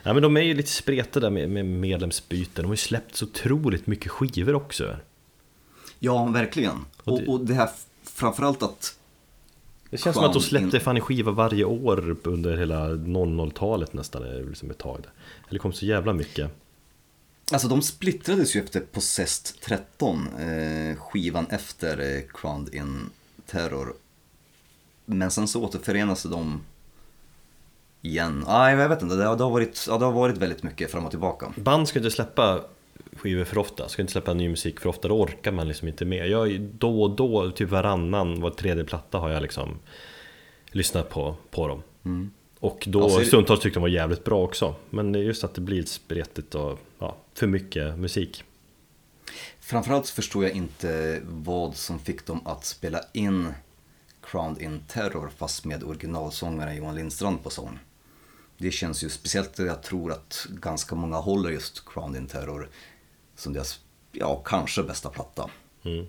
Ja 0.03 0.12
men 0.12 0.23
de 0.23 0.37
är 0.37 0.41
ju 0.41 0.55
lite 0.55 0.70
spretade 0.70 1.27
där 1.27 1.31
med, 1.31 1.51
med 1.51 1.65
medlemsbyten. 1.66 2.62
De 2.62 2.66
har 2.66 2.73
ju 2.73 2.77
släppt 2.77 3.16
så 3.16 3.24
otroligt 3.24 3.87
mycket 3.87 4.11
skivor 4.12 4.55
också. 4.55 4.97
Ja, 5.99 6.24
verkligen. 6.27 6.85
Och 7.05 7.12
Och 7.12 7.20
det- 7.20 7.27
och 7.27 7.41
det 7.41 7.55
här 7.55 7.70
fråmframförallt 8.05 8.62
att 8.62 8.99
Det 9.91 9.99
känns 9.99 10.16
som 10.16 10.24
att 10.24 10.33
de 10.33 10.43
släppte 10.43 10.77
in- 10.77 10.83
fan 10.83 10.97
en 10.97 11.03
skiva 11.03 11.31
varje 11.33 11.65
år 11.65 12.16
under 12.23 12.57
hela 12.57 12.89
00-talet 12.89 13.93
nästan, 13.93 14.23
liksom 14.49 14.70
ett 14.70 14.78
tag. 14.78 15.01
Där. 15.03 15.11
Eller 15.49 15.59
kom 15.59 15.73
så 15.73 15.87
jävla 15.87 16.12
mycket. 16.12 16.51
Alltså 17.53 17.69
de 17.69 17.83
splittrades 17.83 18.57
ju 18.57 18.61
efter 18.61 18.81
Possessed 18.81 19.61
13, 19.61 20.28
eh, 20.39 20.97
skivan 20.97 21.47
efter 21.51 22.16
eh, 22.16 22.23
Crowned 22.41 22.74
in 22.74 23.11
Terror. 23.47 23.93
Men 25.05 25.31
sen 25.31 25.49
så 25.49 25.62
återförenas 25.65 26.23
de 26.23 26.61
igen. 28.07 28.45
Nej, 28.47 28.77
jag 28.77 28.89
vet 28.89 29.03
inte, 29.03 29.15
det 29.16 29.24
har, 29.24 29.37
det, 29.37 29.43
har 29.45 29.51
varit, 29.51 29.87
ja, 29.89 29.99
det 29.99 30.05
har 30.05 30.12
varit 30.12 30.37
väldigt 30.37 30.62
mycket 30.62 30.91
fram 30.91 31.05
och 31.05 31.11
tillbaka. 31.11 31.53
Band 31.57 31.89
ska 31.89 31.99
inte 31.99 32.11
släppa 32.11 32.61
skivor 33.16 33.45
för 33.45 33.59
ofta, 33.59 33.89
ska 33.89 34.03
inte 34.03 34.12
släppa 34.12 34.35
ny 34.35 34.49
musik 34.49 34.81
för 34.81 34.89
ofta, 34.89 35.09
då 35.09 35.20
orkar 35.23 35.53
man 35.53 35.69
liksom 35.69 35.89
inte 35.89 36.05
med. 36.05 36.28
Jag 36.28 36.61
då 36.61 37.03
och 37.03 37.11
då, 37.11 37.51
typ 37.51 37.70
varannan, 37.70 38.41
var 38.41 38.51
tredje 38.51 38.85
platta 38.85 39.19
har 39.19 39.31
jag 39.31 39.43
liksom 39.43 39.78
lyssnat 40.70 41.09
på, 41.11 41.37
på 41.51 41.69
dem. 41.69 41.83
Och 42.61 42.85
då 42.87 43.01
Ja, 43.01 43.09
så 43.09 43.16
är 43.16 43.20
det- 43.20 43.27
stundtals 43.27 43.61
tyckte 43.61 43.77
de 43.78 43.83
var 43.83 43.89
jävligt 43.89 44.24
bra 44.24 44.43
också. 44.45 44.74
Men 44.91 45.15
just 45.15 45.45
att 45.45 45.55
det 45.55 45.61
blir 45.61 45.85
spretigt 45.85 46.55
och 46.55 46.78
ja, 46.99 47.16
för 47.35 47.47
mycket 47.47 47.99
musik. 47.99 48.45
Framförallt 49.61 50.09
förstår 50.09 50.45
jag 50.45 50.53
inte 50.53 51.20
vad 51.24 51.77
som 51.77 51.99
fick 51.99 52.27
dem 52.27 52.41
att 52.47 52.65
spela 52.65 53.01
in 53.12 53.49
Crowned 54.23 54.62
in 54.62 54.81
Terror 54.89 55.31
fast 55.37 55.65
med 55.65 55.85
originalsångaren 55.85 56.77
Johan 56.77 56.95
Lindstrand 56.95 57.43
på 57.45 57.51
sång. 57.51 57.78
Det 58.59 58.70
känns 58.70 59.05
ju 59.05 59.09
speciellt, 59.09 59.59
jag 59.59 59.83
tror 59.83 60.12
att 60.12 60.47
ganska 60.51 60.95
många 60.95 61.16
håller 61.16 61.51
just 61.51 61.89
Crowned 61.89 62.23
in 62.23 62.28
Terror 62.28 62.69
som 63.37 63.53
deras, 63.53 63.81
ja, 64.12 64.43
kanske 64.45 64.83
bästa 64.83 65.11
platta. 65.11 65.51
Mm. 65.85 66.07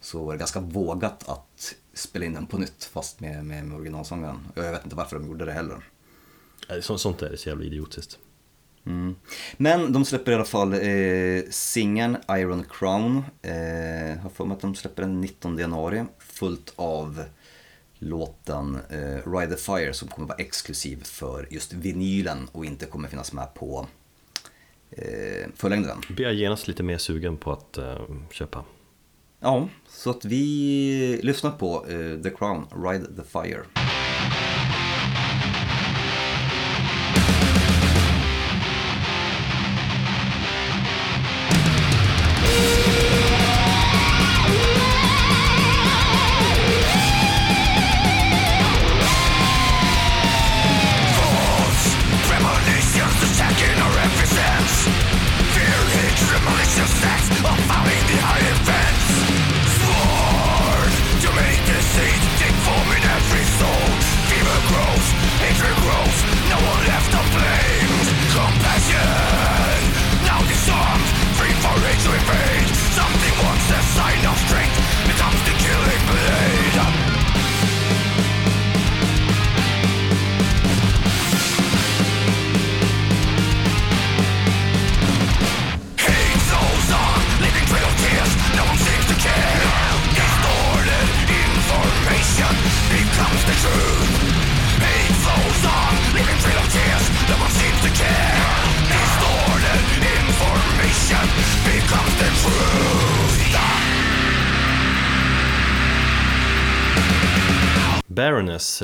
Så 0.00 0.24
var 0.24 0.32
det 0.32 0.38
ganska 0.38 0.60
vågat 0.60 1.28
att 1.28 1.74
spela 1.94 2.24
in 2.24 2.34
den 2.34 2.46
på 2.46 2.58
nytt 2.58 2.84
fast 2.84 3.20
med, 3.20 3.44
med, 3.44 3.64
med 3.64 3.76
originalsångaren. 3.76 4.48
Jag 4.54 4.72
vet 4.72 4.84
inte 4.84 4.96
varför 4.96 5.18
de 5.18 5.26
gjorde 5.26 5.44
det 5.44 5.52
heller. 5.52 5.84
Så, 6.80 6.98
sånt 6.98 7.22
är 7.22 7.36
så 7.36 7.48
jävla 7.48 7.64
idiotiskt. 7.64 8.18
Mm. 8.86 9.16
Men 9.56 9.92
de 9.92 10.04
släpper 10.04 10.32
i 10.32 10.34
alla 10.34 10.44
fall 10.44 10.72
eh, 10.72 11.50
singeln 11.50 12.16
Iron 12.30 12.64
Crown. 12.64 13.24
Eh, 13.42 14.18
har 14.22 14.30
för 14.34 14.44
mig 14.44 14.54
att 14.54 14.60
de 14.60 14.74
släpper 14.74 15.02
den 15.02 15.20
19 15.20 15.58
januari. 15.58 16.04
Fullt 16.18 16.72
av 16.76 17.24
låten 17.98 18.78
eh, 18.90 19.30
Ride 19.32 19.56
the 19.56 19.56
Fire 19.56 19.92
som 19.92 20.08
kommer 20.08 20.28
vara 20.28 20.38
exklusiv 20.38 21.04
för 21.04 21.48
just 21.50 21.72
vinylen 21.72 22.48
och 22.52 22.64
inte 22.64 22.86
kommer 22.86 23.08
finnas 23.08 23.32
med 23.32 23.54
på 23.54 23.86
eh, 24.90 25.48
fullängden. 25.54 26.00
Blir 26.08 26.26
jag 26.26 26.34
genast 26.34 26.68
lite 26.68 26.82
mer 26.82 26.98
sugen 26.98 27.36
på 27.36 27.52
att 27.52 27.78
eh, 27.78 27.98
köpa. 28.30 28.64
Ja, 29.40 29.68
så 29.88 30.10
att 30.10 30.24
vi 30.24 31.20
lyssnar 31.22 31.50
på 31.50 31.86
eh, 31.88 32.22
The 32.22 32.30
Crown, 32.30 32.66
Ride 32.84 33.06
the 33.16 33.22
Fire. 33.22 33.62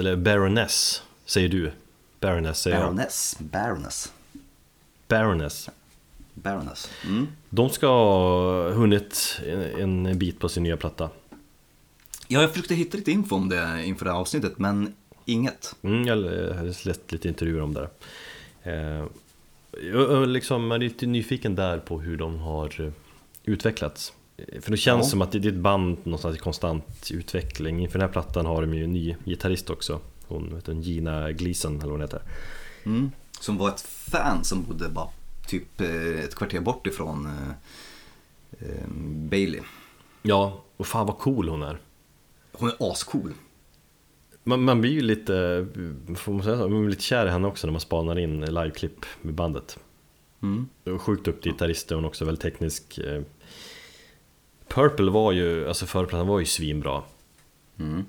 Eller 0.05 0.17
Baroness, 0.17 1.03
säger 1.25 1.49
du. 1.49 1.73
Baroness 2.21 2.61
säger 2.61 2.77
jag. 2.77 2.87
Baroness, 2.87 3.37
Baroness, 3.39 4.13
Baroness. 5.09 5.71
Baroness. 6.35 6.91
Mm. 7.05 7.27
De 7.51 7.71
ska 7.71 7.87
ha 7.87 8.71
hunnit 8.71 9.41
en, 9.79 10.07
en 10.07 10.19
bit 10.19 10.39
på 10.39 10.49
sin 10.49 10.63
nya 10.63 10.77
platta. 10.77 11.11
Ja, 12.29 12.41
jag 12.41 12.51
försökte 12.51 12.75
hitta 12.75 12.97
lite 12.97 13.11
info 13.11 13.37
om 13.37 13.49
det 13.49 13.85
inför 13.85 14.05
det 14.05 14.11
här 14.11 14.19
avsnittet, 14.19 14.59
men 14.59 14.95
inget. 15.25 15.75
Mm, 15.83 16.07
jag 16.07 16.17
har 16.55 16.87
läst 16.87 17.13
lite 17.13 17.29
intervjuer 17.29 17.63
om 17.63 17.75
det. 17.75 17.89
Eh, 18.63 19.07
jag, 19.93 20.29
liksom, 20.29 20.71
jag 20.71 20.75
är 20.75 20.79
lite 20.79 21.07
nyfiken 21.07 21.55
där 21.55 21.79
på 21.79 22.01
hur 22.01 22.17
de 22.17 22.39
har 22.39 22.81
eh, 22.81 22.93
utvecklats. 23.45 24.13
Eh, 24.37 24.61
För 24.61 24.71
det 24.71 24.77
känns 24.77 25.07
Ja. 25.07 25.11
som 25.11 25.23
att 25.23 25.33
det 25.33 25.39
är 25.45 25.49
ett 25.49 25.55
band 25.55 25.99
någonstans 26.05 26.37
i 26.37 26.39
konstant 26.39 27.11
utveckling. 27.11 27.83
Inför 27.83 27.99
den 27.99 28.09
här 28.09 28.13
plattan 28.13 28.47
har 28.47 28.61
de 28.61 28.75
ju 28.75 28.85
en 28.85 28.93
ny 28.93 29.17
gitarrist 29.25 29.71
också. 29.71 30.01
Hon 30.27 30.63
du, 30.65 30.73
Gina 30.73 31.33
Gleason 31.33 31.73
eller 31.73 31.83
vad 31.83 31.93
hon 31.93 32.01
heter. 32.01 32.23
Mm. 32.85 33.11
Som 33.41 33.59
var 33.59 33.69
ett 33.69 33.81
fan 33.81 34.45
som 34.45 34.63
bodde 34.65 34.89
bara 34.89 35.09
typ 35.47 35.81
eh, 35.81 36.25
ett 36.25 36.35
kvarter 36.35 36.61
bort 36.61 36.87
ifrån 36.87 37.27
eh, 37.27 37.49
eh, 38.69 38.89
Bailey. 39.31 39.61
Ja, 40.23 40.63
och 40.77 40.87
fan 40.87 41.07
vad 41.07 41.19
cool 41.19 41.49
hon 41.49 41.63
är. 41.63 41.79
Hon 42.53 42.69
är 42.69 42.93
ascool. 42.93 43.33
Man, 44.45 44.63
man 44.63 44.81
blir 44.81 44.91
ju 44.93 45.01
lite, 45.01 45.67
får 46.17 46.33
man 46.33 46.43
säga 46.43 46.57
så, 46.59 46.69
man 46.69 46.81
blir 46.81 46.91
lite 46.91 47.03
kär 47.03 47.27
i 47.27 47.31
henne 47.31 47.49
också 47.49 47.67
när 47.67 47.73
man 47.73 47.81
spanar 47.81 48.19
in 48.19 48.41
liveklipp 48.41 49.07
med 49.23 49.35
bandet. 49.35 49.79
Mm. 50.43 50.69
Sjukt 50.99 51.25
duktig 51.25 51.53
gitarrist 51.53 51.91
och 51.91 51.97
hon 51.97 52.05
är 52.05 52.09
också 52.09 52.25
väldigt 52.25 52.43
teknisk. 52.43 52.99
Purple 54.69 55.11
var 55.11 55.33
ju, 55.33 55.69
alltså 55.69 55.87
förra 55.87 56.25
var 56.25 56.39
ju 56.39 56.47
svinbra. 56.47 57.03
Mm. 57.79 58.05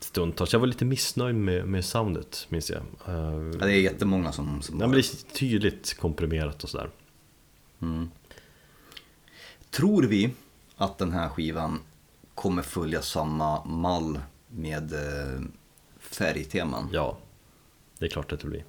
Stundtals. 0.00 0.52
Jag 0.52 0.60
var 0.60 0.66
lite 0.66 0.84
missnöjd 0.84 1.34
med, 1.34 1.68
med 1.68 1.84
soundet, 1.84 2.46
minns 2.48 2.70
jag. 2.70 2.82
Ja, 3.04 3.66
det 3.66 3.72
är 3.72 3.80
jättemånga 3.80 4.32
som... 4.32 4.62
som 4.62 4.78
Nej, 4.78 4.88
men 4.88 4.96
det 4.96 5.00
är 5.00 5.32
tydligt 5.34 5.98
komprimerat 5.98 6.64
och 6.64 6.70
sådär. 6.70 6.90
Tror 9.70 10.02
vi 10.02 10.30
att 10.76 10.98
den 10.98 11.12
här 11.12 11.28
skivan 11.28 11.80
kommer 12.34 12.62
följa 12.62 13.02
samma 13.02 13.64
mall 13.64 14.18
med 14.48 14.92
eh, 14.92 15.40
färgteman? 15.98 16.88
Ja, 16.92 17.18
det 17.98 18.04
är 18.04 18.08
klart 18.08 18.32
att 18.32 18.40
det 18.40 18.46
blir. 18.46 18.64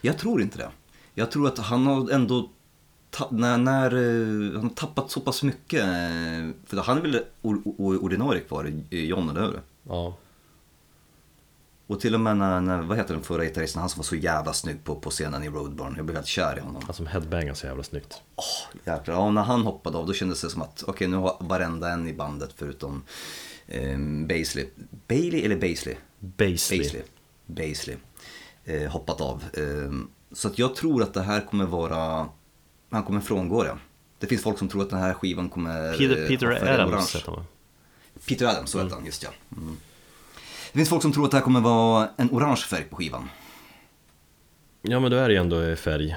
Jag 0.00 0.18
tror 0.18 0.42
inte 0.42 0.58
det. 0.58 0.70
Jag 1.14 1.30
tror 1.30 1.48
att 1.48 1.58
han 1.58 1.86
har 1.86 2.10
ändå 2.10 2.50
när, 3.30 3.58
när 3.58 3.92
eh, 3.94 4.52
han 4.54 4.62
har 4.62 4.70
tappat 4.70 5.10
så 5.10 5.20
pass 5.20 5.42
mycket. 5.42 5.80
eh, 5.80 6.50
För 6.66 6.76
han 6.82 6.96
är 6.98 7.02
väl 7.02 7.14
or- 7.42 7.62
or- 7.78 7.98
ordinarie 8.02 8.40
kvar, 8.40 8.72
John, 8.90 9.30
eller 9.30 9.40
hur? 9.42 9.60
Ja, 9.88 10.16
Och 11.86 12.00
till 12.00 12.14
och 12.14 12.20
med 12.20 12.36
när, 12.36 12.60
när 12.60 12.82
vad 12.82 12.96
heter 12.96 13.14
den 13.14 13.22
förra 13.22 13.44
gitarristen, 13.44 13.80
han 13.80 13.88
som 13.88 13.98
var 13.98 14.04
så 14.04 14.16
jävla 14.16 14.52
snygg 14.52 14.84
på, 14.84 14.94
på 14.96 15.10
scenen 15.10 15.42
i 15.44 15.48
Roadburn. 15.48 15.94
Jag 15.96 16.04
blev 16.04 16.16
helt 16.16 16.26
kär 16.26 16.56
i 16.58 16.60
honom. 16.60 16.82
han 16.86 16.94
som 16.94 17.06
headbangar 17.06 17.54
så 17.54 17.66
jävla 17.66 17.82
snyggt. 17.82 18.22
Åh, 18.36 18.44
jäklar. 18.84 19.14
Ja, 19.14 19.30
när 19.30 19.42
han 19.42 19.62
hoppade 19.62 19.98
av 19.98 20.06
då 20.06 20.12
kändes 20.12 20.40
det 20.40 20.50
som 20.50 20.62
att 20.62 20.84
okej 20.86 21.08
nu 21.08 21.16
har 21.16 21.36
varenda 21.40 21.88
en 21.92 22.08
i 22.08 22.12
bandet 22.14 22.50
förutom 22.56 23.02
eh, 23.66 23.98
Baisley. 24.28 24.66
Bailey 25.08 25.44
eller 25.44 25.56
Baisley? 25.56 25.96
Baisley. 26.18 26.78
Baisley. 26.78 27.02
Baisley. 27.46 27.96
Eh, 28.64 28.90
hoppat 28.90 29.20
av. 29.20 29.44
Eh, 29.54 29.92
så 30.32 30.48
att 30.48 30.58
jag 30.58 30.74
tror 30.74 31.02
att 31.02 31.14
det 31.14 31.22
här 31.22 31.40
kommer 31.40 31.64
vara, 31.66 32.28
han 32.92 33.04
kommer 33.04 33.20
frångå 33.20 33.62
det. 33.62 33.78
Det 34.18 34.26
finns 34.26 34.42
folk 34.42 34.58
som 34.58 34.68
tror 34.68 34.82
att 34.82 34.90
den 34.90 34.98
här 34.98 35.14
skivan 35.14 35.48
kommer 35.48 35.98
Peter, 35.98 36.28
Peter 36.28 36.46
Adams 36.80 37.16
heter 37.16 37.32
han? 37.32 37.44
Peter 38.28 38.46
Adams, 38.46 38.70
så 38.70 38.82
heter 38.82 38.94
han, 38.94 39.06
just 39.06 39.22
ja. 39.22 39.30
Mm. 39.56 39.76
Det 40.72 40.78
finns 40.78 40.88
folk 40.88 41.02
som 41.02 41.12
tror 41.12 41.24
att 41.24 41.30
det 41.30 41.36
här 41.36 41.44
kommer 41.44 41.60
vara 41.60 42.08
en 42.16 42.28
orange 42.30 42.56
färg 42.56 42.84
på 42.84 42.96
skivan. 42.96 43.28
Ja 44.82 45.00
men 45.00 45.10
då 45.10 45.16
är 45.16 45.28
det 45.28 45.34
ju 45.34 45.40
ändå 45.40 45.76
färg. 45.76 46.16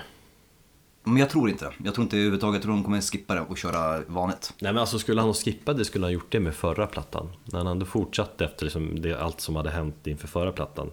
Men 1.03 1.17
jag 1.17 1.29
tror 1.29 1.49
inte 1.49 1.65
det. 1.65 1.73
Jag 1.83 1.93
tror 1.93 2.03
inte 2.03 2.15
överhuvudtaget, 2.15 2.61
tror 2.61 2.73
de 2.73 2.83
kommer 2.83 3.01
skippa 3.01 3.35
det 3.35 3.41
och 3.41 3.57
köra 3.57 4.01
vanligt. 4.07 4.53
Nej 4.59 4.73
men 4.73 4.81
alltså 4.81 4.99
skulle 4.99 5.21
han 5.21 5.29
ha 5.29 5.33
skippat 5.33 5.77
det 5.77 5.85
skulle 5.85 6.05
han 6.05 6.09
ha 6.09 6.13
gjort 6.13 6.31
det 6.31 6.39
med 6.39 6.55
förra 6.55 6.87
plattan. 6.87 7.29
När 7.43 7.57
han 7.57 7.67
ändå 7.67 7.85
fortsatte 7.85 8.45
efter 8.45 8.65
liksom 8.65 9.01
det, 9.01 9.19
allt 9.19 9.41
som 9.41 9.55
hade 9.55 9.69
hänt 9.69 10.07
inför 10.07 10.27
förra 10.27 10.51
plattan. 10.51 10.91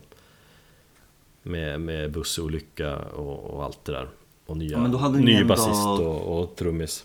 Med, 1.42 1.80
med 1.80 2.12
bussolycka 2.12 2.96
och, 2.98 3.44
och 3.44 3.64
allt 3.64 3.84
det 3.84 3.92
där. 3.92 4.08
Och 4.52 4.58
nya, 4.58 4.72
Ja, 4.72 4.78
men 4.78 4.92
då 4.92 4.98
hade 4.98 5.18
ni 5.18 5.24
ny 5.24 5.34
ändå- 5.34 5.48
basist 5.54 5.86
och, 5.86 6.38
och 6.42 6.56
trummis. 6.56 7.04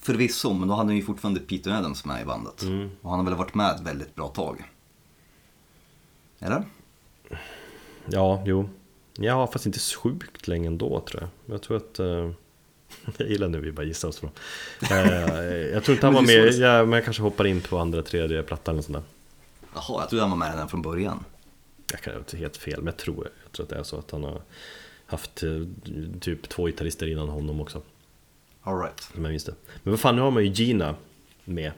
Förvisso, 0.00 0.52
men 0.52 0.68
då 0.68 0.74
hade 0.74 0.88
han 0.88 0.96
ju 0.96 1.02
fortfarande 1.02 1.40
Peter 1.40 1.70
Adams 1.70 2.04
med 2.04 2.22
i 2.22 2.24
bandet. 2.24 2.62
Mm. 2.62 2.90
Och 3.00 3.10
han 3.10 3.18
har 3.18 3.26
väl 3.26 3.34
varit 3.34 3.54
med 3.54 3.70
ett 3.74 3.80
väldigt 3.80 4.14
bra 4.14 4.28
tag. 4.28 4.64
Eller? 6.38 6.64
Ja, 8.06 8.42
jo. 8.46 8.68
Ja, 9.16 9.46
fast 9.46 9.66
inte 9.66 9.78
sjukt 9.78 10.48
länge 10.48 10.66
ändå 10.66 11.00
tror 11.00 11.22
jag. 11.22 11.54
Jag 11.54 11.62
tror 11.62 11.76
att... 11.76 11.98
Eh, 11.98 12.06
jag 13.16 13.28
gillar 13.28 13.48
nu 13.48 13.60
vi 13.60 13.72
bara 13.72 13.86
gissar 13.86 14.08
oss 14.08 14.18
från. 14.18 14.30
Eh, 14.90 14.96
jag 15.56 15.84
tror 15.84 15.94
inte 15.94 16.06
han 16.06 16.14
var 16.14 16.22
med, 16.22 16.52
ja, 16.52 16.84
men 16.84 16.92
jag 16.92 17.04
kanske 17.04 17.22
hoppar 17.22 17.46
in 17.46 17.60
på 17.60 17.78
andra, 17.78 18.02
tredje 18.02 18.42
plattan 18.42 18.74
eller 18.74 18.82
sånt 18.82 18.96
där. 18.98 19.04
Jaha, 19.74 20.00
jag 20.00 20.08
trodde 20.08 20.22
han 20.22 20.30
var 20.30 20.38
med 20.38 20.50
redan 20.52 20.68
från 20.68 20.82
början. 20.82 21.24
Jag 21.90 22.00
kan 22.00 22.14
ha 22.14 22.38
helt 22.38 22.56
fel, 22.56 22.78
men 22.78 22.86
jag 22.86 22.96
tror, 22.96 23.28
jag 23.44 23.52
tror 23.52 23.64
att 23.64 23.70
det 23.70 23.76
är 23.76 23.82
så 23.82 23.98
att 23.98 24.10
han 24.10 24.24
har 24.24 24.40
haft 25.14 25.42
eh, 25.42 25.50
typ 26.20 26.48
två 26.48 26.66
gitarrister 26.66 27.06
innan 27.10 27.28
honom 27.28 27.60
också. 27.60 27.82
All 28.62 28.78
right. 28.80 29.00
Som 29.00 29.24
jag 29.24 29.30
minns 29.30 29.44
det. 29.44 29.54
Men 29.82 29.90
vad 29.92 30.00
fan, 30.00 30.16
nu 30.16 30.22
har 30.22 30.30
man 30.30 30.44
ju 30.44 30.50
Gina 30.50 30.94
med. 31.44 31.72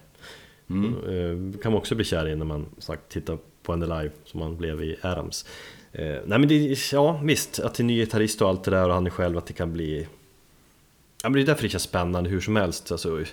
Eh, 0.69 1.61
kan 1.63 1.73
man 1.73 1.75
också 1.75 1.95
bli 1.95 2.05
kär 2.05 2.29
i 2.29 2.37
när 2.37 2.45
man 2.45 2.67
sagt 2.79 3.09
tittar 3.09 3.39
på 3.63 3.73
henne 3.73 3.87
live 3.87 4.11
som 4.25 4.41
man 4.41 4.57
blev 4.57 4.83
i 4.83 4.97
Adams. 5.03 5.47
Eh, 5.93 6.07
nej 6.27 6.39
men 6.39 6.49
det, 6.49 6.79
ja 6.93 7.21
visst, 7.25 7.59
att 7.61 7.75
det 7.75 7.83
är 7.83 7.85
ny 7.85 7.97
gitarrist 8.01 8.43
och 8.43 8.49
allt 8.49 8.65
det 8.65 8.71
där 8.71 8.89
och 8.89 8.95
han 8.95 9.07
är 9.07 9.11
själv 9.11 9.39
att 9.39 9.47
det 9.47 9.53
kan 9.53 9.73
bli... 9.73 10.07
Ja 11.23 11.29
men 11.29 11.33
det 11.33 11.41
är 11.41 11.47
därför 11.47 11.63
det 11.63 11.69
känns 11.69 11.83
spännande 11.83 12.31
hur 12.31 12.41
som 12.41 12.57
helst. 12.57 12.93
Alltså, 12.93 13.25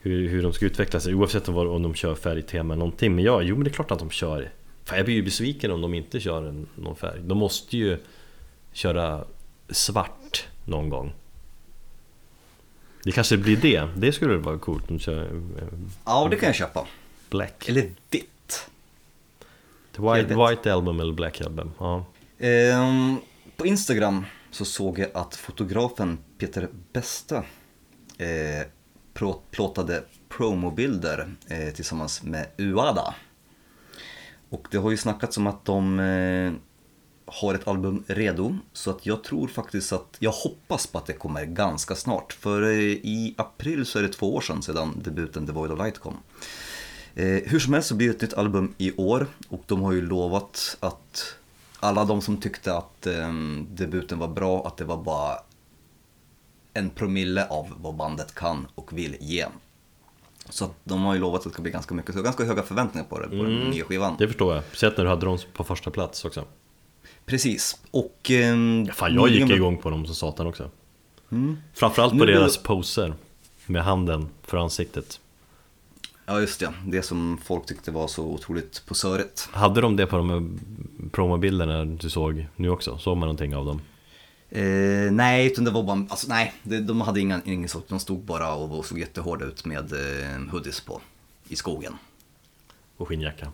hur, 0.00 0.28
hur 0.28 0.42
de 0.42 0.52
ska 0.52 0.66
utveckla 0.66 1.00
sig 1.00 1.14
oavsett 1.14 1.48
om, 1.48 1.54
vad- 1.54 1.66
om 1.66 1.82
de 1.82 1.94
kör 1.94 2.14
färgtema 2.14 2.74
eller 2.74 2.78
någonting. 2.78 3.14
Men 3.14 3.24
ja, 3.24 3.42
jo 3.42 3.54
men 3.56 3.64
det 3.64 3.70
är 3.70 3.72
klart 3.74 3.90
att 3.90 3.98
de 3.98 4.10
kör. 4.10 4.50
Fan, 4.84 4.96
jag 4.96 5.04
blir 5.04 5.14
ju 5.14 5.22
besviken 5.22 5.70
om 5.70 5.80
de 5.80 5.94
inte 5.94 6.20
kör 6.20 6.42
en, 6.48 6.66
någon 6.74 6.96
färg. 6.96 7.20
De 7.22 7.38
måste 7.38 7.76
ju 7.76 7.98
köra 8.72 9.24
svart 9.70 10.48
någon 10.64 10.88
gång. 10.88 11.12
Det 13.04 13.12
kanske 13.12 13.36
blir 13.36 13.56
det. 13.56 13.88
Det 13.96 14.12
skulle 14.12 14.36
vara 14.36 14.58
coolt 14.58 14.90
om 14.90 14.98
kör 14.98 15.24
eh, 15.24 15.68
Ja, 16.04 16.28
det 16.30 16.36
kan 16.36 16.46
jag 16.46 16.56
köpa. 16.56 16.86
Black. 17.30 17.68
Eller 17.68 17.90
vitt. 18.10 18.68
White, 19.96 20.34
white 20.34 20.72
Album 20.72 21.00
eller 21.00 21.12
Black 21.12 21.40
Album. 21.40 21.72
Ja. 21.78 22.04
Ehm, 22.38 23.16
på 23.56 23.66
Instagram 23.66 24.24
så 24.50 24.64
såg 24.64 24.98
jag 24.98 25.10
att 25.14 25.36
fotografen 25.36 26.18
Peter 26.38 26.68
Beste 26.92 27.36
eh, 28.18 28.66
plåtade 29.50 30.04
promobilder 30.28 31.34
eh, 31.48 31.74
tillsammans 31.74 32.22
med 32.22 32.46
Uada. 32.58 33.14
Och 34.48 34.68
det 34.70 34.78
har 34.78 34.90
ju 34.90 34.96
snackats 34.96 35.36
om 35.36 35.46
att 35.46 35.64
de 35.64 36.00
eh, 36.00 36.52
har 37.26 37.54
ett 37.54 37.68
album 37.68 38.04
redo. 38.06 38.56
Så 38.72 38.90
att 38.90 39.06
jag 39.06 39.24
tror 39.24 39.48
faktiskt 39.48 39.92
att, 39.92 40.16
jag 40.18 40.30
hoppas 40.30 40.86
på 40.86 40.98
att 40.98 41.06
det 41.06 41.12
kommer 41.12 41.44
ganska 41.44 41.94
snart. 41.94 42.32
För 42.32 42.62
eh, 42.62 42.78
i 42.92 43.34
april 43.38 43.86
så 43.86 43.98
är 43.98 44.02
det 44.02 44.08
två 44.08 44.34
år 44.34 44.40
sedan, 44.40 44.62
sedan 44.62 45.00
debuten 45.04 45.46
The 45.46 45.52
Void 45.52 45.72
of 45.72 45.78
Light 45.78 45.98
kom. 45.98 46.16
Eh, 47.14 47.26
hur 47.26 47.58
som 47.58 47.72
helst 47.72 47.88
så 47.88 47.94
blir 47.94 48.08
det 48.08 48.14
ett 48.14 48.22
nytt 48.22 48.34
album 48.34 48.74
i 48.78 48.92
år 48.96 49.26
och 49.48 49.62
de 49.66 49.82
har 49.82 49.92
ju 49.92 50.02
lovat 50.02 50.76
att 50.80 51.34
alla 51.80 52.04
de 52.04 52.22
som 52.22 52.36
tyckte 52.36 52.74
att 52.74 53.06
eh, 53.06 53.32
debuten 53.68 54.18
var 54.18 54.28
bra, 54.28 54.66
att 54.66 54.76
det 54.76 54.84
var 54.84 54.96
bara 54.96 55.38
en 56.74 56.90
promille 56.90 57.46
av 57.46 57.74
vad 57.76 57.94
bandet 57.94 58.34
kan 58.34 58.66
och 58.74 58.98
vill 58.98 59.16
ge. 59.20 59.46
Så 60.48 60.64
att 60.64 60.74
de 60.84 61.02
har 61.02 61.14
ju 61.14 61.20
lovat 61.20 61.38
att 61.38 61.44
det 61.44 61.50
ska 61.50 61.62
bli 61.62 61.70
ganska 61.70 61.94
mycket, 61.94 62.12
så 62.12 62.18
jag 62.18 62.22
har 62.22 62.24
ganska 62.24 62.44
höga 62.44 62.62
förväntningar 62.62 63.06
på 63.06 63.18
det, 63.18 63.28
på 63.28 63.34
den 63.34 63.70
nya 63.70 63.84
skivan. 63.84 64.16
Det 64.18 64.28
förstår 64.28 64.54
jag. 64.54 64.64
Speciellt 64.64 64.96
när 64.96 65.04
du 65.04 65.10
hade 65.10 65.26
dem 65.26 65.38
på 65.52 65.64
första 65.64 65.90
plats 65.90 66.24
också. 66.24 66.44
Precis, 67.26 67.80
och... 67.90 68.30
ehm, 68.30 68.86
Fan, 68.92 69.14
jag 69.14 69.28
gick 69.28 69.50
igång 69.50 69.76
på 69.78 69.90
dem 69.90 70.06
som 70.06 70.14
satan 70.14 70.46
också. 70.46 70.70
Framförallt 71.74 72.12
på 72.12 72.24
Nu 72.24 72.32
deras 72.32 72.56
poser. 72.56 73.14
Med 73.66 73.84
handen 73.84 74.28
för 74.42 74.56
ansiktet. 74.56 75.20
Ja 76.26 76.40
just 76.40 76.60
det, 76.60 76.72
det 76.86 77.02
som 77.02 77.38
folk 77.44 77.66
tyckte 77.66 77.90
var 77.90 78.06
så 78.08 78.22
otroligt 78.24 78.82
posörigt. 78.86 79.48
Hade 79.52 79.80
de 79.80 79.96
det 79.96 80.06
på 80.06 80.16
de 80.16 80.60
promobilderna 81.12 81.84
du 81.84 82.10
såg 82.10 82.46
nu 82.56 82.68
också? 82.70 82.98
Såg 82.98 83.16
man 83.16 83.26
någonting 83.26 83.56
av 83.56 83.66
dem? 83.66 83.80
Eh, 84.50 85.12
nej, 85.12 85.46
utan 85.46 85.64
det 85.64 85.70
var 85.70 85.82
bara, 85.82 86.06
alltså 86.08 86.28
nej, 86.28 86.52
det, 86.62 86.80
de 86.80 87.00
hade 87.00 87.20
ingen, 87.20 87.40
ingen 87.44 87.68
sånt, 87.68 87.88
de 87.88 88.00
stod 88.00 88.18
bara 88.24 88.54
och, 88.54 88.78
och 88.78 88.86
såg 88.86 88.98
jättehårda 88.98 89.44
ut 89.44 89.64
med 89.64 89.92
eh, 89.92 90.50
hoodies 90.50 90.80
på 90.80 91.00
i 91.48 91.56
skogen. 91.56 91.96
Och 92.96 93.08
skinnjacka? 93.08 93.52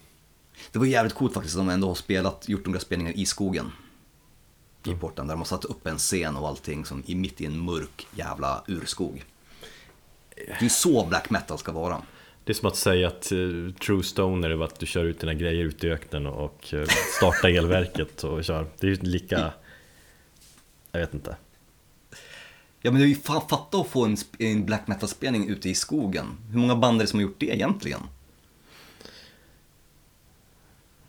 Det 0.72 0.78
var 0.78 0.86
jävligt 0.86 1.14
coolt 1.14 1.34
faktiskt 1.34 1.56
att 1.56 1.60
de 1.60 1.68
ändå 1.68 1.88
har 1.88 1.94
spelat, 1.94 2.48
gjort 2.48 2.66
några 2.66 2.80
spelningar 2.80 3.12
i 3.16 3.26
skogen. 3.26 3.72
I 4.84 4.88
Mm. 4.88 5.00
porten, 5.00 5.26
där 5.26 5.34
de 5.34 5.38
har 5.40 5.44
satt 5.46 5.64
upp 5.64 5.86
en 5.86 5.98
scen 5.98 6.36
och 6.36 6.48
allting 6.48 6.84
som 6.84 7.02
i 7.06 7.14
mitt 7.14 7.40
i 7.40 7.46
en 7.46 7.58
mörk 7.64 8.06
jävla 8.14 8.64
urskog. 8.66 9.24
Det 10.34 10.64
är 10.64 10.68
så 10.68 11.06
black 11.06 11.30
metal 11.30 11.58
ska 11.58 11.72
vara. 11.72 12.02
Det 12.44 12.52
är 12.52 12.54
som 12.54 12.68
att 12.68 12.76
säga 12.76 13.08
att 13.08 13.32
eh, 13.32 13.38
True 13.86 14.02
Stoner 14.02 14.50
är 14.50 14.64
att 14.64 14.78
du 14.80 14.86
kör 14.86 15.04
ut 15.04 15.20
dina 15.20 15.34
grejer 15.34 15.64
ut 15.64 15.84
i 15.84 15.90
öknen 15.90 16.26
och 16.26 16.74
eh, 16.74 16.86
startar 17.16 17.48
elverket 17.48 18.24
och 18.24 18.44
kör. 18.44 18.66
Det 18.80 18.86
är 18.86 18.90
ju 18.90 18.96
lika... 18.96 19.52
Jag 20.92 21.00
vet 21.00 21.14
inte. 21.14 21.36
Ja 22.82 22.90
men 22.90 23.00
det 23.00 23.06
är 23.06 23.08
ju 23.08 23.14
fan 23.14 23.42
fatta 23.48 23.78
att 23.80 23.88
få 23.88 24.04
en, 24.04 24.16
en 24.38 24.66
black 24.66 24.86
metal-spelning 24.86 25.48
ute 25.48 25.68
i 25.68 25.74
skogen. 25.74 26.26
Hur 26.50 26.58
många 26.58 26.76
band 26.76 27.00
är 27.00 27.04
det 27.04 27.10
som 27.10 27.18
har 27.18 27.22
gjort 27.22 27.40
det 27.40 27.54
egentligen? 27.54 28.00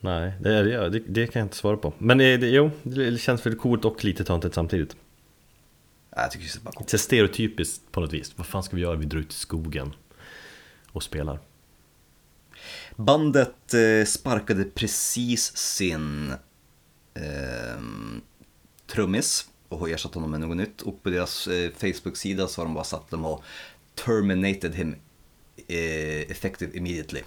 Nej, 0.02 0.34
det, 0.40 0.90
det, 0.90 1.00
det 1.00 1.28
kan 1.28 1.40
jag 1.40 1.46
inte 1.46 1.56
svara 1.56 1.78
på. 1.78 1.94
Men 1.98 2.20
eh, 2.20 2.40
det, 2.40 2.50
jo, 2.50 2.72
det 2.84 3.22
känns 3.22 3.46
väl 3.46 3.56
coolt 3.56 3.86
och 3.86 4.04
lite 4.04 4.24
töntigt 4.24 4.56
samtidigt. 4.56 4.96
Jag 6.16 6.32
tycker 6.32 6.46
det 6.46 6.56
är 6.56 6.64
bara 6.64 6.72
coolt. 6.72 6.90
Det 6.90 6.96
är 6.96 7.00
stereotypiskt 7.00 7.92
på 7.92 8.02
något 8.02 8.14
vis. 8.14 8.34
Vad 8.36 8.48
fan 8.48 8.64
ska 8.64 8.76
vi 8.76 8.82
göra? 8.82 8.96
Vi 8.96 9.06
drar 9.06 9.20
ut 9.20 9.32
i 9.32 9.36
skogen 9.36 9.94
och 10.92 11.04
spelar. 11.04 11.40
Bandet 12.96 13.74
eh, 13.74 14.06
sparkade 14.06 14.64
precis 14.64 15.58
sin 15.58 16.32
eh, 17.14 17.82
trummis 18.88 19.50
och 19.70 19.80
har 19.80 19.88
ersatt 19.88 20.14
honom 20.14 20.32
med 20.32 20.40
något 20.40 20.58
nytt. 20.58 20.82
Och 20.82 21.04
på 21.04 21.10
deras 21.10 21.48
eh, 21.48 21.72
Facebook-sida 21.72 22.48
så 22.48 22.62
har 22.62 22.66
de 22.66 22.74
bara 22.74 22.84
satt 22.84 23.00
att 23.00 23.10
de 23.10 23.24
har 23.24 23.44
terminated 23.96 24.76
him 24.76 24.96
eh, 25.68 26.32
effective 26.32 26.78
immediately. 26.78 27.22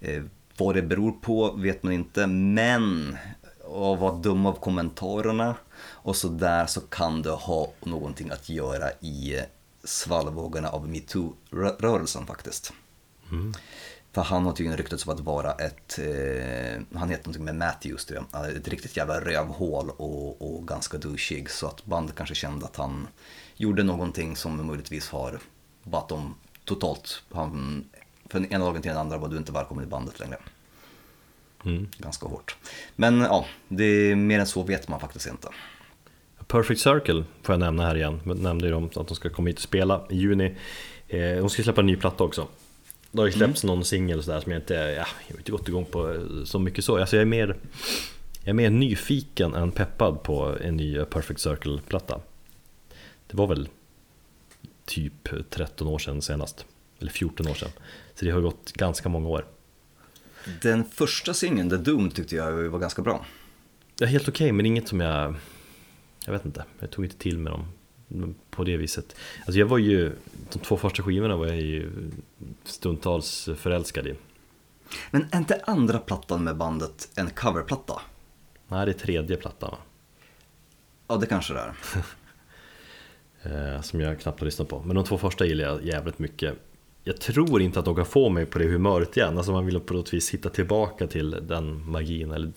Eh, 0.00 0.22
vad 0.64 0.74
det 0.74 0.82
beror 0.82 1.12
på 1.12 1.52
vet 1.52 1.82
man 1.82 1.92
inte, 1.92 2.26
men 2.26 3.16
av 3.64 3.98
vad 3.98 4.22
dum 4.22 4.46
av 4.46 4.52
kommentarerna 4.52 5.54
och 5.84 6.16
så 6.16 6.28
där 6.28 6.66
så 6.66 6.80
kan 6.80 7.22
det 7.22 7.30
ha 7.30 7.72
någonting 7.80 8.30
att 8.30 8.48
göra 8.48 8.90
i 9.00 9.40
svallvågorna 9.84 10.68
av 10.68 10.88
metoo-rörelsen 10.88 12.26
faktiskt. 12.26 12.72
För 14.12 14.22
han 14.22 14.44
har 14.44 14.52
tydligen 14.52 14.76
ryktats 14.76 15.06
om 15.06 15.12
att 15.12 15.20
vara 15.20 15.52
ett, 15.52 15.98
eh, 15.98 16.98
han 16.98 17.10
heter 17.10 17.24
någonting 17.24 17.44
med 17.44 17.54
Matthews 17.54 18.10
ett 18.56 18.68
riktigt 18.68 18.96
jävla 18.96 19.20
rövhål 19.20 19.90
och, 19.96 20.54
och 20.56 20.68
ganska 20.68 20.98
douchig. 20.98 21.50
Så 21.50 21.66
att 21.66 21.84
bandet 21.84 22.16
kanske 22.16 22.34
kände 22.34 22.66
att 22.66 22.76
han 22.76 23.08
gjorde 23.56 23.82
någonting 23.82 24.36
som 24.36 24.66
möjligtvis 24.66 25.08
har, 25.08 25.40
att 25.92 26.08
de 26.08 26.34
totalt, 26.64 27.22
han, 27.32 27.84
från 28.30 28.44
ena 28.44 28.64
dagen 28.64 28.82
till 28.82 28.88
den 28.88 29.00
andra 29.00 29.18
var 29.18 29.28
du 29.28 29.36
inte 29.36 29.52
välkommen 29.52 29.84
i 29.84 29.88
bandet 29.88 30.20
längre. 30.20 30.38
Mm. 31.64 31.88
Ganska 31.98 32.26
hårt. 32.26 32.56
Men 32.96 33.20
ja, 33.20 33.46
det 33.68 33.84
är 33.84 34.16
mer 34.16 34.38
än 34.38 34.46
så 34.46 34.62
vet 34.62 34.88
man 34.88 35.00
faktiskt 35.00 35.26
inte. 35.26 35.48
Perfect 36.46 36.80
Circle 36.80 37.24
får 37.42 37.52
jag 37.52 37.60
nämna 37.60 37.86
här 37.86 37.96
igen. 37.96 38.20
Jag 38.24 38.38
nämnde 38.38 38.66
ju 38.66 38.72
dem 38.72 38.90
att 38.94 39.08
de 39.08 39.14
ska 39.14 39.30
komma 39.30 39.48
hit 39.48 39.56
och 39.56 39.62
spela 39.62 40.06
i 40.10 40.16
juni. 40.16 40.54
Eh, 41.08 41.36
de 41.36 41.50
ska 41.50 41.62
släppa 41.62 41.80
en 41.80 41.86
ny 41.86 41.96
platta 41.96 42.24
också. 42.24 42.48
Det 43.10 43.18
har 43.18 43.26
ju 43.26 43.32
släppts 43.32 43.64
någon 43.64 43.84
singel 43.84 44.22
sådär 44.22 44.40
som 44.40 44.52
jag 44.52 44.60
inte, 44.60 44.74
ja, 44.74 45.06
jag 45.26 45.34
har 45.34 45.38
inte 45.38 45.52
gått 45.52 45.68
igång 45.68 45.84
på 45.84 46.12
eh, 46.12 46.44
så 46.44 46.58
mycket 46.58 46.84
så. 46.84 46.98
Alltså 46.98 47.16
jag 47.16 47.20
är 47.20 47.26
mer, 47.26 47.56
jag 48.40 48.48
är 48.48 48.52
mer 48.52 48.70
nyfiken 48.70 49.54
än 49.54 49.70
peppad 49.70 50.22
på 50.22 50.56
en 50.60 50.76
ny 50.76 51.04
Perfect 51.04 51.40
Circle-platta. 51.40 52.20
Det 53.26 53.36
var 53.36 53.46
väl 53.46 53.68
typ 54.84 55.28
13 55.50 55.88
år 55.88 55.98
sedan 55.98 56.22
senast. 56.22 56.66
Eller 57.00 57.10
14 57.10 57.48
år 57.48 57.54
sedan. 57.54 57.70
Så 58.14 58.24
det 58.24 58.30
har 58.30 58.40
gått 58.40 58.72
ganska 58.72 59.08
många 59.08 59.28
år. 59.28 59.46
Den 60.62 60.84
första 60.84 61.34
singeln, 61.34 61.70
The 61.70 61.76
Doom, 61.76 62.10
tyckte 62.10 62.36
jag 62.36 62.52
var 62.52 62.78
ganska 62.78 63.02
bra. 63.02 63.26
Är 64.00 64.06
helt 64.06 64.28
okej 64.28 64.52
men 64.52 64.66
inget 64.66 64.88
som 64.88 65.00
jag 65.00 65.34
Jag 66.26 66.32
vet 66.32 66.44
inte, 66.44 66.64
jag 66.78 66.90
tog 66.90 67.04
inte 67.04 67.16
till 67.16 67.38
med 67.38 67.52
dem 67.52 68.34
På 68.50 68.64
det 68.64 68.76
viset 68.76 69.16
Alltså 69.46 69.58
jag 69.58 69.66
var 69.66 69.78
ju 69.78 70.12
De 70.52 70.58
två 70.58 70.76
första 70.76 71.02
skivorna 71.02 71.36
var 71.36 71.46
jag 71.46 71.56
ju 71.56 71.90
Stundtals 72.64 73.48
förälskad 73.56 74.06
i 74.06 74.14
Men 75.10 75.26
är 75.30 75.38
inte 75.38 75.62
andra 75.66 75.98
plattan 75.98 76.44
med 76.44 76.56
bandet 76.56 77.08
en 77.14 77.30
coverplatta? 77.30 78.00
Nej 78.68 78.86
det 78.86 78.92
är 78.92 78.98
tredje 78.98 79.36
plattan 79.36 79.70
va? 79.70 79.78
Ja, 81.08 81.16
det 81.16 81.26
kanske 81.26 81.54
det 81.54 81.60
är. 81.60 81.74
eh, 83.76 83.80
Som 83.80 84.00
jag 84.00 84.20
knappt 84.20 84.40
har 84.40 84.44
lyssnat 84.44 84.68
på 84.68 84.82
Men 84.82 84.96
de 84.96 85.04
två 85.04 85.18
första 85.18 85.44
gillar 85.44 85.64
jag 85.64 85.84
jävligt 85.84 86.18
mycket 86.18 86.58
Jag 87.04 87.20
tror 87.20 87.62
inte 87.62 87.78
att 87.78 87.84
de 87.84 87.96
kan 87.96 88.06
få 88.06 88.28
mig 88.28 88.46
på 88.46 88.58
det 88.58 88.64
humöret 88.64 89.16
igen. 89.16 89.36
Alltså 89.36 89.52
man 89.52 89.66
vill 89.66 89.80
på 89.80 89.94
något 89.94 90.14
vis 90.14 90.30
hitta 90.30 90.48
tillbaka 90.48 91.06
till 91.06 91.30
den 91.30 91.90
magin 91.90 92.30
Eller 92.30 92.52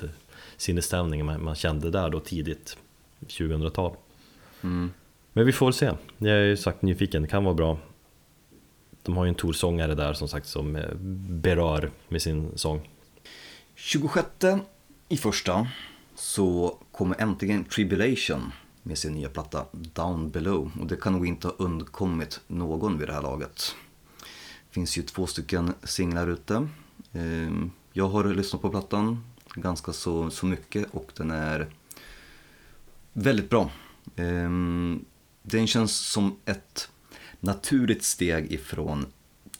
sinnesstämningen 0.58 1.26
man, 1.26 1.44
man 1.44 1.56
kände 1.56 1.92
där 1.92 2.10
då 2.10 2.20
tidigt 2.20 2.78
2000-tal 3.20 3.96
Men 5.34 5.46
vi 5.46 5.52
får 5.52 5.66
väl 5.66 5.74
se. 5.74 5.92
Jag 6.18 6.38
är 6.38 6.44
ju 6.44 6.58
sagt 6.58 6.82
nyfiken, 6.82 7.22
det 7.22 7.28
kan 7.28 7.44
vara 7.44 7.54
bra. 7.54 7.78
De 9.04 9.18
har 9.18 9.26
ju 9.26 9.30
en 9.30 9.36
torsångare 9.36 9.96
där 9.96 10.14
som 10.14 10.28
sagt 10.28 10.48
som 10.48 10.76
eh, 10.76 10.96
berör 11.30 11.92
med 12.08 12.22
sin 12.22 12.58
sång. 12.58 12.90
26 13.76 14.28
i 15.10 15.18
första 15.18 15.68
så 16.16 16.78
kommer 16.92 17.22
äntligen 17.22 17.64
Tribulation 17.64 18.52
med 18.84 18.98
sin 18.98 19.14
nya 19.14 19.30
platta 19.30 19.66
Down 19.72 20.30
Below. 20.30 20.72
Och 20.82 20.88
det 20.88 20.96
kan 20.96 21.14
nog 21.14 21.28
inte 21.28 21.48
ha 21.48 21.56
undkommit 21.58 22.42
någon 22.48 22.98
vid 22.98 23.08
det 23.08 23.14
här 23.14 23.22
laget. 23.22 23.76
Det 24.76 24.78
finns 24.78 24.98
ju 24.98 25.02
två 25.02 25.28
stycken 25.28 25.74
singlar 25.84 26.28
ute. 26.28 26.68
Ehm, 27.14 27.72
jag 27.94 28.10
har 28.10 28.24
lyssnat 28.24 28.62
på 28.62 28.70
plattan 28.70 29.24
ganska 29.54 29.94
så, 29.94 30.30
så 30.30 30.46
mycket 30.46 30.88
och 30.92 31.12
den 31.18 31.32
är 31.32 31.68
väldigt 33.14 33.50
bra. 33.50 33.72
Ehm, 34.16 35.06
den 35.42 35.68
känns 35.68 35.98
som 35.98 36.40
ett 36.46 36.90
naturligt 37.40 38.04
steg 38.04 38.52
ifrån 38.52 39.06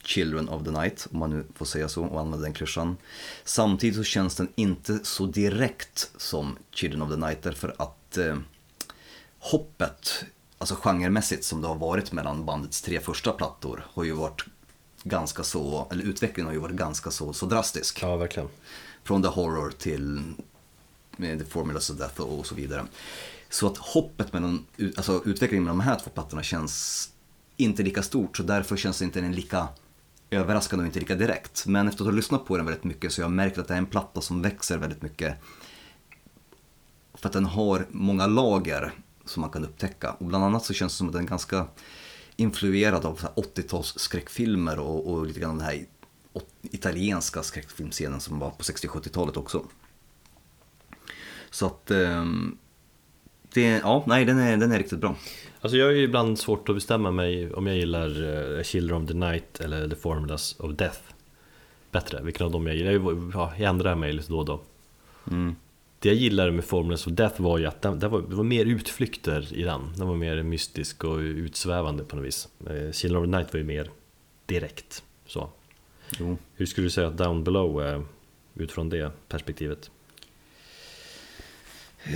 Children 0.02 0.48
of 0.48 0.64
the 0.64 0.70
Night, 0.70 1.06
om 1.10 1.18
man 1.18 1.30
nu 1.30 1.44
får 1.54 1.66
säga 1.66 1.88
så 1.88 2.04
och 2.04 2.20
använda 2.20 2.44
den 2.44 2.54
klyschan. 2.54 2.96
Samtidigt 3.44 3.96
så 3.96 4.04
känns 4.04 4.36
den 4.36 4.48
inte 4.54 4.98
så 5.02 5.26
direkt 5.26 6.10
som 6.16 6.58
Children 6.70 7.02
of 7.02 7.10
the 7.10 7.16
Night 7.16 7.42
därför 7.42 7.74
att 7.78 8.16
eh, 8.16 8.38
hoppet, 9.38 10.24
alltså 10.58 10.74
genremässigt 10.74 11.44
som 11.44 11.60
det 11.60 11.68
har 11.68 11.74
varit 11.74 12.12
mellan 12.12 12.44
bandets 12.44 12.82
tre 12.82 13.00
första 13.00 13.32
plattor 13.32 13.86
har 13.92 14.04
ju 14.04 14.12
varit 14.12 14.44
ganska 15.08 15.42
så, 15.42 15.88
eller 15.90 16.04
utvecklingen 16.04 16.46
har 16.46 16.54
ju 16.54 16.60
varit 16.60 16.76
ganska 16.76 17.10
så, 17.10 17.32
så 17.32 17.46
drastisk. 17.46 18.02
Ja 18.02 18.16
verkligen 18.16 18.48
Från 19.04 19.22
The 19.22 19.28
Horror 19.28 19.70
till 19.70 20.22
med 21.16 21.38
The 21.38 21.44
Formulas 21.44 21.90
of 21.90 21.98
Death 21.98 22.20
och 22.20 22.46
så 22.46 22.54
vidare. 22.54 22.86
Så 23.48 23.66
att 23.66 23.76
hoppet 23.78 24.32
mellan, 24.32 24.66
alltså 24.96 25.22
utvecklingen 25.24 25.64
med 25.64 25.70
de 25.70 25.80
här 25.80 25.98
två 25.98 26.10
plattorna 26.10 26.42
känns 26.42 27.08
inte 27.56 27.82
lika 27.82 28.02
stort 28.02 28.36
så 28.36 28.42
därför 28.42 28.76
känns 28.76 29.02
inte 29.02 29.20
den 29.20 29.32
lika 29.32 29.68
överraskande 30.30 30.82
och 30.82 30.86
inte 30.86 31.00
lika 31.00 31.14
direkt. 31.14 31.66
Men 31.66 31.88
efter 31.88 32.02
att 32.02 32.10
ha 32.10 32.16
lyssnat 32.16 32.46
på 32.46 32.56
den 32.56 32.66
väldigt 32.66 32.84
mycket 32.84 33.12
så 33.12 33.22
har 33.22 33.24
jag 33.24 33.32
märkt 33.32 33.58
att 33.58 33.68
det 33.68 33.74
är 33.74 33.78
en 33.78 33.86
platta 33.86 34.20
som 34.20 34.42
växer 34.42 34.78
väldigt 34.78 35.02
mycket. 35.02 35.36
För 37.14 37.28
att 37.28 37.32
den 37.32 37.46
har 37.46 37.86
många 37.90 38.26
lager 38.26 38.92
som 39.24 39.40
man 39.40 39.50
kan 39.50 39.64
upptäcka. 39.64 40.12
Och 40.12 40.24
bland 40.26 40.44
annat 40.44 40.64
så 40.64 40.74
känns 40.74 40.92
det 40.92 40.96
som 40.96 41.06
att 41.06 41.12
den 41.12 41.24
är 41.24 41.28
ganska 41.28 41.66
influerad 42.36 43.04
av 43.04 43.14
så 43.14 43.22
här 43.26 43.34
80-tals 43.34 43.98
skräckfilmer 43.98 44.78
och, 44.78 45.12
och 45.12 45.26
lite 45.26 45.40
grann 45.40 45.58
den 45.58 45.66
här 45.66 45.86
italienska 46.62 47.42
skräckfilmscenen 47.42 48.20
som 48.20 48.38
var 48.38 48.50
på 48.50 48.62
60-70-talet 48.62 49.36
också. 49.36 49.64
Så 51.50 51.66
att, 51.66 51.90
ehm, 51.90 52.58
det, 53.54 53.62
ja, 53.62 54.04
nej 54.06 54.24
den 54.24 54.38
är, 54.38 54.56
den 54.56 54.72
är 54.72 54.78
riktigt 54.78 54.98
bra. 54.98 55.16
Alltså 55.60 55.76
jag 55.76 55.90
är 55.90 55.96
ibland 55.96 56.38
svårt 56.38 56.68
att 56.68 56.74
bestämma 56.74 57.10
mig 57.10 57.52
om 57.52 57.66
jag 57.66 57.76
gillar 57.76 58.24
uh, 58.24 58.62
Children 58.62 59.02
of 59.02 59.08
the 59.08 59.14
Night 59.14 59.60
eller 59.60 59.88
The 59.88 59.96
Formulas 59.96 60.56
of 60.58 60.74
Death 60.74 61.00
Bättre, 61.90 62.22
vilken 62.22 62.46
av 62.46 62.52
dem 62.52 62.66
jag 62.66 62.76
gillar. 62.76 62.92
Jag, 62.92 63.30
ja, 63.34 63.52
jag 63.58 63.68
ändrar 63.68 63.94
mig 63.94 64.12
lite 64.12 64.32
då 64.32 64.38
och 64.38 64.44
då 64.44 64.60
Mm. 65.30 65.56
Det 66.06 66.10
jag 66.10 66.18
gillade 66.18 66.52
med 66.52 66.64
Formulas 66.64 67.06
of 67.06 67.12
Death 67.12 67.42
var 67.42 67.58
ju 67.58 67.66
att 67.66 67.82
den, 67.82 67.98
det, 67.98 68.08
var, 68.08 68.22
det 68.22 68.34
var 68.34 68.44
mer 68.44 68.64
utflykter 68.64 69.54
i 69.54 69.62
den 69.62 69.92
Den 69.96 70.08
var 70.08 70.16
mer 70.16 70.42
mystisk 70.42 71.04
och 71.04 71.16
utsvävande 71.18 72.04
på 72.04 72.16
något 72.16 72.24
vis 72.24 72.48
Children 72.92 73.22
of 73.22 73.24
the 73.24 73.36
Night 73.36 73.52
var 73.52 73.58
ju 73.58 73.64
mer 73.64 73.90
direkt 74.46 75.04
så 75.26 75.50
Jo. 76.18 76.36
Hur 76.54 76.66
skulle 76.66 76.86
du 76.86 76.90
säga 76.90 77.06
att 77.06 77.18
Down 77.18 77.44
Below 77.44 77.82
är 77.82 78.04
utifrån 78.54 78.88
det 78.88 79.12
perspektivet? 79.28 79.90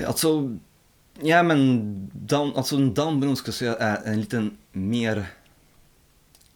Alltså, 0.06 0.58
ja 1.20 1.42
men 1.42 2.10
down, 2.12 2.52
alltså 2.56 2.76
down 2.76 3.20
below 3.20 3.34
ska 3.34 3.48
jag 3.48 3.54
säga 3.54 3.76
är 3.76 4.12
en 4.12 4.20
liten 4.20 4.58
mer 4.72 5.26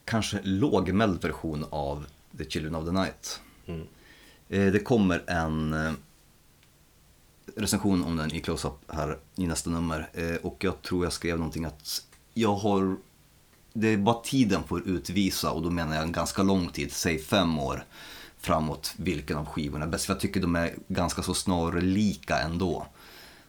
kanske 0.04 0.38
lågmäld 0.42 1.22
version 1.22 1.66
av 1.70 2.06
The 2.38 2.44
Children 2.44 2.74
of 2.74 2.84
the 2.84 2.92
Night. 2.92 3.40
Mm. 3.66 3.86
Eh, 4.48 4.72
Det 4.72 4.78
kommer 4.78 5.22
en 5.26 5.72
eh, 5.72 5.92
recension 7.56 8.04
om 8.04 8.16
den 8.16 8.34
i 8.34 8.40
close-up 8.40 8.72
här 8.88 9.18
i 9.36 9.46
nästa 9.46 9.70
nummer 9.70 10.10
Eh, 10.12 10.36
och 10.36 10.64
jag 10.64 10.82
tror 10.82 11.04
jag 11.04 11.12
skrev 11.12 11.38
någonting 11.38 11.64
att 11.64 12.02
jag 12.34 12.54
har 12.54 12.96
det 13.72 13.88
är 13.88 13.96
bara 13.96 14.20
tiden 14.20 14.62
får 14.62 14.88
utvisa 14.88 15.50
och 15.50 15.62
då 15.62 15.70
menar 15.70 15.94
jag 15.94 16.04
en 16.04 16.12
ganska 16.12 16.42
lång 16.42 16.68
tid, 16.68 16.92
säg 16.92 17.18
fem 17.18 17.58
år 17.58 17.84
framåt 18.38 18.94
vilken 18.96 19.36
av 19.36 19.46
skivorna 19.46 19.84
är 19.84 19.88
bäst. 19.88 20.04
För 20.04 20.12
jag 20.12 20.20
tycker 20.20 20.40
de 20.40 20.56
är 20.56 20.74
ganska 20.88 21.22
så 21.22 21.34
snarlika 21.34 22.38
ändå. 22.38 22.86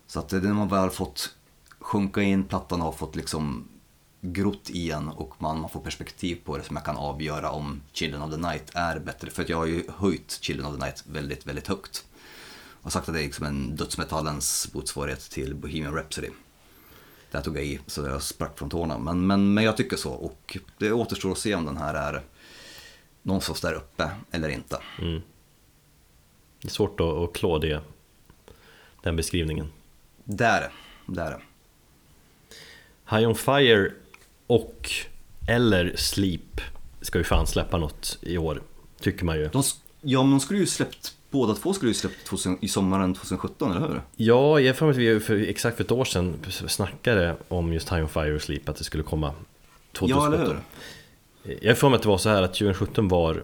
Så 0.07 0.19
att 0.19 0.32
när 0.32 0.53
man 0.53 0.68
väl 0.68 0.90
fått 0.90 1.36
sjunka 1.80 2.22
in, 2.22 2.44
plattan 2.44 2.82
har 2.82 2.91
fått 2.91 3.15
liksom 3.15 3.68
grott 4.22 4.69
i 4.69 4.91
en 4.91 5.10
och 5.10 5.41
man, 5.41 5.60
man 5.60 5.69
får 5.69 5.80
perspektiv 5.80 6.38
på 6.45 6.57
det 6.57 6.64
som 6.64 6.76
jag 6.76 6.86
kan 6.86 6.98
avgöra 6.98 7.52
om 7.52 7.82
Children 7.94 8.22
of 8.22 8.32
the 8.32 8.38
Night 8.38 8.72
är 8.73 8.99
bättre. 8.99 9.30
För 9.30 9.44
att 9.44 9.49
jag 9.49 9.57
har 9.57 9.65
ju 9.65 9.84
höjt 9.98 10.40
Children 10.41 10.68
of 10.68 10.80
the 10.80 10.86
Night 10.86 11.03
väldigt, 11.07 11.45
väldigt 11.45 11.68
högt. 11.68 12.06
Och 12.86 12.91
sagt 12.91 13.10
att 13.10 13.16
det 13.16 13.22
är 13.22 13.24
liksom 13.24 13.45
en 13.45 13.76
dödsmetallens 13.76 14.74
motsvarighet 14.74 15.30
till 15.30 15.56
Bohemian 15.56 15.94
Rhapsody. 15.95 16.30
Där 17.32 17.41
tog 17.41 17.57
jag 17.57 17.66
i 17.66 17.80
så 17.88 18.06
jag 18.06 18.22
sprack 18.22 18.57
från 18.57 18.70
tårna. 18.70 18.98
Men, 18.98 19.28
men, 19.28 19.53
men 19.53 19.64
jag 19.64 19.78
tycker 19.78 19.98
så 19.98 20.12
och 20.12 20.57
det 20.78 20.91
återstår 20.91 21.32
att 21.32 21.38
se 21.38 21.56
om 21.56 21.66
den 21.66 21.78
här 21.78 21.94
är 21.94 22.24
någonstans 23.22 23.62
där 23.62 23.74
uppe 23.74 24.10
eller 24.32 24.49
inte. 24.49 24.78
Det 26.62 26.68
är 26.68 26.72
svårt 26.72 26.99
att, 26.99 27.07
att 27.07 27.34
klå 27.34 27.60
det, 27.60 27.82
den 29.03 29.16
beskrivningen. 29.16 29.72
Där, 30.24 30.72
där. 31.06 31.45
High 33.10 33.28
On 33.28 33.36
Fire 33.36 33.91
och 34.48 34.91
eller 35.48 35.95
Sleep 35.95 36.62
ska 37.02 37.18
ju 37.18 37.24
fan 37.24 37.48
släppa 37.48 37.78
något 37.78 38.18
i 38.22 38.38
år, 38.38 38.62
tycker 38.99 39.26
man 39.26 39.38
ju. 39.38 39.48
De, 39.48 39.64
ja, 40.02 40.24
men 40.24 40.32
de 40.32 40.40
skulle 40.40 40.60
ju 40.60 40.68
släppt, 40.68 41.15
båda 41.36 41.53
två 41.53 41.74
skulle 41.74 41.90
ju 41.90 41.94
släppt 41.94 42.26
2000, 42.26 42.57
i 42.62 42.68
sommaren 42.68 43.14
2017, 43.14 43.72
eller 43.72 43.88
hur? 43.88 44.02
Ja, 44.16 44.60
jag 44.60 44.76
har 44.76 44.90
att 44.90 44.95
vi 44.95 45.20
för 45.20 45.49
exakt 45.49 45.78
för 45.78 45.84
ett 45.84 45.91
år 45.91 46.06
sedan 46.06 46.36
snackade 46.49 47.36
om 47.48 47.74
just 47.74 47.91
High 47.91 48.02
On 48.02 48.10
Fire 48.10 48.36
och 48.36 48.41
Sleep, 48.41 48.70
att 48.70 48.76
det 48.76 48.84
skulle 48.84 49.03
komma 49.03 49.34
2017. 49.91 50.34
Ja, 50.34 50.44
eller 50.44 50.45
hur? 50.45 50.60
Jag 51.62 51.70
har 51.70 51.76
för 51.76 51.90
mig 51.90 51.95
att 51.95 52.02
det 52.02 52.07
var 52.07 52.18
så 52.18 52.30
här 52.30 52.41
att 52.41 52.53
2017 52.53 53.07
var 53.07 53.44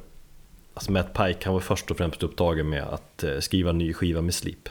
Alltså 0.74 0.92
Matt 0.92 1.14
Pike, 1.14 1.40
han 1.44 1.54
var 1.54 1.62
först 1.62 1.92
och 1.92 1.98
främst 1.98 2.24
upptagen 2.24 2.70
med 2.70 2.84
att 2.84 3.24
eh, 3.24 3.40
skriva 3.40 3.70
en 3.70 3.78
ny 3.78 3.94
skiva 3.94 4.22
med 4.22 4.34
Sleep 4.34 4.70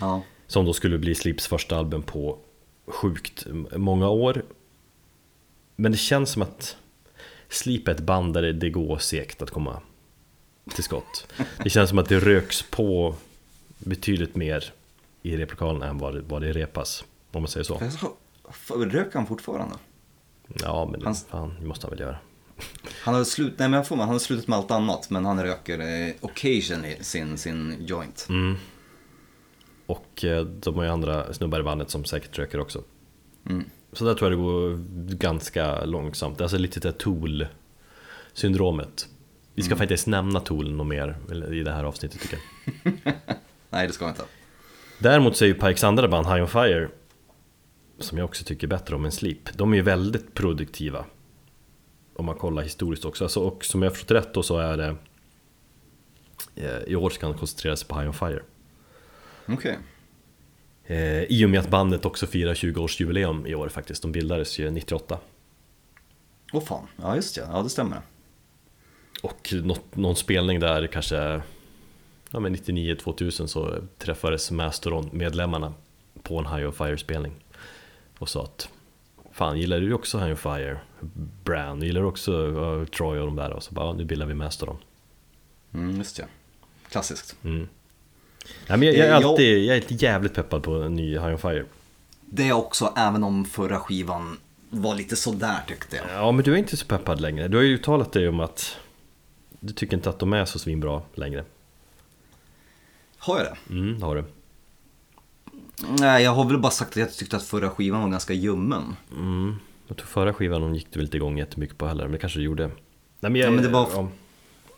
Ja. 0.00 0.22
Som 0.46 0.64
då 0.64 0.72
skulle 0.72 0.98
bli 0.98 1.14
Sleeps 1.14 1.46
första 1.46 1.76
album 1.76 2.02
på 2.02 2.38
sjukt 2.86 3.46
många 3.76 4.08
år 4.08 4.44
Men 5.76 5.92
det 5.92 5.98
känns 5.98 6.30
som 6.30 6.42
att 6.42 6.76
Sleep 7.48 7.88
är 7.88 7.92
ett 7.92 8.00
band 8.00 8.34
där 8.34 8.52
det 8.52 8.70
går 8.70 8.98
segt 8.98 9.42
att 9.42 9.50
komma 9.50 9.80
till 10.70 10.84
skott 10.84 11.26
Det 11.62 11.70
känns 11.70 11.90
som 11.90 11.98
att 11.98 12.08
det 12.08 12.20
röks 12.20 12.62
på 12.62 13.14
betydligt 13.78 14.36
mer 14.36 14.72
i 15.22 15.36
replokalen 15.36 15.82
än 15.82 15.98
vad 15.98 16.14
det, 16.14 16.20
vad 16.20 16.42
det 16.42 16.52
repas 16.52 17.04
Om 17.32 17.42
man 17.42 17.48
säger 17.48 17.64
så 17.64 17.80
Röker 18.76 19.14
han 19.14 19.26
fortfarande? 19.26 19.76
Ja 20.62 20.88
men 20.90 21.00
det, 21.00 21.06
Hans- 21.06 21.26
fan, 21.28 21.54
det 21.60 21.66
måste 21.66 21.86
han 21.86 21.90
väl 21.90 22.00
göra 22.00 22.16
Han 23.02 23.14
har, 23.14 23.24
slut, 23.24 23.54
nej, 23.58 23.68
men 23.68 23.76
jag 23.76 23.88
får 23.88 23.96
mig, 23.96 24.04
han 24.04 24.14
har 24.14 24.18
slutat 24.18 24.48
med 24.48 24.58
allt 24.58 24.70
annat, 24.70 25.10
men 25.10 25.24
han 25.24 25.42
röker 25.42 25.78
eh, 25.78 26.14
occasionally 26.20 26.96
sin, 27.00 27.38
sin 27.38 27.76
joint. 27.80 28.26
Mm. 28.28 28.56
Och 29.86 30.24
eh, 30.24 30.44
de 30.44 30.74
har 30.74 30.84
ju 30.84 30.90
andra 30.90 31.34
snubbar 31.34 31.60
i 31.60 31.62
bandet 31.62 31.90
som 31.90 32.04
säkert 32.04 32.38
röker 32.38 32.60
också. 32.60 32.82
Mm. 33.50 33.64
Så 33.92 34.04
där 34.04 34.14
tror 34.14 34.30
jag 34.30 34.38
det 34.38 34.42
går 34.42 34.76
ganska 35.14 35.84
långsamt. 35.84 36.40
Alltså 36.40 36.58
lite 36.58 36.80
det 36.80 36.92
Tool-syndromet. 36.92 39.08
Vi 39.54 39.62
ska 39.62 39.76
faktiskt 39.76 40.06
nämna 40.06 40.40
Tool 40.40 40.72
något 40.72 40.86
mer 40.86 41.16
i 41.52 41.62
det 41.62 41.72
här 41.72 41.84
avsnittet 41.84 42.20
tycker 42.20 42.38
jag. 42.84 42.94
Nej, 43.70 43.86
det 43.86 43.92
ska 43.92 44.04
jag 44.04 44.12
inte. 44.12 44.24
Däremot 44.98 45.36
så 45.36 45.44
är 45.44 45.48
ju 45.48 45.54
Pikes 45.54 45.84
andra 45.84 46.08
band, 46.08 46.26
High 46.26 46.42
On 46.42 46.48
Fire, 46.48 46.88
som 47.98 48.18
jag 48.18 48.24
också 48.24 48.44
tycker 48.44 48.66
bättre 48.66 48.94
om 48.94 49.04
än 49.04 49.12
Sleep, 49.12 49.52
de 49.54 49.72
är 49.72 49.76
ju 49.76 49.82
väldigt 49.82 50.34
produktiva. 50.34 51.04
Om 52.16 52.26
man 52.26 52.34
kollar 52.34 52.62
historiskt 52.62 53.04
också. 53.04 53.24
Alltså, 53.24 53.40
och 53.40 53.64
som 53.64 53.82
jag 53.82 53.92
förstått 53.92 54.10
rätt 54.10 54.34
då 54.34 54.42
så 54.42 54.58
är 54.58 54.76
det 54.76 54.96
eh, 56.54 56.82
i 56.86 56.96
år 56.96 57.10
ska 57.10 57.26
han 57.26 57.38
koncentrera 57.38 57.76
sig 57.76 57.88
på 57.88 57.94
High 57.98 58.08
On 58.08 58.14
Fire. 58.14 58.42
Okej. 59.46 59.78
Eh, 60.84 61.22
I 61.22 61.44
och 61.46 61.50
med 61.50 61.60
att 61.60 61.68
bandet 61.68 62.04
också 62.04 62.26
firar 62.26 62.54
20-årsjubileum 62.54 63.46
i 63.46 63.54
år 63.54 63.68
faktiskt. 63.68 64.02
De 64.02 64.12
bildades 64.12 64.58
ju 64.58 64.70
98. 64.70 65.18
Åh 66.52 66.62
fan, 66.64 66.86
ja 66.96 67.16
just 67.16 67.34
det, 67.34 67.48
ja 67.52 67.62
det 67.62 67.68
stämmer. 67.68 68.00
Och 69.22 69.54
något, 69.64 69.96
någon 69.96 70.16
spelning 70.16 70.60
där 70.60 70.86
kanske 70.86 71.42
ja, 72.30 72.40
men 72.40 72.56
99-2000 72.56 73.46
så 73.46 73.78
träffades 73.98 74.50
Mastodon-medlemmarna 74.50 75.72
på 76.22 76.38
en 76.38 76.46
High 76.46 76.66
on 76.66 76.72
Fire-spelning. 76.72 77.32
Och 78.18 78.28
sa 78.28 78.42
att 78.42 78.68
Fan, 79.32 79.58
gillar 79.58 79.80
du 79.80 79.92
också 79.92 80.18
High 80.18 80.30
on 80.30 80.36
Fire? 80.36 80.78
Brand, 81.44 81.84
gillar 81.84 82.00
du 82.00 82.06
också 82.06 82.32
uh, 82.32 82.84
Troy 82.84 83.18
och 83.18 83.26
de 83.26 83.36
där? 83.36 83.50
Och 83.50 83.62
så 83.62 83.74
bara, 83.74 83.86
ja, 83.86 83.92
nu 83.92 84.04
bildar 84.04 84.26
vi 84.26 84.34
Mastodon. 84.34 84.76
Mm, 85.74 85.96
just 85.96 86.16
det. 86.16 86.26
Klassiskt. 86.90 87.36
Nej, 87.42 88.78
men 88.78 88.82
jag, 88.82 88.96
jag, 88.96 89.06
är 89.06 89.10
Eh, 89.10 89.16
alltid, 89.16 89.64
jag 89.64 89.76
är 89.76 89.84
jävligt 89.88 90.34
peppad 90.34 90.62
på 90.62 90.74
en 90.74 90.94
ny 90.94 91.12
High 91.12 91.32
on 91.32 91.38
Fire. 91.38 91.64
Det 92.20 92.48
är 92.48 92.52
också, 92.52 92.92
även 92.96 93.24
om 93.24 93.44
förra 93.44 93.80
skivan 93.80 94.38
var 94.70 94.94
lite 94.94 95.16
sådär 95.16 95.58
tyckte 95.68 95.96
jag. 95.96 96.06
Ja, 96.14 96.32
men 96.32 96.44
du 96.44 96.52
är 96.52 96.56
inte 96.56 96.76
så 96.76 96.86
peppad 96.86 97.20
längre. 97.20 97.48
Du 97.48 97.56
har 97.56 97.64
ju 97.64 97.74
uttalat 97.74 98.12
dig 98.12 98.28
om 98.28 98.40
att 98.40 98.76
du 99.64 99.72
tycker 99.72 99.96
inte 99.96 100.10
att 100.10 100.18
de 100.18 100.32
är 100.32 100.44
så 100.44 100.58
svinbra 100.58 101.02
längre. 101.14 101.44
Har 103.18 103.38
jag 103.38 103.46
det? 103.46 103.74
Mm, 103.74 103.98
det 104.00 104.06
har 104.06 104.16
du. 104.16 104.24
Nej, 105.98 106.24
jag 106.24 106.30
har 106.30 106.44
väl 106.44 106.58
bara 106.58 106.72
sagt 106.72 106.90
att 106.90 106.96
jag 106.96 107.12
tyckte 107.12 107.36
att 107.36 107.42
förra 107.42 107.70
skivan 107.70 108.02
var 108.02 108.08
ganska 108.08 108.32
ljummen. 108.32 108.96
Jag 109.88 109.96
tror 109.96 110.06
förra 110.06 110.34
skivan 110.34 110.74
gick 110.74 110.86
du 110.90 110.98
väl 110.98 111.06
inte 111.06 111.16
igång 111.16 111.38
jättemycket 111.38 111.78
på 111.78 111.86
heller, 111.86 112.04
men 112.04 112.12
det 112.12 112.18
kanske 112.18 112.38
du 112.38 112.44
gjorde. 112.44 112.66
Nej, 112.66 112.74
men, 113.20 113.34
jag, 113.36 113.46
Ja, 113.46 113.50
men 113.50 113.64
det 113.64 113.70
var- 113.70 113.88
ja. 113.92 114.08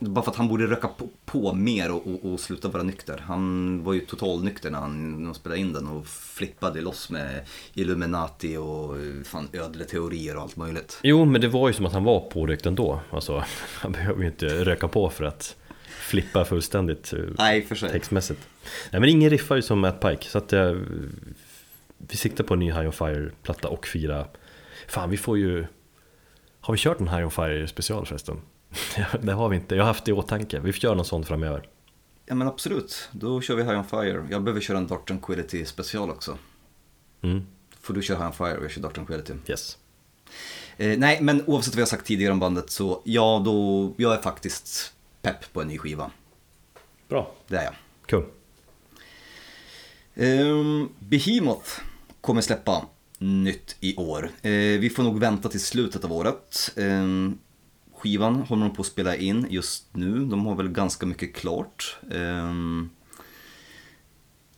Bara 0.08 0.24
för 0.24 0.30
att 0.30 0.36
han 0.36 0.48
borde 0.48 0.66
röka 0.66 0.88
på, 0.88 1.08
på 1.24 1.52
mer 1.52 1.90
och, 1.90 2.06
och, 2.06 2.32
och 2.32 2.40
sluta 2.40 2.68
vara 2.68 2.82
nykter. 2.82 3.18
Han 3.26 3.84
var 3.84 3.92
ju 3.92 4.00
totalnykter 4.00 4.70
när 4.70 4.78
han, 4.78 5.18
när 5.18 5.24
han 5.24 5.34
spelade 5.34 5.60
in 5.60 5.72
den 5.72 5.86
och 5.86 6.06
flippade 6.06 6.80
loss 6.80 7.10
med 7.10 7.44
Illuminati 7.74 8.56
och 8.56 8.96
fan, 9.24 9.48
ödleteorier 9.52 10.36
och 10.36 10.42
allt 10.42 10.56
möjligt. 10.56 11.00
Jo, 11.02 11.24
men 11.24 11.40
det 11.40 11.48
var 11.48 11.68
ju 11.68 11.74
som 11.74 11.86
att 11.86 11.92
han 11.92 12.04
var 12.04 12.20
pårökt 12.20 12.66
ändå. 12.66 13.00
Alltså, 13.10 13.44
han 13.78 13.92
behöver 13.92 14.20
ju 14.20 14.26
inte 14.26 14.64
röka 14.64 14.88
på 14.88 15.10
för 15.10 15.24
att 15.24 15.56
flippa 15.86 16.44
fullständigt 16.44 17.12
eh, 17.12 17.18
Nej, 17.38 17.62
för 17.62 17.74
sig. 17.74 17.90
textmässigt. 17.90 18.40
Nej, 18.90 19.00
men 19.00 19.10
ingen 19.10 19.30
riffar 19.30 19.56
ju 19.56 19.62
som 19.62 19.80
Matt 19.80 20.00
Pike, 20.00 20.24
så 20.28 20.38
att 20.38 20.52
eh, 20.52 20.74
vi 21.98 22.16
siktar 22.16 22.44
på 22.44 22.54
en 22.54 22.60
ny 22.60 22.72
High 22.72 22.86
on 22.86 22.92
Fire-platta 22.92 23.68
och 23.68 23.86
fira... 23.86 24.26
Fan, 24.88 25.10
vi 25.10 25.16
får 25.16 25.38
ju... 25.38 25.66
Har 26.60 26.74
vi 26.74 26.78
kört 26.78 27.00
en 27.00 27.08
High 27.08 27.24
on 27.24 27.30
Fire 27.30 27.68
special 27.68 28.06
förresten? 28.06 28.40
Det 29.22 29.32
har 29.32 29.48
vi 29.48 29.56
inte, 29.56 29.74
jag 29.74 29.82
har 29.82 29.86
haft 29.88 30.04
det 30.04 30.10
i 30.10 30.14
åtanke. 30.14 30.60
Vi 30.60 30.72
får 30.72 30.84
göra 30.84 30.94
någon 30.94 31.04
sån 31.04 31.24
framöver. 31.24 31.68
Ja 32.26 32.34
men 32.34 32.48
absolut, 32.48 33.08
då 33.12 33.40
kör 33.40 33.54
vi 33.54 33.62
High 33.62 33.78
on 33.78 33.84
Fire. 33.84 34.26
Jag 34.30 34.42
behöver 34.42 34.60
köra 34.60 34.78
en 34.78 34.86
Dark 34.86 35.04
Tranquility 35.06 35.64
special 35.64 36.10
också. 36.10 36.38
Mm, 37.22 37.46
Får 37.80 37.94
du 37.94 38.02
köra 38.02 38.18
High 38.18 38.26
on 38.26 38.32
Fire 38.32 38.56
och 38.58 38.64
jag 38.64 38.70
kör 38.70 38.82
Dark 38.82 38.94
Tranquility. 38.94 39.32
yes. 39.46 39.78
Eh, 40.76 40.98
nej, 40.98 41.18
men 41.20 41.42
oavsett 41.46 41.74
vad 41.74 41.80
jag 41.80 41.88
sagt 41.88 42.06
tidigare 42.06 42.32
om 42.32 42.40
bandet 42.40 42.70
så 42.70 43.02
ja, 43.04 43.42
då, 43.44 43.92
jag 43.96 44.14
är 44.14 44.22
faktiskt 44.22 44.92
pepp 45.22 45.52
på 45.52 45.62
en 45.62 45.68
ny 45.68 45.78
skiva. 45.78 46.10
Bra, 47.08 47.34
Det 47.48 47.56
är 47.56 47.64
jag. 47.64 47.74
kul. 48.06 48.24
Um, 50.16 50.88
Behemoth 50.98 51.68
kommer 52.20 52.40
släppa 52.40 52.86
nytt 53.18 53.76
i 53.80 53.96
år. 53.96 54.30
Eh, 54.42 54.50
vi 54.52 54.90
får 54.96 55.02
nog 55.02 55.18
vänta 55.20 55.48
till 55.48 55.60
slutet 55.60 56.04
av 56.04 56.12
året. 56.12 56.72
Skivan 58.04 58.34
håller 58.34 58.62
de 58.62 58.74
på 58.74 58.82
att 58.82 58.86
spela 58.86 59.16
in 59.16 59.46
just 59.50 59.84
nu. 59.92 60.24
De 60.24 60.46
har 60.46 60.54
väl 60.54 60.68
ganska 60.68 61.06
mycket 61.06 61.34
klart. 61.34 61.98
Ehm, 62.10 62.90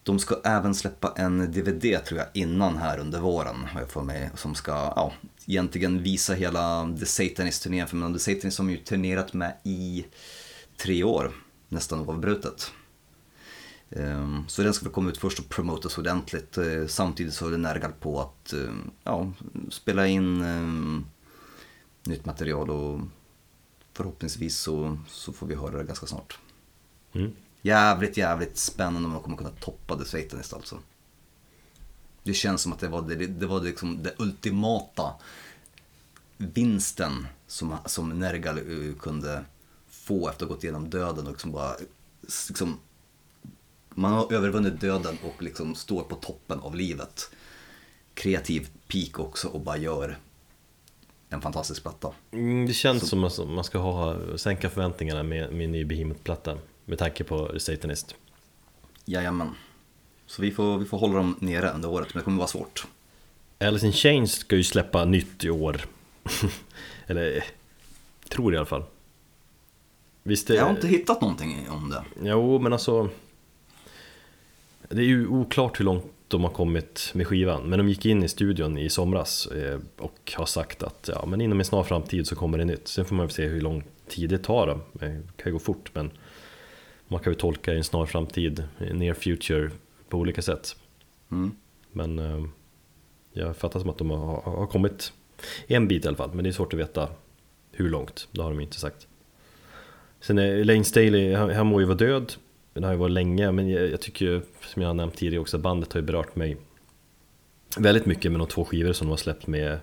de 0.02 0.18
ska 0.18 0.40
även 0.44 0.74
släppa 0.74 1.14
en 1.16 1.52
DVD 1.52 2.04
tror 2.04 2.18
jag 2.18 2.26
innan 2.34 2.76
här 2.76 2.98
under 2.98 3.20
våren 3.20 3.64
har 3.64 3.80
jag 3.80 3.90
för 3.90 4.02
mig. 4.02 4.30
Som 4.34 4.54
ska 4.54 4.72
ja, 4.72 5.12
egentligen 5.46 6.02
visa 6.02 6.34
hela 6.34 6.94
The 6.98 7.06
Satanist-turnén. 7.06 7.86
För 7.86 7.96
men 7.96 8.12
The 8.12 8.18
Satanist 8.18 8.58
har 8.58 8.64
de 8.64 8.72
ju 8.72 8.78
turnerat 8.78 9.32
med 9.32 9.56
i 9.64 10.06
tre 10.76 11.04
år. 11.04 11.32
Nästan 11.68 12.00
oavbrutet. 12.00 12.72
Ehm, 13.90 14.44
så 14.48 14.62
den 14.62 14.74
ska 14.74 14.84
väl 14.84 14.92
komma 14.92 15.10
ut 15.10 15.18
först 15.18 15.38
och 15.38 15.48
promotas 15.48 15.98
ordentligt. 15.98 16.58
Eh, 16.58 16.86
samtidigt 16.86 17.34
så 17.34 17.46
är 17.46 17.50
det 17.50 17.56
närgat 17.56 18.00
på 18.00 18.20
att 18.20 18.52
eh, 18.52 18.74
ja, 19.04 19.32
spela 19.70 20.06
in 20.06 20.42
ehm, 20.42 21.04
nytt 22.06 22.26
material 22.26 22.70
och 22.70 23.00
förhoppningsvis 23.96 24.58
så, 24.58 24.98
så 25.08 25.32
får 25.32 25.46
vi 25.46 25.54
höra 25.54 25.78
det 25.78 25.84
ganska 25.84 26.06
snart. 26.06 26.38
Mm. 27.12 27.32
Jävligt, 27.62 28.16
jävligt 28.16 28.56
spännande 28.56 29.06
om 29.06 29.12
de 29.12 29.22
kommer 29.22 29.36
kunna 29.36 29.50
toppa 29.50 29.98
The 29.98 30.04
Satanist 30.04 30.52
alltså. 30.52 30.78
Det 32.22 32.34
känns 32.34 32.62
som 32.62 32.72
att 32.72 32.78
det 32.78 32.88
var 32.88 33.02
det, 33.02 33.14
det, 33.14 33.46
var 33.46 33.60
liksom 33.60 34.02
det 34.02 34.14
ultimata 34.18 35.14
vinsten 36.36 37.26
som, 37.46 37.76
som 37.86 38.18
Nergal 38.18 38.58
eh, 38.58 38.94
kunde 39.00 39.44
få 39.88 40.28
efter 40.28 40.44
att 40.44 40.50
ha 40.50 40.54
gått 40.54 40.64
igenom 40.64 40.90
döden 40.90 41.26
och 41.26 41.32
liksom 41.32 41.52
bara 41.52 41.76
liksom, 42.48 42.78
man 43.94 44.12
har 44.12 44.32
övervunnit 44.32 44.80
döden 44.80 45.18
och 45.22 45.42
liksom 45.42 45.74
står 45.74 46.02
på 46.02 46.14
toppen 46.14 46.60
av 46.60 46.74
livet. 46.74 47.30
Kreativ 48.14 48.68
peak 48.88 49.18
också 49.18 49.48
och 49.48 49.60
bara 49.60 49.76
gör 49.76 50.18
en 51.28 51.40
fantastisk 51.40 51.82
platta. 51.82 52.12
Mm, 52.32 52.66
det 52.66 52.72
känns 52.72 53.08
som 53.08 53.24
att 53.24 53.38
man 53.48 53.64
ska 53.64 53.78
ha, 53.78 54.16
sänka 54.38 54.70
förväntningarna 54.70 55.22
med, 55.22 55.52
med 55.52 55.64
en 55.64 55.72
ny 55.72 55.84
Behemoth-platta 55.84 56.58
med 56.84 56.98
tanke 56.98 57.24
på 57.24 57.58
Satanist. 57.58 58.14
Jajamän. 59.04 59.50
Så 60.26 60.42
vi 60.42 60.50
får, 60.50 60.78
vi 60.78 60.84
får 60.84 60.98
hålla 60.98 61.14
dem 61.14 61.36
nere 61.40 61.70
under 61.70 61.88
året, 61.90 62.14
men 62.14 62.20
det 62.20 62.24
kommer 62.24 62.38
vara 62.38 62.48
svårt. 62.48 62.86
Alice 63.58 63.86
in 63.86 63.92
Chains 63.92 64.32
ska 64.32 64.56
ju 64.56 64.64
släppa 64.64 65.04
nytt 65.04 65.44
i 65.44 65.50
år. 65.50 65.80
Eller, 67.06 67.44
tror 68.28 68.54
i 68.54 68.56
alla 68.56 68.66
fall. 68.66 68.84
Visst, 70.22 70.46
det, 70.46 70.54
Jag 70.54 70.64
har 70.64 70.70
inte 70.70 70.88
hittat 70.88 71.20
någonting 71.20 71.66
om 71.70 71.90
det. 71.90 72.04
Jo, 72.30 72.58
men 72.58 72.72
alltså 72.72 73.08
Det 74.88 75.00
är 75.00 75.06
ju 75.06 75.28
oklart 75.28 75.80
hur 75.80 75.84
långt 75.84 76.04
de 76.28 76.44
har 76.44 76.50
kommit 76.50 77.10
med 77.14 77.26
skivan. 77.26 77.62
Men 77.62 77.78
de 77.78 77.88
gick 77.88 78.06
in 78.06 78.22
i 78.22 78.28
studion 78.28 78.78
i 78.78 78.90
somras 78.90 79.46
eh, 79.46 79.80
och 79.98 80.32
har 80.36 80.46
sagt 80.46 80.82
att 80.82 81.10
ja, 81.12 81.26
men 81.26 81.40
inom 81.40 81.58
en 81.58 81.64
snar 81.64 81.82
framtid 81.82 82.26
så 82.26 82.36
kommer 82.36 82.58
det 82.58 82.64
nytt. 82.64 82.88
Sen 82.88 83.04
får 83.04 83.14
man 83.14 83.28
se 83.28 83.46
hur 83.46 83.60
lång 83.60 83.84
tid 84.08 84.30
det 84.30 84.38
tar 84.38 84.66
då. 84.66 84.80
Det 84.92 85.22
kan 85.36 85.46
ju 85.46 85.52
gå 85.52 85.58
fort 85.58 85.90
men 85.94 86.10
Man 87.08 87.20
kan 87.20 87.32
ju 87.32 87.38
tolka 87.38 87.74
i 87.74 87.76
en 87.76 87.84
snar 87.84 88.06
framtid, 88.06 88.64
near 88.78 89.14
future 89.14 89.70
på 90.08 90.18
olika 90.18 90.42
sätt. 90.42 90.76
Mm. 91.30 91.56
Men 91.92 92.18
eh, 92.18 92.44
jag 93.32 93.56
fattar 93.56 93.80
som 93.80 93.90
att 93.90 93.98
de 93.98 94.10
har, 94.10 94.40
har 94.42 94.66
kommit 94.66 95.12
en 95.66 95.88
bit 95.88 96.04
i 96.04 96.08
alla 96.08 96.16
fall 96.16 96.30
Men 96.34 96.44
det 96.44 96.50
är 96.50 96.52
svårt 96.52 96.72
att 96.72 96.80
veta 96.80 97.08
hur 97.72 97.90
långt, 97.90 98.28
det 98.32 98.42
har 98.42 98.50
de 98.50 98.60
inte 98.60 98.80
sagt. 98.80 99.06
Sen 100.20 100.38
är 100.38 100.64
Lane 100.64 100.84
Staley, 100.84 101.34
han, 101.34 101.50
han 101.50 101.66
må 101.66 101.80
ju 101.80 101.86
vara 101.86 101.96
död 101.96 102.32
Det 102.80 102.86
har 102.86 102.92
ju 102.92 102.98
varit 102.98 103.12
länge, 103.12 103.52
men 103.52 103.68
jag, 103.68 103.90
jag 103.90 104.00
tycker 104.00 104.24
ju, 104.24 104.42
som 104.62 104.82
jag 104.82 104.88
har 104.88 104.94
nämnt 104.94 105.16
tidigare 105.16 105.40
också, 105.40 105.58
bandet 105.58 105.92
har 105.92 106.00
ju 106.00 106.06
berört 106.06 106.36
mig 106.36 106.56
Väldigt 107.76 108.06
mycket 108.06 108.32
med 108.32 108.40
de 108.40 108.48
två 108.48 108.64
skivor 108.64 108.92
som 108.92 109.06
de 109.06 109.10
har 109.10 109.16
släppt 109.16 109.46
med 109.46 109.78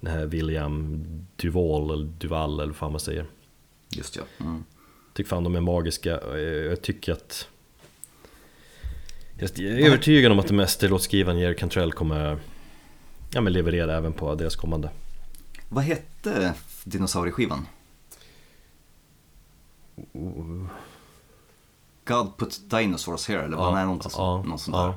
Den 0.00 0.12
här 0.12 0.26
William 0.26 1.04
Duval, 1.36 1.90
eller 1.90 2.04
Duval 2.04 2.54
eller 2.54 2.66
vad 2.66 2.76
fan 2.76 2.92
man 2.92 3.00
säger 3.00 3.26
Just 3.96 4.16
ja. 4.16 4.22
Mm. 4.40 4.64
Tycker 5.12 5.28
fan 5.28 5.44
de 5.44 5.54
är 5.54 5.60
magiska, 5.60 6.10
jag 6.38 6.82
tycker 6.82 7.12
att 7.12 7.48
Jag 9.38 9.58
är 9.58 9.86
övertygad 9.86 10.32
om 10.32 10.38
att 10.38 10.46
den 10.46 10.56
mesta 10.56 10.86
låtskrivaren 10.86 11.38
Jerry 11.38 11.56
Cantrell 11.56 11.92
kommer 11.92 12.38
Ja 13.32 13.40
men 13.40 13.52
leverera 13.52 13.96
även 13.96 14.12
på 14.12 14.34
deras 14.34 14.56
kommande 14.56 14.90
Vad 15.68 15.84
hette 15.84 16.54
dinosaurieskivan? 16.84 17.66
God 22.04 22.36
put 22.38 22.70
dinosaurs 22.70 23.28
here, 23.28 23.42
eller 23.42 23.56
vad? 23.56 23.74
Nej, 23.74 23.86
något, 23.86 24.14
ja, 24.16 24.42
något 24.46 24.60
sånt 24.60 24.76
ja. 24.76 24.94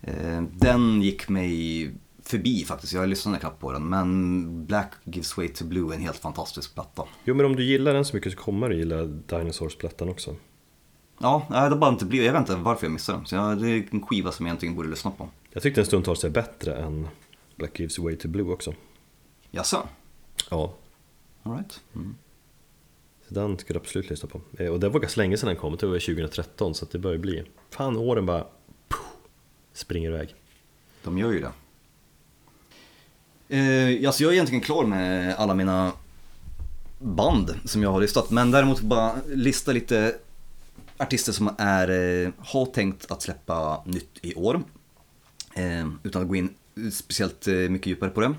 där. 0.00 0.36
Eh, 0.36 0.42
Den 0.52 1.02
gick 1.02 1.28
mig 1.28 1.94
förbi 2.22 2.64
faktiskt, 2.64 2.92
jag 2.92 3.08
lyssnade 3.08 3.38
knappt 3.38 3.60
på 3.60 3.72
den. 3.72 3.88
Men 3.88 4.66
Black 4.66 4.92
Gives 5.04 5.36
Way 5.36 5.48
to 5.48 5.64
Blue 5.64 5.92
är 5.92 5.96
en 5.96 6.02
helt 6.02 6.16
fantastisk 6.16 6.74
platta. 6.74 7.04
Jo 7.24 7.34
men 7.34 7.46
om 7.46 7.56
du 7.56 7.64
gillar 7.64 7.94
den 7.94 8.04
så 8.04 8.16
mycket 8.16 8.32
så 8.32 8.38
kommer 8.38 8.68
du 8.68 8.76
gilla 8.76 9.02
Dinosaurs-plattan 9.04 10.08
också 10.08 10.36
Ja, 11.18 11.46
det 11.48 11.56
har 11.56 11.76
bara 11.76 11.90
inte 11.90 12.04
blivit, 12.04 12.26
jag 12.26 12.32
vet 12.32 12.40
inte 12.40 12.54
varför 12.54 12.86
jag 12.86 12.92
missade 12.92 13.18
den. 13.18 13.26
Så 13.26 13.34
jag, 13.34 13.62
det 13.62 13.70
är 13.70 13.88
en 13.90 14.06
skiva 14.06 14.32
som 14.32 14.46
jag 14.46 14.50
egentligen 14.50 14.74
borde 14.74 14.88
lyssna 14.88 15.10
på. 15.10 15.28
Jag 15.52 15.62
tyckte 15.62 15.80
den 15.80 15.86
stundtals 15.86 16.24
är 16.24 16.30
bättre 16.30 16.76
än 16.76 17.08
Black 17.56 17.80
Gives 17.80 17.98
Way 17.98 18.16
to 18.16 18.28
Blue 18.28 18.52
också 18.52 18.74
Jaså? 19.50 19.88
Ja, 20.50 20.74
Alright. 21.42 21.80
Mm 21.94 22.16
så 23.28 23.34
den 23.34 23.58
ska 23.58 23.72
du 23.72 23.78
absolut 23.78 24.10
lyssna 24.10 24.28
på 24.28 24.40
eh, 24.58 24.68
Och 24.68 24.80
det 24.80 24.88
var 24.88 25.00
ganska 25.00 25.20
länge 25.20 25.36
sedan 25.36 25.46
den 25.46 25.56
kom, 25.56 25.76
det 25.76 25.86
var 25.86 25.98
2013 25.98 26.74
så 26.74 26.84
att 26.84 26.90
det 26.90 26.98
börjar 26.98 27.18
bli 27.18 27.44
Fan, 27.70 27.96
åren 27.96 28.26
bara 28.26 28.46
puh, 28.88 28.98
springer 29.72 30.10
iväg 30.10 30.34
De 31.02 31.18
gör 31.18 31.32
ju 31.32 31.40
det. 31.40 31.52
Eh, 33.48 34.08
alltså 34.08 34.22
jag 34.22 34.30
är 34.30 34.34
egentligen 34.34 34.64
klar 34.64 34.84
med 34.84 35.34
alla 35.34 35.54
mina 35.54 35.92
band 36.98 37.54
som 37.64 37.82
jag 37.82 37.92
har 37.92 38.00
listat. 38.00 38.30
Men 38.30 38.50
däremot 38.50 38.80
bara 38.80 39.14
lista 39.26 39.72
lite 39.72 40.14
artister 40.96 41.32
som 41.32 41.54
är, 41.58 41.88
eh, 41.88 42.30
har 42.38 42.66
tänkt 42.66 43.10
att 43.10 43.22
släppa 43.22 43.82
nytt 43.84 44.18
i 44.22 44.34
år. 44.34 44.62
Eh, 45.54 45.88
utan 46.02 46.22
att 46.22 46.28
gå 46.28 46.36
in 46.36 46.54
speciellt 46.92 47.48
eh, 47.48 47.54
mycket 47.54 47.86
djupare 47.86 48.10
på 48.10 48.20
det. 48.20 48.34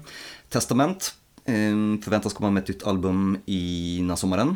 Testament 0.50 1.14
eh, 1.46 2.02
förväntas 2.04 2.34
komma 2.34 2.50
med 2.50 2.64
ett 2.64 2.70
nytt 2.70 2.84
album 2.84 3.38
innan 3.46 4.18
sommaren. 4.18 4.56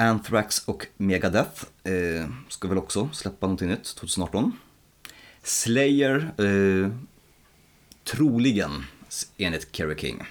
Anthrax 0.00 0.62
och 0.68 0.86
Megadeth 0.96 1.64
eh, 1.84 2.28
ska 2.48 2.68
väl 2.68 2.78
också 2.78 3.08
släppa 3.12 3.46
någonting 3.46 3.68
nytt 3.68 3.96
2018. 3.96 4.52
Slayer, 5.42 6.30
eh, 6.38 6.90
troligen 8.04 8.84
enligt 9.36 9.76
Kerry 9.76 9.96
King. 9.98 10.22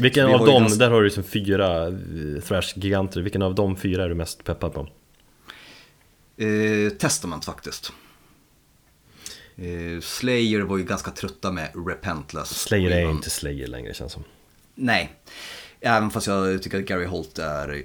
Vilken 0.00 0.26
Vi 0.26 0.32
av 0.34 0.46
dem, 0.46 0.62
ganska- 0.62 0.78
där 0.78 0.90
har 0.90 0.98
du 0.98 1.04
liksom 1.04 1.24
fyra 1.24 1.86
eh, 1.86 2.42
thrash-giganter, 2.42 3.20
vilken 3.20 3.42
av 3.42 3.54
de 3.54 3.76
fyra 3.76 4.04
är 4.04 4.08
du 4.08 4.14
mest 4.14 4.44
peppad 4.44 4.72
på? 4.74 4.88
Eh, 6.44 6.90
Testament 6.98 7.44
faktiskt. 7.44 7.92
Eh, 9.56 10.00
Slayer 10.00 10.60
var 10.60 10.78
ju 10.78 10.84
ganska 10.84 11.10
trötta 11.10 11.52
med 11.52 11.70
Repentless. 11.86 12.48
Slayer 12.62 12.90
är 12.90 13.10
inte 13.10 13.30
Slayer 13.30 13.66
längre 13.66 13.94
känns 13.94 14.12
som 14.12 14.24
Nej, 14.74 15.12
även 15.80 16.10
fast 16.10 16.26
jag 16.26 16.62
tycker 16.62 16.78
att 16.78 16.84
Gary 16.86 17.06
Holt 17.06 17.38
är 17.38 17.82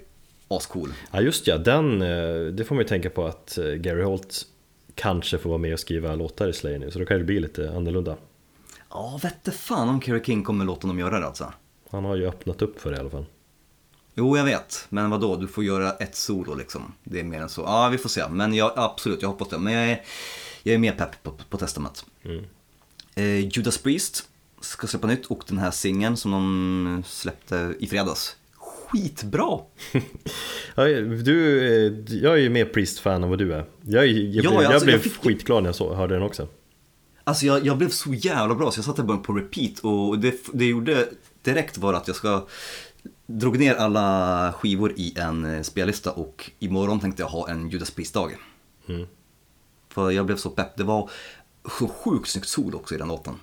ascool. 0.57 0.93
Ja 1.11 1.21
just 1.21 1.47
ja, 1.47 1.57
den, 1.57 2.01
eh, 2.01 2.45
det 2.53 2.65
får 2.65 2.75
man 2.75 2.81
ju 2.81 2.87
tänka 2.87 3.09
på 3.09 3.25
att 3.25 3.57
eh, 3.57 3.65
Gary 3.65 4.03
Holt 4.03 4.45
kanske 4.95 5.37
får 5.37 5.49
vara 5.49 5.59
med 5.59 5.73
och 5.73 5.79
skriva 5.79 6.15
låtar 6.15 6.47
i 6.47 6.53
Slayer 6.53 6.79
nu, 6.79 6.91
så 6.91 6.99
då 6.99 7.05
kan 7.05 7.17
det 7.17 7.23
bli 7.23 7.39
lite 7.39 7.69
annorlunda 7.69 8.15
Ja, 8.89 9.19
vette 9.23 9.51
fan 9.51 9.89
om 9.89 10.01
Kerry 10.01 10.23
King 10.23 10.43
kommer 10.43 10.65
låta 10.65 10.87
dem 10.87 10.99
göra 10.99 11.19
det 11.19 11.25
alltså. 11.25 11.53
Han 11.89 12.05
har 12.05 12.15
ju 12.15 12.27
öppnat 12.27 12.61
upp 12.61 12.81
för 12.81 12.91
det 12.91 12.97
i 12.97 12.99
alla 12.99 13.09
fall 13.09 13.25
Jo, 14.17 14.37
jag 14.37 14.43
vet. 14.43 14.85
Men 14.89 15.09
vad 15.09 15.21
då? 15.21 15.35
Du 15.35 15.47
får 15.47 15.63
göra 15.63 15.91
ett 15.91 16.15
solo 16.15 16.55
liksom. 16.55 16.93
Det 17.03 17.19
är 17.19 17.23
mer 17.23 17.41
än 17.41 17.49
så. 17.49 17.61
Ja, 17.61 17.89
vi 17.89 17.97
får 17.97 18.09
se. 18.09 18.27
Men 18.29 18.53
jag, 18.53 18.71
absolut, 18.75 19.21
jag 19.21 19.29
hoppas 19.29 19.49
det. 19.49 19.57
Men 19.57 19.73
jag 19.73 19.91
är, 19.91 20.03
jag 20.63 20.73
är 20.73 20.77
mer 20.77 20.91
pepp 20.91 21.23
på, 21.23 21.31
på 21.49 21.57
Testament. 21.57 22.05
Eh, 23.15 23.39
Judas 23.39 23.77
Priest 23.77 24.29
ska 24.61 24.87
släppa 24.87 25.07
nytt 25.07 25.25
och 25.25 25.43
den 25.47 25.57
här 25.57 25.71
singeln 25.71 26.17
som 26.17 26.31
de 26.31 27.03
släppte 27.07 27.75
i 27.79 27.87
fredags. 27.87 28.35
Skitbra! 28.87 29.59
du, 31.25 31.67
eh, 31.87 32.15
Jag 32.15 32.33
är 32.33 32.37
ju 32.41 32.49
mer 32.49 32.65
Priest-fan 32.65 33.23
än 33.23 33.29
vad 33.29 33.39
du 33.39 33.53
är 33.53 33.65
Jag, 33.81 34.07
jag, 34.07 34.45
Ja, 34.45 34.49
blev, 34.49 34.61
jag 34.63 34.65
alltså, 34.71 34.85
blev 34.85 34.99
fick- 34.99 35.23
skitglad 35.23 35.63
när 35.63 35.67
jag 35.67 35.75
så, 35.75 35.93
hörde 35.93 36.13
den 36.13 36.23
också 36.23 36.47
Alltså 37.23 37.45
jag, 37.45 37.65
jag 37.65 37.77
blev 37.77 37.89
så 37.89 38.13
jävla 38.13 38.55
bra 38.55 38.71
så 38.71 38.77
jag 38.77 38.85
satte 38.85 39.03
bara 39.03 39.17
på 39.17 39.33
repeat 39.33 39.79
och 39.79 40.19
det, 40.19 40.35
det 40.53 40.65
gjorde 40.65 41.07
direkt 41.41 41.77
var 41.77 41.93
att 41.93 42.07
jag 42.07 42.15
ska 42.17 42.45
drog 43.27 43.59
ner 43.59 43.75
alla 43.75 44.53
skivor 44.53 44.93
i 44.95 45.13
en 45.19 45.45
eh, 45.55 45.61
spellista 45.61 46.11
och 46.11 46.51
imorgon 46.59 46.99
tänkte 46.99 47.21
jag 47.21 47.27
ha 47.27 47.49
en 47.49 47.69
Judas 47.69 47.91
Priest-dag. 47.91 48.35
Mm. 48.89 49.07
För 49.89 50.11
jag 50.11 50.25
blev 50.25 50.35
så 50.35 50.49
pepp. 50.49 50.77
Det 50.77 50.83
var 50.83 51.09
så 51.79 51.87
sjukt 51.87 52.29
snyggt 52.29 52.47
sol 52.47 52.75
också 52.75 52.95
i 52.95 52.97
den 52.97 53.07
låten. 53.07 53.33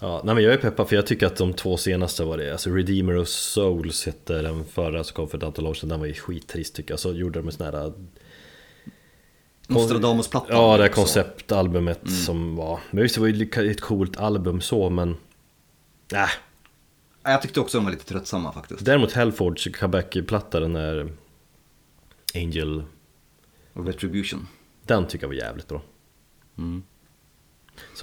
Ja, 0.00 0.20
nej 0.24 0.34
men 0.34 0.44
jag 0.44 0.52
är 0.52 0.56
peppad 0.58 0.88
för 0.88 0.96
jag 0.96 1.06
tycker 1.06 1.26
att 1.26 1.36
de 1.36 1.52
två 1.52 1.76
senaste 1.76 2.24
var 2.24 2.38
det, 2.38 2.52
alltså 2.52 2.70
Redeemer 2.70 3.16
of 3.16 3.28
Souls 3.28 4.06
hette 4.06 4.42
den 4.42 4.64
förra 4.64 5.04
som 5.04 5.14
kom 5.14 5.28
för 5.28 5.38
ett 5.38 5.44
antal 5.44 5.66
år 5.66 5.74
sedan, 5.74 5.88
den 5.88 6.00
var 6.00 6.06
ju 6.06 6.14
skittrist 6.14 6.74
tycker 6.74 6.92
jag. 6.92 7.00
Så 7.00 7.12
gjorde 7.12 7.38
de 7.38 7.46
en 7.46 7.52
sån 7.52 7.66
här 7.66 7.92
Nostradamus-plattan. 9.66 10.56
Ja, 10.56 10.76
det 10.76 10.82
här 10.82 10.90
konceptalbumet 10.90 12.02
Mm. 12.02 12.14
som 12.14 12.56
var, 12.56 12.80
men 12.90 13.02
visst 13.02 13.14
det 13.14 13.20
var 13.20 13.28
ju 13.28 13.70
ett 13.70 13.80
coolt 13.80 14.16
album 14.16 14.60
så 14.60 14.90
men 14.90 15.10
Äh, 15.10 15.16
Ja, 17.22 17.30
Jag 17.30 17.42
tyckte 17.42 17.60
också 17.60 17.78
de 17.78 17.84
var 17.84 17.90
lite 17.92 18.04
tröttsamma 18.04 18.52
faktiskt. 18.52 18.84
däremot 18.84 19.12
Hellfords 19.12 19.68
comeback-platta, 19.80 20.60
den 20.60 20.72
där 20.72 21.12
Angel, 22.34 22.82
Och 23.72 23.86
Retribution. 23.86 24.46
den 24.86 25.06
tycker 25.06 25.24
jag 25.24 25.28
var 25.28 25.34
jävligt 25.34 25.68
bra. 25.68 25.82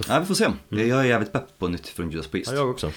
Ja, 0.08 0.20
vi 0.20 0.26
får 0.26 0.34
se. 0.34 0.52
Jag 0.68 1.00
är 1.00 1.04
jävligt 1.04 1.32
pepp 1.32 1.58
på 1.58 1.68
nytt 1.68 1.88
från 1.88 2.10
Judas 2.10 2.26
Priest. 2.26 2.50
Ja, 2.50 2.56
jag 2.56 2.70
också. 2.70 2.92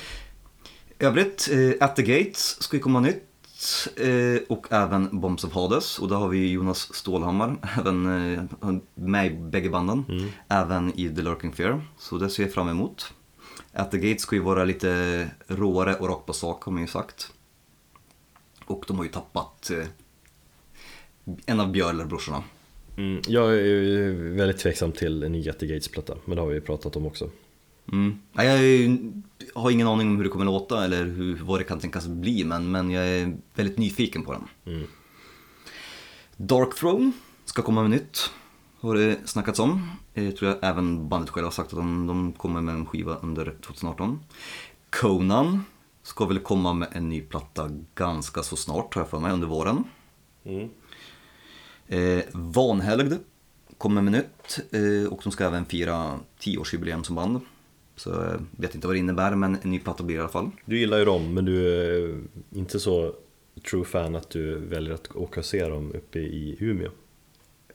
Övrigt, 1.00 1.50
eh, 1.52 1.86
At 1.86 1.96
the 1.96 2.04
Gates 2.04 2.64
ska 2.64 2.78
ju 2.78 2.84
komma 2.84 3.00
nytt. 3.00 3.26
Eh, 3.96 4.42
och 4.50 4.68
även 4.70 5.20
Bombs 5.20 5.44
of 5.44 5.54
Hades. 5.54 6.00
Och 6.00 6.10
där 6.10 6.16
har 6.16 6.28
vi 6.30 6.52
Jonas 6.52 6.94
Stålhammar, 6.94 7.58
även 7.80 8.34
eh, 8.62 8.74
med 8.94 9.26
i 9.26 9.30
bägge 9.30 9.70
banden. 9.70 10.32
Även 10.48 11.00
i 11.00 11.16
The 11.16 11.22
Lurking 11.22 11.54
Fear. 11.54 11.82
Så 11.98 12.18
det 12.18 12.30
ser 12.30 12.44
jag 12.44 12.54
fram 12.54 12.70
emot. 12.70 13.14
At 13.74 13.92
the 13.92 13.98
Gates 13.98 14.22
ska 14.22 14.36
ju 14.36 14.42
vara 14.42 14.64
lite 14.64 15.30
råare 15.48 15.96
och 15.96 16.08
rakt 16.10 16.26
på 16.26 16.34
sak 16.34 16.64
har 16.64 16.72
man 16.72 16.82
ju 16.82 16.88
sagt. 16.88 17.32
Och 18.66 18.84
de 18.88 18.98
har 18.98 19.04
ju 19.04 19.12
tappat 19.12 19.72
eh, 19.72 19.86
en 21.46 21.60
av 21.60 21.72
Björler-brorsorna. 21.72 22.44
Mm, 23.00 23.22
jag 23.28 23.54
är 23.54 24.12
väldigt 24.36 24.58
tveksam 24.58 24.92
till 24.92 25.24
en 25.24 25.32
ny 25.32 25.44
the 25.44 25.68
Gates-platta, 25.68 26.16
men 26.26 26.36
det 26.36 26.42
har 26.42 26.50
vi 26.50 26.56
ju 26.56 26.62
pratat 26.62 26.96
om 26.96 27.06
också. 27.06 27.30
Mm. 27.92 28.20
Ja, 28.34 28.44
Jag 28.44 28.98
har 29.54 29.72
ingen 29.72 29.88
aning 29.88 30.08
om 30.08 30.18
hur 30.18 30.24
det 30.24 30.30
kommer 30.30 30.46
låta 30.46 30.86
eller 30.86 31.06
hur, 31.06 31.36
vad 31.36 31.60
det 31.60 31.64
kan 31.64 31.80
tänkas 31.80 32.08
bli 32.08 32.44
men, 32.44 32.72
men 32.72 32.92
jag 32.92 33.08
är 33.08 33.38
väldigt 33.56 33.78
nyfiken 33.78 34.24
på 34.24 34.32
den. 34.32 34.44
Mm. 34.66 34.88
Dark 36.38 36.76
Throne 36.76 37.12
ska 37.46 37.62
komma 37.62 37.82
med 37.82 37.92
nytt. 37.92 38.32
Har 38.80 38.96
det 38.96 39.18
snackats 39.26 39.60
om. 39.60 39.92
Jag 40.14 40.36
tror 40.38 40.52
jag 40.52 40.60
även 40.62 41.10
bandet 41.10 41.30
själva 41.30 41.48
har 41.48 41.52
sagt 41.52 41.74
att 41.74 41.80
de, 41.80 42.08
de 42.08 42.34
kommer 42.34 42.62
med 42.62 42.76
en 42.76 42.86
skiva 42.86 43.16
under 43.16 43.56
2018. 43.62 44.20
Conan 44.90 45.64
ska 46.04 46.26
väl 46.26 46.40
komma 46.40 46.74
med 46.74 46.88
en 46.92 47.10
ny 47.10 47.22
platta 47.22 47.72
ganska 47.96 48.44
så 48.44 48.56
snart 48.56 48.96
har 48.96 49.02
jag 49.02 49.10
för 49.10 49.20
mig, 49.20 49.32
under 49.32 49.48
våren. 49.48 49.84
Mm. 50.46 50.70
Eh, 51.90 52.24
Vanhelgd 52.32 53.14
kommer 53.78 54.02
med 54.02 54.12
nytt 54.12 54.60
eh, 54.72 55.14
och 55.14 55.22
de 55.24 55.32
ska 55.32 55.46
även 55.46 55.66
fira 55.66 56.20
10-årsjubileum 56.40 57.04
som 57.04 57.16
band. 57.16 57.42
Så 57.96 58.10
jag 58.10 58.46
vet 58.52 58.76
inte 58.76 58.88
vad 58.88 58.96
det 58.96 59.00
innebär 59.00 59.36
men 59.36 59.58
en 59.64 59.72
ny 59.72 59.80
platta 59.80 60.04
blir 60.04 60.16
det 60.16 60.20
i 60.20 60.22
alla 60.22 60.30
fall. 60.30 60.52
Du 60.66 60.80
gillar 60.80 60.98
ju 60.98 61.06
dem, 61.06 61.34
men 61.34 61.46
du 61.46 61.84
är 61.84 62.22
inte 62.52 62.80
så 62.80 63.16
true 63.70 63.86
fan 63.86 64.16
att 64.16 64.30
du 64.30 64.60
väljer 64.60 64.94
att 64.94 65.16
åka 65.16 65.40
och 65.40 65.46
se 65.46 65.68
dem 65.68 65.92
uppe 65.92 66.20
i 66.20 66.58
Umeå. 66.60 66.92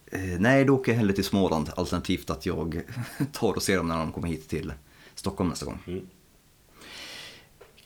Eh, 0.07 0.21
nej, 0.39 0.65
då 0.65 0.75
åker 0.75 0.93
jag 0.93 0.97
hellre 0.97 1.15
till 1.15 1.25
Småland 1.25 1.71
alternativt 1.77 2.31
att 2.31 2.47
jag 2.47 2.83
tar 3.33 3.53
och 3.53 3.63
ser 3.63 3.77
dem 3.77 3.89
när 3.89 3.99
de 3.99 4.13
kommer 4.13 4.29
hit 4.29 4.49
till 4.49 4.73
Stockholm 5.15 5.51
nästa 5.51 5.67
gång. 5.67 5.79
Mm. 5.87 6.07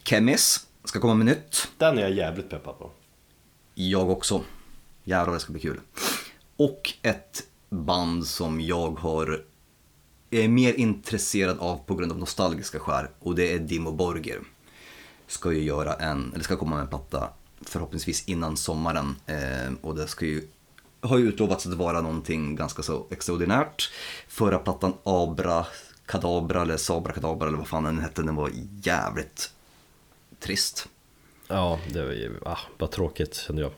Kemis 0.05 0.67
ska 0.85 1.01
komma 1.01 1.15
med 1.15 1.27
nytt. 1.27 1.69
Den 1.79 1.99
är 1.99 2.03
jag 2.03 2.13
jävligt 2.13 2.51
peppad 2.51 2.79
på. 2.79 2.91
Jag 3.75 4.11
också. 4.11 4.43
Jävlar 5.05 5.35
det 5.35 5.41
ska 5.41 5.53
bli 5.53 5.61
kul. 5.61 5.81
Och 6.59 6.93
ett 7.03 7.43
band 7.69 8.27
som 8.27 8.61
jag 8.61 8.91
har 8.99 9.45
är 10.31 10.49
mer 10.49 10.73
intresserad 10.73 11.59
av 11.59 11.77
på 11.77 11.95
grund 11.95 12.13
av 12.13 12.19
nostalgiska 12.19 12.79
skär 12.79 13.11
och 13.19 13.35
det 13.35 13.53
är 13.53 13.59
Dimo 13.59 13.93
Borger. 13.93 14.41
Ska 15.27 15.53
ju 15.53 15.63
göra 15.63 15.95
en, 15.95 16.33
eller 16.33 16.45
ska 16.45 16.57
komma 16.57 16.77
med 16.77 16.83
en 16.83 16.89
platta 16.89 17.31
förhoppningsvis 17.61 18.29
innan 18.29 18.57
sommaren 18.57 19.17
eh, 19.27 19.73
och 19.81 19.95
det 19.95 20.07
ska 20.07 20.27
ju 20.27 20.49
har 21.01 21.19
ju 21.19 21.29
utlovats 21.29 21.67
att 21.67 21.75
vara 21.75 22.01
någonting 22.01 22.57
ganska 22.57 22.83
så 22.83 23.07
extraordinärt. 23.11 23.91
Förra 24.29 24.59
plattan 24.59 24.93
Abra 25.03 25.67
Kadabra 26.07 26.63
eller 26.63 26.77
Sabra 26.77 27.13
Kadabra 27.13 27.49
eller 27.49 27.59
vad 27.59 27.69
fan 27.69 27.85
den 27.85 27.99
hette, 27.99 28.23
den 28.23 28.37
var 28.37 28.51
jävligt 28.83 29.53
trist. 30.41 30.89
Ja, 31.49 31.81
det 31.93 32.05
var 32.05 32.13
ju 32.13 32.41
ah, 32.45 32.59
bara 32.79 32.91
tråkigt 32.91 33.35
kände 33.35 33.63
jag. 33.63 33.73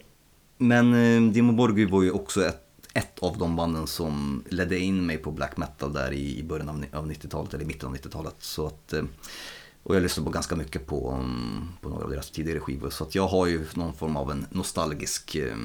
Men 0.56 0.94
eh, 0.94 1.32
Dimo 1.32 1.52
Borgir 1.52 1.86
var 1.86 2.02
ju 2.02 2.10
också 2.10 2.44
ett, 2.44 2.69
ett 2.94 3.18
av 3.18 3.38
de 3.38 3.56
banden 3.56 3.86
som 3.86 4.44
ledde 4.50 4.78
in 4.78 5.06
mig 5.06 5.16
på 5.18 5.30
black 5.30 5.56
metal 5.56 5.92
där 5.92 6.12
i, 6.12 6.42
början 6.42 6.68
av, 6.68 6.78
ni- 6.78 6.88
av 6.92 7.10
90-talet, 7.10 7.54
eller 7.54 7.64
mitten 7.64 7.88
av 7.88 7.94
90-talet. 7.96 8.34
Så 8.38 8.66
att, 8.66 8.92
eh, 8.92 9.02
och 9.82 9.96
jag 9.96 10.02
lyssnade 10.02 10.24
på 10.24 10.30
ganska 10.30 10.56
mycket 10.56 10.86
på, 10.86 11.10
mm, 11.10 11.68
på 11.80 11.88
några 11.88 12.04
av 12.04 12.10
deras 12.10 12.30
tidigare 12.30 12.60
skivor. 12.60 12.90
Så 12.90 13.04
att 13.04 13.14
jag 13.14 13.28
har 13.28 13.46
ju 13.46 13.66
någon 13.74 13.94
form 13.94 14.16
av 14.16 14.30
en 14.30 14.46
nostalgisk 14.50 15.34
eh, 15.34 15.56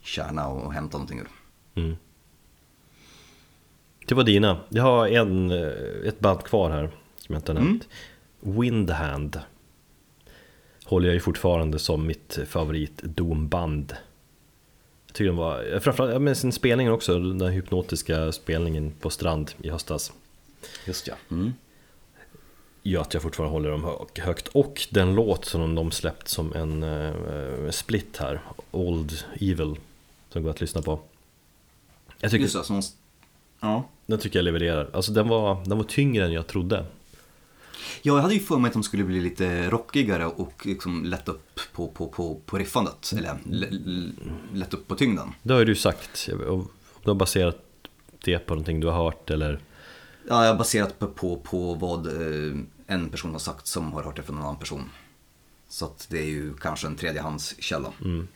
kärna 0.00 0.42
att 0.42 0.74
hämta 0.74 0.98
någonting 0.98 1.18
ur. 1.20 1.28
Mm. 1.74 1.96
Det 4.06 4.14
var 4.14 4.24
dina. 4.24 4.60
Jag 4.68 4.82
har 4.82 5.06
en, 5.08 5.50
eh, 5.50 6.08
ett 6.08 6.20
band 6.20 6.44
kvar 6.44 6.70
här 6.70 6.90
som 7.16 7.32
jag 7.34 7.40
inte 7.40 7.52
har 7.52 7.60
nämnt. 7.60 7.88
Windhand. 8.40 9.40
Håller 10.84 11.06
jag 11.06 11.14
ju 11.14 11.20
fortfarande 11.20 11.78
som 11.78 12.06
mitt 12.06 12.38
favorit 12.48 13.02
domband. 13.02 13.96
Jag 15.08 15.14
tycker 15.14 15.26
de 15.26 15.36
var, 15.36 15.80
framförallt 15.80 16.12
ja, 16.12 16.18
men 16.18 16.36
sin 16.36 16.52
spelningen 16.52 16.92
också, 16.92 17.18
den 17.18 17.38
där 17.38 17.48
hypnotiska 17.48 18.32
spelningen 18.32 18.92
på 19.00 19.10
strand 19.10 19.50
i 19.62 19.70
höstas. 19.70 20.12
Just 20.86 21.06
ja. 21.06 21.14
Mm. 21.30 21.52
Gör 22.82 23.00
att 23.00 23.14
jag 23.14 23.22
fortfarande 23.22 23.52
håller 23.52 23.70
dem 23.70 23.84
hö- 23.84 24.22
högt. 24.22 24.48
Och 24.48 24.86
den 24.90 25.14
låt 25.14 25.44
som 25.44 25.74
de 25.74 25.90
släppt 25.90 26.28
som 26.28 26.52
en 26.52 26.82
eh, 26.82 27.70
split 27.70 28.16
här, 28.16 28.40
Old 28.70 29.12
Evil, 29.40 29.74
som 30.28 30.42
går 30.42 30.50
att 30.50 30.60
lyssna 30.60 30.82
på. 30.82 31.00
Jag 32.20 32.30
tycker 32.30 32.42
Just 32.42 32.56
det, 32.56 32.64
som, 32.64 32.82
ja. 33.60 33.84
Den 34.06 34.18
tycker 34.18 34.38
jag 34.38 34.44
levererar. 34.44 34.90
Alltså 34.92 35.12
den 35.12 35.28
var, 35.28 35.64
den 35.64 35.78
var 35.78 35.84
tyngre 35.84 36.24
än 36.24 36.32
jag 36.32 36.46
trodde. 36.46 36.86
Ja, 38.02 38.14
jag 38.14 38.22
hade 38.22 38.34
ju 38.34 38.40
för 38.40 38.58
mig 38.58 38.68
att 38.68 38.72
de 38.74 38.82
skulle 38.82 39.04
bli 39.04 39.20
lite 39.20 39.70
rockigare 39.70 40.26
och 40.26 40.66
liksom 40.66 41.04
lätta 41.04 41.32
upp 41.32 41.60
på, 41.72 41.88
på, 41.88 42.08
på, 42.08 42.40
på 42.46 42.58
riffandet. 42.58 43.12
Eller 43.16 43.38
lätta 44.54 44.76
upp 44.76 44.88
på 44.88 44.94
tyngden. 44.94 45.28
Det 45.42 45.52
har 45.52 45.60
ju 45.60 45.64
du 45.66 45.74
sagt. 45.74 46.28
Och 46.48 46.52
Om 46.52 46.68
du 47.04 47.10
har 47.10 47.14
baserat 47.14 47.56
det 48.24 48.38
på 48.38 48.54
någonting 48.54 48.80
du 48.80 48.86
har 48.86 49.04
hört 49.04 49.30
eller... 49.30 49.60
Ja, 50.28 50.44
jag 50.44 50.52
har 50.52 50.58
baserat 50.58 50.98
på, 50.98 51.06
på, 51.06 51.36
på 51.36 51.74
vad 51.74 52.06
eh, 52.06 52.56
en 52.86 53.08
person 53.10 53.32
har 53.32 53.38
sagt 53.38 53.66
som 53.66 53.92
har 53.92 54.02
hört 54.02 54.16
det 54.16 54.22
från 54.22 54.36
en 54.36 54.42
annan 54.42 54.56
person. 54.58 54.90
Så 55.68 55.84
att 55.84 56.06
det 56.10 56.18
är 56.18 56.26
ju 56.26 56.54
kanske 56.54 56.86
en 56.86 56.96
tredjehandskälla. 56.96 57.92
Men, 57.98 58.28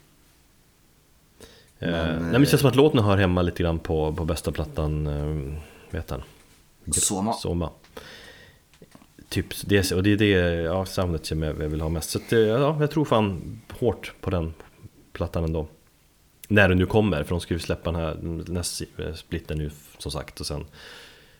Men, 1.78 1.90
nej, 2.22 2.32
men 2.32 2.40
det 2.40 2.46
känns 2.46 2.60
som 2.60 2.70
att 2.70 2.76
låten 2.76 3.00
hör 3.04 3.16
hemma 3.16 3.42
lite 3.42 3.62
grann 3.62 3.78
på, 3.78 4.14
på 4.14 4.24
bästa 4.24 4.52
plattan. 4.52 5.06
Eh, 5.06 5.58
heter 5.96 6.22
den? 6.84 6.92
Soma. 6.94 7.32
Soma. 7.32 7.70
Typ 9.32 9.46
det, 9.64 9.92
och 9.92 10.02
det 10.02 10.12
är 10.12 10.16
det 10.16 10.26
ja, 10.62 10.86
soundet 10.86 11.26
som 11.26 11.42
jag 11.42 11.52
vill 11.54 11.80
ha 11.80 11.88
mest. 11.88 12.10
Så 12.10 12.18
att, 12.18 12.32
eh, 12.32 12.38
ja, 12.38 12.76
jag 12.80 12.90
tror 12.90 13.04
fan 13.04 13.60
hårt 13.70 14.12
på 14.20 14.30
den 14.30 14.54
plattan 15.12 15.44
ändå. 15.44 15.66
När 16.48 16.68
den 16.68 16.78
nu 16.78 16.86
kommer, 16.86 17.22
för 17.24 17.30
de 17.30 17.40
ska 17.40 17.54
ju 17.54 17.60
släppa 17.60 17.92
den 17.92 18.00
här 18.00 18.16
nästa 18.52 18.84
splitten 19.14 19.58
nu 19.58 19.70
som 19.98 20.12
sagt 20.12 20.40
och 20.40 20.46
sen 20.46 20.64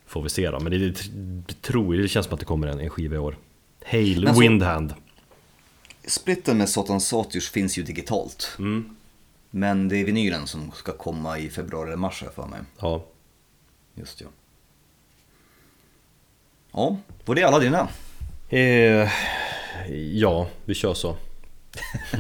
får 0.06 0.22
vi 0.22 0.28
se 0.28 0.50
då. 0.50 0.60
Men 0.60 0.72
det, 0.72 0.78
det, 0.78 1.00
det 1.46 1.62
tror 1.62 1.94
det 1.94 2.08
känns 2.08 2.26
som 2.26 2.34
att 2.34 2.40
det 2.40 2.46
kommer 2.46 2.66
en, 2.66 2.80
en 2.80 2.90
skiva 2.90 3.14
i 3.14 3.18
år. 3.18 3.36
Hail 3.86 4.28
så- 4.34 4.40
Windhand. 4.40 4.94
Splitten 6.06 6.58
med 6.58 6.68
Satan 6.68 7.00
Satyrs 7.00 7.50
finns 7.50 7.78
ju 7.78 7.82
digitalt. 7.82 8.58
Men 9.50 9.88
det 9.88 9.96
är 9.96 10.04
vinylen 10.04 10.46
som 10.46 10.70
ska 10.74 10.92
komma 10.92 11.38
i 11.38 11.50
februari 11.50 11.86
eller 11.88 11.96
mars 11.96 12.22
jag 12.24 12.34
för 12.34 12.46
mig. 12.46 12.60
Ja, 12.78 13.04
Just 13.94 14.20
ja. 14.20 14.26
Ja, 16.72 16.96
var 17.24 17.34
det 17.34 17.42
alla 17.42 17.58
dina? 17.58 17.88
eh, 18.48 19.08
ja, 20.12 20.46
vi 20.64 20.74
kör 20.74 20.94
så. 20.94 21.16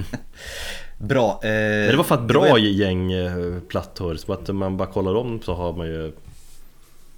Bra. 0.98 1.40
Eh, 1.42 1.48
det 1.90 1.96
var 1.96 2.04
för 2.04 2.14
ett 2.14 2.28
bra 2.28 2.40
var- 2.40 2.58
gäng 2.58 3.12
eh, 3.12 3.60
plattor, 3.68 4.14
så 4.16 4.32
att 4.32 4.48
man 4.54 4.76
bara 4.76 4.88
kollar 4.88 5.14
om 5.14 5.42
så 5.42 5.54
har 5.54 5.72
man 5.72 5.86
ju 5.86 6.12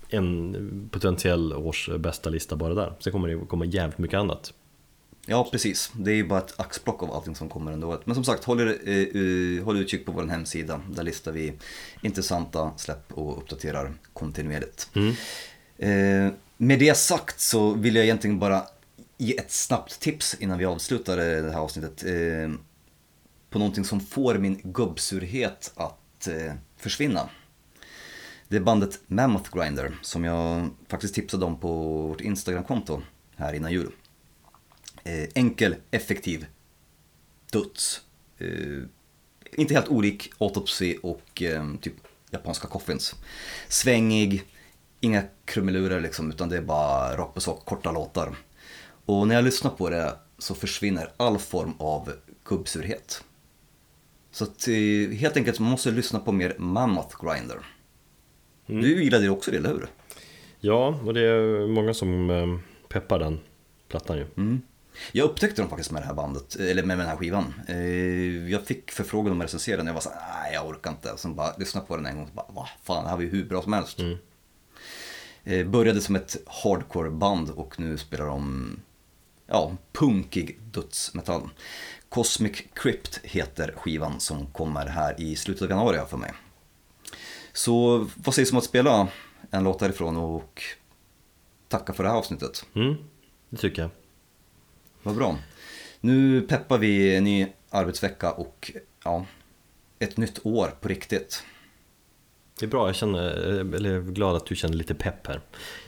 en 0.08 0.88
potentiell 0.92 1.52
års 1.52 1.90
bästa 1.98 2.30
lista 2.30 2.56
bara 2.56 2.74
där. 2.74 2.92
Sen 3.00 3.12
kommer 3.12 3.28
det 3.28 3.46
komma 3.46 3.64
jävligt 3.64 3.98
mycket 3.98 4.18
annat. 4.18 4.52
Ja, 5.26 5.48
precis. 5.52 5.90
Det 5.94 6.10
är 6.10 6.14
ju 6.14 6.26
bara 6.28 6.38
ett 6.38 6.60
axplock 6.60 7.02
av 7.02 7.12
allting 7.12 7.34
som 7.34 7.48
kommer 7.48 7.72
ändå. 7.72 8.00
Men 8.04 8.14
som 8.14 8.24
sagt, 8.24 8.44
håll, 8.44 8.60
er, 8.60 8.66
eh, 8.68 9.64
håll 9.64 9.76
utkik 9.80 10.06
på 10.06 10.12
vår 10.12 10.26
hemsida. 10.26 10.80
Där 10.90 11.02
listar 11.02 11.32
vi 11.32 11.52
intressanta 12.02 12.70
släpp 12.76 13.12
och 13.12 13.38
uppdaterar 13.38 13.92
kontinuerligt. 14.12 14.88
Eh, 15.78 16.28
med 16.56 16.78
det 16.78 16.94
sagt 16.94 17.40
så 17.40 17.74
vill 17.74 17.94
jag 17.94 18.04
egentligen 18.04 18.38
bara 18.38 18.62
ge 19.16 19.36
ett 19.36 19.52
snabbt 19.52 20.00
tips 20.00 20.36
innan 20.40 20.58
vi 20.58 20.64
avslutar 20.64 21.16
det 21.16 21.52
här 21.52 21.58
avsnittet. 21.58 22.04
Eh, 22.04 22.50
på 23.50 23.58
någonting 23.58 23.84
som 23.84 24.00
får 24.00 24.34
min 24.34 24.60
gubbsurhet 24.64 25.72
att 25.76 26.26
eh, 26.26 26.52
försvinna. 26.76 27.28
Det 28.48 28.56
är 28.56 28.60
bandet 28.60 29.00
Mammoth 29.06 29.56
Grinder 29.56 29.96
som 30.02 30.24
jag 30.24 30.70
faktiskt 30.88 31.14
tipsade 31.14 31.44
om 31.44 31.60
på 31.60 31.72
vårt 32.08 32.20
Instagramkonto 32.20 33.02
här 33.36 33.52
innan 33.52 33.72
jul. 33.72 33.92
Eh, 35.04 35.28
enkel, 35.34 35.76
effektiv, 35.90 36.46
duts. 37.52 38.00
Eh, 38.38 38.82
inte 39.52 39.74
helt 39.74 39.88
olik 39.88 40.32
Autopsy 40.38 40.96
och 41.02 41.42
eh, 41.42 41.74
typ 41.80 41.94
japanska 42.30 42.68
coffins. 42.68 43.14
Svängig, 43.68 44.44
inga 45.04 45.22
krumelurer 45.44 46.00
liksom, 46.00 46.30
utan 46.30 46.48
det 46.48 46.56
är 46.56 46.62
bara 46.62 47.16
rakt 47.16 47.34
på 47.34 47.40
sak, 47.40 47.64
korta 47.64 47.92
låtar. 47.92 48.36
Och 49.06 49.28
när 49.28 49.34
jag 49.34 49.44
lyssnar 49.44 49.70
på 49.70 49.90
det 49.90 50.16
så 50.38 50.54
försvinner 50.54 51.08
all 51.16 51.38
form 51.38 51.72
av 51.78 52.12
gubbsurhet. 52.44 53.24
Så 54.30 54.44
att, 54.44 54.68
eh, 54.68 55.16
helt 55.16 55.36
enkelt, 55.36 55.58
man 55.60 55.70
måste 55.70 55.90
lyssna 55.90 56.18
på 56.20 56.32
mer 56.32 56.54
Mammoth 56.58 57.16
Grinder. 57.24 57.58
Du 58.66 59.04
gillade 59.04 59.24
ju 59.24 59.30
också 59.30 59.50
det, 59.50 59.56
eller 59.56 59.68
hur? 59.68 59.86
Ja, 60.60 61.00
och 61.06 61.14
det 61.14 61.20
är 61.20 61.66
många 61.66 61.94
som 61.94 62.30
eh, 62.30 62.58
peppar 62.88 63.18
den 63.18 63.40
plattan 63.88 64.16
ju. 64.16 64.26
Jag 65.12 65.24
upptäckte 65.24 65.62
dem 65.62 65.68
faktiskt 65.70 65.90
med 65.90 66.02
det 66.02 66.06
här 66.06 66.14
bandet, 66.14 66.56
eller 66.56 66.82
med 66.82 66.98
den 66.98 67.06
här 67.06 67.16
skivan. 67.16 67.54
Eh, 67.68 68.50
Jag 68.52 68.62
fick 68.66 68.90
förfrågan 68.90 69.32
om 69.32 69.40
att 69.40 69.44
recensera 69.44 69.76
den 69.76 69.86
och 69.86 69.90
jag 69.90 69.94
var 69.94 70.00
såhär, 70.00 70.42
nej 70.42 70.54
jag 70.54 70.66
orkar 70.68 70.90
inte. 70.90 71.12
Sen 71.16 71.34
bara 71.34 71.56
lyssnade 71.58 71.86
på 71.86 71.96
den 71.96 72.06
en 72.06 72.16
gång 72.16 72.24
och 72.24 72.34
bara, 72.34 72.46
vad 72.48 72.68
fan, 72.82 73.04
det 73.04 73.08
här 73.10 73.16
var 73.16 73.22
ju 73.22 73.28
hur 73.30 73.44
bra 73.44 73.62
som 73.62 73.72
helst. 73.72 74.00
Eh, 74.00 74.06
Började 75.44 76.00
som 76.00 76.16
ett 76.16 76.36
hardcore-band 76.46 77.50
och 77.50 77.80
nu 77.80 77.98
spelar 77.98 78.26
de, 78.26 78.76
ja, 79.46 79.76
punkig 79.92 80.58
dödsmetall. 80.60 81.48
Cosmic 82.08 82.62
Crypt 82.74 83.20
heter 83.22 83.74
skivan 83.76 84.20
som 84.20 84.46
kommer 84.46 84.86
här 84.86 85.20
i 85.20 85.36
slutet 85.36 85.62
av 85.62 85.70
januari 85.70 85.98
för 86.08 86.16
mig. 86.16 86.32
Så 87.52 88.06
vad 88.14 88.34
sägs 88.34 88.52
om 88.52 88.58
att 88.58 88.64
spela 88.64 89.08
en 89.50 89.64
låt 89.64 89.78
därifrån 89.78 90.16
och 90.16 90.62
tacka 91.68 91.92
för 91.92 92.02
det 92.02 92.10
här 92.10 92.16
avsnittet? 92.16 92.66
Mm, 92.74 92.94
det 93.50 93.56
tycker 93.56 93.82
jag. 93.82 93.90
Vad 95.02 95.16
bra. 95.16 95.38
Nu 96.00 96.40
peppar 96.40 96.78
vi 96.78 97.16
en 97.16 97.24
ny 97.24 97.46
arbetsvecka 97.70 98.32
och 98.32 98.72
ja, 99.04 99.26
ett 99.98 100.16
nytt 100.16 100.46
år 100.46 100.74
på 100.80 100.88
riktigt. 100.88 101.42
Det 102.60 102.66
är 102.66 102.70
bra, 102.70 102.88
jag 102.88 102.94
känner, 102.96 103.20
eller 103.74 103.90
jag 103.90 104.06
är 104.06 104.12
glad 104.12 104.36
att 104.36 104.46
du 104.46 104.56
känner 104.56 104.74
lite 104.74 104.94
pepp 104.94 105.26
här. 105.26 105.40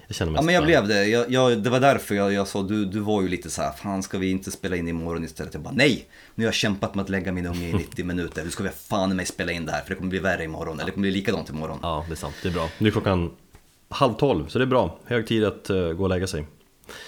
Jag 0.07 0.17
känner 0.17 0.33
Ja 0.33 0.35
mest 0.35 0.47
men 0.47 0.55
jag 0.55 0.65
blev 0.65 0.89
det. 0.89 1.05
Jag, 1.05 1.31
jag, 1.31 1.59
det 1.63 1.71
var 1.71 1.81
därför 1.81 2.15
jag, 2.15 2.33
jag 2.33 2.49
sa, 2.49 2.63
du, 2.63 2.85
du 2.85 3.01
var 3.01 3.23
ju 3.23 3.29
lite 3.29 3.51
så 3.51 3.63
här, 3.63 3.73
fan 3.73 4.03
ska 4.03 4.19
vi 4.19 4.31
inte 4.31 4.51
spela 4.51 4.77
in 4.77 4.89
imorgon 4.89 5.25
istället? 5.25 5.55
Jag 5.55 5.63
bara 5.63 5.75
nej! 5.75 6.09
Nu 6.35 6.45
har 6.45 6.47
jag 6.47 6.55
kämpat 6.55 6.95
med 6.95 7.03
att 7.03 7.09
lägga 7.09 7.33
min 7.33 7.47
unge 7.47 7.69
i 7.69 7.73
90 7.89 8.05
minuter. 8.05 8.45
Nu 8.45 8.51
ska 8.51 8.63
vi 8.63 8.71
fan 8.71 9.17
mig 9.17 9.27
spela 9.27 9.53
in 9.53 9.67
det 9.67 9.73
här 9.73 9.81
för 9.83 9.89
det 9.89 9.95
kommer 9.95 10.11
bli 10.11 10.19
värre 10.19 10.45
imorgon. 10.45 10.75
Eller 10.75 10.87
det 10.87 10.93
kommer 10.93 11.09
bli 11.09 11.11
likadant 11.11 11.51
imorgon. 11.51 11.79
Ja, 11.83 12.05
det 12.09 12.15
är 12.15 12.17
sant. 12.17 12.35
Det 12.43 12.49
är 12.49 12.53
bra. 12.53 12.69
Nu 12.79 12.89
är 12.89 12.93
klockan 12.93 13.31
halv 13.89 14.15
tolv, 14.15 14.49
så 14.49 14.59
det 14.59 14.65
är 14.65 14.67
bra. 14.67 14.99
Hög 15.05 15.27
tid 15.27 15.45
att 15.45 15.71
eh, 15.71 15.77
gå 15.77 16.03
och 16.03 16.09
lägga 16.09 16.27
sig. 16.27 16.47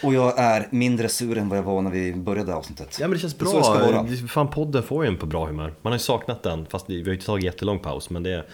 Och 0.03 0.15
jag 0.15 0.39
är 0.39 0.69
mindre 0.71 1.09
sur 1.09 1.39
än 1.39 1.49
vad 1.49 1.59
jag 1.59 1.63
var 1.63 1.83
när 1.83 1.91
vi 1.91 2.15
började 2.15 2.55
avsnittet. 2.55 2.97
Ja 3.01 3.09
men 3.09 3.15
det 3.15 3.19
känns 3.19 3.33
så 3.33 3.45
det 3.45 3.65
ska 3.65 3.75
bra. 3.75 4.03
vara. 4.03 4.07
Fan 4.29 4.51
podden 4.51 4.83
får 4.83 5.05
ju 5.05 5.09
en 5.09 5.17
på 5.17 5.27
bra 5.27 5.47
humör. 5.47 5.75
Man 5.83 5.93
har 5.93 5.99
ju 5.99 6.03
saknat 6.03 6.43
den, 6.43 6.67
fast 6.67 6.91
vi 6.91 7.03
har 7.03 7.09
ju 7.09 7.17
tagit 7.17 7.45
jättelång 7.45 7.79
paus. 7.79 8.11
Men 8.11 8.23
det 8.23 8.31
är, 8.31 8.47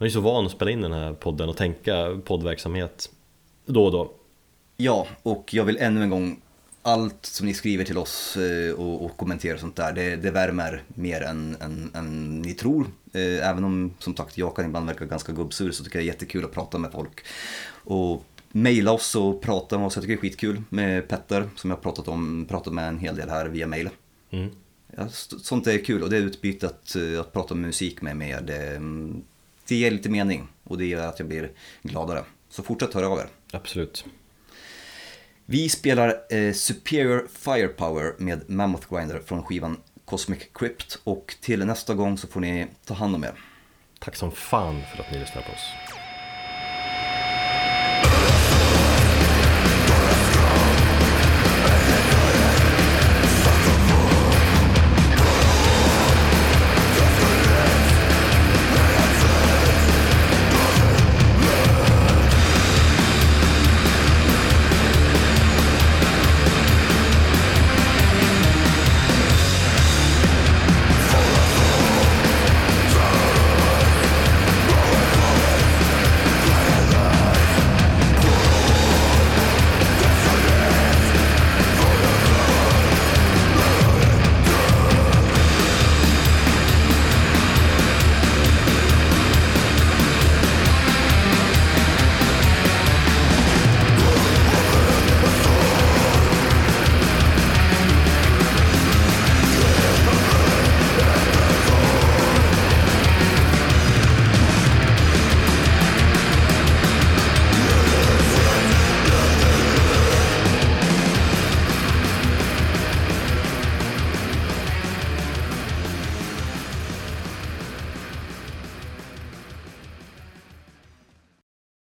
man 0.00 0.06
är 0.06 0.10
ju 0.10 0.14
så 0.14 0.20
van 0.20 0.46
att 0.46 0.52
spela 0.52 0.70
in 0.70 0.80
den 0.80 0.92
här 0.92 1.12
podden 1.12 1.48
och 1.48 1.56
tänka 1.56 2.20
poddverksamhet 2.24 3.10
då 3.66 3.84
och 3.84 3.92
då. 3.92 4.12
Ja, 4.76 5.06
och 5.22 5.54
jag 5.54 5.64
vill 5.64 5.76
ännu 5.76 6.02
en 6.02 6.10
gång, 6.10 6.40
allt 6.82 7.26
som 7.26 7.46
ni 7.46 7.54
skriver 7.54 7.84
till 7.84 7.98
oss 7.98 8.36
eh, 8.36 8.74
och, 8.74 9.04
och 9.04 9.16
kommenterar 9.16 9.54
och 9.54 9.60
sånt 9.60 9.76
där, 9.76 9.92
det, 9.92 10.16
det 10.16 10.30
värmer 10.30 10.82
mer 10.88 11.22
än, 11.22 11.56
än, 11.60 11.90
än 11.94 12.40
ni 12.42 12.54
tror. 12.54 12.86
Eh, 13.12 13.48
Även 13.48 13.64
om, 13.64 13.94
som 13.98 14.16
sagt, 14.16 14.38
jag 14.38 14.56
kan 14.56 14.64
ibland 14.64 14.86
verka 14.86 15.04
ganska 15.04 15.32
gubbsur 15.32 15.70
så 15.70 15.84
tycker 15.84 15.98
jag 15.98 16.04
det 16.04 16.08
är 16.08 16.12
jättekul 16.12 16.44
att 16.44 16.52
prata 16.52 16.78
med 16.78 16.92
folk. 16.92 17.24
Och 17.84 18.24
mejla 18.48 18.92
oss 18.92 19.14
och 19.14 19.42
prata 19.42 19.78
med 19.78 19.86
oss, 19.86 19.96
jag 19.96 20.02
tycker 20.02 20.14
det 20.14 20.18
är 20.18 20.30
skitkul 20.30 20.62
med 20.68 21.08
Petter 21.08 21.48
som 21.56 21.70
jag 21.70 21.76
har 21.76 21.82
pratat, 21.82 22.08
om, 22.08 22.46
pratat 22.48 22.72
med 22.72 22.88
en 22.88 22.98
hel 22.98 23.16
del 23.16 23.28
här 23.28 23.46
via 23.46 23.66
mejl. 23.66 23.88
Mm. 24.30 24.50
Ja, 24.96 25.08
sånt 25.08 25.66
är 25.66 25.84
kul 25.84 26.02
och 26.02 26.10
det 26.10 26.16
utbytet 26.16 26.96
eh, 26.96 27.20
att 27.20 27.32
prata 27.32 27.54
musik 27.54 28.02
med 28.02 28.16
mer, 28.16 28.40
det, 28.40 28.80
det 29.70 29.76
ger 29.76 29.90
lite 29.90 30.08
mening 30.08 30.48
och 30.64 30.78
det 30.78 30.86
gör 30.86 31.06
att 31.06 31.18
jag 31.18 31.28
blir 31.28 31.50
gladare. 31.82 32.24
Så 32.48 32.62
fortsätt 32.62 32.94
höra 32.94 33.08
av 33.08 33.18
er. 33.18 33.28
Absolut. 33.52 34.04
Vi 35.46 35.68
spelar 35.68 36.14
eh, 36.30 36.52
Superior 36.52 37.28
Firepower 37.32 38.14
med 38.18 38.50
Mammoth 38.50 38.94
Grinder 38.94 39.20
från 39.26 39.42
skivan 39.42 39.76
Cosmic 40.04 40.38
Crypt 40.54 40.98
och 41.04 41.34
till 41.40 41.66
nästa 41.66 41.94
gång 41.94 42.18
så 42.18 42.26
får 42.26 42.40
ni 42.40 42.66
ta 42.84 42.94
hand 42.94 43.14
om 43.14 43.24
er. 43.24 43.32
Tack 43.98 44.16
som 44.16 44.32
fan 44.32 44.82
för 44.94 45.02
att 45.02 45.12
ni 45.12 45.18
lyssnar 45.18 45.42
på 45.42 45.52
oss. 45.52 45.99